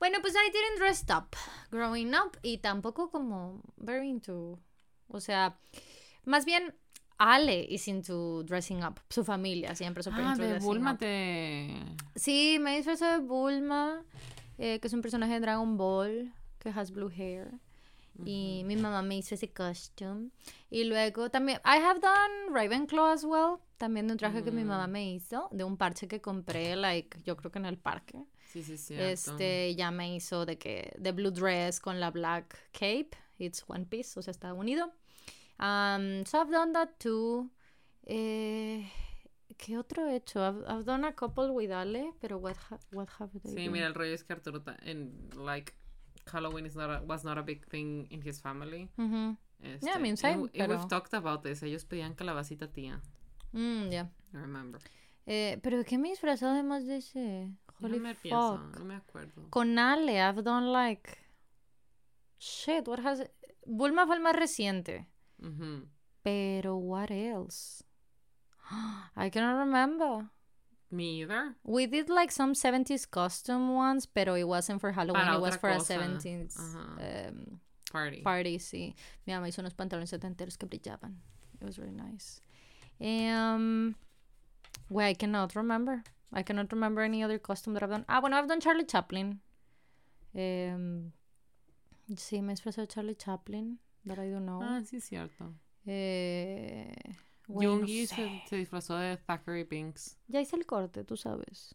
Bueno, 0.05 0.19
pues 0.21 0.35
I 0.35 0.53
didn't 0.53 0.79
dress 0.79 1.03
up 1.09 1.35
growing 1.71 2.15
up 2.15 2.37
y 2.43 2.59
tampoco 2.59 3.11
como 3.11 3.63
very 3.79 4.11
into. 4.11 4.59
O 5.09 5.19
sea, 5.19 5.59
más 6.27 6.45
bien 6.45 6.75
Ale 7.17 7.65
is 7.71 7.89
into 7.89 8.43
dressing 8.43 8.85
up. 8.85 9.01
Su 9.09 9.25
familia 9.25 9.75
siempre 9.75 10.03
súper 10.03 10.21
Ah, 10.27 10.33
into 10.33 10.43
de 10.43 10.59
Bulma 10.59 10.99
te... 10.99 11.75
Sí, 12.17 12.59
me 12.61 12.77
disfrazé 12.77 13.07
de 13.07 13.19
Bulma, 13.21 14.05
eh, 14.59 14.79
que 14.79 14.89
es 14.89 14.93
un 14.93 15.01
personaje 15.01 15.33
de 15.33 15.41
Dragon 15.41 15.79
Ball 15.79 16.35
que 16.59 16.69
has 16.69 16.91
blue 16.91 17.09
hair. 17.09 17.53
Y 18.27 18.63
mi 18.67 18.77
mamá 18.77 19.01
me 19.01 19.17
hizo 19.17 19.35
ese 19.35 19.55
costume. 19.55 20.29
Y 20.69 20.85
luego 20.85 21.31
también, 21.31 21.61
I 21.65 21.79
have 21.79 22.01
done 22.01 22.53
Ravenclaw 22.53 23.07
as 23.07 23.25
well. 23.25 23.57
También 23.79 24.07
de 24.07 24.13
un 24.13 24.19
traje 24.19 24.45
que 24.45 24.51
mi 24.51 24.65
mamá 24.65 24.87
me 24.87 25.15
hizo, 25.15 25.49
de 25.51 25.65
un 25.65 25.79
parche 25.79 26.07
que 26.09 26.21
compré, 26.21 26.77
like, 26.77 27.23
yo 27.25 27.39
creo 27.39 27.51
que 27.51 27.59
en 27.59 27.65
el 27.65 27.79
parque. 27.79 28.23
Sí, 28.55 28.63
sí, 28.63 28.79
sí. 28.79 28.95
Este, 28.97 29.75
ya 29.75 29.91
me 29.91 30.15
hizo 30.15 30.47
de 30.47 30.57
que, 30.59 30.93
de 30.99 31.11
blue 31.13 31.31
dress 31.33 31.81
con 31.81 31.99
la 31.99 32.11
black 32.13 32.57
cape. 32.73 33.11
It's 33.39 33.65
one 33.67 33.85
piece, 33.85 34.17
o 34.19 34.23
sea, 34.23 34.31
está 34.31 34.55
unido. 34.55 34.93
Um, 35.59 36.25
so 36.25 36.41
I've 36.41 36.51
done 36.53 36.73
that 36.73 36.91
too. 36.99 37.51
Eh, 38.05 38.89
¿Qué 39.59 39.77
otro 39.77 40.07
he 40.09 40.17
hecho? 40.17 40.41
I've, 40.41 40.65
I've 40.69 40.85
done 40.85 41.05
a 41.05 41.13
couple 41.15 41.51
with 41.51 41.71
Ale, 41.73 42.13
pero 42.21 42.39
what, 42.39 42.57
ha- 42.71 42.79
what 42.93 43.09
have 43.19 43.31
they 43.43 43.51
Sí, 43.53 43.65
done? 43.65 43.71
mira, 43.73 43.87
el 43.89 43.95
rollo 43.95 44.15
es 44.15 44.23
que 44.25 44.33
Arturo, 44.35 44.63
en, 44.83 45.31
like, 45.37 45.73
Halloween 46.27 46.67
is 46.67 46.77
not 46.77 46.91
a- 46.91 47.03
was 47.05 47.25
not 47.25 47.37
a 47.39 47.43
big 47.43 47.65
thing 47.67 48.07
in 48.11 48.23
his 48.23 48.41
family. 48.41 48.89
Ujú. 48.97 49.37
Este, 49.63 49.87
Yeah, 49.87 49.97
I 49.97 49.99
mean, 50.01 50.11
and 50.13 50.19
same, 50.19 50.41
and 50.43 50.53
pero- 50.53 50.77
we've 50.77 50.89
talked 50.89 51.13
about 51.15 51.43
this. 51.43 51.63
Ellos 51.63 51.85
pedían 51.85 52.15
calabacita 52.15 52.69
tía. 52.71 53.01
Mm, 53.53 53.91
ya. 53.91 54.11
I 54.33 54.37
remember. 54.39 54.81
Eh, 55.27 55.59
pero 55.63 55.79
¿de 55.79 55.85
qué 55.85 55.99
me 55.99 56.09
he 56.09 56.11
disfrazado 56.13 56.53
además 56.53 56.87
de 56.87 56.97
ese? 56.99 57.51
Holy 57.85 57.99
no 57.99 58.05
me 58.05 58.15
pienso, 58.15 58.59
fuck. 58.59 58.79
no 58.79 58.85
me 58.85 58.95
acuerdo. 58.97 59.51
Con 59.51 59.79
Ale, 59.79 60.21
I've 60.21 60.43
done 60.43 60.73
like. 60.73 61.19
Shit, 62.39 62.87
what 62.89 63.01
has. 63.01 63.23
Bulma 63.67 64.07
fue 64.07 64.17
el 64.17 64.23
más 64.23 64.35
reciente. 64.37 65.07
Pero 66.23 66.77
what 66.77 67.11
else? 67.11 67.85
I 69.17 69.31
cannot 69.31 69.59
remember. 69.59 70.31
Me 70.91 71.21
either. 71.23 71.57
We 71.65 71.87
did 71.87 72.09
like 72.09 72.31
some 72.31 72.55
70s 72.55 73.11
costume 73.11 73.75
once, 73.75 74.07
pero 74.07 74.35
it 74.37 74.45
wasn't 74.45 74.81
for 74.81 74.93
Halloween, 74.93 75.25
Para 75.25 75.37
it 75.37 75.41
was 75.41 75.57
for 75.57 75.71
a 75.71 75.75
cosa. 75.79 75.99
70s 75.99 76.57
Ajá. 76.57 77.29
um, 77.29 77.61
Party. 77.91 78.23
party, 78.23 78.59
sí. 78.59 78.95
Mi 79.27 79.33
mamá 79.33 79.49
hizo 79.49 79.61
unos 79.61 79.75
pantalones 79.75 80.11
setenteros 80.11 80.57
que 80.57 80.67
brillaban. 80.67 81.21
It 81.61 81.65
was 81.65 81.77
very 81.77 81.93
nice. 81.93 82.41
Um, 83.01 83.97
well, 84.89 85.09
I 85.09 85.15
cannot 85.15 85.55
remember. 85.57 86.05
I 86.35 86.43
cannot 86.43 86.73
remember 86.73 87.03
any 87.03 87.23
other 87.23 87.39
costume 87.39 87.75
that 87.75 87.83
I've 87.83 87.91
done. 87.91 88.05
Ah, 88.09 88.21
bueno, 88.21 88.37
I've 88.37 88.49
done 88.49 88.61
Charlie 88.61 88.85
Chaplin. 88.85 89.41
Um, 90.35 91.13
sí, 92.17 92.43
me 92.43 92.53
he 92.53 92.57
disfrazado 92.57 92.87
de 92.87 92.89
Charlie 92.89 93.15
Chaplin, 93.15 93.79
that 94.05 94.19
I 94.19 94.31
don't 94.31 94.45
know. 94.45 94.61
Ah, 94.63 94.81
sí, 94.85 95.01
cierto. 95.01 95.55
Eh, 95.87 96.93
no 97.49 97.87
sé. 97.87 98.07
se, 98.09 98.43
se 98.49 98.57
disfrazó 98.57 98.97
de 98.97 99.17
Thackeray 99.17 99.65
Binks. 99.65 100.19
Ya 100.29 100.41
hice 100.41 100.57
el 100.57 100.67
corte, 100.67 101.05
tú 101.05 101.17
sabes. 101.17 101.75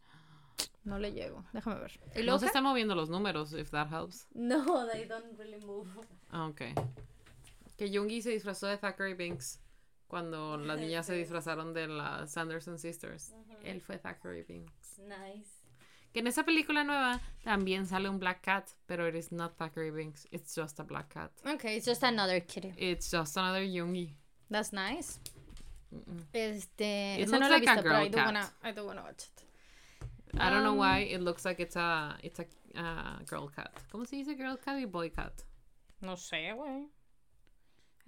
No 0.83 0.97
le 0.99 1.11
llego. 1.13 1.45
Déjame 1.53 1.79
ver. 1.79 1.99
¿Y 2.15 2.25
No 2.25 2.39
se 2.39 2.47
están 2.47 2.63
moviendo 2.63 2.95
los 2.95 3.09
números, 3.09 3.53
if 3.53 3.69
that 3.71 3.87
helps. 3.91 4.27
No, 4.33 4.87
they 4.87 5.05
don't 5.05 5.37
really 5.37 5.63
move. 5.63 5.89
Ah, 6.31 6.47
ok. 6.47 6.61
Que 7.77 7.89
Yoongi 7.89 8.21
se 8.21 8.31
disfrazó 8.31 8.67
de 8.67 8.77
Thackeray 8.77 9.13
Binks 9.13 9.61
cuando 10.09 10.57
las 10.57 10.77
niñas 10.81 11.05
se 11.05 11.13
disfrazaron 11.13 11.73
de 11.73 11.87
las 11.87 12.31
Sanderson 12.31 12.77
Sisters. 12.77 13.33
Él 13.63 13.79
fue 13.79 13.97
Thackeray 13.97 14.43
Binks. 14.43 14.99
Nice. 14.99 15.49
Que 16.11 16.19
en 16.21 16.27
esa 16.27 16.43
película 16.43 16.83
nueva 16.83 17.21
también 17.43 17.85
sale 17.85 18.09
un 18.09 18.19
Black 18.19 18.41
Cat, 18.41 18.67
pero 18.87 19.07
it 19.07 19.15
is 19.15 19.31
not 19.31 19.55
Thackeray 19.57 19.91
Binks. 19.91 20.27
It's 20.31 20.53
just 20.55 20.79
a 20.79 20.83
Black 20.83 21.07
Cat. 21.13 21.31
Okay, 21.45 21.77
it's 21.77 21.85
just 21.85 22.03
another 22.03 22.41
kitty. 22.41 22.73
It's 22.77 23.09
just 23.11 23.37
another 23.37 23.61
Yoongi. 23.63 24.15
That's 24.49 24.73
nice. 24.73 25.19
Mm-mm. 25.93 26.23
Este, 26.33 27.19
It 27.21 27.29
no 27.29 27.37
looks 27.37 27.49
like 27.49 27.63
a 27.67 27.75
visto, 27.75 27.79
I 27.79 27.81
girl 27.83 28.09
cat. 28.09 28.25
wanna, 28.25 28.49
I 28.63 28.71
do 28.71 28.85
wanna 28.85 29.03
watch 29.03 29.23
it. 29.23 29.43
I 30.39 30.49
don't 30.49 30.63
know 30.63 30.71
Um, 30.73 30.77
why 30.77 30.99
it 30.99 31.21
looks 31.21 31.45
like 31.45 31.59
it's 31.59 31.75
a 31.75 32.15
it's 32.23 32.39
a 32.39 32.45
uh, 32.75 33.19
girl 33.25 33.47
cat. 33.49 33.71
¿Cómo 33.91 34.05
se 34.07 34.17
dice 34.17 34.35
girl 34.35 34.57
cat 34.57 34.77
y 34.79 34.85
boy 34.85 35.09
cat? 35.09 35.33
No 36.01 36.13
sé, 36.15 36.53
güey. 36.55 36.87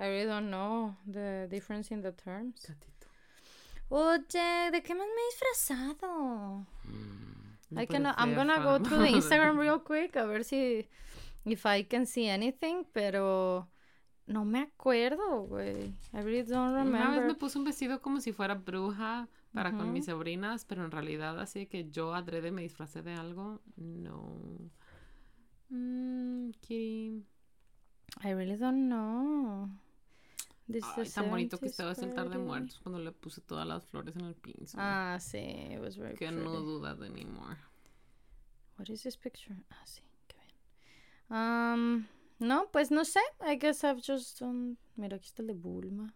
I 0.02 0.08
really 0.08 0.26
don't 0.26 0.50
know 0.50 0.96
the 1.06 1.48
difference 1.50 1.92
in 1.92 2.02
the 2.02 2.12
terms. 2.12 2.66
Oye, 3.90 4.72
¿de 4.72 4.82
qué 4.82 4.96
más 4.96 5.06
me 5.08 5.22
he 5.22 5.30
disfrazado? 5.32 6.66
No 7.70 7.82
I 7.82 7.86
puede 7.86 8.04
can, 8.04 8.06
I'm 8.18 8.36
gonna 8.36 8.58
go 8.58 8.78
Fama. 8.78 8.80
through 8.80 9.00
the 9.00 9.12
Instagram 9.18 9.58
real 9.60 9.80
quick 9.80 10.16
a 10.16 10.26
ver 10.26 10.44
si 10.44 10.88
if 11.46 11.66
I 11.66 11.84
can 11.84 12.06
see 12.06 12.28
anything, 12.28 12.86
pero 12.94 13.68
no 14.28 14.44
me 14.46 14.62
acuerdo, 14.62 15.48
güey. 15.48 15.94
I 16.14 16.22
really 16.22 16.44
don't 16.44 16.74
Una 16.74 17.12
vez 17.12 17.24
remember. 17.24 17.28
me 17.28 17.36
puse 17.36 17.58
un 17.58 17.66
vestido 17.66 18.02
como 18.02 18.20
si 18.22 18.32
fuera 18.34 18.56
bruja 18.56 19.28
para 19.54 19.72
con 19.72 19.88
Ujú. 19.88 19.94
mis 19.94 20.06
sobrinas, 20.06 20.66
pero 20.66 20.84
en 20.86 20.92
realidad 20.92 21.40
así 21.40 21.66
que 21.68 21.90
yo 21.92 22.14
adrede 22.14 22.52
me 22.52 22.62
disfracé 22.62 23.02
de 23.04 23.14
algo, 23.14 23.62
no. 23.76 24.72
Mm, 25.70 26.52
Kitty. 26.62 27.26
I 28.24 28.32
really 28.34 28.58
don't 28.58 28.88
know. 28.90 29.70
Ay, 30.98 31.10
tan 31.10 31.30
bonito 31.30 31.58
que 31.58 31.66
70s 31.68 31.70
estaba 31.70 31.92
ese 31.92 32.06
altar 32.06 32.30
de 32.30 32.38
muertos 32.38 32.80
cuando 32.80 33.00
le 33.00 33.12
puse 33.12 33.42
todas 33.42 33.68
las 33.68 33.86
flores 33.86 34.16
en 34.16 34.26
el 34.26 34.36
piso. 34.36 34.78
Ah, 34.80 35.18
sí, 35.20 35.38
it 35.38 35.80
was 35.80 35.98
very 35.98 36.16
que 36.16 36.28
pretty. 36.28 36.44
no 36.44 36.62
dudas 36.62 37.00
de 37.00 37.08
anymore. 37.08 37.58
What 38.78 38.90
is 38.90 39.04
this 39.04 39.18
picture? 39.18 39.56
Ah, 39.70 39.86
sí, 39.86 40.02
qué 40.28 40.38
bien. 40.38 40.56
Um, 41.30 42.08
no, 42.40 42.68
pues 42.72 42.90
no 42.92 43.04
sé. 43.04 43.20
I 43.42 43.56
guess 43.56 43.84
I've 43.84 44.02
just 44.02 44.40
done... 44.40 44.78
Mira, 44.96 45.18
aquí 45.18 45.28
está 45.28 45.42
el 45.42 45.48
de 45.48 45.54
Bulma. 45.54 46.14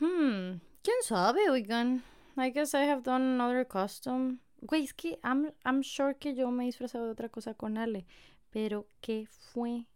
Hmm, 0.00 0.60
quién 0.82 1.02
sabe, 1.02 1.48
oigan. 1.50 2.02
I 2.36 2.50
guess 2.50 2.74
I 2.74 2.84
have 2.84 3.02
done 3.02 3.22
another 3.22 3.66
costume. 3.66 4.38
Güey, 4.60 4.84
es 4.84 4.92
que 4.92 5.18
I'm, 5.24 5.52
I'm 5.64 5.82
sure 5.82 6.14
que 6.14 6.34
yo 6.34 6.50
me 6.50 6.64
he 6.64 6.66
disfrazado 6.66 7.06
de 7.06 7.12
otra 7.12 7.28
cosa 7.28 7.54
con 7.54 7.78
Ale. 7.78 8.06
Pero, 8.50 8.86
¿qué 9.00 9.26
fue? 9.26 9.86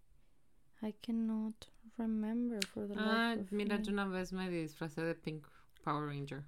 I 0.83 0.93
cannot 1.01 1.72
remember 2.03 2.59
for 2.75 2.87
the 2.87 2.95
Ah, 2.97 3.35
life 3.37 3.41
of 3.43 3.53
mira, 3.53 3.79
me. 3.79 3.85
yo 3.85 3.93
una 3.93 4.07
vez 4.07 4.33
me 4.33 4.49
disfracé 4.51 5.03
de 5.03 5.15
Pink 5.15 5.47
Power 5.85 6.07
Ranger. 6.09 6.45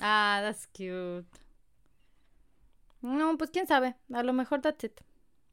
Ah, 0.00 0.40
that's 0.42 0.66
cute. 0.68 1.26
No, 3.02 3.36
pues 3.36 3.50
quién 3.50 3.66
sabe. 3.66 3.94
A 4.12 4.22
lo 4.22 4.32
mejor 4.32 4.60
that's 4.60 4.84
it. 4.84 5.00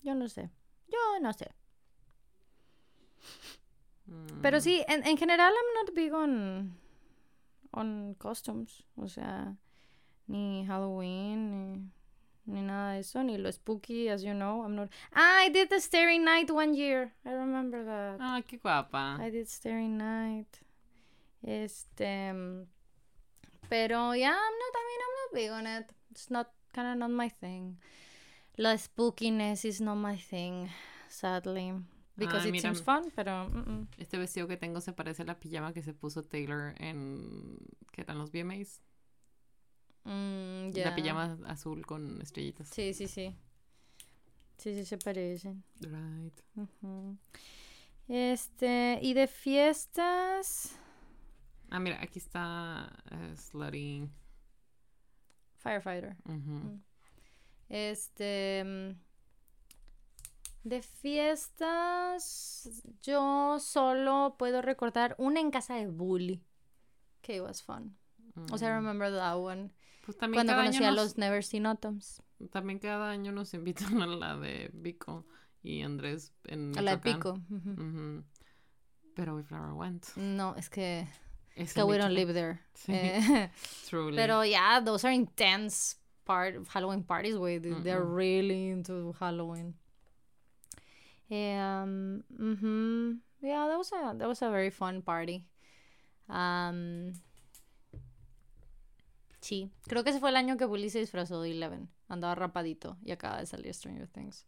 Yo 0.04 0.16
no 0.16 0.28
sé. 0.28 0.50
Yo 0.88 1.20
no 1.22 1.32
sé. 1.34 1.52
Pero 4.42 4.58
Mm. 4.58 4.62
sí, 4.62 4.84
en, 4.88 5.06
en 5.06 5.18
general 5.18 5.54
I'm 5.54 5.86
not 5.86 5.96
big 5.96 6.14
on, 6.14 6.78
on 7.72 8.16
costumes. 8.16 8.84
O 8.96 9.08
sea, 9.08 9.56
ni 10.28 10.66
Halloween, 10.66 11.52
ni, 11.74 11.92
ni 12.52 12.62
nada 12.62 12.94
de 12.94 13.00
eso, 13.00 13.22
ni 13.24 13.38
lo 13.38 13.50
spooky, 13.52 14.10
as 14.10 14.24
you 14.24 14.34
know. 14.34 14.62
I'm 14.64 14.76
not... 14.76 14.90
Ah, 15.16 15.40
I 15.40 15.50
did 15.50 15.70
the 15.70 15.80
Starry 15.80 16.20
Night 16.20 16.52
one 16.52 16.74
year. 16.74 17.12
I 17.26 17.32
remember 17.32 17.84
that. 17.84 18.18
Ah, 18.20 18.42
qué 18.48 18.60
guapa. 18.60 19.20
I 19.20 19.30
did 19.30 19.48
Starry 19.50 19.88
Night. 19.88 20.60
Este. 21.44 22.34
Pero 23.70 24.12
yeah, 24.12 24.36
I'm 24.36 24.58
not, 24.60 24.74
I 24.76 24.84
mean, 24.88 25.02
I'm 25.02 25.16
not 25.18 25.34
big 25.34 25.50
on 25.52 25.66
it. 25.68 25.92
It's 26.12 26.30
not, 26.30 26.52
kind 26.74 26.88
of 26.92 26.98
not 26.98 27.12
my 27.12 27.30
thing. 27.30 27.78
La 28.58 28.76
spookiness 28.76 29.64
is 29.66 29.80
not 29.80 29.96
my 29.96 30.18
thing, 30.18 30.70
sadly. 31.08 31.74
Because 32.18 32.44
Ay, 32.44 32.50
it 32.50 32.52
mira, 32.52 32.62
seems 32.62 32.82
fun, 32.82 33.10
pero. 33.16 33.48
mm, 33.50 33.64
mm. 33.66 33.88
Este 33.98 34.18
vestido 34.18 34.48
que 34.48 34.58
tengo 34.58 34.82
se 34.82 34.92
parece 34.92 35.24
a 35.24 35.26
la 35.26 35.36
pijama 35.40 35.74
que 35.74 35.82
se 35.82 35.94
puso 35.94 36.22
Taylor 36.22 36.76
en. 36.78 37.58
que 37.94 38.02
eran 38.02 38.18
los 38.20 38.30
VMAs. 38.32 38.82
Mm, 40.04 40.72
La 40.76 40.96
pijama 40.96 41.38
azul 41.46 41.86
con 41.86 42.22
estrellitas. 42.22 42.70
Sí, 42.70 42.94
sí, 42.94 43.08
sí. 43.08 43.36
Sí, 44.58 44.74
sí, 44.76 44.86
se 44.86 44.98
parecen. 44.98 45.64
Right. 45.80 46.34
Ujú. 46.56 47.18
Este. 48.08 49.00
Y 49.02 49.14
de 49.14 49.28
fiestas. 49.28 50.76
Ah, 51.70 51.80
mira, 51.80 52.02
aquí 52.02 52.20
está 52.20 52.92
Slutty. 53.36 54.10
Firefighter. 55.58 56.16
Ujú. 56.26 56.80
Este. 57.70 58.64
mm, 58.66 58.96
De 60.64 60.82
fiestas, 60.84 62.84
yo 63.02 63.58
solo 63.60 64.36
puedo 64.38 64.62
recordar 64.62 65.16
una 65.18 65.40
en 65.40 65.50
casa 65.52 65.76
de 65.76 65.88
Bully. 65.88 66.44
Que 67.22 67.42
was 67.42 67.64
fun. 67.64 67.98
O 68.52 68.58
sea, 68.58 68.70
I 68.70 68.74
Mm. 68.74 68.86
remember 68.86 69.12
that 69.12 69.38
one. 69.38 69.72
Pues 70.12 70.18
también 70.20 70.38
Cuando 70.40 70.52
cada, 70.54 70.64
conocí 70.64 70.84
a 70.84 70.88
año 70.88 70.96
nos, 70.96 71.06
los 71.06 71.18
Never 71.18 71.44
Seen 71.44 71.66
Autumns. 71.66 72.22
también 72.52 72.80
cada 72.80 73.10
año 73.10 73.32
nos 73.32 73.54
invitan 73.54 74.02
a 74.02 74.08
la 74.08 74.36
de 74.36 74.70
Vico 74.74 75.26
y 75.64 75.82
Andrés 75.84 76.34
en 76.46 76.78
A 76.78 76.82
la 76.82 76.98
de 76.98 77.14
Michoacán. 77.14 77.42
Pico. 77.44 77.56
ujú. 77.56 77.82
Ujú. 77.82 78.24
Pero 79.16 79.36
we've 79.36 79.50
never 79.52 79.72
went. 79.74 80.06
No, 80.18 80.56
es 80.58 80.70
que, 80.70 81.08
Es 81.56 81.74
que 81.74 81.84
we 81.84 81.98
don't 81.98 82.12
Michoacán. 82.12 82.16
live 82.16 82.34
there. 82.34 82.60
Sí. 82.74 82.92
Eh, 82.94 83.50
Truly. 83.90 84.16
pero 84.18 84.44
yeah, 84.44 84.82
those 84.84 85.06
are 85.06 85.14
intense 85.14 85.96
part 86.26 86.56
Halloween 86.68 87.04
parties, 87.04 87.36
güey. 87.36 87.60
They- 87.62 87.82
They're 87.84 88.04
really 88.04 88.70
into 88.70 89.14
Halloween. 89.20 89.76
Um, 91.30 92.24
mhm. 92.38 93.20
Yeah, 93.42 93.68
that 93.68 93.78
was 93.78 93.92
a 93.94 94.14
that 94.18 94.28
was 94.28 94.42
a 94.42 94.50
very 94.50 94.70
fun 94.70 95.02
party. 95.02 95.46
Um, 96.28 97.14
sí, 99.42 99.72
creo 99.84 100.04
que 100.04 100.12
ese 100.12 100.20
fue 100.20 100.30
el 100.30 100.38
año 100.38 100.58
que 100.58 100.66
Bully 100.66 100.90
se 100.90 101.00
disfrazó 101.00 101.42
de 101.42 101.52
Eleven. 101.52 101.90
Andaba 102.08 102.36
rapadito 102.36 102.98
y 103.04 103.12
acaba 103.12 103.40
de 103.40 103.46
salir 103.46 103.74
Stranger 103.74 104.08
Things. 104.08 104.46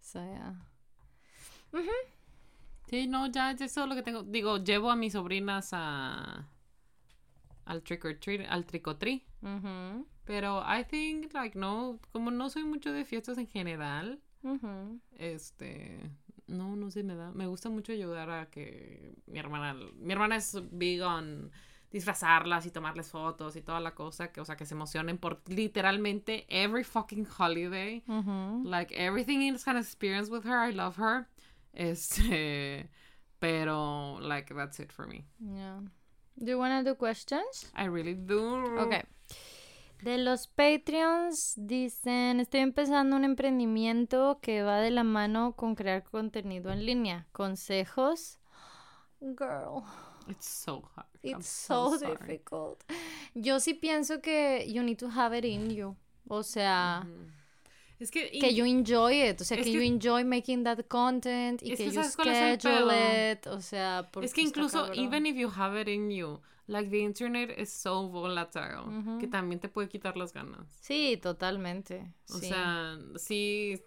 So, 0.00 0.20
yeah. 0.20 0.68
Sí, 2.88 3.06
no, 3.06 3.26
ya, 3.26 3.52
ya 3.52 3.66
eso 3.66 3.82
es 3.82 3.88
lo 3.88 3.94
que 3.94 4.02
tengo. 4.02 4.22
Digo, 4.22 4.58
llevo 4.58 4.90
a 4.90 4.96
mis 4.96 5.12
sobrinas 5.12 5.70
a. 5.72 6.48
al 7.66 7.82
trick 7.82 8.04
or 8.04 8.14
treat, 8.18 8.46
al 8.48 8.64
or 8.84 8.98
treat. 8.98 9.22
Mhm. 9.42 10.06
Pero 10.24 10.62
I 10.62 10.84
think, 10.84 11.32
like, 11.34 11.58
no, 11.58 12.00
como 12.12 12.30
no 12.30 12.48
soy 12.50 12.64
mucho 12.64 12.92
de 12.92 13.04
fiestas 13.04 13.38
en 13.38 13.46
general, 13.46 14.20
este, 15.16 16.10
no, 16.46 16.76
no 16.76 16.90
sé, 16.90 17.02
me 17.02 17.14
da, 17.14 17.30
me 17.32 17.46
gusta 17.46 17.70
mucho 17.70 17.92
ayudar 17.92 18.30
a 18.30 18.50
que 18.50 19.14
mi 19.26 19.38
hermana, 19.38 19.74
mi 19.96 20.12
hermana 20.12 20.36
es 20.36 20.56
big 20.70 21.02
on 21.02 21.50
disfrazarlas 21.90 22.66
y 22.66 22.70
tomarles 22.70 23.10
fotos 23.10 23.56
y 23.56 23.62
toda 23.62 23.80
la 23.80 23.94
cosa, 23.94 24.30
que, 24.30 24.40
o 24.40 24.44
sea, 24.44 24.56
que 24.56 24.66
se 24.66 24.74
emocionen 24.74 25.18
por 25.18 25.40
literalmente 25.46 26.46
every 26.48 26.84
fucking 26.84 27.26
holiday. 27.38 28.02
Mhm. 28.06 28.64
Like, 28.64 28.94
everything 28.94 29.40
is 29.40 29.66
an 29.66 29.76
experience 29.76 30.30
with 30.30 30.44
her, 30.44 30.68
I 30.68 30.72
love 30.72 30.96
her. 30.98 31.26
Este, 31.72 32.90
pero, 33.38 34.18
like, 34.20 34.54
that's 34.54 34.80
it 34.80 34.92
for 34.92 35.06
me. 35.06 35.24
Yeah. 35.40 35.80
Do 36.36 36.52
you 36.52 36.58
want 36.58 36.84
to 36.84 36.88
do 36.88 36.96
questions? 36.96 37.72
I 37.74 37.86
really 37.86 38.14
do. 38.14 38.78
Ok. 38.78 39.04
De 40.02 40.16
los 40.16 40.46
Patreons 40.46 41.54
dicen, 41.56 42.38
estoy 42.38 42.60
empezando 42.60 43.16
un 43.16 43.24
emprendimiento 43.24 44.38
que 44.40 44.62
va 44.62 44.78
de 44.78 44.92
la 44.92 45.02
mano 45.02 45.56
con 45.56 45.74
crear 45.74 46.04
contenido 46.04 46.70
en 46.70 46.86
línea. 46.86 47.26
Consejos. 47.32 48.38
Girl, 49.20 49.82
It's 50.28 50.46
so 50.46 50.82
hard. 50.94 51.06
It's 51.22 51.48
so, 51.48 51.98
difficult. 51.98 52.82
Yo 53.34 53.60
sí 53.60 53.74
pienso 53.74 54.20
que 54.20 54.64
you 54.68 54.82
need 54.82 54.98
to 54.98 55.08
have 55.08 55.36
it 55.36 55.44
in 55.44 55.70
you. 55.70 55.96
O 56.28 56.42
sea, 56.42 57.06
Es 57.98 58.10
que, 58.10 58.30
que 58.30 58.54
you 58.54 58.64
enjoy 58.64 59.22
it. 59.28 59.40
O 59.40 59.44
sea, 59.44 59.56
que, 59.56 59.64
que- 59.64 59.72
you 59.72 59.80
enjoy 59.80 60.24
making 60.24 60.62
that 60.64 60.86
content 60.88 61.62
y 61.62 61.72
Es 61.72 61.78
que, 61.78 61.84
que 61.84 61.90
you 61.90 61.94
¿sabes 61.94 62.16
cuál 62.16 62.28
es 62.28 62.36
el 62.38 62.60
schedule 62.60 63.32
it. 63.32 63.46
O 63.46 63.60
sea, 63.60 64.08
porque 64.12 64.26
Es 64.26 64.34
que 64.34 64.42
incluso, 64.42 64.82
cabrón. 64.86 64.98
even 64.98 65.26
if 65.26 65.36
you 65.36 65.50
have 65.56 65.80
it 65.80 65.88
in 65.88 66.10
you, 66.10 66.40
like 66.68 66.90
the 66.90 67.00
internet 67.00 67.58
is 67.58 67.72
so 67.72 68.08
volatile, 68.08 69.18
que 69.18 69.26
también 69.26 69.58
te 69.58 69.68
puede 69.68 69.88
quitar 69.88 70.16
las 70.16 70.32
ganas. 70.32 70.66
Sí, 70.80 71.18
totalmente. 71.20 72.14
O 72.30 72.38
sí. 72.38 72.48
sea, 72.48 72.98
sí, 73.16 73.82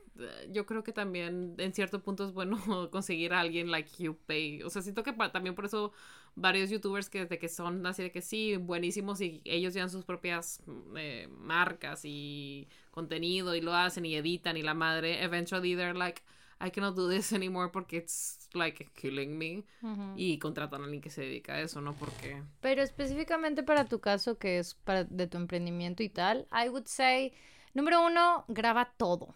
yo 0.49 0.65
creo 0.65 0.83
que 0.83 0.91
también 0.91 1.55
en 1.57 1.73
cierto 1.73 2.01
punto 2.01 2.25
es 2.25 2.33
bueno 2.33 2.57
conseguir 2.91 3.33
a 3.33 3.39
alguien 3.39 3.71
like 3.71 3.91
you 4.03 4.17
pay. 4.25 4.61
O 4.63 4.69
sea, 4.69 4.81
siento 4.81 5.03
que 5.03 5.13
también 5.13 5.55
por 5.55 5.65
eso 5.65 5.93
varios 6.35 6.69
youtubers 6.69 7.09
que 7.09 7.21
desde 7.21 7.37
que 7.37 7.49
son 7.49 7.85
así 7.85 8.03
de 8.03 8.11
que 8.11 8.21
sí, 8.21 8.57
buenísimos 8.57 9.21
y 9.21 9.41
ellos 9.45 9.73
llevan 9.73 9.89
sus 9.89 10.05
propias 10.05 10.61
eh, 10.95 11.27
marcas 11.31 12.01
y 12.03 12.67
contenido 12.91 13.55
y 13.55 13.61
lo 13.61 13.73
hacen 13.73 14.05
y 14.05 14.15
editan 14.15 14.57
y 14.57 14.61
la 14.61 14.73
madre, 14.73 15.23
eventually 15.23 15.75
they're 15.75 15.97
like, 15.97 16.21
I 16.61 16.69
cannot 16.69 16.95
do 16.95 17.09
this 17.09 17.33
anymore 17.33 17.69
porque 17.71 17.97
it's 17.97 18.47
like 18.53 18.89
killing 18.93 19.37
me. 19.37 19.65
Ujú. 19.81 20.13
Y 20.15 20.37
contratan 20.37 20.81
a 20.81 20.83
alguien 20.85 21.01
que 21.01 21.09
se 21.09 21.21
dedica 21.21 21.53
a 21.53 21.61
eso, 21.61 21.81
¿no? 21.81 21.93
Porque... 21.93 22.43
Pero 22.61 22.81
específicamente 22.83 23.63
para 23.63 23.85
tu 23.85 23.99
caso, 23.99 24.37
que 24.37 24.59
es 24.59 24.75
para 24.75 25.03
de 25.03 25.27
tu 25.27 25.37
emprendimiento 25.37 26.03
y 26.03 26.09
tal, 26.09 26.47
I 26.51 26.69
would 26.69 26.85
say, 26.85 27.33
número 27.73 28.05
uno, 28.05 28.45
graba 28.47 28.93
todo. 28.97 29.35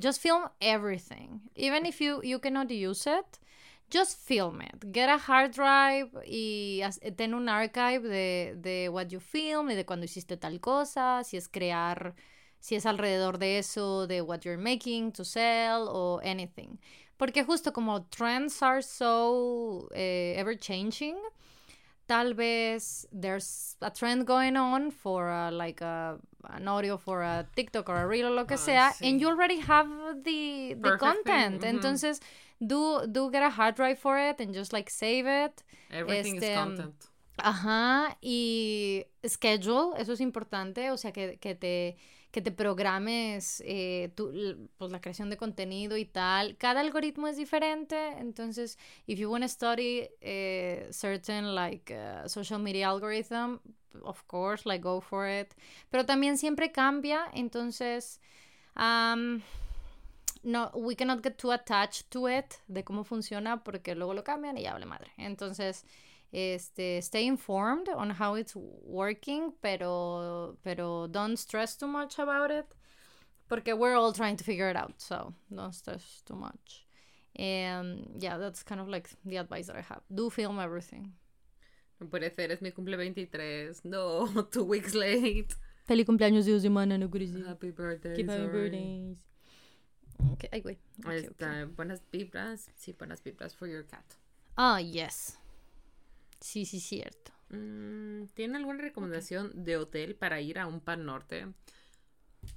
Just 0.00 0.22
film 0.22 0.48
everything. 0.60 1.40
Even 1.54 1.84
if 1.84 2.00
you, 2.00 2.22
you 2.22 2.38
cannot 2.38 2.70
use 2.70 3.06
it, 3.06 3.38
just 3.92 4.16
film 4.16 4.62
it. 4.62 4.92
Get 4.92 5.08
a 5.08 5.18
hard 5.18 5.52
drive 5.52 6.10
y 6.26 6.82
ten 7.16 7.34
un 7.34 7.48
archive 7.48 8.02
de, 8.02 8.56
de 8.56 8.88
what 8.88 9.08
you 9.08 9.20
film 9.20 9.70
y 9.70 9.74
de 9.74 9.84
cuando 9.84 10.06
hiciste 10.06 10.36
tal 10.38 10.58
cosa, 10.60 11.22
si 11.24 11.36
es 11.36 11.48
crear, 11.48 12.14
si 12.58 12.74
es 12.74 12.86
alrededor 12.86 13.38
de 13.38 13.58
eso, 13.58 14.06
de 14.06 14.22
what 14.22 14.44
you're 14.44 14.56
making 14.56 15.12
to 15.12 15.24
sell 15.24 15.88
o 15.88 16.20
anything. 16.24 16.78
Porque 17.18 17.44
justo 17.44 17.72
como 17.72 18.06
trends 18.10 18.62
are 18.62 18.82
so 18.82 19.88
eh, 19.94 20.34
ever 20.36 20.56
changing, 20.56 21.16
tal 22.06 22.34
vez 22.34 23.06
there's 23.12 23.76
a 23.80 23.90
trend 23.90 24.26
going 24.26 24.56
on 24.56 24.90
for 24.90 25.50
like 25.52 25.82
a, 25.82 26.18
an 26.50 26.68
audio 26.68 26.96
for 26.96 27.22
a 27.22 27.46
TikTok 27.54 27.88
or 27.88 27.96
a 27.96 28.06
reel 28.06 28.26
o 28.26 28.30
lo 28.30 28.46
que 28.46 28.56
sea, 28.56 28.92
sí. 28.92 29.08
and 29.08 29.20
you 29.20 29.28
already 29.28 29.60
have 29.60 29.88
the, 30.24 30.74
the 30.74 30.90
Perfect 30.90 31.00
content. 31.00 31.62
Entonces, 31.64 32.20
do, 32.60 33.06
do 33.06 33.30
get 33.30 33.42
a 33.42 33.50
hard 33.50 33.74
drive 33.74 33.98
for 33.98 34.18
it 34.18 34.40
and 34.40 34.54
just 34.54 34.72
like 34.72 34.90
save 34.90 35.26
it. 35.26 35.62
Everything 35.90 36.36
Este, 36.36 36.52
is 36.52 36.58
content. 36.58 36.94
Ajá, 37.38 38.16
y 38.20 39.04
schedule, 39.26 39.94
eso 39.98 40.12
es 40.12 40.20
importante, 40.20 40.90
o 40.90 40.96
sea, 40.96 41.12
que, 41.12 41.38
que 41.38 41.54
te, 41.54 41.96
que 42.32 42.40
te 42.40 42.50
programes 42.50 43.62
eh, 43.66 44.10
pues, 44.16 44.90
la 44.90 45.00
creación 45.00 45.28
de 45.28 45.36
contenido 45.36 45.98
y 45.98 46.06
tal. 46.06 46.56
Cada 46.56 46.80
algoritmo 46.80 47.28
es 47.28 47.36
diferente, 47.36 47.96
entonces, 48.18 48.78
if 49.06 49.18
you 49.18 49.30
want 49.30 49.44
to 49.44 49.48
study 49.48 50.08
eh, 50.22 50.88
certain, 50.90 51.54
like, 51.54 51.94
uh, 51.94 52.26
social 52.26 52.58
media 52.58 52.88
algorithm, 52.88 53.58
of 54.02 54.26
course, 54.26 54.66
like, 54.66 54.82
go 54.82 55.02
for 55.02 55.28
it. 55.28 55.54
Pero 55.90 56.06
también 56.06 56.38
siempre 56.38 56.72
cambia, 56.72 57.28
entonces, 57.34 58.18
no, 60.42 60.70
we 60.74 60.96
cannot 60.96 61.22
get 61.22 61.36
too 61.36 61.52
attached 61.52 62.08
to 62.08 62.30
it, 62.30 62.54
de 62.66 62.82
cómo 62.82 63.04
funciona, 63.04 63.62
porque 63.62 63.94
luego 63.94 64.14
lo 64.14 64.24
cambian 64.24 64.56
y 64.56 64.62
ya 64.62 64.72
vale 64.72 64.86
madre. 64.86 65.12
Entonces, 65.18 65.84
este, 66.32 67.00
stay 67.02 67.26
informed 67.26 67.88
on 67.88 68.10
how 68.10 68.34
it's 68.34 68.54
working, 68.56 69.52
pero, 69.62 70.56
pero 70.64 71.06
don't 71.06 71.36
stress 71.36 71.76
too 71.76 71.86
much 71.86 72.18
about 72.18 72.50
it, 72.50 72.66
porque 73.48 73.76
we're 73.76 73.94
all 73.94 74.12
trying 74.12 74.36
to 74.36 74.44
figure 74.44 74.68
it 74.70 74.76
out, 74.76 74.94
so 74.96 75.34
don't 75.54 75.74
stress 75.74 76.22
too 76.24 76.34
much. 76.34 76.86
And 77.36 78.06
yeah, 78.18 78.38
that's 78.38 78.62
kind 78.62 78.80
of 78.80 78.88
like 78.88 79.10
the 79.24 79.36
advice 79.36 79.66
that 79.66 79.76
I 79.76 79.82
have. 79.82 80.02
Do 80.12 80.30
film 80.30 80.58
everything. 80.58 81.12
No 82.00 82.06
puede 82.08 82.34
ser, 82.34 82.50
es 82.50 82.60
mi 82.60 82.70
cumple 82.70 82.96
23. 82.96 83.84
No, 83.84 84.26
two 84.50 84.64
weeks 84.64 84.94
late. 84.94 85.54
Feliz 85.86 86.06
cumpleaños 86.06 86.46
de 86.46 86.60
semana, 86.60 86.98
no 86.98 87.08
crazy. 87.08 87.42
Happy 87.46 87.70
birthday. 87.70 88.16
Keep 88.16 88.26
sorry. 88.26 88.48
birthdays. 88.48 89.18
Okay, 90.32 90.48
ay, 90.52 90.60
güey. 90.60 90.76
Okay, 91.04 91.28
okay. 91.28 91.64
Buenas 91.74 92.00
vibras. 92.12 92.70
Sí, 92.76 92.92
buenas 92.92 93.20
vibras 93.20 93.54
for 93.54 93.66
your 93.66 93.82
cat. 93.82 94.04
Ah, 94.56 94.78
yes. 94.78 95.38
Sí, 96.42 96.66
sí, 96.66 96.80
cierto. 96.80 97.32
Mm, 97.50 98.26
¿Tiene 98.34 98.58
alguna 98.58 98.82
recomendación 98.82 99.64
de 99.64 99.76
hotel 99.76 100.16
para 100.16 100.40
ir 100.40 100.58
a 100.58 100.66
un 100.66 100.80
pan 100.80 101.04
norte? 101.06 101.46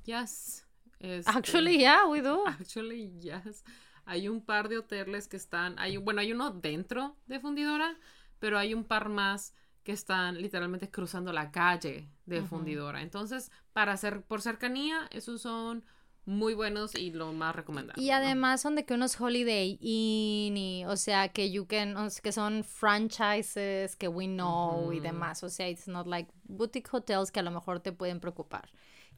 Yes. 0.05 0.65
Este, 0.99 1.31
Actually, 1.31 1.77
yeah, 1.77 2.05
we 2.07 2.21
do. 2.21 2.45
Actually, 2.47 3.11
yes. 3.19 3.63
Hay 4.05 4.27
un 4.27 4.41
par 4.41 4.69
de 4.69 4.79
hoteles 4.79 5.27
que 5.27 5.37
están. 5.37 5.77
Hay, 5.79 5.97
bueno, 5.97 6.21
hay 6.21 6.31
uno 6.31 6.51
dentro 6.51 7.15
de 7.27 7.39
Fundidora, 7.39 7.97
pero 8.39 8.57
hay 8.57 8.73
un 8.73 8.83
par 8.83 9.09
más 9.09 9.53
que 9.83 9.91
están 9.91 10.41
literalmente 10.41 10.89
cruzando 10.89 11.31
la 11.31 11.51
calle 11.51 12.09
de 12.25 12.41
Fundidora. 12.41 13.03
Entonces, 13.03 13.51
para 13.71 13.93
hacer 13.93 14.23
por 14.23 14.41
cercanía, 14.41 15.07
esos 15.11 15.41
son 15.41 15.85
muy 16.25 16.53
buenos 16.53 16.95
y 16.95 17.11
lo 17.11 17.31
más 17.33 17.55
recomendable. 17.55 18.01
Y 18.01 18.07
¿no? 18.09 18.15
además 18.15 18.61
son 18.61 18.75
de 18.75 18.85
que 18.85 18.93
unos 18.93 19.19
Holiday 19.19 19.77
Inn 19.79 20.57
y, 20.57 20.85
o 20.85 20.97
sea, 20.97 21.29
que 21.29 21.51
you 21.51 21.67
can, 21.67 21.95
o 21.97 22.09
sea, 22.09 22.21
que 22.21 22.31
son 22.31 22.63
franchises 22.63 23.95
que 23.95 24.07
we 24.07 24.25
know 24.25 24.91
y 24.91 24.99
demás. 24.99 25.43
O 25.43 25.49
sea, 25.49 25.69
it's 25.69 25.87
not 25.87 26.07
like 26.07 26.31
boutique 26.43 26.89
hotels 26.91 27.31
que 27.31 27.39
a 27.39 27.43
lo 27.43 27.51
mejor 27.51 27.79
te 27.79 27.91
pueden 27.91 28.19
preocupar. 28.19 28.69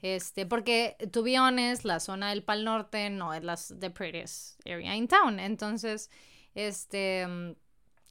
Este, 0.02 0.46
porque, 0.46 0.96
to 1.12 1.24
be 1.24 1.40
honest, 1.40 1.84
la 1.84 2.00
zona 2.00 2.30
del 2.30 2.44
Pal 2.44 2.64
Norte 2.64 3.10
no 3.10 3.34
es 3.34 3.44
la 3.44 3.58
the 3.80 3.90
prettiest 3.90 4.60
area 4.68 4.96
in 4.96 5.08
town. 5.08 5.40
Entonces, 5.40 6.12
este, 6.54 7.26
mm, 7.26 7.56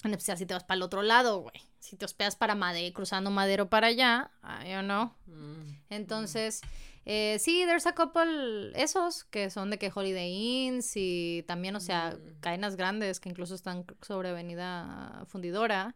en 0.05 0.10
especial 0.10 0.39
si 0.39 0.47
te 0.47 0.55
vas 0.55 0.64
para 0.64 0.77
el 0.77 0.82
otro 0.82 1.02
lado, 1.02 1.40
güey. 1.40 1.62
Si 1.78 1.97
te 1.97 2.05
hospedas 2.05 2.35
para 2.35 2.56
Madero, 2.56 2.93
cruzando 2.94 3.31
Madero 3.31 3.68
para 3.68 3.89
allá, 3.89 4.31
I 4.43 4.73
don't 4.73 4.86
know. 4.86 5.12
Mm. 5.27 5.78
Entonces, 5.90 6.62
eh, 7.06 7.38
sí, 7.38 7.64
there's 7.66 7.86
a 7.86 7.94
couple 7.94 8.72
esos 8.74 9.24
que 9.24 9.48
son 9.48 9.70
de 9.70 9.78
que 9.78 9.90
Holiday 9.94 10.66
Inns 10.66 10.92
y 10.96 11.44
también, 11.46 11.76
o 11.76 11.80
sea, 11.80 12.10
Mm. 12.16 12.40
cadenas 12.40 12.76
grandes 12.76 13.20
que 13.20 13.28
incluso 13.28 13.54
están 13.54 13.84
sobre 14.02 14.30
Avenida 14.30 15.24
Fundidora. 15.28 15.94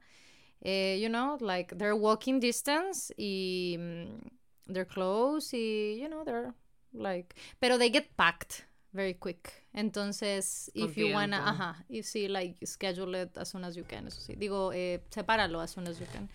Eh, 0.63 0.99
you 1.03 1.09
know, 1.09 1.37
like 1.41 1.75
they're 1.77 1.95
walking 1.95 2.39
distance 2.39 3.13
y 3.17 3.77
mm, 3.79 4.73
they're 4.73 4.87
close 4.87 5.53
y, 5.57 5.99
you 6.01 6.07
know, 6.09 6.23
they're 6.25 6.55
like, 6.93 7.35
pero 7.59 7.77
they 7.79 7.91
get 7.91 8.09
packed 8.15 8.65
very 8.93 9.15
quick. 9.15 9.65
Entonces, 9.73 10.71
if 10.75 10.97
you 10.97 11.07
wanna, 11.15 11.39
ajá, 11.49 11.85
you 11.89 12.03
see, 12.03 12.29
like, 12.29 12.65
schedule 12.67 13.15
it 13.21 13.37
as 13.39 13.49
soon 13.49 13.65
as 13.65 13.75
you 13.75 13.85
can, 13.85 14.07
eso 14.07 14.21
sí. 14.21 14.35
Digo, 14.37 14.73
eh, 14.75 15.01
sepáralo 15.11 15.61
as 15.61 15.71
soon 15.71 15.87
as 15.89 15.99
you 15.99 16.07
can. 16.13 16.29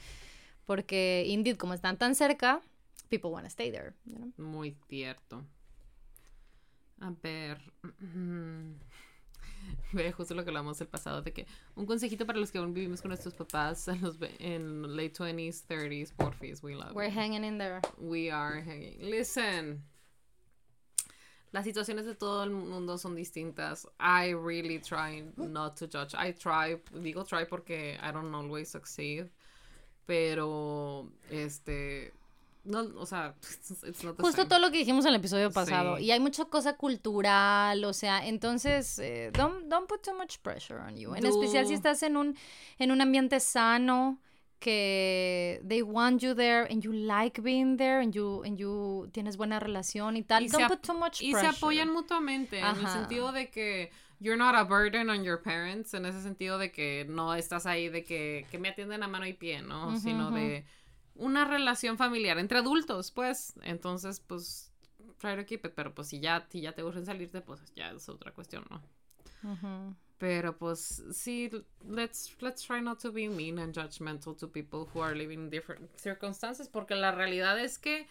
Porque, 0.65 1.23
indeed, 1.27 1.57
como 1.57 1.73
están 1.73 1.97
tan 1.97 2.15
cerca, 2.15 2.61
people 3.09 3.31
want 3.31 3.45
to 3.45 3.49
stay 3.49 3.71
there, 3.71 3.93
you 4.05 4.17
know? 4.17 4.31
Muy 4.37 4.75
cierto. 4.89 5.43
A 7.01 7.11
ver. 7.21 7.57
Ve, 9.93 10.11
justo 10.11 10.35
lo 10.35 10.43
que 10.43 10.49
hablamos 10.49 10.79
el 10.81 10.87
pasado, 10.87 11.21
de 11.21 11.31
que 11.31 11.45
un 11.75 11.85
consejito 11.85 12.25
para 12.25 12.39
los 12.39 12.51
que 12.51 12.57
aún 12.57 12.73
vivimos 12.73 13.01
con 13.01 13.09
nuestros 13.09 13.33
papás 13.33 13.87
en, 13.87 14.01
los, 14.01 14.17
en 14.39 14.95
late 14.95 15.13
20s, 15.13 15.63
30s, 15.67 16.11
porfis, 16.13 16.61
we 16.63 16.75
love 16.75 16.93
We're 16.93 17.09
hanging 17.09 17.43
in 17.43 17.57
there. 17.57 17.81
We 17.99 18.29
are 18.29 18.61
hanging. 18.61 18.97
Listen. 19.09 19.83
Las 21.51 21.65
situaciones 21.65 22.05
de 22.05 22.15
todo 22.15 22.43
el 22.43 22.49
mundo 22.49 22.97
son 22.97 23.15
distintas. 23.15 23.87
I 23.97 24.33
really 24.33 24.79
try 24.79 25.23
not 25.37 25.77
to 25.77 25.87
judge. 25.87 26.13
I 26.13 26.33
try, 26.33 26.75
digo 27.01 27.25
try 27.25 27.45
porque 27.45 27.97
I 28.01 28.11
don't 28.11 28.33
always 28.35 28.69
succeed. 28.69 29.29
Pero, 30.05 31.09
este, 31.31 32.13
no, 32.65 32.81
o 32.97 33.05
sea, 33.05 33.33
it's, 33.41 34.03
not 34.03 34.17
the 34.17 34.23
Justo 34.23 34.41
same. 34.41 34.49
todo 34.49 34.59
lo 34.59 34.71
que 34.71 34.77
dijimos 34.79 35.05
en 35.05 35.09
el 35.09 35.15
episodio 35.15 35.51
pasado. 35.51 35.97
Sí. 35.97 36.05
Y 36.05 36.11
hay 36.11 36.19
mucha 36.19 36.45
cosa 36.45 36.75
cultural, 36.75 37.83
o 37.85 37.93
sea, 37.93 38.25
entonces, 38.27 38.99
eh, 38.99 39.31
don't, 39.33 39.67
don't 39.67 39.87
put 39.87 40.01
too 40.01 40.13
much 40.15 40.39
pressure 40.39 40.79
on 40.79 40.95
you. 40.97 41.13
En 41.15 41.25
especial 41.25 41.65
si 41.65 41.71
Do- 41.73 41.77
estás 41.77 42.03
en 42.03 42.17
un, 42.17 42.35
en 42.79 42.91
un 42.91 43.01
ambiente 43.01 43.39
sano, 43.39 44.19
que 44.59 45.61
they 45.67 45.81
want 45.81 46.21
you 46.21 46.33
there 46.33 46.65
and 46.71 46.81
you 46.81 46.91
like 46.91 47.41
being 47.41 47.77
there 47.77 47.99
and 48.01 48.13
you, 48.13 48.41
and 48.43 48.57
you 48.57 49.07
tienes 49.11 49.37
buena 49.37 49.59
relación 49.59 50.17
y 50.17 50.23
tal. 50.23 50.43
Y 50.43 50.47
don't 50.47 50.67
put 50.67 50.81
too 50.81 50.93
much 50.97 51.21
Y 51.21 51.31
pressure. 51.31 51.51
se 51.51 51.57
apoyan 51.57 51.91
mutuamente 51.93 52.59
en 52.59 52.65
el 52.65 52.85
Ajá. 52.85 52.93
sentido 53.01 53.31
de 53.31 53.49
que 53.51 53.91
you're 54.19 54.37
not 54.37 54.55
a 54.55 54.63
burden 54.63 55.09
on 55.09 55.23
your 55.23 55.41
parents, 55.41 55.93
en 55.93 56.05
ese 56.05 56.21
sentido 56.21 56.57
de 56.57 56.71
que 56.71 57.05
no 57.07 57.35
estás 57.35 57.65
ahí 57.65 57.89
de 57.89 58.03
que, 58.03 58.47
que 58.49 58.57
me 58.57 58.69
atienden 58.69 59.03
a 59.03 59.07
mano 59.07 59.27
y 59.27 59.33
pie, 59.33 59.61
¿no? 59.61 59.89
Ujú, 59.89 59.99
Sino 59.99 60.27
ujú. 60.29 60.35
de 60.37 60.65
una 61.15 61.45
relación 61.45 61.97
familiar 61.97 62.37
entre 62.37 62.59
adultos, 62.59 63.11
pues. 63.11 63.53
Entonces, 63.63 64.19
pues, 64.19 64.71
try 65.17 65.35
to 65.35 65.45
keep 65.45 65.65
it. 65.65 65.73
Pero 65.75 65.93
pues 65.93 66.09
si 66.09 66.19
ya, 66.19 66.45
si 66.49 66.61
ya 66.61 66.73
te 66.73 66.83
urgen 66.83 67.05
salirte, 67.05 67.41
pues 67.41 67.61
ya 67.75 67.91
es 67.91 68.07
otra 68.09 68.31
cuestión, 68.31 68.65
¿no? 68.69 68.81
Pero 70.17 70.57
pues 70.57 71.03
sí, 71.11 71.51
let's, 71.87 72.35
let's 72.41 72.63
try 72.63 72.81
not 72.81 72.99
to 73.01 73.11
be 73.11 73.29
mean 73.29 73.59
and 73.59 73.75
judgmental 73.75 74.35
to 74.37 74.47
people 74.49 74.87
who 74.93 75.03
are 75.03 75.13
living 75.13 75.39
in 75.39 75.49
different 75.49 75.89
circumstances, 75.99 76.67
porque 76.67 76.95
la 76.95 77.11
realidad 77.11 77.59
es 77.59 77.77
que, 77.77 78.07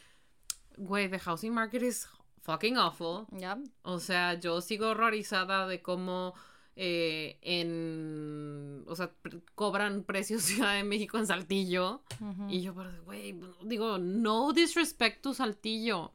güey, 0.77 1.09
the 1.09 1.19
housing 1.19 1.53
market 1.53 1.83
is 1.83 2.07
fucking 2.43 2.77
awful. 2.77 3.27
Ya. 3.33 3.59
O 3.83 3.99
sea, 3.99 4.35
yo 4.35 4.61
sigo 4.61 4.91
horrorizada 4.91 5.67
de 5.67 5.81
cómo 5.81 6.35
eh, 6.77 7.39
en, 7.43 8.85
o 8.89 8.97
sea, 8.97 9.13
cobran 9.55 10.03
precios 10.03 10.43
Ciudad 10.43 10.75
de 10.75 10.85
México 10.85 11.19
en 11.19 11.27
Saltillo. 11.27 12.03
Y 12.49 12.63
yo, 12.63 12.75
pero, 12.75 12.91
güey, 13.05 13.39
digo, 13.65 13.99
no 13.99 14.53
disrespect 14.53 15.23
to 15.23 15.35
Saltillo, 15.35 16.13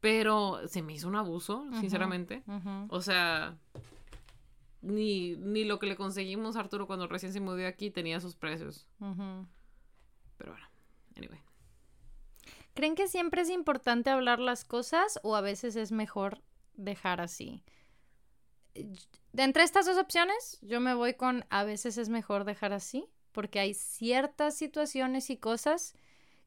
pero 0.00 0.60
se 0.68 0.82
me 0.82 0.94
hizo 0.94 1.08
un 1.08 1.16
abuso, 1.16 1.66
sinceramente. 1.80 2.42
O 2.88 3.00
sea, 3.00 3.56
ni, 4.82 5.36
ni 5.36 5.64
lo 5.64 5.78
que 5.78 5.86
le 5.86 5.96
conseguimos 5.96 6.56
a 6.56 6.60
Arturo 6.60 6.86
cuando 6.86 7.08
recién 7.08 7.32
se 7.32 7.40
mudó 7.40 7.66
aquí 7.66 7.90
tenía 7.90 8.20
sus 8.20 8.36
precios. 8.36 8.86
Pero 8.98 10.52
bueno, 10.52 10.66
anyway. 11.16 11.40
¿Creen 12.74 12.94
que 12.94 13.08
siempre 13.08 13.40
es 13.40 13.48
importante 13.48 14.10
hablar 14.10 14.38
las 14.38 14.64
cosas 14.64 15.18
o 15.22 15.34
a 15.34 15.40
veces 15.40 15.76
es 15.76 15.92
mejor 15.92 16.42
dejar 16.74 17.22
así? 17.22 17.64
De 19.36 19.42
entre 19.42 19.64
estas 19.64 19.84
dos 19.84 19.98
opciones, 19.98 20.58
yo 20.62 20.80
me 20.80 20.94
voy 20.94 21.12
con 21.12 21.44
a 21.50 21.62
veces 21.62 21.98
es 21.98 22.08
mejor 22.08 22.44
dejar 22.44 22.72
así, 22.72 23.04
porque 23.32 23.60
hay 23.60 23.74
ciertas 23.74 24.56
situaciones 24.56 25.28
y 25.28 25.36
cosas 25.36 25.94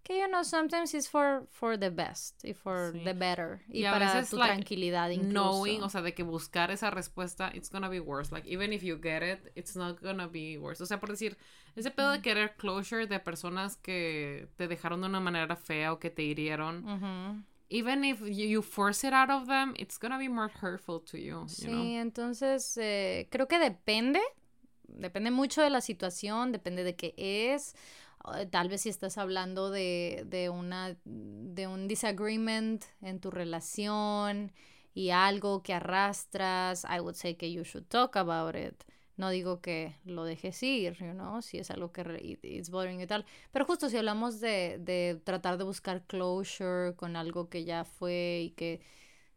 que, 0.01 0.17
you 0.19 0.25
know, 0.27 0.43
sometimes 0.43 0.95
it's 0.95 1.07
for, 1.07 1.45
for 1.51 1.77
the 1.77 1.91
best 1.91 2.43
y 2.43 2.53
for 2.53 2.93
Sí. 2.93 3.03
the 3.03 3.13
better 3.13 3.61
y, 3.67 3.81
Y 3.81 3.85
a 3.85 3.91
para 3.91 4.13
veces, 4.15 4.31
tu 4.31 4.37
like, 4.37 4.53
tranquilidad 4.53 5.11
incluso. 5.11 5.29
Knowing, 5.33 5.83
o 5.83 5.89
sea, 5.89 6.01
de 6.01 6.15
que 6.15 6.23
buscar 6.23 6.71
esa 6.71 6.89
respuesta, 6.89 7.51
it's 7.53 7.69
gonna 7.69 7.89
be 7.89 7.99
worse. 7.99 8.33
Like, 8.33 8.49
even 8.51 8.73
if 8.73 8.81
you 8.81 8.99
get 8.99 9.21
it, 9.21 9.51
it's 9.55 9.75
not 9.75 10.01
gonna 10.01 10.25
be 10.27 10.57
worse. 10.57 10.81
O 10.81 10.87
sea, 10.87 10.99
por 10.99 11.09
decir, 11.11 11.37
ese 11.75 11.91
pedo 11.91 12.11
de 12.11 12.21
querer 12.23 12.55
closure 12.55 13.05
de 13.05 13.19
personas 13.19 13.75
que 13.77 14.47
te 14.55 14.67
dejaron 14.67 15.01
de 15.01 15.07
una 15.07 15.19
manera 15.19 15.55
fea 15.55 15.93
o 15.93 15.99
que 15.99 16.09
te 16.09 16.23
hirieron. 16.23 17.45
Even 17.69 18.03
if 18.03 18.21
you, 18.21 18.47
you 18.47 18.61
force 18.61 19.03
it 19.03 19.13
out 19.13 19.29
of 19.29 19.47
them, 19.47 19.73
it's 19.77 19.97
gonna 19.97 20.17
be 20.17 20.27
more 20.27 20.49
hurtful 20.61 20.99
to 21.01 21.17
you, 21.17 21.45
you 21.57 21.67
Sí, 21.67 21.71
know? 21.71 22.01
entonces 22.01 22.77
eh, 22.77 23.27
creo 23.31 23.47
que 23.47 23.59
depende, 23.59 24.19
depende 24.87 25.31
mucho 25.31 25.61
de 25.61 25.69
la 25.69 25.81
situación, 25.81 26.51
depende 26.51 26.83
de 26.83 26.95
qué 26.95 27.13
es. 27.17 27.75
eh, 28.35 28.45
Tal 28.47 28.69
vez 28.69 28.81
si 28.81 28.89
estás 28.89 29.17
hablando 29.17 29.69
de, 29.69 30.23
de 30.27 30.49
una 30.49 30.97
de 31.05 31.67
un 31.67 31.87
disagreement 31.87 32.83
en 33.01 33.19
tu 33.19 33.31
relación 33.31 34.51
y 34.93 35.11
algo 35.11 35.63
que 35.63 35.73
arrastras, 35.73 36.85
I 36.85 36.99
would 36.99 37.15
say 37.15 37.35
que 37.35 37.51
you 37.51 37.63
should 37.63 37.87
talk 37.87 38.15
about 38.17 38.55
it. 38.55 38.83
No 39.19 39.29
digo 39.29 39.59
que 39.59 39.97
lo 40.05 40.23
dejes 40.23 40.63
ir, 40.63 40.93
you 40.93 41.11
know, 41.11 41.41
si 41.41 41.57
es 41.57 41.69
algo 41.71 41.91
que 41.91 42.01
it's 42.41 42.69
bothering 42.69 43.01
you 43.01 43.05
tal. 43.05 43.25
Pero 43.51 43.65
justo 43.65 43.89
si 43.89 43.97
hablamos 43.97 44.39
de, 44.39 44.77
de 44.79 45.19
tratar 45.25 45.57
de 45.57 45.65
buscar 45.65 46.05
closure 46.07 46.95
con 46.95 47.17
algo 47.17 47.49
que 47.49 47.65
ya 47.65 47.83
fue 47.83 48.43
y 48.45 48.51
que 48.51 48.79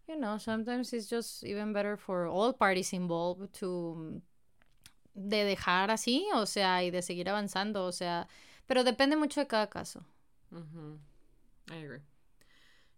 you 0.07 0.15
know, 0.15 0.39
sometimes 0.39 0.93
it's 0.93 1.09
just 1.09 1.43
even 1.43 1.73
better 1.73 1.97
for 1.97 2.27
all 2.29 2.53
parties 2.53 2.93
involved 2.93 3.53
to 3.53 3.97
mm, 3.99 4.23
de 5.15 5.45
dejar 5.45 5.91
así, 5.91 6.29
o 6.33 6.47
sea, 6.47 6.85
y 6.85 6.93
de 6.93 7.03
seguir 7.03 7.29
avanzando, 7.29 7.85
o 7.85 7.93
sea, 7.93 8.29
pero 8.69 8.85
depende 8.85 9.17
mucho 9.17 9.41
de 9.41 9.49
cada 9.49 9.69
caso. 9.69 10.05
I 11.71 11.75
agree. 11.75 12.03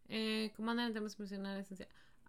Eh, 0.08 0.52
¿Cómo 0.54 0.70
andan 0.72 0.88
en 0.88 0.92
temas 0.92 1.18
emocionales? 1.18 1.70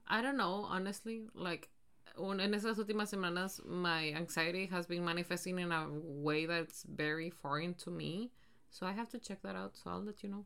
I 0.07 0.21
don't 0.21 0.37
know, 0.37 0.63
honestly. 0.63 1.27
Like, 1.33 1.69
un- 2.17 2.39
en 2.39 2.53
estas 2.53 2.77
últimas 2.77 3.09
semanas, 3.09 3.61
my 3.65 4.13
anxiety 4.15 4.67
has 4.71 4.87
been 4.87 5.03
manifesting 5.03 5.59
in 5.59 5.71
a 5.71 5.87
way 5.89 6.45
that's 6.45 6.85
very 6.87 7.29
foreign 7.31 7.73
to 7.75 7.91
me. 7.91 8.31
So 8.69 8.85
I 8.85 8.93
have 8.93 9.09
to 9.11 9.19
check 9.19 9.41
that 9.41 9.55
out. 9.55 9.75
So 9.75 9.89
I'll 9.89 10.03
let 10.03 10.21
you 10.23 10.29
know. 10.29 10.45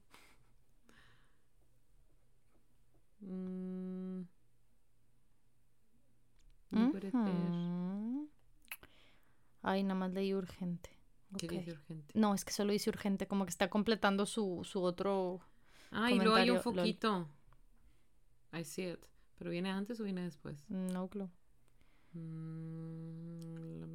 Mm. 3.21 4.27
Ay, 9.61 9.83
nada 9.83 9.95
más 9.95 10.13
leí 10.13 10.33
urgente. 10.33 10.89
¿Qué 11.37 11.47
dice 11.47 11.71
urgente? 11.71 12.13
No, 12.17 12.33
es 12.33 12.43
que 12.45 12.51
solo 12.53 12.71
dice 12.71 12.89
urgente, 12.89 13.27
como 13.27 13.45
que 13.45 13.49
está 13.49 13.69
completando 13.69 14.25
su, 14.25 14.63
su 14.63 14.81
otro... 14.81 15.41
Ah, 15.91 16.11
y 16.11 16.15
luego 16.17 16.35
hay 16.35 16.49
un 16.49 16.55
lol. 16.55 16.63
foquito. 16.63 17.27
I 18.53 18.63
see 18.63 18.91
it. 18.91 18.99
¿Pero 19.37 19.51
viene 19.51 19.69
antes 19.69 19.99
o 19.99 20.03
viene 20.03 20.23
después? 20.23 20.57
No 20.69 21.07
clue. 21.07 21.29
Mm, 22.13 23.89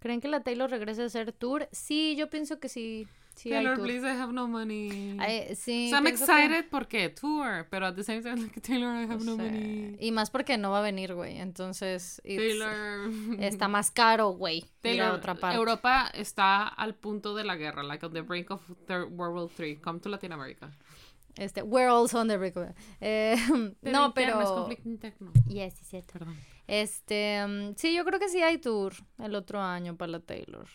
¿Creen 0.00 0.20
que 0.20 0.28
la 0.28 0.42
Taylor 0.42 0.70
regrese 0.70 1.02
a 1.02 1.06
hacer 1.06 1.32
tour? 1.32 1.66
Sí, 1.72 2.14
yo 2.16 2.28
pienso 2.28 2.60
que 2.60 2.68
sí. 2.68 3.08
Sí 3.36 3.48
hay 3.52 3.64
Taylor, 3.64 3.76
tour. 3.78 3.86
please, 3.88 4.06
I 4.06 4.10
have 4.10 4.32
no 4.32 4.46
money. 4.46 5.16
Sí, 5.56 5.88
so 5.90 5.96
I'm 5.96 6.04
pienso 6.04 6.24
que- 6.26 6.32
excited 6.32 6.66
porque 6.70 7.08
tour, 7.08 7.66
pero 7.68 7.86
at 7.86 7.96
the 7.96 8.04
same 8.04 8.22
time, 8.22 8.36
like, 8.36 8.60
Taylor, 8.60 8.94
I 8.94 9.10
have 9.10 9.24
no 9.24 9.36
money. 9.36 9.96
Y 9.98 10.12
más 10.12 10.30
porque 10.30 10.56
no 10.56 10.70
va 10.70 10.78
a 10.78 10.82
venir, 10.82 11.14
güey. 11.14 11.38
Entonces, 11.40 12.22
Taylor. 12.24 13.10
está 13.40 13.66
más 13.66 13.90
caro, 13.90 14.28
güey. 14.28 14.64
Taylor, 14.82 15.10
otra 15.14 15.34
parte. 15.34 15.56
Europa 15.56 16.08
está 16.14 16.68
al 16.68 16.94
punto 16.94 17.34
de 17.34 17.42
la 17.42 17.56
guerra, 17.56 17.82
like 17.82 18.06
on 18.06 18.12
the 18.12 18.20
brink 18.20 18.52
of 18.52 18.60
third 18.86 19.08
World 19.10 19.34
War 19.36 19.48
III. 19.58 19.76
Come 19.78 19.98
to 20.00 20.08
Latin 20.10 20.30
America. 20.32 20.70
Este, 21.36 21.62
we're 21.62 21.88
also 21.88 22.18
on 22.18 22.28
the. 22.28 22.74
Eh, 23.00 23.36
no, 23.48 23.56
interno, 23.56 24.14
pero. 24.14 24.40
Es 24.40 24.48
conflicto 24.48 24.88
interno. 24.88 25.32
Yes, 25.48 25.74
sí, 25.74 25.84
cierto. 25.84 26.12
Perdón. 26.12 26.36
Este, 26.66 27.44
mm, 27.46 27.74
sí, 27.76 27.94
yo 27.94 28.04
creo 28.04 28.18
que 28.18 28.28
sí 28.28 28.42
hay 28.42 28.58
tour 28.58 28.94
el 29.18 29.34
otro 29.34 29.60
año 29.60 29.96
para 29.96 30.12
la 30.12 30.20
Taylor. 30.20 30.68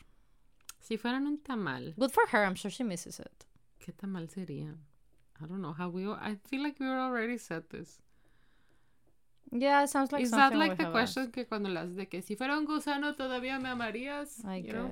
Si 0.80 0.98
fueran 0.98 1.28
un 1.28 1.38
tamal, 1.42 1.94
Good 1.98 2.12
for 2.12 2.24
her, 2.32 2.44
I'm 2.44 2.56
sure 2.56 2.72
she 2.72 2.84
misses 2.84 3.20
it. 3.20 3.46
¿qué 3.80 3.94
tamal 3.94 4.30
sería? 4.30 4.76
I 5.42 5.46
don't 5.46 5.62
know. 5.62 5.74
How 5.74 5.90
we? 5.90 6.06
I 6.06 6.36
feel 6.36 6.62
like 6.62 6.80
we 6.80 6.88
already 6.88 7.38
said 7.38 7.64
this. 7.70 8.02
Yeah, 9.52 9.84
it 9.84 9.90
sounds 9.90 10.12
like 10.12 10.22
Is 10.22 10.32
that 10.32 10.54
like 10.54 10.78
we 10.78 10.86
the 10.86 10.92
question 10.92 11.32
que 11.32 11.46
cuando 11.46 11.70
las 11.70 11.96
de 11.96 12.08
que 12.08 12.22
si 12.22 12.36
fuera 12.36 12.58
un 12.58 12.66
gusano 12.66 13.16
todavía 13.16 13.60
me 13.60 13.70
amarías? 13.70 14.44
I 14.46 14.58
you 14.58 14.74
know? 14.74 14.92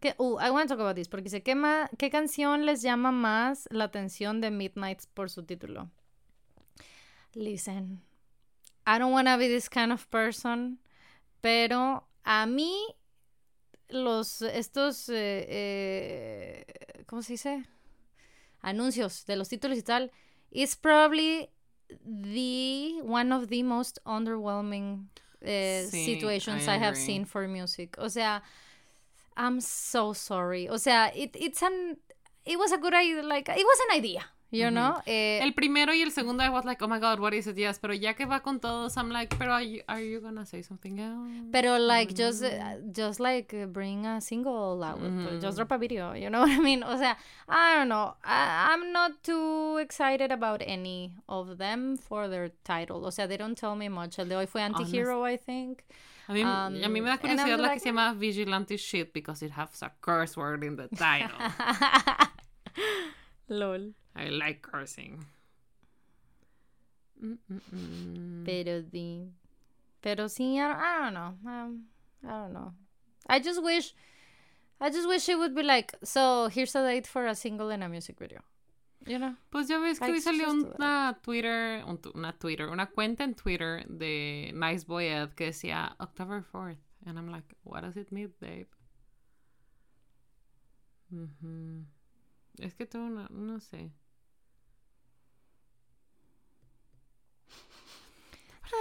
Que, 0.00 0.14
uh, 0.18 0.36
I 0.38 0.50
want 0.50 0.68
to 0.68 0.74
talk 0.74 0.80
about 0.80 0.94
this 0.96 1.08
porque 1.08 1.24
dice, 1.24 1.42
¿qué, 1.42 1.54
ma- 1.54 1.88
¿qué 1.98 2.10
canción 2.10 2.66
les 2.66 2.82
llama 2.82 3.12
más 3.12 3.66
la 3.70 3.84
atención 3.84 4.40
de 4.40 4.50
Midnight 4.50 5.04
por 5.14 5.30
su 5.30 5.42
título? 5.44 5.90
Listen, 7.34 8.00
I 8.86 8.98
don't 8.98 9.12
want 9.12 9.26
to 9.28 9.36
be 9.36 9.48
this 9.48 9.68
kind 9.68 9.92
of 9.92 10.06
person, 10.10 10.78
pero 11.42 12.06
a 12.24 12.46
mí 12.46 12.74
los, 13.88 14.42
estos, 14.42 15.08
eh, 15.08 15.44
eh, 15.48 17.04
¿cómo 17.06 17.22
se 17.22 17.34
dice? 17.34 17.64
Anuncios 18.62 19.24
de 19.26 19.36
los 19.36 19.48
títulos 19.48 19.78
y 19.78 19.82
tal, 19.82 20.10
is 20.50 20.76
probably 20.76 21.50
the, 21.88 23.00
one 23.02 23.32
of 23.32 23.48
the 23.48 23.62
most 23.62 23.98
underwhelming 24.04 25.08
eh, 25.40 25.86
Sí, 25.90 26.04
situations 26.04 26.66
I 26.66 26.76
I, 26.76 26.78
have 26.78 26.96
seen 26.96 27.26
for 27.26 27.46
music. 27.46 27.96
O 27.98 28.08
sea, 28.08 28.42
I'm 29.36 29.60
so 29.60 30.12
sorry. 30.12 30.68
O 30.68 30.76
sea, 30.78 31.10
it, 31.14 31.36
it's 31.38 31.62
an 31.62 31.96
it 32.44 32.58
was 32.58 32.72
a 32.72 32.78
good 32.78 32.94
idea, 32.94 33.22
like, 33.22 33.48
it 33.48 33.56
was 33.66 33.78
an 33.90 33.96
idea, 33.98 34.22
you 34.52 34.70
know? 34.70 35.00
Eh, 35.04 35.40
El 35.42 35.50
primero 35.52 35.92
y 35.92 36.00
el 36.02 36.12
segundo, 36.12 36.44
I 36.44 36.48
was 36.48 36.64
like, 36.64 36.80
oh 36.80 36.86
my 36.86 37.00
god, 37.00 37.18
what 37.18 37.34
is 37.34 37.48
it? 37.48 37.58
Yes, 37.58 37.80
pero 37.80 37.92
ya 37.92 38.12
que 38.12 38.24
va 38.24 38.38
con 38.38 38.60
todos, 38.60 38.96
I'm 38.96 39.10
like, 39.10 39.36
pero 39.36 39.50
are 39.50 39.62
you, 39.64 39.82
are 39.88 40.00
you 40.00 40.20
gonna 40.20 40.46
say 40.46 40.62
something 40.62 41.00
else? 41.00 41.28
Pero 41.52 41.76
like 41.78 42.14
just 42.14 42.44
uh, 42.44 42.76
just 42.92 43.18
like 43.18 43.52
bring 43.72 44.06
a 44.06 44.20
single 44.20 44.80
out, 44.84 45.00
Mm-hmm. 45.00 45.40
just 45.40 45.56
drop 45.56 45.72
a 45.72 45.76
video, 45.78 46.12
you 46.12 46.30
know 46.30 46.40
what 46.46 46.50
I 46.52 46.60
mean? 46.60 46.84
O 46.84 46.96
sea, 46.96 47.16
I 47.48 47.74
don't 47.74 47.88
know. 47.88 48.14
I, 48.24 48.68
I'm 48.72 48.92
not 48.92 49.24
too 49.24 49.78
excited 49.78 50.30
about 50.30 50.62
any 50.64 51.14
of 51.28 51.58
them 51.58 51.96
for 51.96 52.28
their 52.28 52.50
title. 52.62 53.04
O 53.04 53.10
sea, 53.10 53.26
they 53.26 53.36
don't 53.36 53.58
tell 53.58 53.74
me 53.74 53.88
much. 53.88 54.20
El 54.20 54.26
de 54.26 54.36
hoy 54.36 54.46
fue 54.46 54.60
Antihero, 54.62 55.24
I 55.24 55.36
think. 55.36 55.82
A 56.28 56.32
mí, 56.32 56.42
a 56.42 56.88
mí 56.88 57.00
me 57.00 57.08
da 57.08 57.14
Um, 57.14 57.18
curiosidad 57.20 57.58
la 57.58 57.68
like, 57.68 57.74
que 57.74 57.80
se 57.80 57.88
llama 57.90 58.14
Vigilante 58.14 58.76
Shit 58.76 59.12
because 59.12 59.42
it 59.44 59.52
has 59.52 59.82
a 59.82 59.90
curse 60.00 60.36
word 60.36 60.64
in 60.64 60.76
the 60.76 60.88
title. 60.88 61.38
Lol. 63.48 63.92
I 64.16 64.28
like 64.30 64.60
cursing. 64.62 65.24
Mm-mm-mm. 67.22 68.44
Pero 68.44 68.82
the 68.82 69.28
Pero 70.02 70.28
sí, 70.28 70.58
I, 70.58 70.72
I 70.72 70.98
don't 71.02 71.14
know. 71.14 71.34
Um, 71.46 71.84
I 72.24 72.28
don't 72.30 72.52
know. 72.52 72.72
I 73.28 73.40
just 73.40 73.62
wish 73.62 73.94
I 74.80 74.90
just 74.90 75.08
wish 75.08 75.28
it 75.28 75.38
would 75.38 75.54
be 75.54 75.62
like, 75.62 75.94
so 76.04 76.48
here's 76.48 76.74
a 76.74 76.82
date 76.82 77.06
for 77.06 77.26
a 77.26 77.34
single 77.34 77.70
and 77.70 77.82
a 77.82 77.88
music 77.88 78.18
video. 78.18 78.40
You 79.04 79.18
know? 79.18 79.36
Pues 79.50 79.68
ya 79.68 79.78
ves 79.78 80.00
que 80.00 80.10
hoy 80.10 80.20
salió 80.20 80.50
una 80.52 81.18
Twitter, 81.22 81.84
un 81.84 82.00
una 82.14 82.32
Twitter, 82.32 82.68
una 82.68 82.86
cuenta 82.86 83.24
en 83.24 83.34
Twitter 83.34 83.86
de 83.88 84.52
Nice 84.54 84.84
Boy 84.86 85.06
Ed 85.06 85.30
que 85.34 85.46
decía 85.46 85.94
October 86.00 86.42
4th. 86.42 86.78
And 87.04 87.18
I'm 87.18 87.28
like, 87.30 87.54
what 87.62 87.82
does 87.82 87.96
it 87.96 88.10
mean, 88.10 88.34
babe? 88.40 88.68
Es 92.58 92.74
que 92.74 92.86
tú 92.86 92.98
no, 92.98 93.28
no 93.28 93.60
sé. 93.60 93.92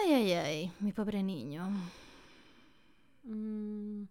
Ay, 0.03 0.13
ay, 0.13 0.31
ay, 0.33 0.71
mi 0.79 0.91
pobre 0.91 1.21
niño. 1.21 1.69
Mm, 3.23 4.05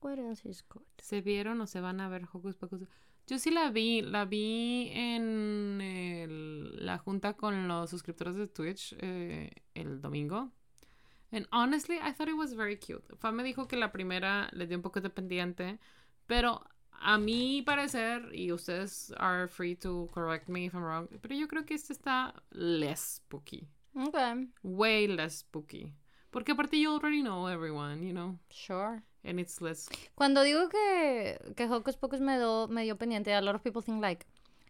What 0.00 0.18
else 0.18 0.48
is 0.48 0.62
good? 0.68 0.82
¿Se 0.98 1.20
vieron 1.20 1.60
o 1.60 1.66
se 1.66 1.80
van 1.80 2.00
a 2.00 2.08
ver 2.08 2.28
Hocus 2.32 2.56
Pocus? 2.56 2.82
Yo 3.26 3.38
sí 3.38 3.50
la 3.50 3.70
vi, 3.70 4.02
la 4.02 4.24
vi 4.24 4.90
en 4.92 5.80
el- 5.80 6.84
la 6.86 6.98
junta 6.98 7.34
con 7.34 7.66
los 7.68 7.90
suscriptores 7.90 8.36
de 8.36 8.46
Twitch 8.46 8.94
eh, 9.00 9.50
el 9.74 10.00
domingo. 10.00 10.52
And 11.32 11.46
honestly, 11.50 11.96
I 11.96 12.12
thought 12.12 12.28
it 12.28 12.36
was 12.36 12.54
very 12.54 12.76
cute. 12.78 13.02
Fa 13.18 13.32
me 13.32 13.42
dijo 13.42 13.66
que 13.66 13.76
la 13.76 13.90
primera 13.90 14.48
le 14.52 14.66
dio 14.66 14.76
un 14.76 14.82
poco 14.82 15.00
de 15.00 15.10
pendiente, 15.10 15.78
pero 16.26 16.62
a 16.92 17.18
mi 17.18 17.62
parecer, 17.62 18.32
y 18.32 18.52
ustedes 18.52 19.12
are 19.18 19.48
free 19.48 19.74
to 19.74 20.08
correct 20.14 20.48
me 20.48 20.66
if 20.66 20.74
I'm 20.74 20.82
wrong, 20.84 21.08
pero 21.20 21.34
yo 21.34 21.48
creo 21.48 21.64
que 21.66 21.74
este 21.74 21.92
está 21.92 22.32
less 22.52 23.16
spooky. 23.16 23.66
Okay, 23.94 24.48
Way 24.62 25.08
less 25.08 25.38
spooky. 25.38 25.92
Porque 26.30 26.52
aparte 26.52 26.78
you 26.78 26.90
already 26.92 27.22
know 27.22 27.48
everyone, 27.48 28.02
you 28.06 28.12
know, 28.12 28.38
sure. 28.50 29.02
And 29.26 29.38
it's 29.40 29.60
less 29.60 29.88
Cuando 30.14 30.42
digo 30.42 30.68
que, 30.70 31.38
que 31.56 31.66
Hocus 31.66 31.96
Pocus 31.96 32.20
me, 32.20 32.38
do, 32.38 32.68
me 32.68 32.84
dio 32.84 32.96
pendiente, 32.96 33.34
a 33.36 33.40
lot 33.40 33.54
of 33.54 33.62
people 33.62 33.82
think 33.82 34.00
like, 34.00 34.24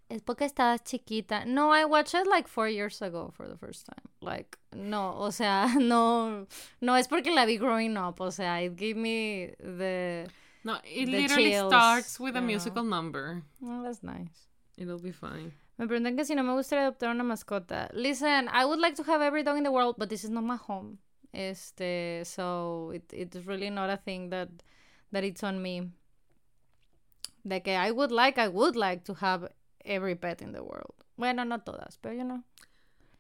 es 0.09 0.23
porque 0.23 0.45
estabas 0.45 0.83
chiquita. 0.85 1.45
No, 1.47 1.71
I 1.73 1.85
watched 1.85 2.15
it 2.15 2.27
like 2.29 2.49
four 2.49 2.69
years 2.69 3.03
ago 3.03 3.33
for 3.37 3.49
the 3.49 3.57
first 3.57 3.87
time. 3.87 4.05
Like, 4.21 4.57
no, 4.73 5.15
o 5.19 5.31
sea, 5.31 5.69
no, 5.79 6.47
no 6.81 6.95
es 6.95 7.09
porque 7.09 7.33
la 7.35 7.45
vi 7.45 7.57
growing 7.59 7.97
up, 7.97 8.21
o 8.21 8.31
sea, 8.31 8.61
it 8.63 8.77
gave 8.77 8.97
me 8.97 9.51
the, 9.59 10.27
No, 10.65 10.79
it 10.85 11.07
The 11.07 11.13
literally 11.13 11.51
chills, 11.53 11.73
starts 11.73 12.19
with 12.21 12.37
a 12.37 12.41
know. 12.41 12.47
musical 12.47 12.85
number. 12.85 13.43
oh, 13.65 13.83
that's 13.83 14.03
nice. 14.03 14.49
It'll 14.79 14.99
be 14.99 15.13
fine. 15.13 15.53
Me 15.79 15.87
preguntan 15.87 16.17
que 16.17 16.25
si 16.25 16.35
no 16.35 16.43
me 16.43 16.53
gustaría 16.55 16.87
adoptar 16.87 17.11
una 17.11 17.23
mascota. 17.25 17.89
Listen, 17.93 18.49
I 18.49 18.65
would 18.65 18.79
like 18.79 18.95
to 18.97 19.03
have 19.05 19.21
every 19.23 19.43
dog 19.43 19.57
in 19.59 19.63
the 19.65 19.71
world, 19.73 19.97
but 19.99 20.09
this 20.09 20.25
is 20.25 20.31
not 20.31 20.45
my 20.45 20.57
home. 20.57 20.99
Este, 21.37 22.23
so 22.25 22.93
it, 22.95 23.13
it's 23.13 23.37
really 23.47 23.69
not 23.69 23.91
a 23.91 23.99
thing 23.99 24.31
that 24.31 24.49
that 25.13 25.23
it's 25.23 25.43
on 25.45 25.61
me. 25.61 25.91
De 27.45 27.61
que 27.63 27.73
I 27.77 27.91
would 27.93 28.11
like, 28.11 28.39
I 28.41 28.49
would 28.49 28.75
like 28.75 29.05
to 29.05 29.15
have 29.21 29.53
every 29.85 30.15
pet 30.17 30.41
in 30.41 30.53
the 30.53 30.63
world. 30.63 30.95
Bueno, 31.17 31.45
no 31.45 31.59
todas, 31.61 31.99
pero 32.01 32.15
you 32.15 32.25
know. 32.25 32.43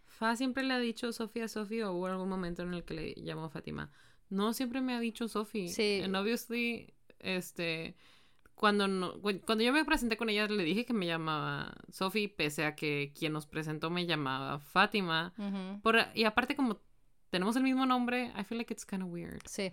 Fa 0.06 0.34
siempre 0.34 0.62
le 0.62 0.72
ha 0.74 0.78
dicho 0.80 1.12
Sofía 1.12 1.44
a 1.44 1.48
Sophie 1.48 1.84
o 1.84 1.92
hubo 1.92 2.06
algún 2.06 2.28
momento 2.28 2.62
en 2.62 2.72
el 2.74 2.84
que 2.84 2.94
le 2.94 3.14
llamó 3.16 3.50
Fátima. 3.50 3.90
No, 4.30 4.54
siempre 4.54 4.80
me 4.80 4.94
ha 4.94 5.00
dicho 5.00 5.28
Sophie. 5.28 5.68
Sí. 5.68 6.00
And 6.02 6.16
obviously, 6.16 6.94
este, 7.20 7.94
cuando, 8.54 8.88
no, 8.88 9.20
cu- 9.20 9.40
cuando 9.44 9.62
yo 9.62 9.72
me 9.72 9.84
presenté 9.84 10.16
con 10.16 10.30
ella 10.30 10.46
le 10.48 10.64
dije 10.64 10.86
que 10.86 10.94
me 10.94 11.06
llamaba 11.06 11.74
Sophie, 11.92 12.28
pese 12.28 12.64
a 12.64 12.74
que 12.74 13.12
quien 13.14 13.34
nos 13.34 13.46
presentó 13.46 13.90
me 13.90 14.06
llamaba 14.06 14.58
Fátima. 14.58 15.34
Ujú. 15.38 15.80
Por, 15.82 15.98
y 16.14 16.24
aparte 16.24 16.56
como 16.56 16.78
tenemos 17.36 17.54
el 17.56 17.62
mismo 17.62 17.84
nombre, 17.84 18.32
I 18.34 18.44
feel 18.44 18.56
like 18.58 18.72
it's 18.72 18.86
kind 18.86 19.02
of 19.02 19.10
weird. 19.10 19.42
Sí. 19.46 19.72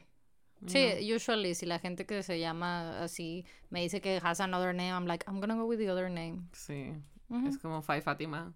you 0.62 0.68
Sí, 0.68 0.92
know? 0.92 1.16
usually 1.16 1.56
si 1.56 1.66
la 1.66 1.80
gente 1.80 2.06
que 2.06 2.22
se 2.24 2.38
llama 2.40 3.02
así 3.02 3.46
me 3.70 3.82
dice 3.82 4.02
que 4.02 4.20
has 4.22 4.40
another 4.42 4.74
name, 4.74 4.90
I'm 4.92 5.06
like, 5.08 5.26
I'm 5.28 5.40
gonna 5.40 5.56
go 5.56 5.66
with 5.66 5.80
the 5.80 5.90
other 5.90 6.10
name. 6.10 6.50
Sí. 6.52 6.94
Ujú. 7.30 7.48
Es 7.48 7.58
como 7.58 7.82
Fai 7.82 8.02
Fátima. 8.02 8.54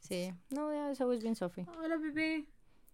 Sí. 0.00 0.32
No, 0.50 0.72
yeah, 0.72 0.90
it's 0.90 1.00
always 1.00 1.22
been 1.22 1.34
Sophie. 1.36 1.66
Hola, 1.78 1.96
bebé. 1.98 2.46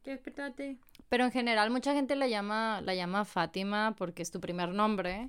Despertate. 0.04 0.78
Pero 1.09 1.24
en 1.24 1.30
general 1.30 1.70
mucha 1.70 1.94
gente 1.94 2.14
la 2.16 2.26
llama, 2.26 2.80
la 2.82 2.94
llama 2.94 3.24
Fátima 3.24 3.94
porque 3.96 4.22
es 4.22 4.30
tu 4.30 4.40
primer 4.40 4.68
nombre, 4.70 5.28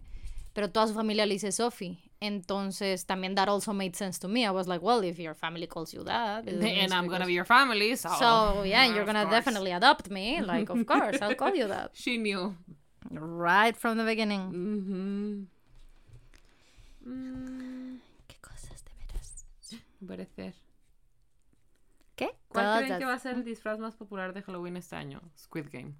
pero 0.54 0.70
toda 0.70 0.88
su 0.88 0.94
familia 0.94 1.26
le 1.26 1.34
dice 1.36 1.52
Sophie. 1.52 1.98
Entonces 2.26 3.06
también 3.06 3.36
that 3.36 3.50
also 3.50 3.74
made 3.74 3.96
sense 3.98 4.18
to 4.20 4.30
me. 4.30 4.46
I 4.46 4.52
was 4.52 4.66
like, 4.66 4.82
well, 4.82 5.04
if 5.04 5.20
your 5.20 5.34
family 5.36 5.68
calls 5.68 5.94
you 5.94 6.04
that, 6.06 6.48
And 6.48 6.60
means 6.62 6.92
I'm 6.94 7.08
gonna 7.08 7.26
because- 7.26 7.28
be 7.28 7.34
your 7.34 7.44
family, 7.46 7.96
so. 7.98 8.10
So 8.18 8.64
yeah, 8.64 8.86
you're 8.86 9.04
gonna 9.06 9.24
course. 9.26 9.36
definitely 9.36 9.72
adopt 9.74 10.10
me. 10.10 10.40
Like, 10.42 10.70
of 10.70 10.86
course, 10.86 11.22
I'll 11.22 11.36
call 11.36 11.54
you 11.54 11.68
that. 11.68 11.92
She 11.96 12.18
knew. 12.18 12.56
Right 13.12 13.76
from 13.76 13.98
the 13.98 14.06
beginning. 14.06 14.54
Mhm. 14.54 15.48
Mm, 17.06 18.00
¿Qué 18.28 18.38
cosas 18.40 18.84
de 18.86 18.92
veras? 19.06 19.46
parecer. 20.08 20.54
¿Qué? 22.16 22.30
¿Cuál 22.48 22.78
creen 22.78 22.88
Todas. 22.88 23.00
que 23.00 23.06
va 23.06 23.14
a 23.14 23.20
ser 23.20 23.36
el 23.36 23.44
disfraz 23.44 23.80
más 23.80 23.96
popular 23.96 24.34
de 24.34 24.42
Halloween 24.44 24.78
este 24.78 24.96
año? 24.96 25.20
Squid 25.38 25.66
Game. 25.72 25.94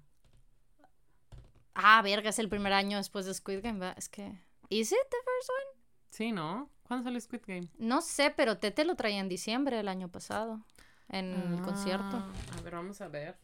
Ah, 1.74 2.00
verga, 2.02 2.30
es 2.30 2.38
el 2.38 2.48
primer 2.48 2.72
año 2.72 2.96
después 2.96 3.26
de 3.26 3.34
Squid 3.34 3.60
Game, 3.62 3.78
¿verdad? 3.80 3.96
Es 3.98 4.08
que... 4.08 4.32
¿Is 4.70 4.92
it 4.92 4.98
the 5.10 5.16
first 5.24 5.50
one? 5.50 5.73
Sí, 6.14 6.30
¿no? 6.30 6.70
¿Cuándo 6.84 7.02
sale 7.04 7.20
Squid 7.20 7.40
Game? 7.46 7.68
No 7.78 8.00
sé, 8.00 8.30
pero 8.36 8.58
Tete 8.58 8.84
lo 8.84 8.94
traía 8.94 9.18
en 9.18 9.28
diciembre 9.28 9.76
del 9.76 9.88
año 9.88 10.08
pasado. 10.08 10.60
En 11.08 11.34
el 11.54 11.60
concierto. 11.62 12.06
Ah, 12.16 12.32
A 12.56 12.60
ver, 12.62 12.74
vamos 12.74 13.00
a 13.00 13.08
ver. 13.08 13.36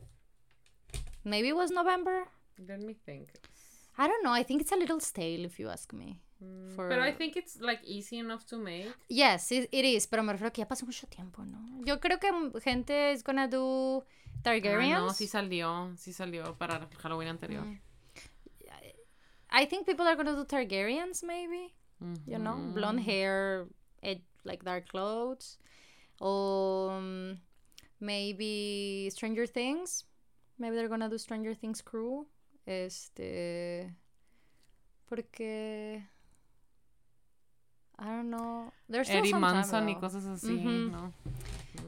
Maybe 1.24 1.48
it 1.48 1.54
was 1.54 1.70
November. 1.72 2.24
Let 2.58 2.78
me 2.78 2.94
think. 2.94 3.28
I 3.98 4.06
don't 4.06 4.22
know. 4.22 4.32
I 4.34 4.44
think 4.44 4.60
it's 4.62 4.72
a 4.72 4.76
little 4.76 5.00
stale, 5.00 5.44
if 5.44 5.58
you 5.58 5.68
ask 5.68 5.92
me. 5.92 6.20
Mm, 6.40 6.70
For- 6.76 6.88
Pero 6.88 7.04
I 7.04 7.12
think 7.12 7.36
it's 7.36 7.56
like 7.60 7.82
easy 7.84 8.18
enough 8.18 8.44
to 8.46 8.56
make. 8.58 8.94
Yes, 9.08 9.50
it, 9.52 9.68
it 9.72 9.84
is. 9.84 10.06
Pero 10.06 10.22
me 10.22 10.32
refiero 10.32 10.52
que 10.52 10.60
ya 10.62 10.68
pasó 10.68 10.86
mucho 10.86 11.06
tiempo, 11.08 11.44
¿no? 11.44 11.84
Yo 11.84 11.98
creo 12.00 12.18
que 12.20 12.30
gente 12.60 13.12
is 13.12 13.24
gonna 13.24 13.48
do 13.48 14.04
Ah, 14.06 14.42
Targaryens. 14.42 15.00
no, 15.00 15.12
sí 15.12 15.26
salió. 15.26 15.92
Sí 15.98 16.12
salió 16.12 16.56
para 16.56 16.76
el 16.76 16.86
Halloween 16.98 17.28
anterior. 17.30 17.64
Mm. 17.66 17.80
I 19.52 19.66
think 19.66 19.84
people 19.84 20.06
are 20.06 20.14
gonna 20.16 20.32
do 20.34 20.46
Targaryens, 20.46 21.24
maybe. 21.24 21.74
You 22.26 22.38
know, 22.38 22.56
blonde 22.74 23.00
hair, 23.00 23.66
ed- 24.02 24.22
like 24.44 24.64
dark 24.64 24.88
clothes. 24.88 25.58
Or 26.20 26.92
um, 26.92 27.38
maybe 28.00 29.08
Stranger 29.10 29.46
Things. 29.46 30.04
Maybe 30.58 30.76
they're 30.76 30.88
gonna 30.88 31.08
do 31.08 31.18
Stranger 31.18 31.54
Things 31.54 31.80
crew. 31.82 32.26
Este. 32.66 33.90
Porque. 35.08 36.02
I 37.98 38.06
don't 38.06 38.30
know. 38.30 38.72
There's 38.88 39.08
still 39.08 39.18
Eddie 39.20 39.30
some 39.30 39.42
time, 39.42 39.54
Manson 39.56 39.88
y 39.88 39.94
though. 39.94 40.00
cosas 40.00 40.24
así, 40.26 40.56
Ujú. 40.56 40.90
¿no? 40.90 41.12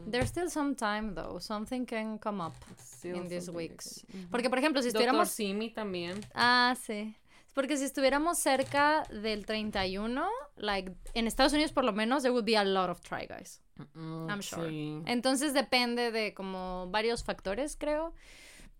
There's 0.06 0.28
still 0.28 0.50
some 0.50 0.74
time 0.74 1.14
though. 1.14 1.38
Something 1.38 1.86
can 1.86 2.18
come 2.18 2.40
up 2.42 2.54
Still 2.76 3.16
in 3.16 3.28
these 3.28 3.50
weeks. 3.50 4.04
Ujú. 4.12 4.28
Porque, 4.30 4.50
por 4.50 4.58
ejemplo, 4.58 4.82
si 4.82 4.90
Doctor 4.90 5.08
estuviéramos. 5.08 5.28
Simi 5.30 5.70
también. 5.70 6.22
Ah, 6.34 6.74
sí. 6.76 7.14
Porque 7.54 7.76
si 7.76 7.84
estuviéramos 7.84 8.38
cerca 8.38 9.02
del 9.10 9.44
31, 9.44 10.26
like, 10.56 10.94
en 11.14 11.26
Estados 11.26 11.52
Unidos 11.52 11.72
por 11.72 11.84
lo 11.84 11.92
menos, 11.92 12.22
there 12.22 12.32
would 12.32 12.46
be 12.46 12.56
a 12.56 12.64
lot 12.64 12.88
of 12.88 13.00
Try 13.02 13.26
Guys. 13.26 13.60
Mm, 13.94 14.30
I'm 14.30 14.40
sure. 14.42 14.68
sí. 14.68 15.02
Entonces 15.06 15.52
depende 15.52 16.12
de 16.12 16.32
como 16.32 16.88
varios 16.90 17.24
factores, 17.24 17.76
creo. 17.76 18.14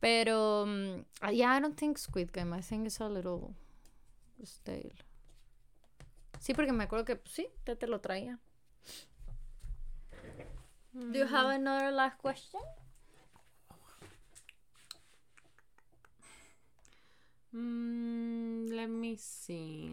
Pero, 0.01 0.65
mm, 0.67 1.31
yeah, 1.33 1.57
I 1.57 1.61
don't 1.61 1.79
think 1.79 1.99
Squid 1.99 2.31
Game. 2.33 2.57
I 2.57 2.63
think 2.63 2.87
it's 2.87 3.01
a 3.01 3.09
little 3.09 3.55
stale. 4.45 4.95
Sí, 6.41 6.55
porque 6.55 6.73
me 6.73 6.85
acuerdo 6.85 7.05
que, 7.05 7.17
pues, 7.17 7.35
sí, 7.35 7.49
te, 7.65 7.77
te 7.77 7.87
lo 7.87 8.01
traía. 8.01 8.41
Do 10.93 11.19
you 11.19 11.27
have 11.27 11.55
another 11.55 11.93
last 11.93 12.21
question? 12.21 12.61
Mm, 17.55 18.73
let 18.75 18.89
me 18.89 19.17
see. 19.17 19.93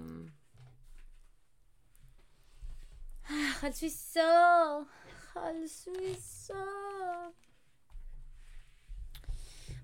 al 3.64 3.72
suizo. 3.74 4.86
Al 5.36 5.68
suizo. 5.68 7.34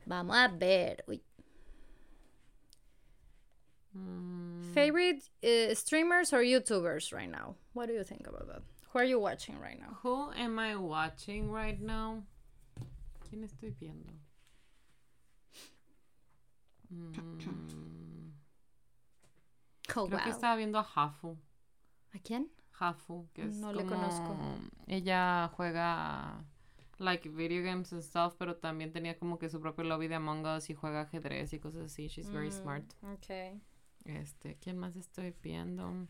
Vamos 0.07 0.35
a 0.35 0.47
ver. 0.47 0.97
Uy. 1.07 1.19
Mm, 3.97 4.73
Favorite 4.73 5.23
uh, 5.43 5.73
streamers 5.73 6.34
or 6.34 6.39
YouTubers 6.39 7.14
right 7.14 7.30
now? 7.30 7.56
What 7.73 7.88
do 7.88 7.93
you 7.93 8.03
think 8.03 8.27
about 8.27 8.47
that? 8.47 8.61
Who 8.91 8.99
are 8.99 9.06
you 9.06 9.19
watching 9.19 9.60
right 9.60 9.80
now? 9.80 9.97
Who 10.03 10.31
am 10.31 10.60
I 10.60 10.76
watching 10.76 11.52
right 11.52 11.80
now? 11.81 12.23
¿Quién 13.30 13.43
estoy 13.43 13.73
viendo? 13.81 14.14
Mm, 16.89 17.11
Oh, 19.97 20.07
creo 20.07 20.19
que 20.19 20.25
wow. 20.25 20.33
estaba 20.33 20.55
viendo 20.55 20.79
a 20.79 20.81
Hafu. 20.95 21.37
¿A 22.13 22.19
quién? 22.19 22.51
Hafu, 22.79 23.29
que 23.33 23.43
es 23.45 23.55
No 23.57 23.71
le 23.71 23.83
como- 23.85 23.95
conozco. 23.95 24.35
Ella 24.87 25.49
juega 25.55 26.43
like 26.97 27.29
video 27.29 27.63
games 27.63 27.93
and 27.93 28.01
stuff, 28.01 28.35
pero 28.37 28.57
también 28.57 28.91
tenía 28.91 29.17
como 29.17 29.37
que 29.37 29.49
su 29.49 29.59
propio 29.61 29.83
lobby 29.85 30.07
de 30.07 30.15
Among 30.15 30.45
Us 30.45 30.69
y 30.69 30.73
juega 30.75 31.01
ajedrez 31.01 31.53
y 31.53 31.59
cosas 31.59 31.83
así. 31.83 32.07
She's 32.07 32.29
very 32.31 32.49
Mm, 32.49 32.51
smart. 32.51 32.93
Okay. 33.17 33.61
Este, 34.05 34.57
¿quién 34.57 34.77
más 34.77 34.95
estoy 34.95 35.33
viendo? 35.41 36.07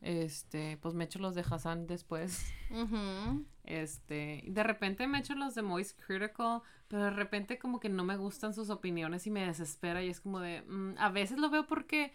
Este, 0.00 0.76
pues 0.78 0.94
me 0.94 1.04
echo 1.04 1.18
los 1.18 1.34
de 1.34 1.44
Hassan 1.48 1.86
después. 1.86 2.52
Ujú. 2.70 3.44
Este, 3.68 4.44
de 4.46 4.62
repente 4.62 5.06
me 5.06 5.18
echo 5.18 5.34
los 5.34 5.54
de 5.54 5.60
Moist 5.60 6.00
Critical, 6.06 6.62
pero 6.88 7.04
de 7.04 7.10
repente 7.10 7.58
como 7.58 7.80
que 7.80 7.90
no 7.90 8.02
me 8.02 8.16
gustan 8.16 8.54
sus 8.54 8.70
opiniones 8.70 9.26
y 9.26 9.30
me 9.30 9.44
desespera 9.46 10.02
y 10.02 10.08
es 10.08 10.20
como 10.20 10.40
de, 10.40 10.62
mm, 10.62 10.94
a 10.98 11.10
veces 11.10 11.38
lo 11.38 11.50
veo 11.50 11.66
porque 11.66 12.14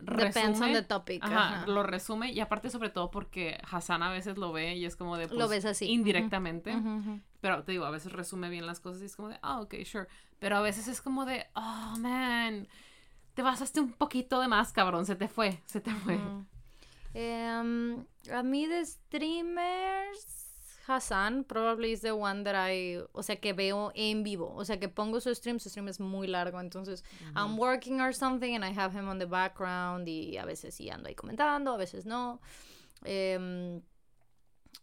Depends 0.00 0.36
on 0.36 0.52
resume, 0.52 0.72
the 0.74 0.82
topic. 0.82 1.22
ajá, 1.24 1.48
ajá. 1.62 1.66
lo 1.66 1.82
resume 1.82 2.30
y 2.32 2.40
aparte 2.40 2.68
sobre 2.68 2.90
todo 2.90 3.10
porque 3.10 3.58
Hassan 3.70 4.02
a 4.02 4.10
veces 4.10 4.36
lo 4.36 4.52
ve 4.52 4.76
y 4.76 4.84
es 4.84 4.96
como 4.96 5.16
de, 5.16 5.28
Lo 5.28 5.34
pues, 5.46 5.50
ves 5.50 5.64
así. 5.64 5.86
indirectamente, 5.86 6.74
pero 7.40 7.62
te 7.64 7.72
digo, 7.72 7.86
a 7.86 7.90
veces 7.90 8.12
resume 8.12 8.50
bien 8.50 8.66
las 8.66 8.80
cosas 8.80 9.00
y 9.02 9.06
es 9.06 9.16
como 9.16 9.28
de, 9.30 9.38
ah, 9.42 9.60
ok, 9.62 9.74
sure, 9.84 10.08
pero 10.38 10.56
a 10.56 10.60
veces 10.60 10.88
es 10.88 11.00
como 11.00 11.24
de, 11.24 11.46
oh, 11.54 11.96
man, 12.00 12.68
te 13.34 13.40
basaste 13.42 13.80
un 13.80 13.92
poquito 13.92 14.40
de 14.40 14.48
más, 14.48 14.72
cabrón, 14.72 15.06
se 15.06 15.16
te 15.16 15.26
fue, 15.28 15.62
se 15.66 15.80
te 15.80 15.90
fue. 15.90 16.18
Em, 17.14 18.04
a 18.32 18.42
mí 18.42 18.66
de 18.66 18.84
streamers, 18.86 20.41
Hassan 20.86 21.44
probably 21.44 21.92
is 21.92 22.00
the 22.00 22.14
one 22.14 22.42
that 22.44 22.54
I, 22.56 22.98
o 23.12 23.22
sea, 23.22 23.36
que 23.36 23.52
veo 23.52 23.92
en 23.94 24.22
vivo. 24.22 24.52
O 24.56 24.64
sea, 24.64 24.78
que 24.80 24.88
pongo 24.88 25.20
su 25.20 25.32
stream, 25.34 25.58
su 25.60 25.68
stream 25.68 25.88
es 25.88 26.00
muy 26.00 26.26
largo. 26.26 26.58
Entonces, 26.60 27.04
I'm 27.36 27.56
working 27.58 28.00
or 28.00 28.12
something 28.12 28.54
and 28.54 28.64
I 28.64 28.70
have 28.72 28.92
him 28.92 29.08
on 29.08 29.18
the 29.18 29.26
background 29.26 30.08
y 30.08 30.36
a 30.38 30.44
veces 30.44 30.74
sí 30.74 30.90
ando 30.90 31.08
ahí 31.08 31.14
comentando, 31.14 31.72
a 31.72 31.76
veces 31.76 32.04
no. 32.04 32.40
Em, 33.04 33.80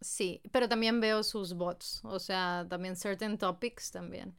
sí, 0.02 0.42
pero 0.52 0.68
también 0.70 1.00
veo 1.02 1.24
sus 1.24 1.54
bots. 1.54 2.02
O 2.04 2.20
sea, 2.20 2.66
también 2.70 2.96
certain 2.96 3.38
topics 3.38 3.92
también. 3.92 4.36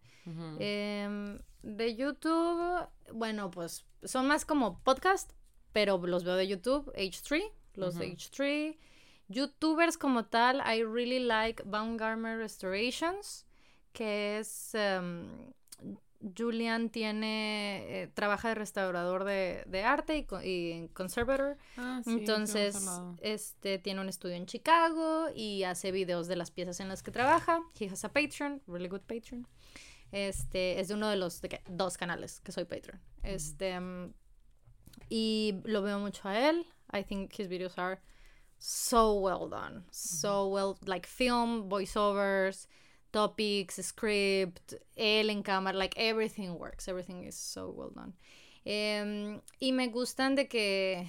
Em, 0.59 1.39
de 1.63 1.97
YouTube, 1.97 2.87
bueno, 3.13 3.51
pues 3.51 3.85
son 4.05 4.27
más 4.29 4.45
como 4.45 4.79
podcast, 4.83 5.33
pero 5.73 5.99
los 5.99 6.25
veo 6.25 6.37
de 6.37 6.47
YouTube, 6.47 6.91
H3, 6.95 7.43
los 7.75 7.97
de 7.97 8.07
Ujú. 8.07 8.15
H3. 8.17 8.79
YouTubers 9.31 9.97
como 9.97 10.25
tal, 10.25 10.61
I 10.61 10.83
really 10.83 11.21
like 11.21 11.63
Baumgartner 11.65 12.39
Restorations, 12.39 13.47
que 13.93 14.39
es... 14.39 14.75
em, 14.75 15.53
Julian 16.37 16.91
tiene, 16.91 18.03
eh, 18.03 18.07
trabaja 18.09 18.49
de 18.49 18.55
restaurador 18.55 19.25
de, 19.25 19.65
de 19.67 19.83
arte 19.85 20.19
y, 20.19 20.27
y 20.47 20.89
conservator. 20.89 21.57
Ah, 21.79 22.03
sí, 22.05 22.11
Entonces, 22.11 22.77
este 23.23 23.79
tiene 23.79 24.01
un 24.01 24.09
estudio 24.09 24.35
en 24.35 24.47
Chicago 24.47 25.29
y 25.35 25.65
hace 25.65 25.93
videos 25.93 26.29
de 26.29 26.37
las 26.37 26.51
piezas 26.51 26.81
en 26.81 26.89
las 26.89 27.03
que 27.03 27.11
trabaja. 27.11 27.63
He 27.79 27.87
has 27.87 28.05
a 28.05 28.13
Patreon, 28.13 28.63
really 28.67 28.89
good 28.89 29.01
Patreon. 29.01 29.47
Este 30.13 30.79
es 30.81 30.89
de 30.89 30.95
uno 30.95 31.09
de 31.09 31.17
los 31.17 31.41
de 31.41 31.63
dos 31.69 31.97
canales 31.97 32.41
que 32.41 32.53
soy 32.53 32.65
Patreon. 32.65 33.01
Este 33.23 33.79
mm, 33.81 34.13
y 35.09 35.55
lo 35.65 35.83
veo 35.83 35.99
mucho 36.01 36.29
a 36.29 36.51
él. 36.51 36.67
I 36.93 37.03
think 37.03 37.33
his 37.39 37.49
videos 37.49 37.79
are 37.79 37.99
so 38.61 39.19
well 39.19 39.49
done, 39.49 39.85
so 39.91 40.47
well 40.49 40.79
like 40.87 41.07
film, 41.07 41.69
voiceovers, 41.69 42.67
topics, 43.13 43.77
script, 43.77 44.75
él 44.97 45.31
en 45.31 45.43
cámara, 45.43 45.75
like 45.75 45.95
everything 45.97 46.59
works. 46.59 46.87
Everything 46.87 47.25
is 47.25 47.35
so 47.35 47.75
well 47.75 47.91
done. 47.91 48.13
Em, 48.65 49.41
y 49.61 49.73
me 49.73 49.89
gustan 49.89 50.37
de 50.37 50.47
que 50.47 51.09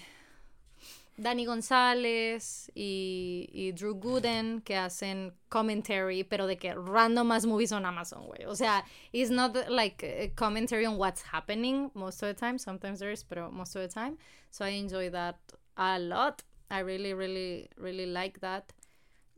Dani 1.17 1.45
González 1.45 2.71
y, 2.73 3.49
y 3.53 3.71
Drew 3.73 3.95
Gooden 3.95 4.61
que 4.61 4.75
hacen 4.75 5.33
commentary, 5.49 6.23
pero 6.23 6.47
de 6.47 6.55
que 6.55 6.73
random 6.73 7.31
as 7.33 7.45
movies 7.45 7.73
on 7.73 7.85
Amazon, 7.85 8.27
güey. 8.27 8.45
O 8.47 8.55
sea, 8.55 8.83
it's 9.11 9.29
not 9.29 9.69
like 9.69 10.03
a 10.03 10.29
commentary 10.35 10.85
on 10.85 10.97
what's 10.97 11.21
happening 11.21 11.91
most 11.93 12.23
of 12.23 12.29
the 12.29 12.33
time. 12.33 12.57
Sometimes 12.57 12.99
there 12.99 13.11
is, 13.11 13.23
pero 13.23 13.51
most 13.51 13.75
of 13.75 13.81
the 13.81 13.89
time. 13.89 14.17
So 14.49 14.65
I 14.65 14.69
enjoy 14.69 15.09
that 15.09 15.37
a 15.77 15.99
lot. 15.99 16.43
I 16.71 16.79
really, 16.79 17.13
really, 17.13 17.69
really 17.75 18.05
like 18.05 18.39
that. 18.39 18.63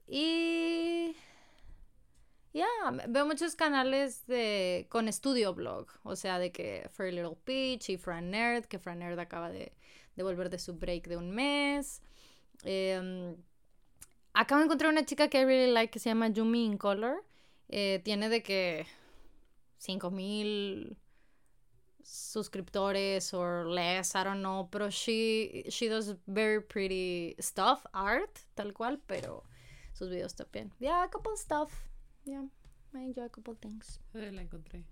Y 0.07 1.15
ya, 2.53 2.67
veo 3.07 3.25
muchos 3.25 3.55
canales 3.55 4.27
de 4.27 4.85
con 4.89 5.07
estudio 5.07 5.55
blog, 5.55 5.87
o 6.03 6.15
sea, 6.15 6.37
de 6.37 6.51
que 6.51 6.87
Fairy 6.91 7.15
Little 7.15 7.37
Peach 7.43 7.89
y 7.89 7.97
Fran 7.97 8.29
Nerd, 8.29 8.65
que 8.65 8.77
Fran 8.77 8.99
Nerd 8.99 9.19
acaba 9.19 9.49
de, 9.49 9.73
de 10.15 10.23
volver 10.23 10.51
de 10.51 10.59
su 10.59 10.75
break 10.75 11.07
de 11.07 11.17
un 11.17 11.31
mes. 11.31 12.03
Em, 12.63 13.35
acabo 14.33 14.59
de 14.59 14.65
encontrar 14.65 14.91
una 14.91 15.03
chica 15.03 15.27
que 15.27 15.39
I 15.39 15.45
really 15.45 15.71
like 15.71 15.91
que 15.91 15.99
se 15.99 16.09
llama 16.09 16.27
Yumi 16.27 16.65
in 16.65 16.77
Color. 16.77 17.23
Eh, 17.69 17.99
tiene 18.03 18.29
de 18.29 18.43
que 18.43 18.85
5000 19.79 20.97
suscriptores 22.03 23.33
or 23.33 23.65
less, 23.69 24.15
I 24.15 24.23
don't 24.23 24.41
know, 24.41 24.67
pero 24.71 24.89
she 24.89 25.65
she 25.69 25.87
does 25.89 26.13
very 26.27 26.61
pretty 26.61 27.35
stuff, 27.39 27.85
art, 27.93 28.41
tal 28.55 28.71
cual, 28.71 28.97
pero 29.07 29.43
sus 29.93 30.09
videos 30.09 30.33
también. 30.35 30.71
Yeah, 30.79 31.03
a 31.03 31.07
couple 31.07 31.35
stuff. 31.37 31.87
Yeah, 32.25 32.43
I 32.95 32.99
enjoy 33.01 33.23
a 33.25 33.29
couple 33.29 33.55
things. 33.61 33.99
La 34.13 34.21
encontré. 34.41 34.83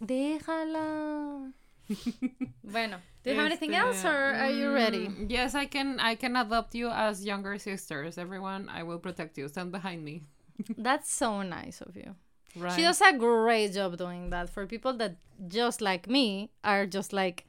Déjala. 0.00 1.52
bueno, 2.64 2.98
do 3.24 3.30
you 3.30 3.36
have 3.36 3.46
anything 3.46 3.74
else 3.74 4.04
or 4.04 4.14
are 4.14 4.50
you 4.50 4.72
ready? 4.72 5.08
mm, 5.08 5.28
Yes, 5.30 5.54
I 5.54 5.66
can. 5.66 5.98
I 5.98 6.14
can 6.14 6.36
adopt 6.36 6.74
you 6.74 6.88
as 6.88 7.24
younger 7.24 7.58
sisters. 7.58 8.16
Everyone, 8.16 8.68
I 8.68 8.82
will 8.84 8.98
protect 9.00 9.36
you. 9.38 9.48
Stand 9.48 9.72
behind 9.72 10.04
me. 10.04 10.22
That's 10.78 11.10
so 11.12 11.42
nice 11.42 11.80
of 11.80 11.96
you. 11.96 12.14
Right. 12.56 12.72
She 12.72 12.82
does 12.82 13.00
a 13.00 13.12
great 13.16 13.72
job 13.72 13.96
doing 13.96 14.30
that 14.30 14.50
for 14.50 14.66
people 14.66 14.92
that 14.94 15.16
just 15.48 15.80
like 15.80 16.08
me 16.08 16.50
are 16.64 16.86
just 16.86 17.12
like 17.12 17.46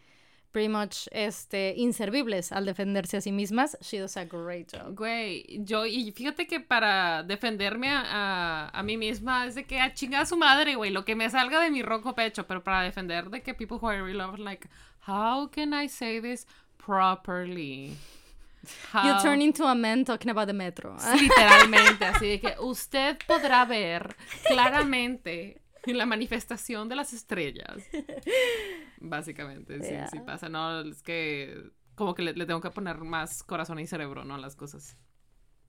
pretty 0.52 0.68
much 0.68 1.08
este 1.12 1.76
inservibles 1.78 2.52
al 2.52 2.66
defenderse 2.66 3.18
a 3.18 3.22
sí 3.22 3.32
mismas. 3.32 3.76
She 3.82 4.00
does 4.00 4.18
a 4.18 4.26
great 4.26 4.72
job. 4.72 4.96
Güey, 4.96 5.64
yo, 5.66 5.86
y 5.86 6.12
fíjate 6.12 6.46
que 6.48 6.60
para 6.60 7.24
defenderme 7.24 7.90
a, 7.90 8.04
a, 8.06 8.70
a 8.80 8.84
mí 8.84 8.98
misma 8.98 9.46
es 9.48 9.56
de 9.56 9.64
que 9.64 9.80
a 9.80 9.94
chinga 9.94 10.22
a 10.22 10.26
su 10.26 10.36
madre, 10.36 10.76
güey, 10.76 10.92
lo 10.92 11.04
que 11.04 11.16
me 11.16 11.30
salga 11.30 11.62
de 11.62 11.72
mi 11.72 11.82
rojo 11.82 12.14
pecho, 12.14 12.46
pero 12.46 12.64
para 12.64 12.84
defender 12.84 13.30
de 13.30 13.42
que 13.42 13.54
people 13.54 13.78
who 13.82 13.90
I 13.90 13.98
really 13.98 14.14
love, 14.14 14.40
like, 14.40 14.68
how 15.08 15.48
can 15.48 15.74
I 15.74 15.88
say 15.88 16.20
this 16.20 16.46
properly? 16.78 17.96
You 18.64 18.70
How- 18.94 19.22
turn 19.24 19.42
into 19.42 19.66
a 19.66 19.74
man 19.76 20.06
talking 20.06 20.30
about 20.30 20.48
the 20.48 20.54
metro. 20.54 20.96
Literalmente, 21.20 22.06
así 22.06 22.28
de 22.28 22.40
que 22.40 22.56
usted 22.60 23.18
podrá 23.28 23.66
ver 23.66 24.16
claramente 24.48 25.62
la 25.86 26.06
manifestación 26.06 26.88
de 26.90 26.96
las 26.96 27.12
estrellas. 27.14 27.82
Básicamente, 29.00 29.80
sí, 29.80 29.86
sí 30.12 30.18
Yeah. 30.18 30.26
pasa. 30.26 30.50
No, 30.50 30.82
es 30.82 31.02
que 31.02 31.72
como 31.96 32.14
que 32.16 32.22
le, 32.24 32.34
le 32.34 32.46
tengo 32.46 32.62
que 32.62 32.70
poner 32.72 32.98
más 32.98 33.44
corazón 33.44 33.80
y 33.80 33.88
cerebro, 33.88 34.24
¿no? 34.24 34.36
A 34.36 34.38
las 34.38 34.56
cosas. 34.56 34.98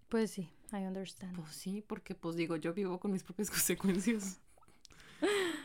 Pues 0.08 0.30
sí, 0.30 0.50
I 0.72 0.76
understand. 0.84 1.34
Pues 1.36 1.54
sí, 1.54 1.82
porque 1.86 2.14
pues 2.14 2.36
digo, 2.36 2.56
yo 2.56 2.74
vivo 2.74 3.00
con 3.00 3.10
mis 3.12 3.22
propias 3.22 3.48
consecuencias. 3.50 4.40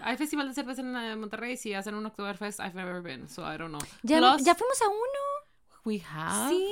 Hay 0.01 0.15
festival 0.17 0.47
de 0.47 0.53
cerveza 0.53 0.81
en 0.81 0.95
eh, 0.95 1.15
Monterrey, 1.15 1.57
si 1.57 1.73
hacen 1.73 1.95
un 1.95 2.05
Oktoberfest, 2.05 2.59
I've 2.59 2.75
never 2.75 3.01
been, 3.01 3.27
so 3.27 3.41
I 3.41 3.57
don't 3.57 3.69
know. 3.71 3.81
Ya, 4.03 4.19
Plus, 4.19 4.43
ya 4.45 4.53
fuimos 4.55 4.79
a 4.81 4.87
uno. 4.87 5.26
We 5.87 6.03
have. 6.07 6.49
Sí. 6.51 6.67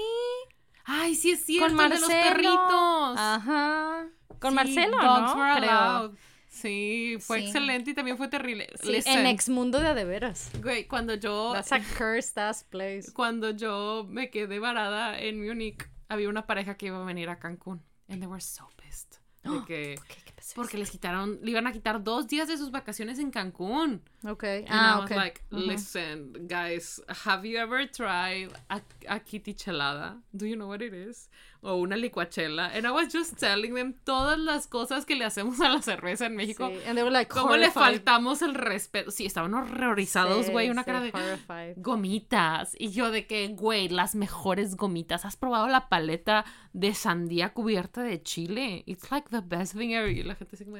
Ay, 0.84 1.16
sí 1.16 1.32
es 1.32 1.44
cierto, 1.46 1.76
Con 1.76 1.84
el 1.86 1.90
de 1.92 2.00
los 2.00 2.10
Marcelo. 2.10 2.30
perritos. 2.36 3.18
Ajá. 3.18 4.08
Con 4.40 4.52
Sí, 4.52 4.56
Marcelo, 4.56 4.98
Dogs 5.02 5.22
¿no? 5.22 5.36
Were 5.42 5.60
Creo. 5.60 5.72
Allowed. 5.72 6.12
Sí, 6.48 7.18
fue 7.20 7.40
Sí. 7.40 7.46
excelente 7.48 7.92
y 7.92 7.94
también 7.96 8.18
fue 8.18 8.28
terrible. 8.28 8.70
Sí, 8.82 9.02
en 9.06 9.26
Exmundo 9.26 9.80
de 9.80 9.88
a 9.88 9.94
de 9.94 10.06
veras. 10.06 10.52
güey, 10.62 10.88
cuando 10.88 11.16
yo 11.16 11.52
That's 11.54 11.72
a 11.74 11.80
cursed 11.98 12.38
ass 12.42 12.64
place. 12.64 13.12
cuando 13.14 13.50
yo 13.52 14.06
me 14.10 14.30
quedé 14.30 14.60
varada 14.60 15.20
en 15.20 15.46
Múnich, 15.46 15.90
había 16.08 16.30
una 16.30 16.46
pareja 16.46 16.76
que 16.78 16.86
iba 16.88 17.02
a 17.02 17.06
venir 17.06 17.30
a 17.30 17.40
Cancún 17.40 17.82
and 18.08 18.20
they 18.20 18.28
were 18.28 18.40
so 18.42 18.70
pissed. 18.78 19.18
De 19.52 19.66
que, 19.66 19.96
¿Qué, 20.08 20.16
qué 20.26 20.32
pasó? 20.36 20.54
porque 20.56 20.78
les 20.78 20.90
quitaron, 20.92 21.40
le 21.42 21.52
iban 21.52 21.68
a 21.68 21.72
quitar 21.72 22.04
dos 22.04 22.28
días 22.28 22.48
de 22.48 22.58
sus 22.58 22.72
vacaciones 22.72 23.20
en 23.20 23.32
Cancún. 23.32 24.02
Ok. 24.28 24.44
And 24.44 24.64
I 24.66 24.68
Ah, 24.70 25.00
was 25.02 25.12
ok. 25.12 25.18
like, 25.18 25.42
listen, 25.52 26.34
guys, 26.48 27.02
have 27.26 27.46
you 27.48 27.58
ever 27.58 27.86
tried 27.90 28.50
a, 28.70 28.82
a 29.08 29.20
kitty 29.20 29.54
chelada? 29.54 30.22
Do 30.34 30.46
you 30.46 30.56
know 30.56 30.68
what 30.68 30.82
it 30.82 30.94
is? 30.94 31.30
O 31.68 31.76
una 31.78 31.96
licuachela. 31.98 32.68
And 32.76 32.86
I 32.86 32.92
was 32.92 33.12
just 33.12 33.38
telling 33.40 33.74
them 33.74 33.94
todas 34.04 34.38
las 34.38 34.68
cosas 34.68 35.04
que 35.06 35.16
le 35.16 35.26
hacemos 35.26 35.60
a 35.62 35.70
la 35.70 35.82
cerveza 35.82 36.28
en 36.28 36.36
México. 36.36 36.70
Sí, 36.70 36.76
and 36.86 36.94
they 36.96 37.04
were 37.04 37.10
like 37.12 37.30
¿Cómo 37.32 37.56
le 37.58 37.66
horrified. 37.66 37.74
faltamos 37.82 38.42
el 38.44 38.54
respeto? 38.54 39.10
Sí, 39.10 39.26
estaban 39.26 39.54
horrorizados, 39.56 40.46
Sí, 40.46 40.52
güey. 40.52 40.70
una 40.70 40.84
sí, 40.84 40.86
cara 40.86 41.02
de 41.02 41.10
horrified. 41.12 41.78
gomitas. 41.84 42.76
Y 42.80 42.90
yo 42.92 43.10
de 43.10 43.26
que, 43.26 43.48
güey, 43.48 43.90
las 43.90 44.14
mejores 44.14 44.76
gomitas. 44.76 45.26
¿Has 45.26 45.38
probado 45.38 45.68
la 45.68 45.90
paleta 45.90 46.46
de 46.74 46.94
sandía 46.94 47.54
cubierta 47.54 48.04
de 48.04 48.22
chile? 48.22 48.84
It's 48.86 49.10
like 49.10 49.30
the 49.32 49.42
best 49.44 49.76
thing 49.76 49.90
ever. 49.94 50.12
Y 50.12 50.22
la 50.24 50.36
gente 50.36 50.56
así 50.56 50.66
como, 50.66 50.78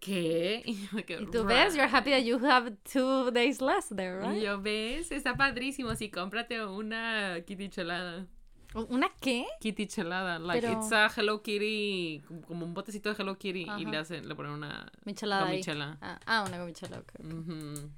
¿qué? 0.00 0.62
Y 0.66 0.74
yo 0.92 1.04
que, 1.04 1.20
Y 1.22 1.26
tú 1.26 1.44
ves, 1.44 1.74
you're 1.74 1.88
happy 1.90 2.10
that 2.10 2.22
you 2.22 2.38
have 2.44 2.72
two 2.92 3.30
days 3.32 3.60
less 3.60 3.88
there, 3.88 4.20
Y 4.24 4.28
right? 4.34 4.42
yo, 4.42 4.60
¿ves? 4.62 5.10
Está 5.12 5.36
padrísimo. 5.36 5.94
Sí, 5.96 6.10
cómprate 6.10 6.64
una 6.64 7.40
kitty 7.46 7.68
chelada. 7.68 8.26
¿Una 8.74 9.08
qué? 9.20 9.46
Kitty 9.60 9.86
chelada. 9.86 10.38
Like, 10.38 10.60
Pero- 10.66 10.78
it's 10.80 10.92
a 10.92 11.08
Hello 11.14 11.42
Kitty, 11.42 12.22
como- 12.46 12.64
un 12.66 12.74
botecito 12.74 13.08
de 13.12 13.16
Hello 13.22 13.36
Kitty. 13.38 13.64
Y 13.64 13.68
Ajá. 13.68 13.78
le 13.78 13.96
hacen, 13.98 14.28
le 14.28 14.34
ponen 14.34 14.52
una 14.52 14.90
Michelada 15.04 15.44
gomichela. 15.46 15.98
Ah, 16.00 16.18
ah, 16.26 16.44
una 16.46 16.58
gomichela, 16.58 16.98
ok. 16.98 17.12
Ujú. 17.20 17.90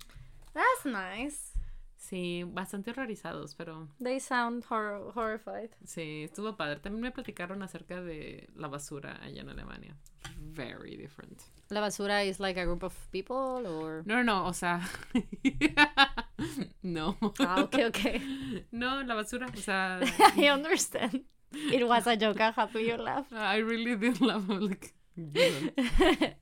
That's 0.53 0.85
nice. 0.85 1.53
Sí, 1.97 2.45
bastante 2.47 2.91
horrorizados, 2.91 3.55
pero 3.55 3.89
They 4.03 4.21
sound 4.21 4.65
hor 4.69 5.11
horrified. 5.15 5.71
sí, 5.85 6.25
estuvo 6.25 6.55
padre. 6.57 6.81
También 6.81 7.01
me 7.03 7.11
platicaron 7.11 7.63
acerca 7.63 8.03
de 8.03 8.49
la 8.55 8.69
basura 8.69 9.19
allá 9.23 9.41
en 9.41 9.49
Alemania. 9.49 9.97
Very 10.39 10.97
different. 10.97 11.41
La 11.71 11.81
basura 11.81 12.27
is 12.27 12.41
like 12.41 12.57
a 12.57 12.65
group 12.65 12.83
of 12.83 12.95
people 13.11 13.67
or... 13.67 14.03
No, 14.07 14.23
no, 14.23 14.47
o 14.47 14.53
sea. 14.53 14.81
no. 16.83 17.17
Ah, 17.41 17.63
okay, 17.63 17.85
okay. 17.87 18.21
No, 18.73 19.03
la 19.03 19.15
basura, 19.15 19.49
o 19.53 19.57
sea. 19.57 20.01
I 20.37 20.49
understand. 20.49 21.23
It 21.53 21.87
was 21.87 22.07
a 22.07 22.17
joke. 22.17 22.41
I'm 22.41 22.53
happy 22.53 22.83
you 22.83 22.97
laughed. 22.97 23.33
I 23.33 23.59
really 23.59 23.97
did 23.97 24.21
laugh. 24.21 24.49
Like. 24.49 24.93
I 25.17 26.35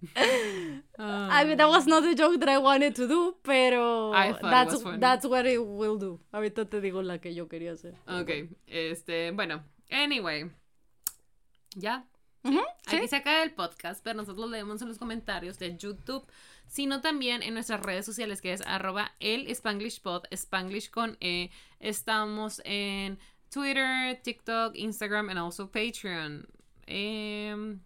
mean, 1.44 1.58
that 1.58 1.68
was 1.68 1.86
not 1.86 2.02
the 2.02 2.14
joke 2.14 2.40
that 2.40 2.48
I 2.48 2.56
wanted 2.56 2.94
to 2.96 3.06
do, 3.06 3.34
pero 3.42 4.12
I 4.12 4.30
it 4.30 4.38
that's 4.40 4.82
was 4.82 4.98
that's 4.98 5.26
what 5.26 5.44
it 5.44 5.58
will 5.58 5.98
do. 5.98 6.20
Ahorita 6.32 6.64
te 6.64 6.80
digo 6.80 7.02
la 7.02 7.18
que 7.18 7.34
yo 7.34 7.48
quería 7.48 7.72
hacer. 7.72 7.96
Ok, 8.08 8.48
este, 8.66 9.30
bueno, 9.32 9.62
anyway. 9.90 10.50
Ya. 11.76 12.06
Sí. 12.42 12.60
Aquí 12.86 13.08
se 13.08 13.16
acaba 13.16 13.42
el 13.42 13.52
podcast, 13.52 14.02
pero 14.02 14.16
nosotros 14.16 14.46
lo 14.46 14.50
leemos 14.50 14.82
en 14.82 14.88
los 14.88 14.98
comentarios 14.98 15.58
de 15.58 15.76
YouTube, 15.76 16.26
sino 16.66 17.00
también 17.00 17.42
en 17.42 17.54
nuestras 17.54 17.80
redes 17.80 18.04
sociales, 18.04 18.40
que 18.40 18.52
es 18.52 18.62
arroba 18.62 19.12
el 19.20 19.46
Spanglish 19.48 20.90
con 20.90 21.16
E. 21.20 21.50
Estamos 21.78 22.60
en 22.64 23.18
Twitter, 23.52 24.20
TikTok, 24.22 24.74
Instagram, 24.76 25.28
and 25.30 25.38
also 25.38 25.70
Patreon. 25.70 26.46
Em, 26.86 27.80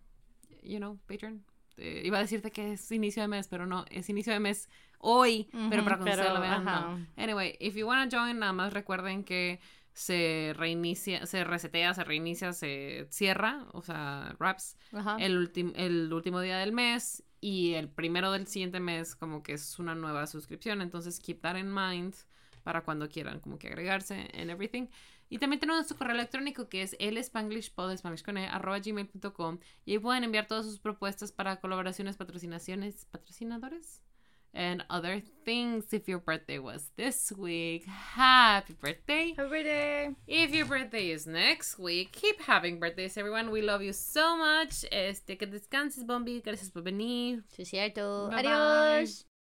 you 0.63 0.79
know, 0.79 0.99
Patreon. 1.07 1.45
Eh, 1.77 2.03
iba 2.05 2.19
a 2.19 2.23
decirte 2.23 2.51
que 2.51 2.73
es 2.73 2.91
inicio 2.91 3.23
de 3.23 3.29
mes, 3.29 3.49
pero 3.49 3.67
no, 3.67 3.85
es 3.91 4.09
inicio 4.09 4.33
de 4.33 4.41
mes 4.41 4.69
hoy, 4.99 5.49
pero 5.71 5.85
para 5.85 5.99
cuando 5.99 6.11
ustedes 6.11 6.27
pero, 6.27 6.35
lo 6.35 6.41
vean, 6.41 6.65
no. 6.65 7.07
Anyway, 7.17 7.57
if 7.61 7.75
you 7.75 7.87
wanna 7.87 8.09
join, 8.11 8.39
nada 8.39 8.53
más 8.53 8.73
recuerden 8.73 9.25
que 9.25 9.61
se 9.97 10.53
reinicia, 10.55 11.25
se 11.25 11.43
resetea, 11.43 11.95
se 11.95 12.05
reinicia, 12.05 12.53
se 12.53 13.07
cierra, 13.09 13.67
o 13.73 13.81
sea, 13.81 14.37
wraps 14.39 14.77
Ajá. 14.93 15.17
el, 15.19 15.39
último 15.39 15.73
el 15.75 16.13
último 16.13 16.43
día 16.43 16.59
del 16.59 16.73
mes 16.73 17.25
y 17.41 17.73
el 17.73 17.89
primero 17.89 18.31
del 18.31 18.47
siguiente 18.47 18.79
mes 18.79 19.17
como 19.17 19.43
que 19.43 19.55
es 19.55 19.79
una 19.79 19.95
nueva 19.95 20.27
suscripción, 20.27 20.83
entonces 20.83 21.19
keep 21.19 21.41
that 21.41 21.57
in 21.57 21.73
mind 21.73 22.15
para 22.63 22.83
cuando 22.83 23.09
quieran 23.09 23.41
como 23.41 23.59
que 23.59 23.69
agregarse 23.69 24.31
and 24.35 24.51
everything. 24.51 24.89
Y 25.31 25.39
también 25.39 25.61
tenemos 25.61 25.79
nuestro 25.79 25.97
correo 25.97 26.15
electrónico 26.15 26.69
que 26.69 26.83
es 26.83 26.95
el 26.99 27.17
spanglishpod, 27.25 27.91
spanglish 27.93 28.23
con 28.23 28.37
e, 28.37 28.47
arroba 28.49 28.79
gmail.com 28.79 29.61
y 29.87 29.93
ahí 29.93 29.99
pueden 29.99 30.25
enviar 30.25 30.47
todas 30.47 30.67
sus 30.67 30.79
propuestas 30.79 31.33
para 31.33 31.59
colaboraciones, 31.59 32.19
patrocinaciones, 32.19 33.07
patrocinadores 33.07 34.03
and 34.57 34.83
other 34.91 35.23
things. 35.45 35.93
If 35.93 36.09
your 36.09 36.19
birthday 36.19 36.59
was 36.59 36.91
this 36.97 37.31
week, 37.37 37.85
happy 37.87 38.75
birthday. 38.81 39.35
Happy 39.37 39.49
birthday. 39.49 40.11
If 40.27 40.55
your 40.55 40.67
birthday 40.67 41.11
is 41.11 41.27
next 41.27 41.79
week, 41.79 42.13
keep 42.13 42.41
having 42.41 42.81
birthdays, 42.81 43.17
everyone. 43.17 43.51
We 43.51 43.63
love 43.63 43.83
you 43.83 43.93
so 43.93 44.37
much. 44.37 44.85
Este, 44.91 45.37
que 45.37 45.47
descanses, 45.47 46.05
Bombi. 46.05 46.41
Gracias 46.41 46.71
por 46.71 46.83
venir. 46.83 47.45
Sí, 47.57 47.65
cierto. 47.67 48.29
Bye, 48.31 48.43
bye. 48.43 49.05
Adiós. 49.05 49.36